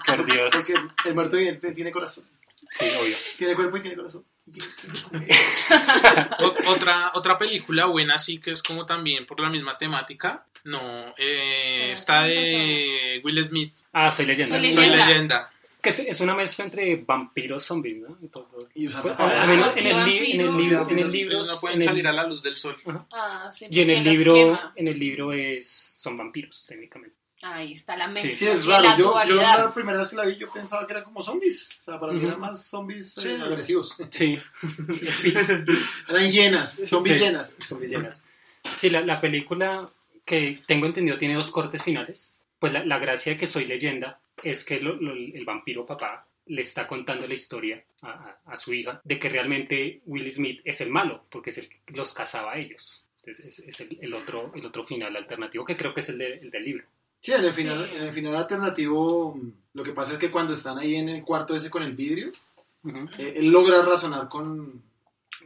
por 0.07 0.25
Dios. 0.25 0.55
Porque 0.55 1.09
el 1.09 1.15
muerto 1.15 1.37
viviente 1.37 1.73
tiene 1.73 1.93
corazón. 1.93 2.25
Sí, 2.71 2.87
obvio. 3.01 3.17
Tiene 3.37 3.55
cuerpo 3.55 3.77
y 3.77 3.83
tiene 3.83 3.97
corazón. 3.97 4.25
Otra, 6.69 7.11
otra 7.15 7.37
película 7.37 7.87
buena, 7.87 8.17
sí, 8.17 8.39
que 8.39 8.53
es 8.53 8.63
como 8.63 8.87
también 8.87 9.27
por 9.27 9.41
la 9.41 9.51
misma 9.51 9.77
temática. 9.77 10.45
No, 10.65 10.81
eh, 11.19 11.91
está 11.93 12.21
¿cómo 12.23 12.29
de 12.29 13.21
Will 13.25 13.45
Smith, 13.45 13.75
Ah, 13.93 14.13
soy 14.13 14.27
leyenda. 14.27 14.57
Soy 14.59 14.73
Soy 14.73 14.89
Leyenda. 14.91 15.51
Que 15.87 16.03
es, 16.03 16.09
es 16.09 16.21
una 16.21 16.35
mezcla 16.35 16.65
entre 16.65 16.97
vampiros 16.97 17.65
zombies, 17.65 17.99
¿no? 17.99 18.17
Todo- 18.29 18.49
Y 18.75 18.87
usar 18.89 19.03
Pues, 19.03 19.15
al 19.19 19.49
menos 19.49 19.73
en 19.77 19.87
el, 19.87 20.05
li- 20.05 20.33
en 20.33 20.41
el 20.41 20.57
libro, 20.57 20.87
en 20.91 20.99
el 20.99 21.09
libro, 21.09 21.45
no 21.45 21.61
pueden 21.61 21.77
en 21.77 21.83
el- 21.83 21.89
salir 21.89 22.09
a 22.09 22.13
la 22.13 22.27
luz 22.27 22.43
del 22.43 22.57
sol. 22.57 22.77
Ah, 23.13 23.51
sí, 23.53 23.67
y 23.71 23.81
en 23.81 23.91
el 23.91 24.05
libro, 24.05 24.35
quema. 24.35 24.73
en 24.75 24.89
el 24.89 24.99
libro 24.99 25.33
es, 25.33 25.95
son 25.99 26.17
vampiros, 26.17 26.65
técnicamente. 26.67 27.17
Ahí 27.43 27.75
está 27.75 27.97
la 27.97 28.09
mezcla. 28.09 28.31
Sí, 28.33 28.47
es 28.49 28.65
y 28.65 28.69
la 28.69 28.81
raro. 28.83 28.97
Yo, 28.99 29.25
yo 29.29 29.37
la 29.37 29.73
primera 29.73 29.99
vez 29.99 30.09
que 30.09 30.17
la 30.17 30.25
vi, 30.25 30.37
yo 30.37 30.51
pensaba 30.51 30.87
que 30.87 30.95
eran 30.95 31.05
como 31.05 31.23
zombies. 31.23 31.69
O 31.81 31.85
sea, 31.85 32.01
para 32.01 32.13
mí 32.13 32.19
Ujú. 32.19 32.29
eran 32.29 32.41
más 32.41 32.65
zombies 32.67 33.17
eh, 33.19 33.21
Sí. 33.21 33.29
agresivos. 33.31 33.97
Sí. 34.11 34.39
Eran 36.09 36.31
llenas, 36.31 36.83
zombies 36.89 37.17
Sí. 37.17 37.21
llenas. 37.23 37.57
Zombies 37.67 37.91
llenas. 37.91 38.23
Sí, 38.75 38.91
la, 38.91 39.01
la 39.03 39.21
película 39.21 39.89
que 40.25 40.61
tengo 40.67 40.87
entendido 40.87 41.19
tiene 41.19 41.35
dos 41.35 41.51
cortes 41.51 41.83
finales. 41.83 42.35
Pues 42.59 42.73
la, 42.73 42.85
la 42.85 42.99
gracia 42.99 43.33
de 43.33 43.39
que 43.39 43.47
soy 43.47 43.67
leyenda 43.67 44.19
es 44.43 44.65
que 44.65 44.81
lo- 44.81 44.97
lo- 44.97 45.13
el 45.15 45.45
vampiro 45.45 45.85
papá 45.87 46.27
le 46.47 46.63
está 46.63 46.87
contando 46.87 47.27
la 47.27 47.35
historia 47.35 47.83
a, 48.03 48.09
a- 48.11 48.41
a 48.53 48.57
su 48.57 48.73
hija 48.73 49.01
de 49.03 49.19
que 49.19 49.29
realmente 49.29 50.01
Will 50.07 50.31
Smith 50.31 50.61
es 50.65 50.81
el 50.81 50.91
malo, 50.91 51.25
porque 51.31 51.51
es 51.51 51.59
el 51.59 51.69
que 51.69 51.81
los 51.95 52.13
cazaba 52.15 52.53
a 52.53 52.59
ellos. 52.59 53.05
Entonces, 53.23 53.59
es, 53.59 53.69
es 53.69 53.81
el, 53.81 53.99
el 54.01 54.15
otro, 54.15 54.53
el 54.55 54.65
otro 54.65 54.85
final 54.85 55.17
alternativo 55.17 55.65
que 55.65 55.77
creo 55.77 55.93
que 55.93 56.01
es 56.01 56.09
el, 56.11 56.19
de- 56.19 56.35
el 56.39 56.51
del 56.51 56.65
libro. 56.65 56.85
Sí, 57.19 57.33
en 57.33 57.45
el, 57.45 57.51
final, 57.51 57.89
Sí. 57.91 57.97
en 57.97 58.03
el 58.03 58.13
final 58.13 58.37
alternativo, 58.37 59.41
lo 59.73 59.83
que 59.83 59.93
pasa 59.93 60.13
es 60.13 60.19
que 60.19 60.31
cuando 60.31 60.53
están 60.53 60.79
ahí 60.79 60.95
en 60.95 61.09
el 61.09 61.25
cuarto 61.25 61.57
ese 61.57 61.71
con 61.71 61.83
el 61.83 61.97
vidrio, 61.97 62.31
Ujú. 62.85 63.09
eh, 63.19 63.33
él 63.37 63.51
logra 63.51 63.83
razonar 63.83 64.29
con, 64.29 64.81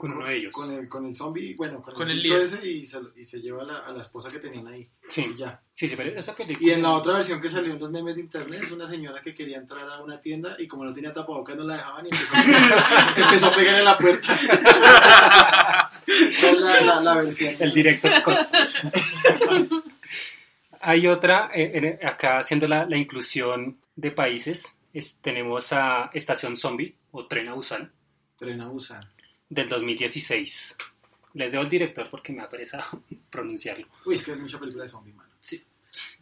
Con 0.00 0.12
uno 0.12 0.24
de 0.26 0.36
ellos. 0.36 0.52
Con 0.52 0.72
el, 0.72 0.88
con 0.88 1.04
el 1.04 1.14
zombie, 1.14 1.54
bueno, 1.56 1.82
con, 1.82 1.92
Con 1.94 2.04
el, 2.10 2.16
el 2.16 2.22
bicho 2.22 2.34
líder. 2.38 2.46
ese 2.58 2.66
y 2.66 2.86
se, 2.86 2.98
y 3.16 3.24
se 3.24 3.40
lleva 3.40 3.62
a 3.62 3.64
la, 3.66 3.78
a 3.80 3.92
la 3.92 4.00
esposa 4.00 4.30
que 4.30 4.38
tenían 4.38 4.66
ahí. 4.66 4.88
Sí, 5.08 5.30
Y 5.34 5.36
ya. 5.36 5.60
sí, 5.74 5.88
sí, 5.88 5.94
pero 5.96 6.08
esa 6.18 6.34
película. 6.34 6.66
Y 6.66 6.72
en 6.72 6.80
la 6.82 6.92
otra 6.92 7.12
versión 7.14 7.40
que 7.40 7.48
salió 7.50 7.74
en 7.74 7.78
los 7.78 7.90
memes 7.90 8.14
de 8.14 8.22
internet 8.22 8.62
es 8.62 8.70
una 8.70 8.86
señora 8.86 9.20
que 9.20 9.34
quería 9.34 9.58
entrar 9.58 9.86
a 9.94 10.02
una 10.02 10.20
tienda 10.20 10.56
y 10.58 10.66
como 10.66 10.84
no 10.86 10.92
tenía 10.94 11.12
tapabocas 11.12 11.54
no 11.56 11.64
la 11.64 11.76
dejaban 11.76 12.06
y 12.06 12.08
empezó 12.10 12.34
a 12.34 12.42
pegar, 12.42 12.84
empezó 13.16 13.46
a 13.48 13.54
pegar 13.54 13.78
en 13.78 13.84
la 13.84 13.98
puerta. 13.98 15.90
Esa 16.06 16.50
es 16.50 16.58
la, 16.58 16.80
la, 16.80 17.00
la 17.02 17.14
versión. 17.16 17.54
El 17.58 17.72
director 17.74 18.10
Scott. 18.12 18.38
Hay 20.80 21.06
otra, 21.06 21.50
eh, 21.54 21.72
en- 22.00 22.06
acá 22.06 22.38
haciendo 22.38 22.66
la, 22.66 22.86
la 22.86 22.96
inclusión 22.96 23.78
de 23.96 24.10
países, 24.12 24.78
es- 24.94 25.18
tenemos 25.20 25.72
a 25.72 26.10
Estación 26.14 26.56
Zombie 26.56 26.94
o 27.10 27.26
Tren 27.26 27.48
a 27.48 27.54
Busan 27.54 27.92
Tren 28.38 28.60
a 28.62 28.68
Busan. 28.68 29.06
Del 29.50 29.68
2016. 29.68 30.78
Les 31.34 31.52
debo 31.52 31.62
el 31.64 31.70
director 31.70 32.08
porque 32.10 32.32
me 32.32 32.42
ha 32.42 32.48
pereza 32.48 32.86
pronunciarlo. 33.30 33.86
Uy, 34.06 34.14
es 34.14 34.24
que 34.24 34.32
hay 34.32 34.38
mucha 34.38 34.58
película 34.58 34.84
de 34.84 34.88
zombie, 34.88 35.12
mano. 35.12 35.28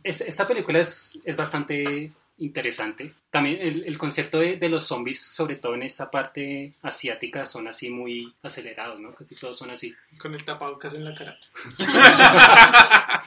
Es- 0.02 0.20
esta 0.22 0.46
película 0.48 0.80
es, 0.80 1.18
es 1.24 1.36
bastante 1.36 2.10
interesante. 2.38 3.14
También 3.30 3.58
el, 3.60 3.84
el 3.84 3.98
concepto 3.98 4.38
de, 4.38 4.56
de 4.56 4.68
los 4.68 4.84
zombies, 4.84 5.20
sobre 5.20 5.56
todo 5.56 5.74
en 5.74 5.82
esa 5.82 6.08
parte 6.10 6.72
asiática, 6.82 7.44
son 7.46 7.66
así 7.68 7.90
muy 7.90 8.32
acelerados, 8.42 9.00
¿no? 9.00 9.12
Casi 9.14 9.34
todos 9.34 9.58
son 9.58 9.70
así. 9.70 9.94
Con 10.18 10.34
el 10.34 10.44
tapabocas 10.44 10.94
en 10.94 11.04
la 11.04 11.14
cara. 11.14 11.36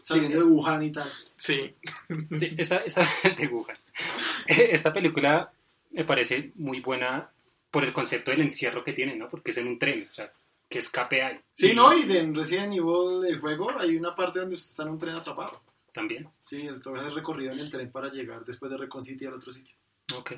Saliendo 0.00 0.38
de 0.38 0.44
Wuhan 0.44 0.82
y 0.82 0.92
tal. 0.92 1.10
Sí. 1.36 1.74
Sí, 2.38 2.54
esa, 2.56 2.78
esa 2.78 3.06
de 3.38 3.46
Wuhan. 3.48 3.76
Esta 4.46 4.92
película 4.92 5.52
me 5.90 6.04
parece 6.04 6.52
muy 6.54 6.80
buena 6.80 7.28
por 7.70 7.84
el 7.84 7.92
concepto 7.92 8.30
del 8.30 8.40
encierro 8.42 8.82
que 8.84 8.92
tiene, 8.92 9.16
¿no? 9.16 9.28
Porque 9.28 9.50
es 9.50 9.58
en 9.58 9.68
un 9.68 9.78
tren, 9.78 10.08
o 10.10 10.14
sea, 10.14 10.32
¿qué 10.68 10.78
escape 10.78 11.22
hay? 11.22 11.40
Sí, 11.52 11.72
Y- 11.72 11.74
¿no? 11.74 11.92
Y 11.96 12.04
de 12.04 12.18
en 12.20 12.34
Resident 12.34 12.72
Evil, 12.72 13.26
el 13.26 13.38
juego, 13.40 13.66
hay 13.78 13.96
una 13.96 14.14
parte 14.14 14.40
donde 14.40 14.54
usted 14.54 14.70
está 14.70 14.82
en 14.84 14.88
un 14.90 14.98
tren 14.98 15.14
atrapado. 15.16 15.62
también. 15.92 16.28
Sí, 16.42 16.66
el 16.66 16.82
todo 16.82 16.96
el 16.96 17.14
recorrido 17.14 17.52
en 17.52 17.58
el 17.60 17.70
tren 17.70 17.90
para 17.90 18.10
llegar 18.10 18.44
después 18.44 18.70
de 18.70 18.76
Recon 18.76 19.02
City 19.02 19.24
al 19.24 19.32
otro 19.32 19.50
sitio. 19.50 19.74
Ok. 20.14 20.34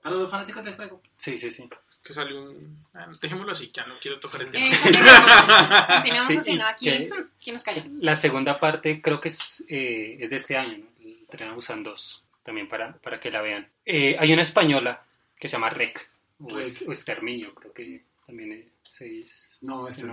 Para 0.00 0.14
los 0.16 0.30
fanáticos 0.30 0.62
del 0.62 0.76
juego. 0.76 1.02
Sí, 1.16 1.36
sí, 1.36 1.50
sí. 1.50 1.68
Que 2.02 2.12
salió 2.12 2.42
un... 2.42 2.84
ah, 2.94 3.08
dejémoslo 3.20 3.50
así, 3.50 3.70
ya 3.74 3.84
no 3.86 3.94
quiero 4.00 4.20
tocar 4.20 4.42
el 4.42 4.50
tema. 4.52 4.64
Eh, 4.66 4.70
continuamos, 4.82 5.40
continuamos 5.88 6.26
Sí, 6.28 6.36
así, 6.36 6.52
¿no? 6.54 6.58
y 6.58 6.62
Aquí, 6.68 6.84
que- 6.84 7.10
¿quién 7.42 7.54
nos 7.54 7.62
cayó? 7.64 7.82
La 8.00 8.14
segunda 8.14 8.60
parte 8.60 9.00
creo 9.02 9.18
que 9.18 9.28
es, 9.28 9.64
eh, 9.68 10.18
es 10.20 10.30
de 10.30 10.36
este 10.36 10.56
año, 10.58 10.78
¿no? 10.78 10.86
El 11.08 11.26
Tren 11.28 11.48
a 11.48 11.54
Busan 11.54 11.82
2, 11.82 12.24
también 12.44 12.68
para, 12.68 12.92
para 12.98 13.18
que 13.18 13.30
la 13.32 13.40
vean. 13.42 13.68
Eh, 13.86 14.16
hay 14.20 14.32
una 14.32 14.42
española 14.42 15.02
que 15.40 15.48
se 15.48 15.52
llama 15.56 15.70
Rec, 15.70 16.08
o, 16.40 16.48
Rec. 16.56 16.66
es- 16.66 16.84
o 16.88 16.92
Exterminio, 16.92 17.54
creo 17.54 17.72
que 17.72 18.04
también 18.26 18.70
se 18.88 19.04
dice. 19.06 19.46
No, 19.60 19.82
pues, 19.82 19.98
el 19.98 20.08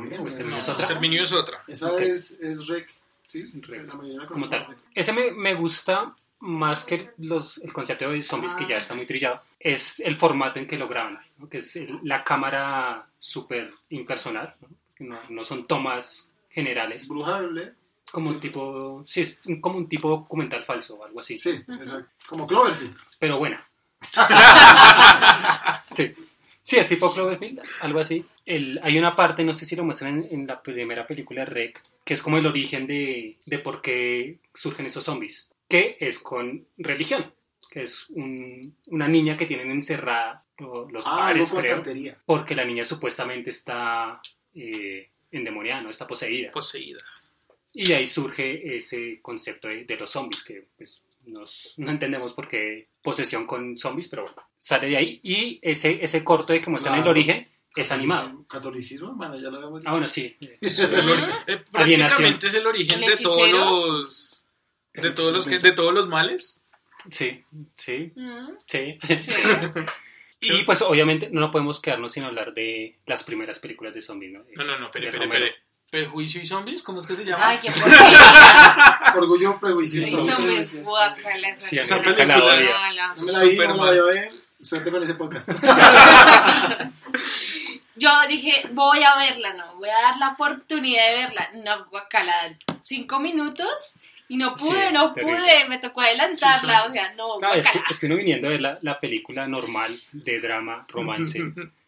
No, 0.49 0.57
es 0.57 0.69
otra. 0.69 0.85
Exterminio 0.85 1.23
es 1.23 1.31
otra. 1.31 1.63
Esa 1.67 1.97
es, 2.01 2.31
es 2.41 2.67
Rec. 2.67 2.89
Sí, 3.27 3.43
Rec. 3.61 3.93
la 3.93 4.25
como 4.27 4.49
tal. 4.49 4.67
Rec. 4.67 4.77
Ese 4.95 5.13
me, 5.13 5.31
me 5.31 5.53
gusta 5.53 6.13
más 6.39 6.83
que 6.85 7.11
los, 7.19 7.59
el 7.59 7.71
concepto 7.71 8.09
de 8.09 8.23
zombies, 8.23 8.53
que 8.55 8.67
ya 8.67 8.77
está 8.77 8.95
muy 8.95 9.05
trillado, 9.05 9.41
es 9.59 9.99
el 9.99 10.15
formato 10.15 10.59
en 10.59 10.65
que 10.67 10.75
lo 10.77 10.87
graban, 10.87 11.19
¿no? 11.37 11.47
que 11.47 11.59
es 11.59 11.75
el- 11.75 11.99
la 12.03 12.23
cámara 12.23 13.07
súper 13.19 13.71
impersonal, 13.89 14.53
¿no? 14.59 14.67
No, 14.99 15.19
no 15.29 15.45
son 15.45 15.63
tomas 15.63 16.29
generales, 16.49 17.07
Brujable. 17.07 17.73
como 18.11 18.29
un 18.29 18.39
tipo, 18.39 19.03
sí, 19.07 19.21
es 19.21 19.41
como 19.61 19.77
un 19.77 19.87
tipo 19.87 20.09
documental 20.09 20.65
falso 20.65 20.95
o 20.95 21.05
algo 21.05 21.19
así, 21.21 21.39
Sí, 21.39 21.51
exacto. 21.67 22.09
Como 22.27 22.45
Cloverfield. 22.47 22.95
pero 23.19 23.37
buena. 23.39 23.65
sí. 25.91 26.11
Sí, 26.63 26.77
es 26.77 26.87
tipo 26.89 27.11
Cloverfield, 27.13 27.59
algo 27.81 27.99
así. 27.99 28.23
El, 28.45 28.79
hay 28.83 28.97
una 28.99 29.15
parte, 29.15 29.43
no 29.43 29.53
sé 29.53 29.65
si 29.65 29.75
lo 29.75 29.83
muestran 29.83 30.23
en, 30.25 30.41
en 30.41 30.47
la 30.47 30.61
primera 30.61 31.07
película 31.07 31.43
Rec, 31.43 31.81
que 32.05 32.13
es 32.13 32.21
como 32.21 32.37
el 32.37 32.45
origen 32.45 32.85
de, 32.85 33.37
de 33.45 33.59
por 33.59 33.81
qué 33.81 34.37
surgen 34.53 34.85
esos 34.85 35.05
zombies, 35.05 35.49
que 35.67 35.97
es 35.99 36.19
con 36.19 36.65
religión, 36.77 37.33
que 37.71 37.83
es 37.83 38.05
un- 38.09 38.75
una 38.87 39.07
niña 39.07 39.35
que 39.37 39.47
tienen 39.47 39.71
encerrada 39.71 40.45
lo- 40.59 40.87
los 40.89 41.05
Ah, 41.07 41.17
padres, 41.17 41.49
con 41.51 41.61
creo, 41.63 41.81
porque 42.25 42.55
la 42.55 42.63
niña 42.63 42.85
supuestamente 42.85 43.49
está 43.49 44.21
eh, 44.53 45.09
endemoniada, 45.31 45.81
¿no? 45.81 45.89
está 45.89 46.05
poseída. 46.07 46.51
Poseída. 46.51 46.99
Y 47.73 47.87
de 47.87 47.95
ahí 47.95 48.05
surge 48.07 48.77
ese 48.77 49.19
concepto 49.21 49.67
de, 49.67 49.85
de 49.85 49.97
los 49.97 50.11
zombies, 50.11 50.43
que 50.43 50.67
pues 50.77 51.01
nos- 51.25 51.73
no 51.77 51.89
entendemos 51.91 52.33
por 52.33 52.47
qué 52.47 52.89
posesión 53.01 53.45
con 53.45 53.77
zombies, 53.77 54.07
pero 54.09 54.23
bueno, 54.23 54.37
sale 54.57 54.89
de 54.89 54.97
ahí. 54.97 55.19
Y 55.23 55.59
ese, 55.61 56.03
ese 56.03 56.23
corto 56.23 56.53
de 56.53 56.61
que 56.61 56.69
muestran 56.69 56.95
el 56.95 57.01
Claro. 57.01 57.11
origen 57.11 57.47
es 57.75 57.91
animado. 57.91 58.45
Catolicismo, 58.47 59.13
bueno, 59.15 59.35
ya 59.35 59.49
lo 59.49 59.57
habíamos 59.57 59.85
Ah, 59.85 59.91
bueno, 59.91 60.07
sí. 60.09 60.35
Eh, 60.41 61.63
prácticamente 61.71 62.47
es 62.47 62.53
el 62.53 62.67
origen 62.67 63.03
¿El 63.03 63.09
de 63.11 63.17
todos 63.17 63.49
los... 63.51 64.45
De 64.93 65.11
todos 65.11 65.33
los, 65.33 65.45
que, 65.47 65.57
de 65.57 65.71
todos 65.71 65.93
los 65.93 66.07
males. 66.09 66.61
Sí, 67.09 67.43
sí, 67.75 68.11
Mm, 68.15 68.49
sí. 68.67 68.97
Sí. 69.01 69.41
Y 70.43 70.63
pues 70.63 70.81
obviamente 70.81 71.29
no 71.31 71.51
podemos 71.51 71.79
quedarnos 71.79 72.13
sin 72.13 72.23
hablar 72.23 72.51
de 72.55 72.97
las 73.05 73.23
primeras 73.23 73.59
películas 73.59 73.93
de 73.93 74.01
zombies, 74.01 74.31
¿no? 74.33 74.43
No, 74.55 74.63
no, 74.63 74.79
no, 74.79 74.85
espere, 74.87 75.05
espere, 75.09 75.25
espere. 75.25 75.55
¿Perjuicio 75.91 76.41
y 76.41 76.47
zombies? 76.47 76.81
¿Cómo 76.83 76.99
es 76.99 77.05
que 77.05 77.15
se 77.15 77.25
llama? 77.25 77.49
Ay, 77.49 77.59
qué 77.61 77.69
porquería. 77.71 78.99
Orgullo, 79.13 79.59
prejuicio. 79.59 80.05
Sí, 80.05 80.11
Son 80.11 80.25
sí, 80.25 80.31
muy 80.41 80.53
sí. 80.55 81.77
Esa. 81.79 81.97
No 81.97 82.03
me 82.15 82.25
la 82.25 83.43
vi, 83.43 83.57
no 83.57 83.75
me 83.75 83.77
la 83.77 83.83
voy 83.85 83.97
a 83.97 84.03
ver. 84.03 84.31
Suerte 84.61 84.89
con 84.89 85.03
ese 85.03 85.15
podcast. 85.15 85.49
Yo 87.95 88.09
dije, 88.29 88.67
voy 88.71 89.03
a 89.03 89.15
verla, 89.17 89.53
no, 89.53 89.75
voy 89.75 89.89
a 89.89 90.01
dar 90.01 90.17
la 90.17 90.29
oportunidad 90.29 91.07
de 91.11 91.17
verla. 91.17 91.49
No, 91.65 91.85
guacala, 91.89 92.33
cinco 92.83 93.19
minutos 93.19 93.95
y 94.29 94.37
no 94.37 94.57
Sí, 94.57 94.69
pude, 94.69 94.91
no 94.91 95.13
terrible. 95.13 95.37
pude, 95.37 95.67
me 95.67 95.77
tocó 95.79 96.01
adelantarla, 96.01 96.83
Sí, 96.85 96.89
o 96.89 96.93
sea, 96.93 97.13
no, 97.15 97.37
Claro, 97.39 97.55
es, 97.59 97.65
que, 97.67 97.71
guacala. 97.79 97.91
es 97.91 97.99
que 97.99 98.05
uno 98.05 98.15
viniendo 98.15 98.49
de 98.49 98.59
la, 98.59 98.79
la 98.81 98.99
película 98.99 99.45
normal 99.47 99.99
de 100.13 100.39
drama, 100.39 100.85
romance, 100.87 101.39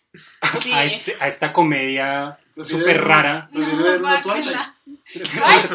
Sí. 0.59 0.71
a, 0.71 0.83
este, 0.85 1.15
a 1.19 1.27
esta 1.27 1.51
comedia 1.53 2.37
súper 2.63 3.03
rara, 3.03 3.49
No, 3.51 3.65
Twilight. 3.65 4.01
guacala. 4.01 4.75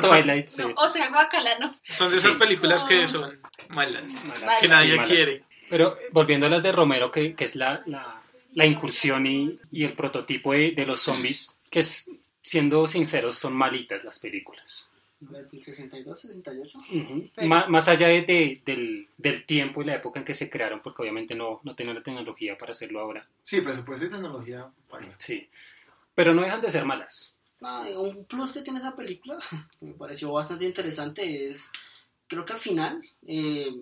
Twilight, 0.01 0.49
sí. 0.49 0.63
No, 0.63 0.73
otra 0.77 1.09
guacala, 1.09 1.59
no. 1.59 1.77
Son 1.83 2.11
de 2.11 2.17
esas 2.19 2.33
Sí. 2.35 2.39
películas 2.39 2.85
que 2.85 3.01
No. 3.03 3.09
son 3.09 3.41
malas. 3.69 4.25
Malas, 4.25 4.61
Que 4.61 4.69
nadie 4.69 4.95
malas. 4.97 5.09
quiere. 5.11 5.45
Pero 5.71 5.97
eh, 5.99 6.09
volviendo 6.13 6.47
a 6.47 6.51
las 6.51 6.63
de 6.63 6.73
Romero, 6.73 7.11
que, 7.11 7.35
que 7.35 7.45
es 7.45 7.57
la, 7.57 7.83
la, 7.87 8.21
la 8.55 8.67
incursión 8.67 9.27
y, 9.27 9.57
y 9.71 9.85
el 9.85 9.93
prototipo 9.95 10.53
de, 10.53 10.71
de 10.73 10.87
los 10.87 11.01
zombies, 11.03 11.57
que 11.71 11.81
es, 11.81 12.11
siendo 12.43 12.87
sinceros, 12.89 13.37
son 13.37 13.53
malitas 13.55 14.03
las 14.05 14.19
películas. 14.19 14.89
¿Del 15.21 15.49
62, 15.51 16.21
68? 16.21 16.79
Ujú. 16.79 17.31
Pero- 17.35 17.49
Má- 17.49 17.67
más 17.67 17.89
allá 17.89 18.07
de, 18.09 18.23
de- 18.23 18.63
del, 18.65 19.09
del 19.17 19.45
tiempo 19.47 19.83
y 19.83 19.87
la 19.87 19.97
época 19.97 20.21
en 20.21 20.25
que 20.25 20.35
se 20.35 20.49
crearon, 20.49 20.81
porque 20.81 21.03
obviamente 21.03 21.35
no, 21.35 21.61
no 21.65 21.75
tenían 21.75 21.97
la 21.97 22.03
tecnología 22.03 22.57
para 22.57 22.71
hacerlo 22.73 23.01
ahora. 23.01 23.27
Sí, 23.43 23.61
presupuesto 23.61 24.07
y 24.07 24.11
tecnología. 24.11 24.71
vaya. 24.91 25.15
Sí. 25.19 25.49
Pero 26.15 26.35
no 26.35 26.43
dejan 26.43 26.61
de 26.61 26.71
ser 26.71 26.85
malas. 26.85 27.37
No, 27.61 27.83
un 28.01 28.25
plus 28.27 28.53
que 28.53 28.63
tiene 28.63 28.79
esa 28.79 28.95
película, 28.95 29.39
que 29.81 29.87
me 29.87 29.95
pareció 29.95 30.31
bastante 30.33 30.65
interesante, 30.65 31.49
es, 31.49 31.71
creo 32.29 32.45
que 32.45 32.53
al 32.53 32.61
final 32.61 33.01
eh, 33.27 33.75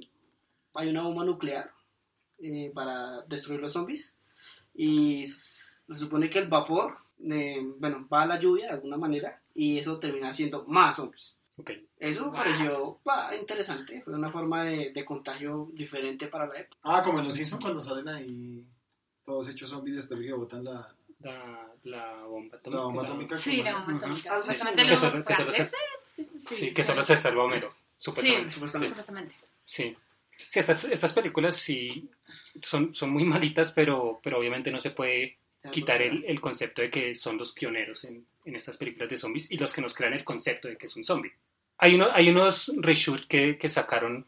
hay 0.72 0.88
una 0.88 1.02
bomba 1.02 1.24
nuclear 1.24 1.70
eh, 2.38 2.70
para 2.74 3.20
destruir 3.28 3.60
los 3.60 3.74
zombies 3.74 4.14
y 4.74 5.26
se 5.26 5.94
supone 5.94 6.30
que 6.30 6.38
el 6.38 6.48
vapor, 6.48 6.96
eh, 7.30 7.60
bueno, 7.78 8.08
va 8.10 8.22
a 8.22 8.26
la 8.26 8.38
lluvia 8.40 8.68
de 8.68 8.72
alguna 8.74 8.96
manera 8.96 9.40
y 9.56 9.78
eso 9.78 9.98
termina 9.98 10.32
siendo 10.32 10.64
más 10.66 10.96
zombies. 10.96 11.38
Ok. 11.58 11.70
Eso 11.98 12.26
me 12.30 12.36
pareció 12.36 13.00
bah, 13.04 13.34
interesante, 13.34 14.02
fue 14.02 14.12
una 14.14 14.30
forma 14.30 14.64
de, 14.64 14.92
de 14.92 15.04
contagio 15.04 15.70
diferente 15.72 16.26
para 16.28 16.46
la 16.46 16.60
época. 16.60 16.76
Ah, 16.82 17.02
como 17.02 17.18
en 17.20 17.24
los 17.24 17.34
Simpsons 17.34 17.62
cuando 17.64 17.80
salen 17.80 18.08
ahí 18.08 18.64
todos 19.24 19.48
hechos 19.48 19.70
zombies 19.70 19.96
después 19.96 20.20
de 20.20 20.26
que 20.26 20.32
botan 20.34 20.62
la, 20.64 20.94
La, 21.20 21.66
la 21.84 22.22
bomba 22.24 22.58
atómica. 22.58 22.78
la 22.78 22.84
bomba 22.86 23.02
atómica. 23.02 23.36
Sí, 23.36 23.62
la 23.62 23.78
bomba 23.78 23.96
atómica. 23.96 24.16
Sí. 24.34 24.40
Supuestamente 24.40 24.84
los 24.84 25.00
solo- 25.00 25.24
que 25.24 25.34
solo 25.34 25.48
se- 25.48 25.54
franceses. 25.54 25.78
Sí, 26.38 26.54
Sí, 26.54 26.72
que 26.72 26.84
solo 26.84 27.02
se 27.04 27.16
salva 27.16 27.44
Homero, 27.44 27.74
supuestamente. 27.98 28.48
Sí, 28.48 28.54
supuestamente. 28.54 28.88
supuestamente. 28.90 29.34
Sí. 29.64 29.96
Sí, 30.50 30.58
estas, 30.58 30.84
estas 30.84 31.12
películas 31.14 31.56
sí 31.56 32.10
son, 32.60 32.92
son 32.92 33.08
muy 33.10 33.24
malitas, 33.24 33.72
pero, 33.72 34.20
pero 34.22 34.38
obviamente 34.38 34.70
no 34.70 34.78
se 34.80 34.90
puede 34.90 35.38
quitar 35.72 36.02
el, 36.02 36.24
el 36.26 36.40
concepto 36.40 36.82
de 36.82 36.90
que 36.90 37.14
son 37.14 37.38
los 37.38 37.52
pioneros 37.52 38.04
en, 38.04 38.26
en 38.46 38.56
estas 38.56 38.76
películas 38.76 39.08
de 39.10 39.16
zombies 39.16 39.50
y 39.50 39.58
los 39.58 39.74
que 39.74 39.82
nos 39.82 39.94
crean 39.94 40.14
el 40.14 40.24
concepto 40.24 40.68
de 40.68 40.76
que 40.76 40.86
es 40.86 40.96
un 40.96 41.04
zombie. 41.04 41.32
Hay, 41.78 41.94
uno, 41.94 42.08
hay 42.12 42.30
unos 42.30 42.72
reshoots 42.76 43.26
que, 43.26 43.58
que 43.58 43.68
sacaron 43.68 44.26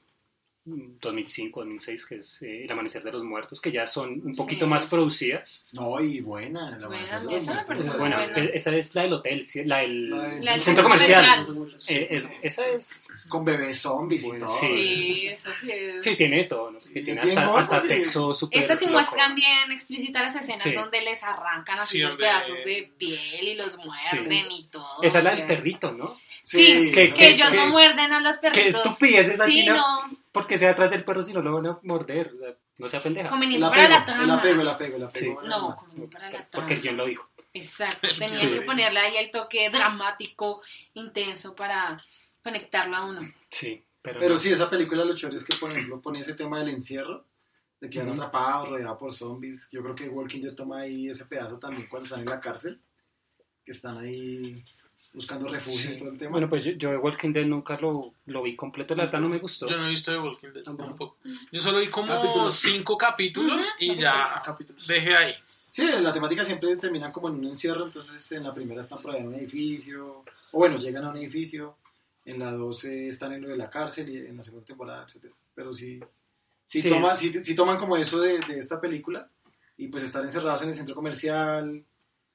2005, 1.01 1.61
2006, 1.61 2.07
que 2.07 2.15
es 2.17 2.43
eh, 2.43 2.65
El 2.65 2.73
Amanecer 2.73 3.03
de 3.03 3.13
los 3.13 3.25
Muertos, 3.25 3.61
que 3.61 3.73
ya 3.73 3.87
son 3.87 4.21
un 4.25 4.35
poquito 4.35 4.65
Sí. 4.67 4.71
más 4.71 4.87
producidas. 4.87 5.65
No, 5.73 6.01
y 6.01 6.21
buena. 6.21 6.71
De 6.73 6.79
los 6.81 6.95
esa 6.95 7.21
Muertos. 7.21 7.99
Bueno, 7.99 8.17
buena. 8.17 8.33
que 8.35 8.51
esa 8.55 8.75
es 8.77 8.95
la 8.95 9.03
del 9.03 9.13
hotel, 9.15 9.45
sí, 9.45 9.65
la 9.65 9.79
del, 9.79 10.11
La 10.11 10.23
del 10.29 10.43
centro 10.45 10.63
centro 10.65 10.85
comercial. 10.85 11.47
comercial. 11.47 11.99
Eh, 12.03 12.09
es- 12.11 12.29
esa 12.43 12.67
es... 12.69 13.09
Con 13.29 13.45
bebés 13.45 13.79
zombies 13.81 14.25
y 14.25 14.29
Bueno, 14.29 14.47
todo. 14.47 14.57
sí. 14.59 14.67
Sí, 14.69 15.27
eso 15.29 15.51
sí 15.55 15.71
es. 15.71 16.03
Sí, 16.03 16.17
tiene 16.17 16.45
todo, 16.45 16.71
¿no? 16.71 16.79
Que 16.79 16.99
Es 17.01 17.05
tiene 17.05 17.21
hasta, 17.21 17.59
hasta 17.59 17.81
sexo 17.81 18.35
súper 18.35 18.61
Estas 18.61 18.79
sí 18.79 18.85
loco. 18.87 18.95
muestran 18.95 19.35
bien 19.35 19.71
explícitas 19.73 20.23
las 20.23 20.37
escenas 20.37 20.63
Sí. 20.63 20.73
donde 20.73 21.01
les 21.03 21.23
arrancan 21.23 21.79
así 21.79 21.99
Sí, 21.99 22.03
los 22.03 22.17
pedazos 22.17 22.65
de 22.65 22.93
piel 22.99 23.49
y 23.49 23.55
los 23.55 23.77
muerden 23.79 24.51
y 24.51 24.65
todo. 24.71 25.03
Esa 25.03 25.19
es 25.19 25.25
la 25.25 25.35
del 25.35 25.47
perrito, 25.47 25.93
¿no? 25.93 26.15
Sí, 26.49 26.91
que- 26.93 27.09
que, 27.09 27.15
que- 27.15 27.29
ellos 27.31 27.51
que- 27.51 27.57
no 27.57 27.69
muerden 27.69 28.13
a 28.13 28.21
los 28.21 28.37
perritos. 28.39 28.85
estupidez 28.87 29.29
esa 29.31 29.45
Sí, 29.47 29.67
no. 29.67 30.11
Porque 30.33 30.57
sea 30.59 30.71
atrás 30.71 30.91
del 30.91 31.05
perro 31.05 31.23
si 31.23 31.33
no 31.33 31.41
lo 31.43 31.53
van 31.55 31.67
a 31.67 31.79
morder. 31.83 32.33
o 32.35 32.39
sea, 32.39 32.55
No 32.79 32.89
sea 32.89 33.03
pendeja. 33.03 33.29
Conveniente 33.29 33.67
para 33.69 33.83
apego, 33.83 33.89
la 33.91 33.99
el 33.99 34.05
trama. 34.05 34.35
apego, 34.39 34.63
el 34.63 34.69
apego, 34.69 34.97
el 34.97 35.03
apego. 35.05 35.25
Sí. 35.27 35.31
Bueno, 35.33 35.49
No, 35.49 35.77
conveniente 35.77 36.13
para 36.17 36.27
la 36.31 36.31
trama. 36.33 36.49
Porque 36.53 36.75
el 36.75 36.81
guion 36.81 36.97
lo 36.97 37.07
dijo. 37.07 37.29
Exacto, 37.55 38.07
tenía 38.09 38.29
Sí. 38.31 38.49
que 38.51 38.61
ponerle 38.63 39.01
ahí 39.01 39.17
el 39.17 39.31
toque 39.31 39.69
dramático, 39.71 40.63
intenso 40.95 41.55
para 41.57 42.03
conectarlo 42.45 42.97
a 42.97 43.05
uno. 43.07 43.21
Sí, 43.51 43.83
pero, 44.01 44.21
Pero 44.21 44.35
no. 44.35 44.39
sí, 44.41 44.53
esa 44.53 44.71
película 44.71 45.05
lo 45.05 45.15
chévere 45.15 45.37
es 45.37 45.45
que, 45.45 45.57
por 45.57 45.73
ejemplo, 45.73 46.01
pone 46.01 46.21
ese 46.21 46.35
tema 46.35 46.61
del 46.61 46.69
encierro, 46.69 47.25
de 47.81 47.91
que 47.91 47.99
van 47.99 48.11
atrapados, 48.11 48.69
rodeados 48.69 48.99
por 48.99 49.13
zombies. 49.13 49.69
Yo 49.73 49.83
creo 49.83 49.95
que 49.95 50.09
Walking 50.09 50.43
Dead 50.43 50.55
toma 50.55 50.81
ahí 50.83 51.09
ese 51.09 51.25
pedazo 51.27 51.59
también 51.59 51.89
cuando 51.89 52.05
están 52.07 52.21
en 52.21 52.27
la 52.27 52.41
cárcel, 52.41 52.81
que 53.65 53.73
están 53.73 53.99
ahí 53.99 54.65
buscando 55.13 55.49
refugio 55.49 55.91
Sí. 55.91 55.97
todo 55.99 56.11
el 56.11 56.19
tema. 56.19 56.33
Bueno, 56.33 56.49
pues 56.49 56.65
yo, 56.65 56.73
yo 56.73 56.91
de 56.91 56.97
Walking 56.99 57.33
Dead 57.33 57.45
nunca 57.47 57.79
lo, 57.81 58.13
lo 58.27 58.43
vi 58.43 58.55
completo. 58.57 58.95
La 58.95 59.05
verdad 59.07 59.21
no 59.21 59.29
me 59.29 59.39
gustó. 59.39 59.67
Yo 59.69 59.77
no 59.77 59.87
he 59.87 59.91
visto 59.91 60.13
The 60.13 60.19
Walking 60.19 60.49
Dead 60.53 60.63
Tampoco. 60.65 60.89
tampoco. 60.89 61.17
Yo 61.53 61.61
solo 61.61 61.79
vi 61.81 61.89
como 61.89 62.07
Capítulos. 62.09 62.55
cinco 62.55 62.97
capítulos 62.97 63.67
y 63.79 63.97
ya 63.97 64.23
Capítulos. 64.45 64.87
dejé 64.87 65.17
ahí. 65.17 65.35
Sí, 65.71 65.87
la 66.01 66.13
temática 66.13 66.45
siempre 66.45 66.75
termina 66.77 67.13
como 67.13 67.29
en 67.29 67.35
un 67.37 67.47
encierro, 67.47 67.85
entonces 67.85 68.33
en 68.33 68.43
la 68.45 68.55
primera 68.55 68.81
están 68.81 68.99
por 69.01 69.13
ahí 69.15 69.21
en 69.21 69.29
un 69.29 69.35
edificio, 69.35 70.25
o 70.53 70.59
bueno, 70.59 70.79
llegan 70.79 71.05
a 71.05 71.11
un 71.11 71.17
edificio, 71.19 71.77
en 72.25 72.39
la 72.39 72.53
12 72.53 73.09
están 73.09 73.33
en 73.33 73.43
lo 73.43 73.49
de 73.49 73.57
la 73.57 73.69
cárcel 73.69 74.09
y 74.09 74.17
en 74.17 74.37
la 74.39 74.43
segunda 74.43 74.65
temporada, 74.67 75.05
etcétera. 75.05 75.35
Pero 75.55 75.73
sí, 75.73 76.01
sí, 76.65 76.81
Sí, 76.81 76.89
toman, 76.89 77.17
sí, 77.17 77.33
sí 77.45 77.55
toman 77.55 77.77
como 77.77 77.97
eso 77.99 78.19
de, 78.21 78.39
de 78.41 78.59
esta 78.59 78.81
película 78.81 79.29
y 79.77 79.89
pues 79.89 80.03
están 80.05 80.25
encerrados 80.25 80.63
en 80.63 80.71
el 80.71 80.75
centro 80.75 80.95
comercial, 80.95 81.85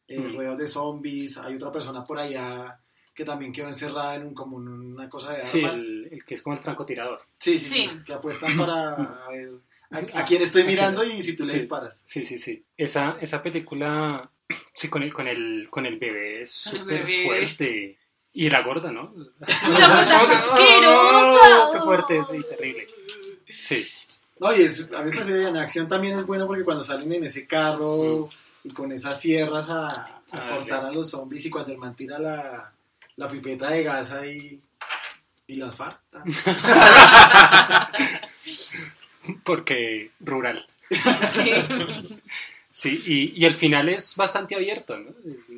eh, 0.07 0.19
Mm. 0.19 0.35
rodeados 0.35 0.57
de 0.59 0.67
zombies, 0.67 1.37
hay 1.37 1.55
otra 1.55 1.71
persona 1.71 2.05
por 2.05 2.19
allá 2.19 2.79
que 3.15 3.23
también 3.25 3.51
quedó 3.51 3.67
encerrada 3.67 4.15
en 4.15 4.25
un, 4.27 4.33
como 4.33 4.57
una 4.57 5.07
cosa 5.07 5.33
de 5.33 5.43
Sí, 5.43 5.59
armas. 5.63 5.77
el, 5.77 6.09
el 6.11 6.25
que 6.25 6.35
es 6.35 6.41
como 6.41 6.55
el 6.55 6.63
francotirador. 6.63 7.21
Sí, 7.37 7.59
sí, 7.59 7.65
sí, 7.65 7.73
Sí. 7.87 8.03
que 8.05 8.13
apuestan 8.13 8.57
para 8.57 8.93
a 8.95 9.29
ver 9.29 9.51
a, 9.91 10.19
a 10.21 10.25
quién 10.25 10.41
estoy 10.41 10.63
mirando 10.63 11.03
y 11.03 11.21
si 11.21 11.35
tú 11.35 11.43
le 11.43 11.51
Sí. 11.53 11.59
disparas. 11.59 12.01
Sí, 12.07 12.25
sí, 12.25 12.37
sí. 12.39 12.63
Esa, 12.75 13.17
esa 13.21 13.43
película, 13.43 14.29
sí, 14.73 14.89
con 14.89 15.03
el, 15.03 15.13
con 15.13 15.27
el, 15.27 15.67
con 15.69 15.85
el 15.85 15.99
bebé 15.99 16.41
es 16.43 16.51
súper 16.51 17.07
fuerte. 17.23 17.97
Y 18.35 18.49
la 18.49 18.63
gorda, 18.63 18.91
¿no? 18.91 19.13
La 19.69 19.87
gorda 19.87 20.01
es 20.01 20.11
asquerosa. 20.11 21.71
¡Qué 21.73 21.79
fuerte! 21.81 22.21
Sí, 22.31 22.37
terrible. 22.49 22.87
Sí, 23.47 23.85
No, 24.39 24.55
y 24.55 24.61
es, 24.63 24.89
a 24.91 24.99
mí 25.03 25.11
me 25.11 25.11
parece 25.11 25.47
en 25.47 25.55
acción 25.57 25.87
también 25.87 26.17
es 26.17 26.25
bueno 26.25 26.47
porque 26.47 26.63
cuando 26.63 26.83
salen 26.83 27.11
en 27.13 27.23
ese 27.25 27.45
carro 27.45 28.27
y 28.63 28.73
con 28.73 28.91
esas 28.91 29.19
sierras 29.19 29.69
a, 29.69 29.87
a 29.89 30.21
Ah, 30.31 30.49
cortar 30.55 30.85
a 30.85 30.91
los 30.91 31.09
zombies 31.11 31.45
y 31.45 31.49
cuando 31.49 31.71
el 31.73 31.77
man 31.77 31.95
tira 31.95 32.17
la, 32.17 32.71
la 33.17 33.27
pipeta 33.29 33.69
de 33.69 33.83
gas 33.83 34.11
ahí 34.11 34.59
y 35.47 35.55
las 35.57 35.75
farta. 35.75 36.23
porque 39.43 40.11
rural. 40.19 40.65
Sí. 40.89 42.17
Sí, 42.75 43.03
y, 43.05 43.39
y 43.39 43.45
el 43.45 43.53
final 43.53 43.87
es 43.87 44.15
bastante 44.15 44.55
abierto, 44.55 44.97
¿no? 44.97 45.11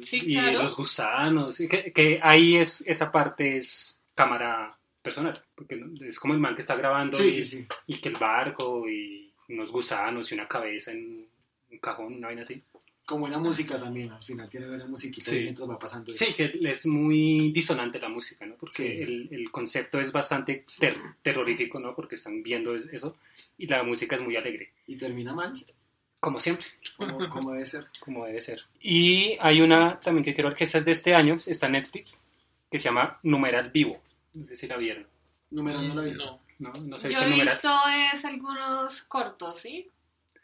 Sí, 0.04 0.22
y 0.26 0.34
claro. 0.34 0.64
los 0.64 0.76
gusanos, 0.76 1.58
que, 1.58 1.94
que 1.94 2.20
ahí 2.22 2.58
es, 2.58 2.84
esa 2.86 3.10
parte 3.10 3.56
es 3.56 4.02
cámara 4.16 4.78
personal, 5.02 5.42
porque 5.56 5.82
es 6.02 6.20
como 6.20 6.34
el 6.34 6.42
man 6.42 6.56
que 6.56 6.62
está 6.62 6.76
grabando 6.76 7.18
Sí, 7.18 7.28
y, 7.28 7.32
sí, 7.32 7.44
sí. 7.46 7.68
y 7.88 8.00
que 8.02 8.10
el 8.10 8.18
barco 8.18 8.84
y 8.90 9.32
unos 9.48 9.72
gusanos 9.72 10.30
y 10.30 10.36
una 10.36 10.50
cabeza 10.50 10.92
en 10.92 11.26
un 11.72 11.78
cajón, 11.80 12.16
una 12.16 12.28
vaina 12.28 12.42
así. 12.42 12.62
Con 13.06 13.22
buena 13.22 13.38
música 13.38 13.80
también, 13.80 14.12
al 14.12 14.24
final 14.24 14.50
tiene 14.50 14.68
buena 14.68 14.86
musiquita 14.88 15.30
Sí. 15.30 15.42
mientras 15.42 15.70
va 15.70 15.78
pasando. 15.78 16.12
eso. 16.12 16.26
Sí, 16.26 16.34
que 16.34 16.52
es 16.64 16.86
muy 16.88 17.52
disonante 17.52 18.00
la 18.00 18.10
música, 18.10 18.46
¿no? 18.48 18.56
Porque 18.56 18.74
Sí. 18.76 18.84
el, 18.88 19.30
el 19.32 19.52
concepto 19.52 20.00
es 20.00 20.12
bastante 20.12 20.66
ter- 20.80 20.98
terrorífico, 21.22 21.80
¿no? 21.80 21.94
Porque 21.96 22.16
están 22.16 22.42
viendo 22.42 22.76
es- 22.76 22.86
eso 22.92 23.16
y 23.60 23.68
la 23.68 23.84
música 23.84 24.16
es 24.16 24.22
muy 24.22 24.36
alegre, 24.36 24.72
Y 24.88 24.98
termina 24.98 25.34
mal, 25.34 25.54
como 26.20 26.40
siempre. 26.40 26.66
como, 26.98 27.30
como 27.30 27.52
debe 27.54 27.66
ser. 27.66 27.86
como 28.00 28.26
debe 28.26 28.42
ser. 28.42 28.64
Y 28.82 29.38
hay 29.40 29.62
una 29.62 30.00
también 30.00 30.26
que 30.26 30.34
quiero 30.34 30.50
ver 30.50 30.58
que 30.58 30.64
esa 30.64 30.80
es 30.80 30.86
de 30.86 30.92
este 30.94 31.14
año, 31.14 31.36
está 31.36 31.68
en 31.68 31.74
Netflix, 31.74 32.24
que 32.72 32.80
se 32.80 32.86
llama 32.86 33.20
Numeral 33.22 33.70
Vivo. 33.70 34.02
No 34.34 34.48
sé 34.48 34.56
si 34.56 34.68
la 34.68 34.78
vieron. 34.78 35.06
Numeral 35.52 35.88
no 35.88 35.94
la 35.94 36.02
he 36.02 36.06
visto. 36.08 36.26
No. 36.58 36.72
No, 36.72 36.74
no 36.86 36.98
sé 36.98 37.10
Yo 37.12 37.20
he 37.20 37.30
numeral. 37.30 37.48
visto 37.54 37.70
es 38.14 38.26
algunos 38.26 39.04
cortos, 39.04 39.60
¿sí? 39.60 39.92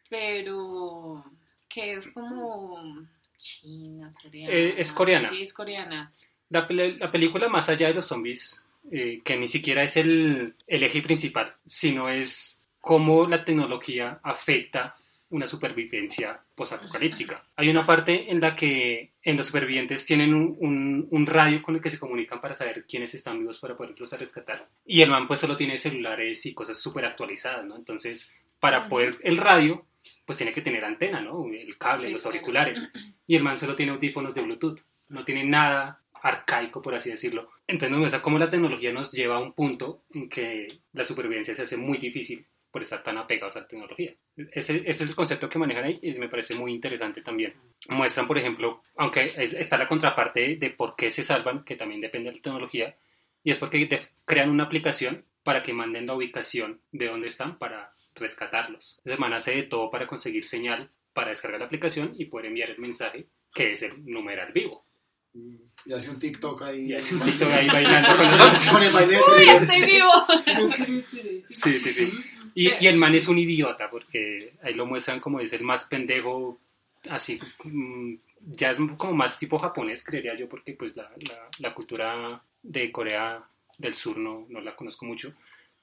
Pero 0.10 1.24
que 1.74 1.94
es 1.94 2.08
como 2.08 3.08
china, 3.38 4.14
coreana. 4.22 4.54
Eh, 4.54 4.76
es 4.78 4.92
coreana. 4.92 5.30
Sí, 5.30 5.42
es 5.42 5.54
coreana. 5.54 6.12
La, 6.50 6.68
la 6.70 7.10
película 7.12 7.48
más 7.48 7.70
allá 7.70 7.88
de 7.88 7.94
los 7.94 8.06
zombies, 8.08 8.64
eh, 8.92 9.22
que 9.24 9.38
ni 9.38 9.48
siquiera 9.48 9.84
es 9.84 9.96
el, 9.98 10.56
el 10.68 10.84
eje 10.84 11.02
principal, 11.02 11.56
sino 11.66 12.10
es 12.10 12.62
cómo 12.80 13.26
la 13.28 13.46
tecnología 13.46 14.20
afecta 14.24 14.96
una 15.30 15.48
supervivencia 15.48 16.42
posapocalíptica. 16.56 17.42
Hay 17.56 17.70
una 17.70 17.86
parte 17.86 18.30
en 18.30 18.42
la 18.42 18.54
que 18.54 19.12
en 19.24 19.38
los 19.38 19.48
supervivientes 19.48 20.06
tienen 20.06 20.34
un, 20.34 20.58
un- 20.60 21.08
un 21.10 21.26
radio 21.26 21.62
con 21.62 21.76
el 21.76 21.82
que 21.82 21.90
se 21.90 22.00
comunican 22.00 22.42
para 22.42 22.56
saber 22.56 22.86
quiénes 22.86 23.14
están 23.14 23.40
vivos 23.40 23.60
para 23.60 23.78
poderlos 23.78 24.12
rescatar. 24.20 24.68
Y 24.86 25.00
el 25.02 25.10
man 25.10 25.28
pues 25.28 25.40
solo 25.40 25.56
tiene 25.56 25.78
celulares 25.78 26.46
y 26.46 26.54
cosas 26.54 26.78
súper 26.78 27.06
actualizadas, 27.06 27.64
¿no? 27.66 27.78
Entonces, 27.78 28.30
para 28.60 28.90
poder 28.90 29.20
el 29.24 29.38
radio, 29.38 29.86
pues 30.26 30.38
tiene 30.38 30.54
que 30.54 30.62
tener 30.62 30.84
antena, 30.86 31.22
¿no? 31.22 31.46
El 31.52 31.78
cable, 31.78 32.08
Sí, 32.08 32.14
los 32.14 32.22
claro. 32.24 32.36
auriculares. 32.38 32.92
Y 33.28 33.36
el 33.38 33.44
man 33.44 33.58
solo 33.58 33.76
tiene 33.78 33.94
audífonos 33.94 34.34
de 34.36 34.42
Bluetooth. 34.42 34.80
No 35.08 35.24
tiene 35.24 35.46
nada 35.46 36.02
arcaico, 36.22 36.82
por 36.82 36.94
así 36.96 37.10
decirlo. 37.10 37.50
Entonces 37.66 37.92
nos 37.92 38.00
muestra 38.00 38.22
cómo 38.22 38.38
la 38.38 38.50
tecnología 38.50 38.92
nos 38.92 39.12
lleva 39.14 39.36
a 39.38 39.40
un 39.40 39.54
punto 39.54 40.04
en 40.14 40.28
que 40.30 40.68
la 40.94 41.06
supervivencia 41.06 41.56
se 41.56 41.64
hace 41.64 41.78
muy 41.78 41.98
difícil 41.98 42.46
por 42.70 42.84
estar 42.84 43.04
tan 43.04 43.18
apegados 43.18 43.56
a 43.56 43.62
la 43.62 43.68
tecnología. 43.68 44.14
Ese, 44.36 44.78
ese 44.86 45.04
es 45.04 45.10
el 45.10 45.16
concepto 45.16 45.50
que 45.50 45.60
manejan 45.60 45.86
ahí 45.86 46.00
y 46.02 46.12
me 46.20 46.28
parece 46.30 46.56
muy 46.56 46.74
interesante 46.74 47.22
también. 47.22 47.54
Muestran, 47.90 48.28
por 48.28 48.38
ejemplo, 48.38 48.82
aunque 48.98 49.26
es- 49.26 49.54
está 49.54 49.78
la 49.78 49.88
contraparte 49.88 50.56
de 50.58 50.70
por 50.72 50.96
qué 50.96 51.10
se 51.10 51.24
salvan, 51.24 51.64
que 51.64 51.76
también 51.76 52.02
depende 52.02 52.30
de 52.32 52.36
la 52.38 52.42
tecnología, 52.42 52.96
y 53.44 53.52
es 53.52 53.58
porque 53.58 53.90
crean 54.26 54.50
una 54.50 54.64
aplicación 54.66 55.26
para 55.44 55.64
que 55.64 55.74
manden 55.74 56.06
la 56.08 56.14
ubicación 56.16 56.82
de 56.92 57.08
dónde 57.08 57.28
están 57.30 57.58
para 57.58 57.94
rescatarlos. 58.16 59.02
Man 59.18 59.34
hace 59.34 59.56
de 59.56 59.64
todo 59.64 59.90
para 59.90 60.08
conseguir 60.08 60.46
señal 60.46 60.90
para 61.14 61.30
descargar 61.30 61.60
la 61.60 61.66
aplicación 61.66 62.14
y 62.18 62.26
poder 62.26 62.48
enviar 62.48 62.70
el 62.70 62.80
mensaje, 62.80 63.28
que 63.54 63.72
es 63.74 63.82
el 63.84 64.06
numeral 64.06 64.54
vivo. 64.54 64.86
Mm, 65.34 65.56
Y 65.86 65.94
hace 65.94 66.10
un 66.10 66.20
TikTok 66.20 66.62
ahí. 66.62 66.92
Y 66.92 66.94
hace 66.94 67.16
un 67.16 67.22
TikTok 67.22 67.50
ahí 67.50 67.68
bailando 67.68 68.18
con 68.18 68.28
los. 68.54 68.70
Con 68.70 68.84
el 68.84 68.94
baile 68.94 69.18
¡Uy, 69.36 69.44
estoy 69.50 69.86
vivo! 69.86 70.12
Sí, 71.50 71.80
sí, 71.80 71.92
sí. 71.92 72.12
Y, 72.54 72.70
y 72.84 72.88
el 72.88 72.98
man 72.98 73.16
es 73.16 73.28
un 73.28 73.38
idiota, 73.38 73.90
porque 73.90 74.54
ahí 74.62 74.74
lo 74.74 74.86
muestran 74.86 75.20
como 75.20 75.40
es 75.40 75.54
el 75.54 75.64
más 75.64 75.86
pendejo, 75.86 76.60
así, 77.10 77.40
mm, 77.64 78.16
ya 78.42 78.72
es 78.72 78.78
como 78.98 79.14
más 79.14 79.40
tipo 79.40 79.58
japonés, 79.58 80.04
creería 80.04 80.36
yo, 80.36 80.50
porque 80.50 80.74
pues 80.74 80.96
la, 80.96 81.10
la, 81.30 81.50
la 81.60 81.74
cultura 81.74 82.44
de 82.62 82.92
Corea 82.92 83.42
del 83.78 83.96
Sur 83.96 84.18
no, 84.18 84.46
no 84.50 84.60
la 84.62 84.76
conozco 84.76 85.06
mucho, 85.06 85.34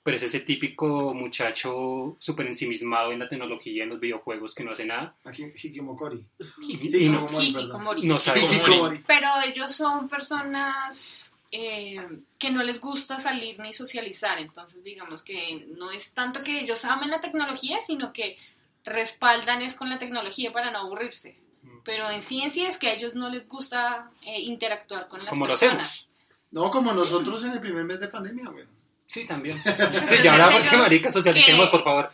pero 0.08 0.16
es 0.16 0.22
ese 0.22 0.40
típico 0.40 1.12
muchacho 1.12 2.16
súper 2.18 2.46
ensimismado 2.46 3.12
en 3.12 3.18
la 3.18 3.28
tecnología, 3.28 3.82
en 3.82 3.90
los 3.90 4.00
videojuegos, 4.00 4.54
que 4.54 4.64
no 4.64 4.72
hace 4.72 4.86
nada, 4.86 5.14
Aquí, 5.22 5.52
Hikimokori. 5.54 6.24
y, 6.62 6.96
y 6.96 7.08
no, 7.10 7.26
Hikikomori. 7.26 7.46
Hikikomori. 7.46 8.06
no 8.06 8.18
sabe 8.18 8.40
Hikikomori. 8.40 8.64
Hikikomori. 8.72 9.04
Pero 9.06 9.28
ellos 9.44 9.70
son 9.70 10.08
personas 10.08 11.34
eh, 11.50 12.00
que 12.38 12.50
no 12.50 12.62
les 12.62 12.80
gusta 12.80 13.18
salir 13.18 13.60
ni 13.60 13.74
socializar, 13.74 14.38
entonces 14.38 14.82
digamos 14.82 15.20
que 15.20 15.66
no 15.76 15.90
es 15.90 16.10
tanto 16.12 16.42
que 16.42 16.58
ellos 16.58 16.86
amen 16.86 17.10
la 17.10 17.20
tecnología, 17.20 17.78
sino 17.82 18.10
que 18.10 18.38
respaldan 18.86 19.60
es 19.60 19.74
con 19.74 19.90
la 19.90 19.98
tecnología 19.98 20.54
para 20.54 20.70
no 20.70 20.78
aburrirse. 20.78 21.36
Pero 21.84 22.08
en 22.08 22.22
sí 22.22 22.42
es 22.42 22.78
que 22.78 22.88
a 22.88 22.94
ellos 22.94 23.14
no 23.14 23.28
les 23.28 23.46
gusta 23.46 24.10
eh, 24.22 24.40
interactuar 24.40 25.06
con 25.08 25.18
las 25.18 25.28
Como 25.28 25.46
lo 25.46 25.52
personas. 25.52 26.08
No, 26.50 26.70
como 26.70 26.94
nosotros 26.94 27.44
en 27.44 27.52
el 27.52 27.60
primer 27.60 27.84
mes 27.84 28.00
de 28.00 28.08
pandemia, 28.08 28.48
güey. 28.48 28.77
Sí, 29.08 29.26
también. 29.26 29.60
Sí, 29.90 30.16
ya 30.22 30.48
porque 30.52 30.76
marica, 30.76 31.10
socialicemos, 31.10 31.66
que- 31.66 31.70
por 31.72 31.82
favor. 31.82 32.12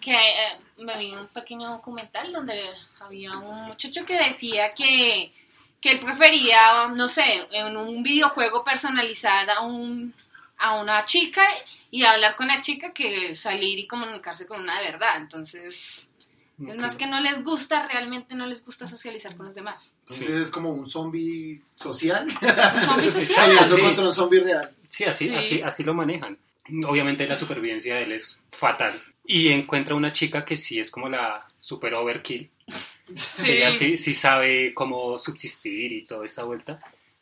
que 0.00 0.12
eh, 0.16 0.58
me 0.78 0.98
vi 0.98 1.12
un 1.14 1.28
pequeño 1.28 1.68
documental 1.68 2.32
donde 2.32 2.60
había 2.98 3.36
un 3.38 3.66
muchacho 3.66 4.04
que 4.04 4.16
decía 4.18 4.70
que, 4.70 5.32
que 5.80 5.90
él 5.92 6.00
prefería, 6.00 6.88
no 6.88 7.08
sé, 7.08 7.46
en 7.52 7.76
un 7.76 8.02
videojuego 8.02 8.64
personalizar 8.64 9.48
a, 9.50 9.60
un, 9.60 10.12
a 10.58 10.74
una 10.80 11.04
chica 11.04 11.44
y 11.92 12.04
hablar 12.04 12.34
con 12.36 12.48
la 12.48 12.60
chica 12.60 12.92
que 12.92 13.34
salir 13.34 13.78
y 13.78 13.86
comunicarse 13.86 14.46
con 14.46 14.60
una 14.62 14.78
de 14.80 14.90
verdad. 14.90 15.16
Entonces, 15.18 16.09
es 16.68 16.76
más 16.76 16.96
que 16.96 17.06
no 17.06 17.20
les 17.20 17.42
gusta, 17.44 17.86
realmente 17.88 18.34
no 18.34 18.46
les 18.46 18.64
gusta 18.64 18.86
socializar 18.86 19.34
con 19.36 19.46
los 19.46 19.54
demás. 19.54 19.94
Entonces 20.00 20.26
Sí. 20.26 20.32
es 20.42 20.50
como 20.50 20.70
un 20.70 20.88
zombie 20.88 21.62
social. 21.74 22.26
Sí, 23.00 23.08
sociales. 23.08 23.38
Aliando 23.38 23.76
sí. 23.76 23.82
contra 23.82 24.04
un 24.04 24.12
zombie 24.12 24.40
real. 24.40 24.74
Sí, 24.88 25.04
así, 25.04 25.28
Sí. 25.28 25.34
así, 25.34 25.62
así 25.62 25.84
lo 25.84 25.94
manejan. 25.94 26.38
Obviamente 26.86 27.26
la 27.26 27.36
supervivencia 27.36 27.94
de 27.96 28.02
él 28.04 28.12
es 28.12 28.42
fatal. 28.50 28.92
Y 29.24 29.48
encuentra 29.48 29.94
una 29.94 30.12
chica 30.12 30.44
que 30.44 30.56
sí 30.56 30.78
es 30.80 30.90
como 30.90 31.08
la 31.08 31.46
super 31.60 31.94
overkill. 31.94 32.50
Que 33.44 33.58
ella 33.58 33.72
sí, 33.72 33.96
sí 33.96 34.14
sabe 34.14 34.72
cómo 34.74 35.18
subsistir 35.18 35.92
y 35.92 36.04
toda 36.04 36.24
esta 36.24 36.44
vuelta. 36.44 36.80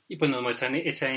Y 0.09 0.17
pues 0.17 0.31
nos 0.31 0.43
muestran 0.43 0.75
esa, 0.75 1.09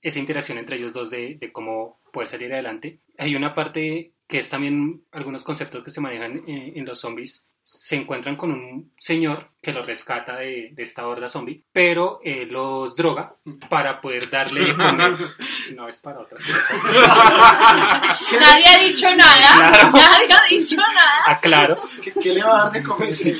esa 0.00 0.18
interacción 0.18 0.58
entre 0.58 0.76
ellos 0.76 0.92
dos 0.92 1.10
de, 1.10 1.36
de 1.40 1.52
cómo 1.52 1.98
poder 2.12 2.28
salir 2.28 2.52
adelante. 2.52 2.98
Hay 3.18 3.36
una 3.36 3.54
parte 3.54 4.10
que 4.32 4.38
es 4.38 4.48
también 4.48 5.04
algunos 5.12 5.44
conceptos 5.44 5.84
que 5.84 5.90
se 5.90 6.00
manejan 6.00 6.42
en, 6.46 6.72
en 6.74 6.86
los 6.86 7.00
zombies. 7.00 7.50
Se 7.62 7.96
encuentran 7.96 8.34
con 8.34 8.50
un 8.50 8.94
señor 8.98 9.50
que 9.60 9.74
los 9.74 9.84
rescata 9.84 10.38
de, 10.38 10.70
de 10.72 10.82
esta 10.82 11.06
horda 11.06 11.28
zombie, 11.28 11.62
pero 11.70 12.18
eh, 12.24 12.46
los 12.46 12.96
droga 12.96 13.36
para 13.68 14.00
poder 14.00 14.30
darle 14.30 14.64
de 14.64 14.74
comer. 14.74 15.16
No 15.74 15.86
es 15.86 16.00
para 16.00 16.20
otras 16.20 16.42
cosas. 16.42 16.82
Nadie 18.40 18.66
ha 18.68 18.78
dicho 18.78 19.14
nada. 19.14 19.54
Claro. 19.54 19.90
Nadie 19.90 20.34
ha 20.34 20.48
dicho 20.48 20.76
nada. 20.76 21.24
Aclaro, 21.26 21.82
¿Qué, 22.02 22.12
qué 22.12 22.32
le 22.32 22.42
va 22.42 22.58
a 22.58 22.64
dar 22.64 22.72
de 22.72 22.82
comer? 22.82 23.14
Sí. 23.14 23.38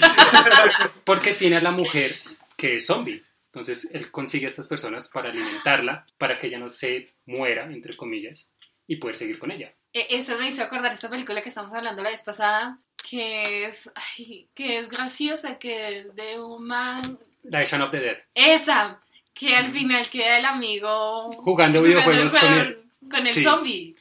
porque 1.05 1.33
tiene 1.33 1.57
a 1.57 1.63
la 1.63 1.71
mujer 1.71 2.15
que 2.55 2.77
es 2.77 2.85
zombie. 2.85 3.25
Entonces 3.47 3.89
él 3.95 4.11
consigue 4.11 4.45
a 4.45 4.51
estas 4.51 4.69
personas 4.69 5.09
para 5.09 5.31
alimentarla, 5.31 6.05
para 6.19 6.37
que 6.37 6.49
ella 6.49 6.59
no 6.59 6.69
se 6.69 7.07
muera, 7.25 7.65
entre 7.73 7.97
comillas, 7.97 8.53
y 8.87 8.97
poder 8.97 9.17
seguir 9.17 9.39
con 9.39 9.51
ella. 9.51 9.75
Eh, 9.93 10.07
Eso 10.11 10.39
me 10.39 10.49
hizo 10.49 10.63
acordar 10.63 10.93
esta 10.93 11.11
película 11.11 11.43
que 11.43 11.49
estamos 11.51 11.73
hablando 11.75 12.03
la 12.03 12.11
vez 12.11 12.23
pasada, 12.23 12.79
que 13.09 13.65
es, 13.67 13.91
ay, 14.19 14.49
que 14.55 14.79
es 14.79 14.89
graciosa, 14.89 15.59
que 15.59 15.99
es 15.99 16.15
de 16.15 16.41
un 16.41 16.67
man... 16.67 17.19
Shaun 17.45 17.83
of 17.83 17.91
the 17.91 18.01
Dead. 18.01 18.17
Esa, 18.35 19.01
que 19.35 19.57
al 19.57 19.71
final 19.71 20.09
queda 20.09 20.39
el 20.39 20.45
amigo... 20.45 21.33
Jugando 21.43 21.83
videojuegos 21.83 22.35
con. 22.37 22.77
Con 23.11 23.21
el 23.27 23.33
Sí. 23.35 23.43
zombie. 23.43 23.97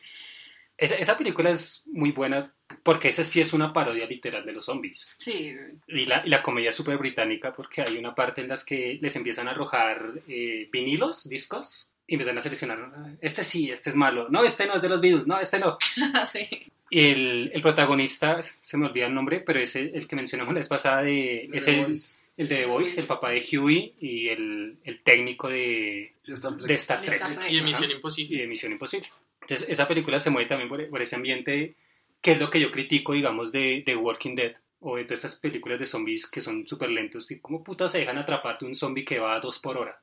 Esa, 0.78 0.96
esa 0.96 1.18
película 1.18 1.50
es 1.50 1.84
muy 1.88 2.12
buena 2.12 2.54
porque 2.84 3.10
esa 3.10 3.24
sí 3.24 3.42
es 3.42 3.54
una 3.54 3.74
parodia 3.74 4.06
literal 4.08 4.46
de 4.46 4.52
los 4.54 4.66
zombies. 4.66 5.16
Sí. 5.20 5.54
Y 5.88 6.06
la, 6.06 6.24
y 6.26 6.30
la 6.30 6.42
comedia 6.42 6.70
es 6.70 6.76
súper 6.76 6.98
británica 6.98 7.54
porque 7.54 7.82
hay 7.82 7.98
una 7.98 8.16
parte 8.16 8.42
en 8.42 8.48
las 8.48 8.64
que 8.64 8.98
les 9.02 9.16
empiezan 9.16 9.48
a 9.48 9.52
arrojar 9.52 10.12
eh, 10.28 10.70
vinilos, 10.72 11.28
discos, 11.30 11.91
y 12.12 12.16
empiezan 12.16 12.38
a 12.38 12.42
seleccionar, 12.42 12.92
este 13.22 13.42
sí, 13.42 13.72
este 13.72 13.90
es 13.90 13.96
malo, 13.96 14.28
no, 14.30 14.44
este 14.44 14.68
no 14.68 14.76
es 14.76 14.82
de 14.82 14.90
los 14.90 15.00
Beatles, 15.00 15.26
no, 15.28 15.40
este 15.40 15.60
no. 15.60 15.78
sí. 16.30 16.46
Y 16.90 17.00
el, 17.00 17.52
el 17.54 17.62
protagonista, 17.62 18.42
se 18.42 18.78
me 18.78 18.88
olvida 18.88 19.08
el 19.08 19.16
nombre, 19.16 19.40
pero 19.40 19.62
es 19.62 19.78
el, 19.78 19.96
el 19.96 20.10
que 20.10 20.18
mencionamos 20.18 20.54
la 20.54 20.60
vez 20.60 20.68
pasada, 20.68 21.04
de, 21.04 21.48
es 21.54 21.64
The 21.64 21.72
el, 21.72 21.86
Voice 21.86 22.22
el 22.36 22.48
de 22.50 22.56
The 22.58 22.66
Voice, 22.66 23.00
el 23.00 23.08
papá 23.08 23.32
de 23.32 23.40
Huey 23.40 23.94
y 24.02 24.28
el, 24.28 24.78
el 24.84 25.00
técnico 25.04 25.48
de, 25.48 26.12
y 26.26 26.34
Star 26.34 26.58
Trek. 26.58 26.68
de 26.68 26.74
Star 26.74 27.00
De 27.00 27.06
Trek 27.08 27.22
Star 27.22 27.36
Trek. 27.38 27.52
Y 27.52 27.58
Ajá. 27.60 27.66
Misión 27.66 27.92
y 27.92 27.94
Imposible. 27.94 28.42
de 28.42 28.48
Misión 28.48 28.72
Imposible. 28.74 29.08
Entonces, 29.40 29.70
esa 29.70 29.88
película 29.88 30.20
se 30.20 30.32
mueve 30.32 30.50
también 30.50 30.68
por, 30.68 30.90
por 30.90 31.02
ese 31.02 31.16
ambiente, 31.16 31.76
que 32.22 32.34
es 32.34 32.42
lo 32.42 32.50
que 32.50 32.60
yo 32.60 32.72
critico, 32.72 33.14
digamos, 33.14 33.54
de, 33.54 33.84
de 33.86 33.96
Walking 33.96 34.36
Dead 34.36 34.54
o 34.82 34.98
de 34.98 35.06
todas 35.06 35.24
estas 35.24 35.40
películas 35.40 35.80
de 35.80 35.86
zombies 35.86 36.28
que 36.28 36.42
son 36.42 36.68
súper 36.68 36.90
lentos. 36.90 37.30
¿Y 37.32 37.40
cómo 37.40 37.64
puta 37.64 37.88
se 37.88 38.00
dejan 38.00 38.18
atrapar 38.18 38.58
de 38.60 38.66
un 38.66 38.76
zombie 38.76 39.06
que 39.06 39.20
va 39.20 39.36
a 39.36 39.40
dos 39.40 39.60
por 39.60 39.78
hora? 39.78 40.02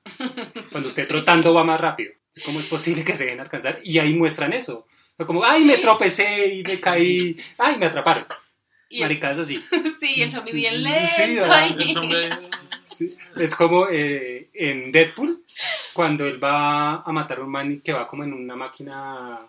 Cuando 0.71 0.89
usted 0.89 1.07
trotando 1.07 1.53
va 1.53 1.65
más 1.65 1.81
rápido. 1.81 2.13
¿Cómo 2.45 2.61
es 2.61 2.67
posible 2.67 3.05
que 3.05 3.17
se 3.17 3.25
dejen 3.25 3.41
alcanzar? 3.41 3.81
Y 3.83 3.99
ahí 3.99 4.15
muestran 4.15 4.53
eso. 4.53 4.87
Como, 5.27 5.45
ay, 5.45 5.65
me 5.65 5.79
tropecé 5.79 6.55
y 6.55 6.63
me 6.63 6.79
caí, 6.81 7.37
ay, 7.59 7.77
me 7.77 7.87
atraparon. 7.87 8.25
Y 8.89 9.01
Maricadas 9.01 9.41
así. 9.41 9.57
sí, 10.01 10.23
el 10.23 10.31
zombie 10.31 10.53
bien 10.53 10.77
Sí, 10.77 11.27
lento. 11.27 11.41
¿verdad? 11.43 11.59
ahí. 11.59 11.77
El 11.79 11.99
hombre... 11.99 12.31
Sí, 12.85 13.17
Es 13.37 13.55
como 13.55 13.87
eh, 13.91 14.49
en 14.55 14.91
Deadpool, 14.91 15.45
cuando 15.93 16.25
él 16.27 16.43
va 16.43 17.03
a 17.03 17.13
matar 17.13 17.39
a 17.39 17.43
un 17.43 17.51
man 17.51 17.81
que 17.81 17.93
va 17.93 18.07
como 18.07 18.25
en 18.25 18.33
una 18.33 18.57
máquina. 18.57 19.41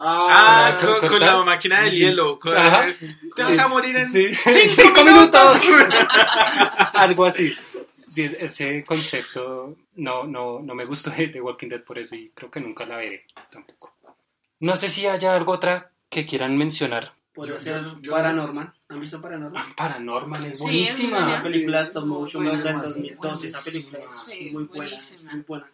Ah, 0.00 0.78
Ah, 0.80 0.86
con, 1.00 1.08
con 1.08 1.20
la 1.20 1.42
máquina 1.42 1.80
del 1.82 1.90
Sí. 1.92 1.98
hielo. 1.98 2.38
con- 2.38 2.56
Ajá. 2.56 2.86
Te 3.34 3.42
vas 3.42 3.58
a 3.58 3.68
morir 3.68 3.96
en 3.96 4.08
Sí. 4.08 4.28
cinco, 4.34 4.52
Cinco 4.82 5.04
minutos. 5.04 5.60
Algo 6.94 7.24
así. 7.26 7.52
Sí, 8.08 8.22
es- 8.24 8.36
ese 8.38 8.84
concepto 8.84 9.76
no, 9.96 10.24
no, 10.24 10.60
no 10.60 10.74
me 10.74 10.84
gustó 10.84 11.10
de, 11.10 11.26
de 11.28 11.40
Walking 11.40 11.68
Dead 11.68 11.82
por 11.82 11.98
eso 11.98 12.14
y 12.14 12.30
creo 12.34 12.50
que 12.50 12.60
nunca 12.60 12.86
la 12.86 12.96
veré 12.96 13.26
tampoco. 13.50 13.94
No 14.60 14.76
sé 14.76 14.88
si 14.88 15.06
haya 15.06 15.34
algo 15.34 15.52
otra 15.52 15.90
que 16.08 16.26
quieran 16.26 16.56
mencionar. 16.56 17.12
Podría 17.34 17.60
ser 17.60 17.82
Paranorman. 18.08 18.74
¿Han 18.88 19.00
visto 19.00 19.20
Paranorman? 19.20 19.62
Ah, 19.62 19.72
Paranorman 19.76 20.40
es 20.44 20.46
Sí, 20.46 20.52
es 20.56 20.60
buenísima. 20.62 21.18
buena. 21.18 21.26
Una 21.34 21.42
película 21.42 21.80
Sí, 21.84 21.88
stop 21.88 22.06
muy 22.06 22.18
motion 22.20 22.42
buena, 22.44 22.58
del 22.58 22.66
demasiado 22.66 22.94
2012. 22.94 23.46
Esa 23.48 23.60
película 23.64 23.98
es 24.08 24.14
Sí, 24.26 24.50
muy 24.52 24.64
buena, 24.64 24.96
es 24.96 25.24
muy 25.24 25.40
buena. 25.46 25.70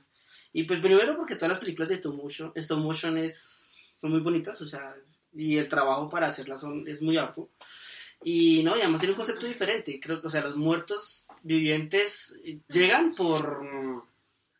Y 0.52 0.64
pues 0.64 0.80
primero 0.80 1.16
porque 1.16 1.36
todas 1.36 1.50
las 1.50 1.58
películas 1.58 1.88
de 1.88 1.94
stop 1.94 2.14
motion, 2.14 2.52
stop 2.54 2.78
motion 2.80 3.16
es, 3.16 3.63
son 4.00 4.10
muy 4.10 4.20
bonitas, 4.20 4.60
o 4.60 4.66
sea, 4.66 4.94
y 5.34 5.56
el 5.56 5.68
trabajo 5.68 6.08
para 6.08 6.26
hacerlas 6.28 6.60
son, 6.60 6.86
es 6.88 7.02
muy 7.02 7.16
arduo. 7.16 7.48
Y 8.22 8.62
no, 8.62 8.76
y 8.76 8.80
además 8.80 9.00
tiene 9.00 9.12
un 9.12 9.18
concepto 9.18 9.46
diferente. 9.46 10.00
Creo 10.00 10.20
que, 10.20 10.28
o 10.28 10.30
sea, 10.30 10.40
los 10.42 10.56
muertos 10.56 11.26
vivientes 11.42 12.34
llegan 12.68 13.14
por, 13.14 13.62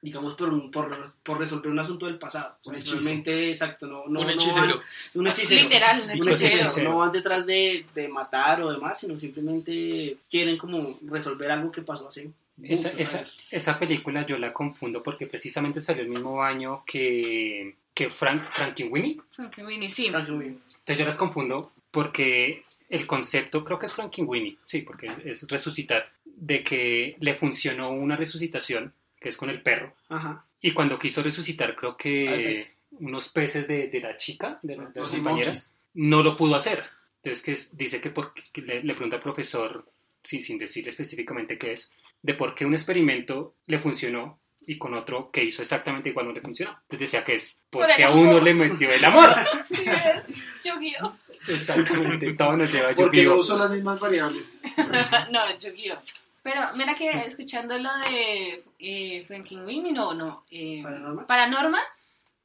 digamos, 0.03 0.35
por, 0.35 0.71
por, 0.71 1.13
por 1.23 1.39
resolver 1.39 1.71
un 1.73 1.79
asunto 1.79 2.05
del 2.07 2.19
pasado. 2.19 2.59
O 2.65 2.75
sea, 2.75 2.83
realmente, 2.85 3.49
exacto, 3.49 3.87
no, 3.87 4.05
no, 4.07 4.21
un 4.21 4.27
no 4.27 4.33
hechicero. 4.33 4.67
van- 4.67 4.81
un 5.15 5.27
hechicero. 5.29 5.63
Literal, 5.63 6.01
un 6.03 6.11
Un 6.11 6.17
hechicero. 6.29 6.57
hechicero. 6.57 6.91
No 6.91 6.99
van 6.99 7.13
detrás 7.13 7.47
de, 7.47 7.87
de 7.95 8.09
matar 8.09 8.61
o 8.61 8.71
demás, 8.71 8.99
sino 9.01 9.17
simplemente 9.19 10.19
quieren 10.31 10.59
como 10.59 10.99
resolver 11.07 11.51
algo 11.51 11.73
que 11.73 11.81
pasó 11.83 12.09
hace 12.09 12.31
Esa, 12.63 12.91
esa, 12.91 13.25
esa 13.51 13.79
película 13.79 14.27
yo 14.27 14.37
la 14.37 14.53
confundo 14.53 15.03
porque 15.03 15.27
precisamente 15.27 15.81
salió 15.81 16.03
el 16.03 16.11
mismo 16.11 16.43
año 16.43 16.83
que, 16.85 17.77
que 17.95 18.11
Frank, 18.11 18.43
Frankenweenie. 18.53 19.21
Frankenweenie, 19.31 19.89
sí. 19.89 20.11
Frankenweenie. 20.11 20.59
Entonces 20.69 20.99
yo 20.99 21.05
las 21.07 21.17
confundo 21.17 21.73
porque 21.91 22.65
el 22.91 23.07
concepto, 23.07 23.65
creo 23.65 23.79
que 23.79 23.87
es 23.87 23.95
Frankenweenie, 23.95 24.59
sí, 24.65 24.83
porque 24.83 25.11
es 25.25 25.47
resucitar, 25.49 26.13
de 26.25 26.63
que 26.63 27.17
le 27.21 27.35
funcionó 27.35 27.91
una 27.91 28.17
resucitación, 28.17 28.93
que 29.21 29.29
es 29.29 29.37
con 29.37 29.49
el 29.49 29.63
perro, 29.63 29.95
Ajá. 30.09 30.45
y 30.61 30.73
cuando 30.73 30.99
quiso 30.99 31.23
resucitar 31.23 31.75
creo 31.77 31.97
que 31.97 32.65
unos 32.91 33.29
peces 33.29 33.67
de, 33.69 33.89
de 33.89 34.01
la 34.01 34.17
chica, 34.17 34.59
de, 34.63 34.77
de 34.77 34.83
las 34.83 34.95
Los 34.97 35.15
compañeras, 35.15 35.79
no 35.95 36.23
lo 36.23 36.37
pudo 36.37 36.57
hacer. 36.57 36.85
Entonces 37.23 37.43
que 37.45 37.53
es- 37.53 37.77
dice 37.77 38.01
que, 38.01 38.11
porque, 38.11 38.43
que 38.53 38.61
le, 38.63 38.83
le 38.83 38.95
pregunta 38.95 39.17
al 39.17 39.23
profesor, 39.23 39.91
sí, 40.23 40.43
sin 40.43 40.59
decirle 40.59 40.91
específicamente 40.91 41.57
qué 41.57 41.73
es, 41.73 41.91
de 42.23 42.35
por 42.35 42.55
qué 42.55 42.67
un 42.67 42.75
experimento 42.75 43.55
le 43.67 43.79
funcionó 43.79 44.39
y 44.67 44.79
con 44.79 44.95
otro 44.95 45.31
que 45.31 45.45
hizo 45.45 45.63
exactamente 45.63 46.09
igual 46.11 46.27
no 46.27 46.33
le 46.33 46.41
funcionó. 46.41 46.73
Entonces 46.73 46.99
decía 47.01 47.25
que 47.25 47.35
es 47.37 47.57
Por 47.71 47.87
porque 47.87 48.05
a 48.05 48.11
uno 48.11 48.41
le 48.41 48.55
metió 48.55 48.91
el 48.91 49.05
amor. 49.05 49.35
Sí, 49.69 49.85
es 49.87 50.23
Yu-Gi-Oh. 50.65 51.17
Exactamente, 51.49 52.33
todo 52.35 52.57
nos 52.57 52.73
lleva 52.73 52.91
a 52.91 52.95
Porque 52.95 53.23
no 53.23 53.31
Yu-Gi-Oh. 53.35 53.39
uso 53.41 53.59
las 53.59 53.71
mismas 53.71 53.99
variables. 54.01 54.63
no, 55.31 55.41
Yu-Gi-Oh. 55.59 55.99
Pero 56.43 56.61
mira 56.77 56.95
que 56.95 57.09
escuchando 57.11 57.79
lo 57.79 57.89
de 57.99 58.65
eh, 58.79 59.25
Frankenweenie, 59.27 59.93
no, 59.93 60.13
no. 60.15 60.45
Eh, 60.51 60.81
Paranormal. 60.83 61.27
Paranormal 61.27 61.83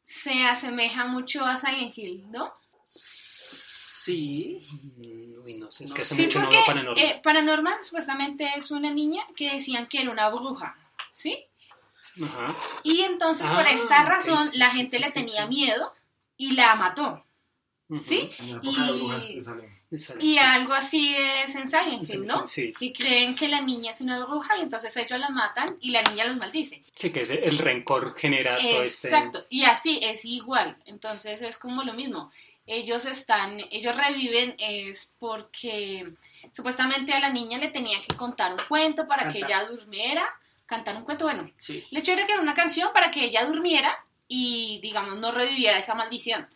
se 0.06 0.44
asemeja 0.46 1.06
mucho 1.06 1.44
a 1.46 1.58
Silent 1.58 1.98
Hill, 1.98 2.26
¿no? 2.32 2.54
Sí. 2.84 4.60
Mm, 4.98 5.44
Uy, 5.44 5.54
no 5.56 5.72
sé, 5.72 5.84
es 5.86 5.90
No. 5.90 5.96
que 5.96 6.02
hace 6.02 6.16
Sí, 6.16 6.22
mucho 6.24 6.40
no 6.40 6.46
porque 6.46 6.58
veo 6.58 6.66
Paranormal. 6.66 7.04
eh, 7.04 7.22
Paranormal 7.24 7.84
supuestamente 7.84 8.50
es 8.56 8.72
una 8.72 8.92
niña 8.92 9.22
que 9.36 9.52
decían 9.54 9.88
que 9.88 10.02
era 10.02 10.12
una 10.12 10.30
bruja, 10.30 10.76
¿sí? 11.12 11.38
Ajá. 12.24 12.56
Y 12.84 13.02
entonces 13.02 13.48
Ah, 13.50 13.56
por 13.56 13.66
esta 13.68 14.02
ok, 14.04 14.08
razón 14.10 14.50
sí, 14.50 14.58
la 14.58 14.70
gente 14.70 14.98
sí, 14.98 15.04
le 15.04 15.08
sí, 15.08 15.14
tenía 15.14 15.44
sí. 15.44 15.48
miedo 15.50 15.94
y 16.38 16.52
la 16.52 16.76
mató. 16.76 17.26
¿sí? 18.02 18.30
Y- 18.40 18.54
de. 18.54 19.80
Exacto. 19.92 20.24
Algo 20.44 20.74
así 20.74 21.16
es 21.18 21.56
en 21.56 21.68
Silent 21.68 22.08
Hill, 22.08 22.28
¿no? 22.28 22.46
Sí, 22.46 22.70
Que 22.80 22.94
creen 22.94 23.34
que 23.34 23.48
la 23.48 23.62
niña 23.62 23.90
es 23.90 24.02
una 24.02 24.24
bruja 24.24 24.56
y 24.58 24.62
entonces 24.62 24.96
ellos 24.98 25.20
la 25.20 25.30
matan 25.30 25.78
y 25.82 25.90
la 25.90 26.04
niña 26.04 26.26
los 26.26 26.38
maldice. 26.38 26.84
sí, 26.96 27.10
que 27.12 27.22
es 27.22 27.32
el 27.32 27.58
rencor 27.58 28.16
genera 28.16 28.56
todo 28.56 28.84
este... 28.84 29.08
Exacto, 29.08 29.44
y 29.50 29.64
así 29.64 30.00
es 30.04 30.26
igual, 30.26 30.78
entonces 30.86 31.42
es 31.42 31.58
como 31.58 31.84
lo 31.84 31.94
mismo. 31.94 32.32
Ellos 32.68 33.06
están, 33.06 33.60
ellos 33.72 33.96
reviven 33.96 34.54
es 34.60 35.12
porque 35.18 36.06
supuestamente 36.52 37.12
a 37.14 37.20
la 37.20 37.32
niña 37.32 37.58
le 37.58 37.70
tenían 37.70 38.04
que 38.04 38.16
contar 38.16 38.52
un 38.52 38.60
cuento 38.68 39.08
para 39.08 39.32
que 39.32 39.40
ella 39.40 39.66
durmiera, 39.66 40.24
cantar 40.70 40.96
un 40.96 41.04
cuento, 41.04 41.26
bueno, 41.26 41.50
Sí. 41.58 41.84
hecho 41.92 42.12
era 42.14 42.26
que 42.26 42.34
era 42.34 42.42
una 42.42 42.54
canción 42.54 42.90
para 42.94 43.10
que 43.12 43.26
ella 43.26 43.44
durmiera 43.46 43.98
y 44.28 44.80
digamos 44.82 45.18
no 45.18 45.32
reviviera 45.32 45.80
esa 45.80 45.96
maldición. 45.96 46.48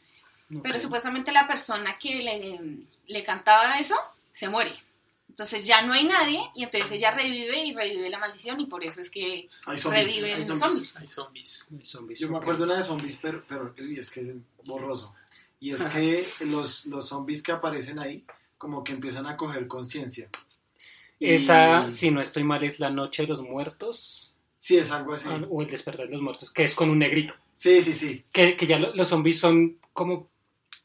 Pero 0.62 0.76
Ok. 0.76 0.82
supuestamente 0.82 1.32
la 1.32 1.48
persona 1.48 1.98
que 1.98 2.16
le, 2.16 2.86
le 3.08 3.24
cantaba 3.24 3.80
eso 3.80 3.96
se 4.32 4.48
muere. 4.50 4.72
Entonces 5.30 5.66
ya 5.66 5.82
no 5.82 5.94
hay 5.94 6.04
nadie 6.04 6.40
y 6.54 6.64
entonces 6.64 6.92
ella 6.92 7.10
revive 7.10 7.66
y 7.66 7.74
revive 7.74 8.08
la 8.12 8.20
maldición 8.20 8.60
y 8.60 8.68
por 8.68 8.84
eso 8.84 9.02
es 9.02 9.10
que 9.10 9.50
Hay 9.66 9.78
zombies. 9.80 10.06
reviven 10.16 10.34
hay 10.42 10.46
los 10.46 10.60
zombies. 10.60 10.90
zombies. 10.92 10.98
Hay 11.02 11.08
zombies. 11.08 11.68
Hay 11.80 11.86
zombies, 11.86 12.20
Yo 12.20 12.30
me 12.30 12.36
ok. 12.38 12.44
acuerdo 12.44 12.66
una 12.66 12.76
de 12.78 12.84
zombies, 12.84 13.18
pero, 13.20 13.44
pero 13.48 13.74
es 13.98 14.12
que 14.12 14.22
es 14.22 14.36
borroso. 14.64 15.16
Y 15.60 15.74
es 15.74 15.84
que 15.86 16.28
los, 16.42 16.86
los 16.86 17.08
zombies 17.08 17.42
que 17.42 17.52
aparecen 17.52 17.98
ahí, 17.98 18.24
como 18.60 18.84
que 18.84 18.92
empiezan 18.92 19.26
a 19.26 19.36
coger 19.36 19.66
conciencia. 19.68 20.30
Y- 21.20 21.30
Esa, 21.34 21.88
si 21.90 22.12
no 22.12 22.22
estoy 22.22 22.44
mal, 22.44 22.64
es 22.64 22.80
La 22.80 22.90
Noche 22.90 23.24
de 23.24 23.30
los 23.30 23.42
Muertos 23.42 24.34
Sí, 24.58 24.78
es 24.78 24.92
algo 24.92 25.14
así. 25.14 25.28
ah, 25.30 25.42
o 25.50 25.62
El 25.62 25.68
Despertar 25.68 26.06
de 26.08 26.14
los 26.14 26.22
Muertos, 26.22 26.52
que 26.52 26.64
es 26.64 26.74
con 26.76 26.90
un 26.90 27.00
negrito. 27.00 27.34
Sí, 27.56 27.82
sí, 27.82 27.94
sí. 27.94 28.24
Que, 28.32 28.56
que 28.56 28.66
ya 28.66 28.80
lo- 28.80 28.94
los 28.96 29.08
zombies 29.10 29.40
son 29.40 29.78
como 29.94 30.30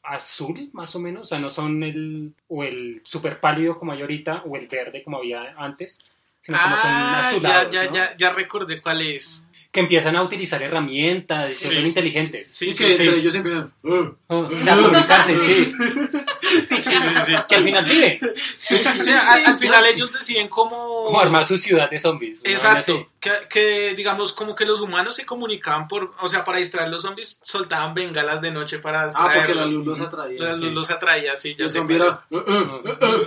azul, 0.03 0.69
más 0.73 0.95
o 0.95 0.99
menos. 0.99 1.23
O 1.23 1.25
sea, 1.25 1.39
no 1.39 1.49
son 1.49 1.83
el, 1.83 2.33
o 2.47 2.63
el 2.63 3.01
super 3.03 3.39
pálido 3.39 3.77
como 3.79 3.91
hay 3.91 4.01
ahorita, 4.01 4.43
o 4.45 4.55
el 4.55 4.67
verde 4.67 5.03
como 5.03 5.17
había 5.17 5.53
antes, 5.57 5.99
sino 6.41 6.57
como 6.61 6.75
son 6.77 6.85
Ah, 6.91 7.19
ya, 7.21 7.27
azulados. 7.29 7.73
ya, 7.73 7.85
¿no? 7.85 7.93
ya, 7.95 8.17
ya 8.17 8.33
recordé 8.33 8.81
cuál 8.81 9.01
es. 9.01 9.45
Que 9.71 9.81
empiezan 9.81 10.15
a 10.15 10.23
utilizar 10.23 10.63
herramientas, 10.63 11.53
Sí. 11.53 11.69
que 11.69 11.75
son 11.75 11.85
inteligentes. 11.85 12.47
Sí, 12.47 12.67
Sí, 12.67 12.73
sí, 12.73 12.83
que 12.85 12.93
sí. 12.95 13.03
entre 13.03 13.19
ellos 13.19 13.35
empiezan. 13.35 13.71
"Ah". 13.83 14.11
Oh, 14.29 14.37
o 14.39 14.59
sea, 14.59 14.75
comunicarse, 14.77 15.37
sí. 15.39 15.73
Sí, 16.49 16.81
sí, 16.81 16.97
sí. 17.25 17.33
Que 17.47 17.55
al 17.55 17.63
final 17.63 17.85
vive. 17.85 18.19
Sí, 18.59 18.77
sí, 18.83 18.97
sí, 18.97 19.11
al, 19.11 19.45
al 19.45 19.57
final 19.57 19.85
ellos 19.85 20.11
deciden 20.11 20.47
cómo... 20.47 21.05
Como 21.05 21.19
armar 21.19 21.45
su 21.45 21.57
ciudad 21.57 21.89
de 21.89 21.99
zombies. 21.99 22.41
Exacto, 22.43 23.09
que, 23.19 23.31
que, 23.49 23.93
digamos 23.95 24.31
como 24.33 24.55
que 24.55 24.65
los 24.65 24.79
humanos 24.81 25.15
se 25.15 25.25
comunicaban 25.25 25.87
por, 25.87 26.13
o 26.19 26.27
sea, 26.27 26.43
para 26.43 26.57
distraer 26.59 26.87
a 26.87 26.91
los 26.91 27.01
zombies 27.01 27.39
soltaban 27.43 27.93
bengalas 27.93 28.41
de 28.41 28.51
noche 28.51 28.79
para 28.79 29.09
Ah, 29.15 29.31
porque 29.35 29.53
la 29.55 29.65
luz 29.65 29.85
los 29.85 29.99
atraía. 29.99 30.39
La 30.41 30.53
sí. 30.53 30.61
luz 30.65 30.73
los 30.73 30.89
atraía, 30.89 31.35
sí, 31.35 31.55
ya 31.57 31.63
el 31.65 31.69
sé 31.69 31.77
zombie 31.79 31.97
cuál 31.97 32.09
era. 32.09 32.17
es. 32.17 32.23
"Ah, 32.31 32.43
ah, 32.47 32.81
ah, 32.85 32.97
ah, 33.01 33.17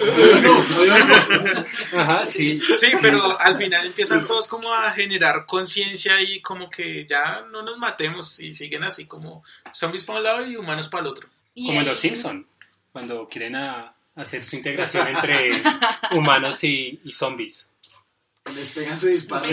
no, 0.43 1.39
no, 1.39 1.55
no". 1.55 1.65
Ajá, 2.01 2.25
sí. 2.25 2.61
Sí, 2.61 2.89
pero 3.01 3.39
al 3.41 3.57
final 3.57 3.87
empiezan 3.87 4.27
todos 4.27 4.47
como 4.49 4.73
a 4.73 4.91
generar 4.93 5.45
conciencia 5.47 6.21
y 6.21 6.41
como 6.41 6.71
que 6.71 7.05
ya 7.05 7.45
no 7.51 7.63
nos 7.63 7.79
matemos 7.79 8.39
y 8.41 8.55
siguen 8.55 8.85
así 8.85 9.07
como 9.07 9.43
zombies 9.73 10.05
para 10.05 10.19
un 10.19 10.25
lado 10.25 10.47
y 10.47 10.57
humanos 10.57 10.89
para 10.89 11.03
el 11.03 11.09
otro. 11.09 11.29
Como 11.55 11.81
en 11.81 11.87
los 11.87 11.99
Simpson, 11.99 12.47
cuando 12.93 13.27
quieren 13.27 13.57
a- 13.57 13.95
hacer 14.15 14.45
su 14.45 14.57
integración 14.57 15.09
entre 15.09 15.51
humanos 16.13 16.63
y, 16.65 17.01
y 17.05 17.13
zombies. 17.13 17.73
Les 18.55 18.71
pegan 18.71 18.97
su 18.97 19.07
disparo. 19.07 19.45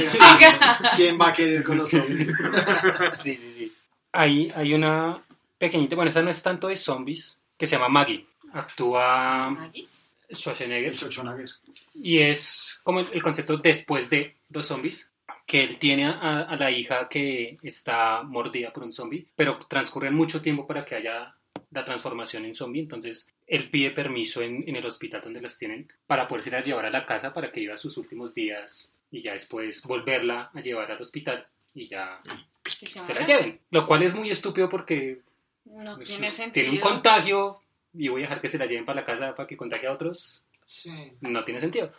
¿Quién 0.95 1.20
va 1.20 1.30
a 1.30 1.34
querer 1.34 1.64
con 1.64 1.78
los 1.78 1.90
zombies? 1.90 2.34
Sí, 3.22 3.36
sí, 3.38 3.52
sí. 3.53 3.74
Hay, 4.11 4.52
hay 4.56 4.74
una 4.74 5.22
pequeñita, 5.57 5.95
bueno, 5.95 6.10
esa 6.10 6.22
no 6.22 6.30
es 6.32 6.41
tanto 6.41 6.68
de 6.68 6.76
zombies, 6.76 7.40
que 7.57 7.68
se 7.68 7.76
llama 7.76 7.90
Maggie. 7.90 8.26
Actúa 8.53 9.49
Maggie. 9.52 9.88
Schwarzenegger 10.32 10.95
Schwarzenegger. 10.95 11.49
y 11.95 12.20
es 12.20 12.78
como 12.84 12.99
el 13.02 13.22
concepto 13.24 13.57
después 13.57 14.10
de 14.10 14.36
los 14.49 14.66
zombies, 14.68 15.11
que 15.45 15.64
él 15.64 15.78
tiene 15.80 16.06
a, 16.06 16.41
a 16.41 16.56
la 16.56 16.70
hija 16.72 17.07
que 17.10 17.57
está 17.64 18.22
mordida 18.24 18.72
por 18.72 18.84
un 18.84 18.94
zombie, 18.94 19.26
pero 19.36 19.57
transcurre 19.68 20.11
mucho 20.11 20.41
tiempo 20.41 20.68
para 20.68 20.86
que 20.86 20.95
haya 20.95 21.36
la 21.71 21.85
transformación 21.85 22.45
en 22.45 22.53
zombie, 22.53 22.81
entonces 22.81 23.27
él 23.47 23.69
pide 23.69 23.91
permiso 23.91 24.41
en, 24.41 24.67
en 24.67 24.76
el 24.76 24.85
hospital 24.85 25.21
donde 25.21 25.41
las 25.41 25.57
tienen 25.57 25.91
para 26.07 26.27
poderse 26.27 26.55
a 26.55 26.63
llevar 26.63 26.85
a 26.85 26.89
la 26.89 27.05
casa 27.05 27.34
para 27.34 27.51
que 27.51 27.61
viva 27.61 27.77
sus 27.77 27.97
últimos 27.97 28.34
días 28.34 28.91
y 29.11 29.21
ya 29.21 29.34
después 29.34 29.84
volverla 29.84 30.51
a 30.53 30.61
llevar 30.61 30.91
al 30.91 31.01
hospital 31.01 31.47
y 31.73 31.88
ya 31.88 32.21
se 32.65 32.85
se 32.88 33.13
la 33.13 33.26
lleven. 33.26 33.59
Lo 33.71 33.85
cual 33.85 34.03
es 34.03 34.13
muy 34.13 34.30
estúpido 34.30 34.69
porque 34.69 35.21
No 35.65 35.95
pues, 35.95 36.07
tiene 36.07 36.27
pues, 36.27 36.35
sentido. 36.35 36.69
tiene 36.69 36.77
un 36.77 36.81
contagio 36.91 37.61
y 37.93 38.07
voy 38.07 38.21
a 38.21 38.26
dejar 38.26 38.41
que 38.41 38.49
se 38.49 38.57
la 38.57 38.65
lleven 38.65 38.85
para 38.85 39.01
la 39.01 39.05
casa 39.05 39.35
para 39.35 39.47
que 39.47 39.57
contagie 39.57 39.88
a 39.88 39.93
otros. 39.93 40.43
Sí. 40.65 40.91
No 41.21 41.43
tiene 41.43 41.59
sentido. 41.59 41.91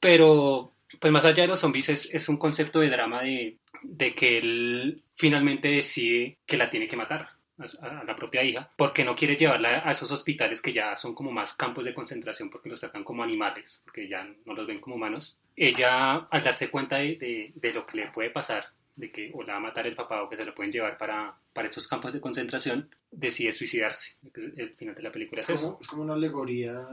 Pero, 0.00 0.72
pues 1.00 1.12
más 1.12 1.24
allá 1.24 1.42
de 1.42 1.48
los 1.48 1.60
zombies, 1.60 1.88
es, 1.88 2.12
es 2.12 2.28
un 2.28 2.36
concepto 2.36 2.80
de 2.80 2.90
drama 2.90 3.22
de, 3.22 3.56
de 3.82 4.14
que 4.14 4.38
él 4.38 5.00
finalmente 5.14 5.68
decide 5.68 6.36
que 6.44 6.56
la 6.56 6.68
tiene 6.68 6.88
que 6.88 6.96
matar 6.96 7.35
a, 7.58 7.86
a 8.00 8.04
la 8.04 8.16
propia 8.16 8.42
hija, 8.42 8.70
porque 8.76 9.04
no 9.04 9.14
quiere 9.16 9.36
llevarla 9.36 9.82
a 9.88 9.90
esos 9.92 10.10
hospitales 10.10 10.60
que 10.62 10.72
ya 10.72 10.96
son 10.96 11.14
como 11.14 11.30
más 11.32 11.54
campos 11.54 11.84
de 11.84 11.94
concentración 11.94 12.50
porque 12.50 12.68
los 12.68 12.80
tratan 12.80 13.04
como 13.04 13.22
animales, 13.22 13.80
porque 13.84 14.08
ya 14.08 14.24
no 14.44 14.54
los 14.54 14.66
ven 14.66 14.80
como 14.80 14.96
humanos. 14.96 15.38
Ella, 15.56 16.16
al 16.30 16.44
darse 16.44 16.70
cuenta 16.70 16.96
de, 16.98 17.16
de- 17.16 17.52
de 17.54 17.72
lo 17.72 17.86
que 17.86 17.96
le 17.98 18.06
puede 18.08 18.30
pasar, 18.30 18.66
de 18.94 19.10
que 19.10 19.30
o 19.34 19.42
la 19.42 19.54
va 19.54 19.58
a 19.58 19.62
matar 19.62 19.86
el 19.86 19.94
papá 19.94 20.22
o 20.22 20.28
que 20.28 20.36
se 20.36 20.44
la 20.44 20.54
pueden 20.54 20.72
llevar 20.72 20.96
para, 20.98 21.34
para 21.52 21.68
esos 21.68 21.86
campos 21.88 22.12
de 22.12 22.20
concentración, 22.20 22.88
decide 23.10 23.52
suicidarse. 23.52 24.16
El 24.34 24.74
final 24.76 24.94
de 24.94 25.02
la 25.02 25.12
película 25.12 25.40
es, 25.42 25.48
Es 25.50 25.60
eso. 25.60 25.68
como, 25.68 25.80
es 25.80 25.86
como 25.86 26.02
una 26.02 26.14
alegoría 26.14 26.86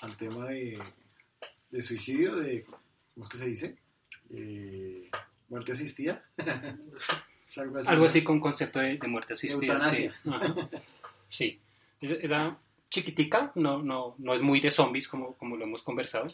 al 0.00 0.16
tema 0.16 0.46
de, 0.46 0.78
de 1.70 1.80
suicidio, 1.80 2.36
de, 2.36 2.64
¿cómo 3.14 3.26
es 3.26 3.28
que 3.28 3.36
se 3.36 3.46
dice? 3.46 3.76
Eh, 4.34 5.10
muerte 5.48 5.72
asistida. 5.72 6.22
es 7.48 7.58
algo 7.58 7.78
así. 7.78 7.88
Algo 7.88 8.02
¿no? 8.04 8.08
así 8.08 8.22
con 8.22 8.38
concepto 8.40 8.78
de, 8.78 8.96
de 8.96 9.08
muerte 9.08 9.32
asistida. 9.32 9.80
Sí. 9.80 10.04
Eutanasia. 10.04 10.14
Ajá. 10.30 10.68
Sí. 11.28 11.58
Es- 12.00 12.10
Esa 12.22 12.56
chiquitica 12.90 13.52
no, 13.56 13.82
no, 13.82 14.14
no 14.18 14.34
es 14.34 14.42
muy 14.42 14.60
de 14.60 14.70
zombies 14.70 15.08
como, 15.08 15.34
como 15.34 15.56
lo 15.56 15.64
hemos 15.64 15.82
conversado, 15.82 16.26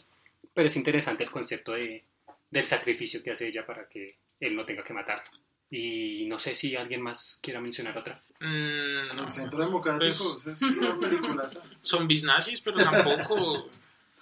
pero 0.53 0.67
es 0.67 0.75
interesante 0.77 1.23
el 1.23 1.31
concepto 1.31 1.73
de, 1.73 2.03
del 2.51 2.63
sacrificio 2.65 3.21
que 3.23 3.31
hace 3.31 3.47
ella 3.47 3.65
para 3.65 3.87
que 3.89 4.07
él 4.39 4.55
no 4.55 4.63
tenga 4.65 4.83
que 4.83 4.93
matarla. 4.93 5.25
Y 5.71 6.25
no 6.27 6.37
sé 6.39 6.53
si 6.55 6.75
alguien 6.75 7.01
más 7.01 7.39
quiera 7.41 7.59
mencionar 7.59 7.97
otra. 7.97 8.21
Mm, 8.39 9.15
no. 9.15 9.23
El 9.23 9.29
Centro 9.29 9.59
Democrático, 9.65 10.37
Pues- 10.43 10.47
es 10.47 10.61
una 10.61 10.97
película. 10.99 11.45
Zombies 11.81 12.23
nazis, 12.23 12.61
pero 12.61 12.77
tampoco. 12.77 13.67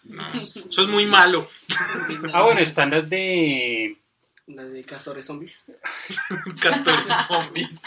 no, 0.05 0.33
eso 0.33 0.81
es 0.83 0.87
muy 0.87 1.05
malo. 1.05 1.47
Ah, 2.33 2.43
bueno, 2.43 2.61
están 2.61 2.89
las 2.91 3.09
de... 3.09 3.97
La 4.47 4.65
de 4.65 4.83
castores 4.83 5.25
zombies. 5.25 5.63
Castores 6.61 7.03
zombies. 7.27 7.81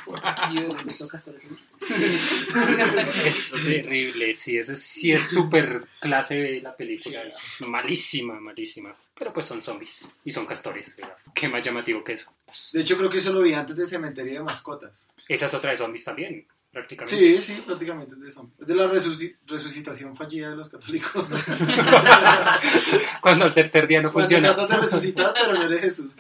Dios, 0.50 0.84
¿visto 0.84 1.08
castores 1.08 1.42
zombies? 1.42 3.16
Es 3.24 3.50
terrible, 3.64 4.34
sí, 4.34 4.56
eso 4.56 4.74
sí 4.74 5.12
es 5.12 5.28
súper 5.28 5.86
clase 6.00 6.38
de 6.38 6.62
la 6.62 6.74
película. 6.74 7.22
Malísima, 7.60 8.40
malísima. 8.40 8.96
Pero 9.18 9.34
pues 9.34 9.46
son 9.46 9.60
zombies 9.60 10.08
y 10.24 10.30
son 10.30 10.46
castores. 10.46 10.96
¿verdad? 10.96 11.16
Qué 11.34 11.48
más 11.48 11.62
llamativo 11.62 12.02
que 12.02 12.14
eso. 12.14 12.32
De 12.72 12.80
hecho, 12.80 12.96
creo 12.96 13.10
que 13.10 13.18
eso 13.18 13.32
lo 13.32 13.42
vi 13.42 13.52
antes 13.52 13.76
de 13.76 13.86
Cementerio 13.86 14.34
de 14.34 14.40
Mascotas. 14.40 15.12
Esa 15.28 15.46
es 15.46 15.54
otra 15.54 15.72
de 15.72 15.76
zombies 15.76 16.04
también, 16.04 16.46
prácticamente. 16.77 17.16
Sí, 17.16 17.40
sí, 17.43 17.62
prácticamente 17.65 18.15
es 18.15 18.20
de 18.20 18.28
eso. 18.28 18.51
Es 18.61 18.66
de 18.66 18.74
la 18.74 18.86
resuci- 18.86 19.36
resucitación 19.47 20.15
fallida 20.15 20.51
de 20.51 20.57
los 20.57 20.69
católicos. 20.69 21.27
Cuando 23.23 23.47
el 23.47 23.55
tercer 23.55 23.86
día 23.86 24.03
no 24.03 24.12
Cuando 24.12 24.28
funciona. 24.28 24.55
tratas 24.55 24.77
de 24.77 24.82
resucitar, 24.82 25.32
pero 25.35 25.55
no 25.55 25.62
eres 25.65 25.81
Jesús. 25.81 26.16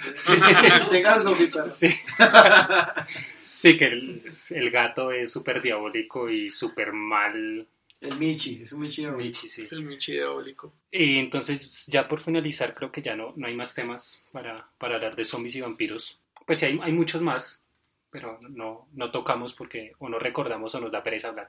Tenga 0.90 1.20
zombie 1.20 1.48
para. 1.48 1.70
Sí. 1.70 1.88
Sí, 3.58 3.78
que 3.78 3.86
el, 3.86 4.20
el 4.50 4.70
gato 4.70 5.10
es 5.10 5.32
súper 5.32 5.62
diabólico 5.62 6.28
y 6.28 6.50
súper 6.50 6.92
mal. 6.92 7.66
El 8.02 8.16
Michi, 8.18 8.60
es 8.60 8.70
un 8.74 8.80
Michi 8.82 9.06
de 9.06 9.12
Michi, 9.12 9.48
sí. 9.48 9.66
El 9.70 9.82
Michi 9.82 10.12
diabólico. 10.12 10.74
Y 10.92 11.16
entonces, 11.18 11.86
ya 11.86 12.06
por 12.06 12.20
finalizar, 12.20 12.74
creo 12.74 12.92
que 12.92 13.00
ya 13.00 13.16
no, 13.16 13.32
no 13.34 13.46
hay 13.46 13.54
más 13.56 13.74
temas 13.74 14.22
para, 14.30 14.68
para 14.76 14.96
hablar 14.96 15.16
de 15.16 15.24
zombies 15.24 15.56
y 15.56 15.62
vampiros. 15.62 16.18
Pues 16.46 16.58
sí, 16.58 16.66
hay, 16.66 16.78
hay 16.82 16.92
muchos 16.92 17.22
más, 17.22 17.64
pero 18.10 18.38
no, 18.42 18.88
no 18.92 19.10
tocamos 19.10 19.52
porque 19.54 19.92
o 19.98 20.08
no 20.08 20.18
recordamos 20.18 20.74
o 20.74 20.80
nos 20.80 20.92
da 20.92 21.02
pereza 21.02 21.28
hablar. 21.28 21.48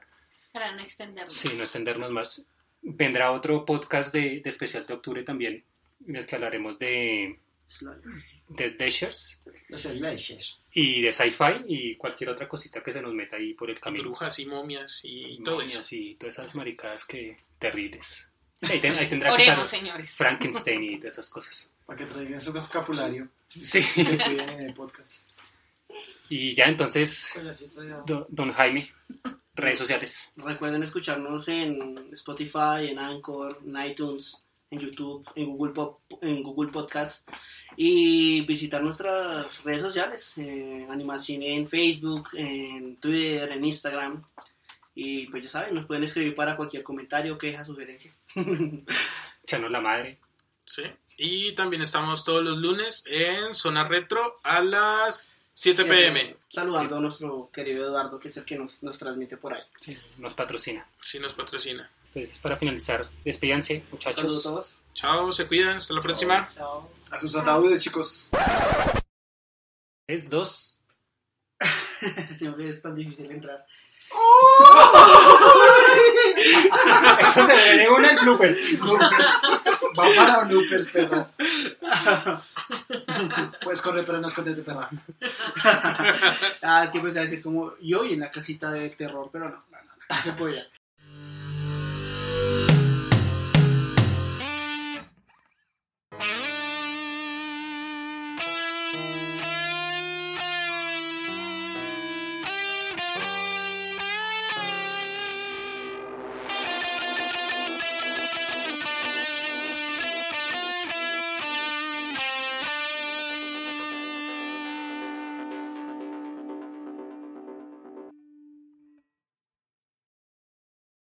Para 0.52 0.72
no 0.72 0.80
extendernos. 0.82 1.32
Sí, 1.32 1.48
no 1.56 1.62
extendernos 1.64 2.10
más. 2.10 2.46
Vendrá 2.82 3.32
otro 3.32 3.64
podcast 3.64 4.12
de, 4.12 4.40
de 4.40 4.48
especial 4.50 4.86
de 4.86 4.94
octubre 4.94 5.22
también, 5.22 5.64
en 6.06 6.16
el 6.16 6.26
que 6.26 6.34
hablaremos 6.36 6.78
de, 6.78 7.38
de 8.48 8.70
Dashers 8.70 9.42
Los 9.68 9.82
slashes. 9.82 10.58
y 10.72 11.02
de 11.02 11.12
sci-fi 11.12 11.64
y 11.66 11.96
cualquier 11.96 12.30
otra 12.30 12.48
cosita 12.48 12.82
que 12.82 12.92
se 12.92 13.02
nos 13.02 13.12
meta 13.14 13.36
ahí 13.36 13.54
por 13.54 13.68
el 13.70 13.80
camino. 13.80 14.04
Brujas 14.04 14.38
y 14.38 14.46
momias 14.46 15.00
y 15.04 15.42
todo 15.42 15.60
eso. 15.60 15.78
Momias 15.78 15.92
y 15.92 16.14
todas 16.14 16.38
esas 16.38 16.54
maricadas 16.54 17.04
que 17.04 17.36
terribles. 17.58 18.28
Ahí, 18.62 18.80
ten- 18.80 18.96
ahí 18.98 19.06
tendrá 19.08 19.28
que 19.28 19.34
Oremos, 19.34 19.64
estar 19.64 19.78
señores. 19.80 20.16
Frankenstein 20.16 20.82
y 20.84 20.96
todas 20.98 21.14
esas 21.14 21.30
cosas. 21.30 21.72
Para 21.86 21.98
que 21.98 22.06
traigan 22.06 22.40
su 22.40 22.56
escapulario. 22.56 23.28
Sí. 23.48 23.82
Se 23.82 24.16
cuiden 24.18 24.48
en 24.50 24.60
el 24.62 24.74
podcast. 24.74 25.12
Y 26.28 26.54
ya 26.54 26.66
entonces, 26.66 27.38
do- 28.06 28.26
don 28.28 28.52
Jaime, 28.52 28.90
redes 29.54 29.78
sociales. 29.78 30.32
Recuerden 30.36 30.82
escucharnos 30.82 31.48
en 31.48 32.10
Spotify, 32.12 32.88
en 32.90 32.98
Anchor, 32.98 33.58
en 33.66 33.76
iTunes, 33.90 34.36
en 34.70 34.80
YouTube, 34.80 35.26
en 35.34 35.46
Google, 35.46 35.72
Pop, 35.72 36.00
en 36.20 36.42
Google 36.42 36.70
Podcast 36.70 37.26
y 37.76 38.42
visitar 38.42 38.82
nuestras 38.82 39.64
redes 39.64 39.80
sociales, 39.82 40.34
eh, 40.36 40.86
Animacine 40.90 41.54
en 41.56 41.66
Facebook, 41.66 42.28
en 42.34 42.96
Twitter, 42.96 43.50
en 43.50 43.64
Instagram. 43.64 44.22
Y 44.94 45.26
pues 45.28 45.44
ya 45.44 45.48
saben, 45.48 45.74
nos 45.74 45.86
pueden 45.86 46.04
escribir 46.04 46.34
para 46.34 46.56
cualquier 46.56 46.82
comentario, 46.82 47.38
queja, 47.38 47.64
sugerencia. 47.64 48.12
Chanos 49.46 49.70
la 49.70 49.80
madre. 49.80 50.18
Sí. 50.64 50.82
Y 51.16 51.54
también 51.54 51.80
estamos 51.82 52.24
todos 52.24 52.44
los 52.44 52.58
lunes 52.58 53.02
en 53.06 53.54
Zona 53.54 53.84
Retro 53.88 54.36
a 54.42 54.60
las 54.60 55.32
7 55.60 55.86
pm. 55.86 56.36
Saludando 56.46 56.98
a 56.98 57.00
nuestro 57.00 57.50
querido 57.52 57.84
Eduardo, 57.84 58.20
que 58.20 58.28
es 58.28 58.36
el 58.36 58.44
que 58.44 58.56
nos, 58.56 58.80
nos 58.80 58.96
transmite 58.96 59.36
por 59.36 59.54
ahí. 59.54 59.62
Sí, 59.80 59.98
nos 60.18 60.32
patrocina. 60.32 60.86
Si 61.00 61.18
nos 61.18 61.34
patrocina. 61.34 61.90
Entonces, 62.06 62.38
para 62.38 62.56
finalizar, 62.56 63.10
despídanse, 63.24 63.82
muchachos. 63.90 64.20
Saludos 64.20 64.46
a 64.46 64.50
todos. 64.50 64.78
Chao, 64.94 65.32
se 65.32 65.48
cuidan. 65.48 65.78
Hasta 65.78 65.94
la 65.94 66.00
próxima. 66.00 66.48
Chao. 66.54 66.88
A 67.10 67.18
sus 67.18 67.34
ataúdes, 67.34 67.82
chicos. 67.82 68.28
Es 70.06 70.30
dos. 70.30 70.78
Siempre 72.38 72.68
es 72.68 72.80
tan 72.80 72.94
difícil 72.94 73.28
entrar. 73.28 73.66
Eso 77.20 77.46
se 77.46 77.52
ve 77.52 77.78
de 77.78 77.88
una 77.88 78.10
el 78.10 78.18
blooper. 78.20 78.56
Va 79.98 80.04
para 80.16 80.44
bloopers, 80.44 80.86
perras. 80.86 81.36
Puedes 83.62 83.80
correr, 83.80 84.04
pero 84.04 84.20
no 84.20 84.28
escondete, 84.28 84.62
perra. 84.62 84.88
Ah, 86.62 86.84
es 86.84 86.90
que 86.90 86.98
empecé 86.98 87.18
a 87.18 87.22
decir 87.22 87.42
como 87.42 87.76
yo 87.80 88.04
y 88.04 88.12
en 88.14 88.20
la 88.20 88.30
casita 88.30 88.70
de 88.70 88.90
terror, 88.90 89.28
pero 89.32 89.48
no, 89.48 89.50
no, 89.50 89.78
no, 89.78 90.16
no 90.16 90.22
se 90.22 90.32
podía. 90.32 90.66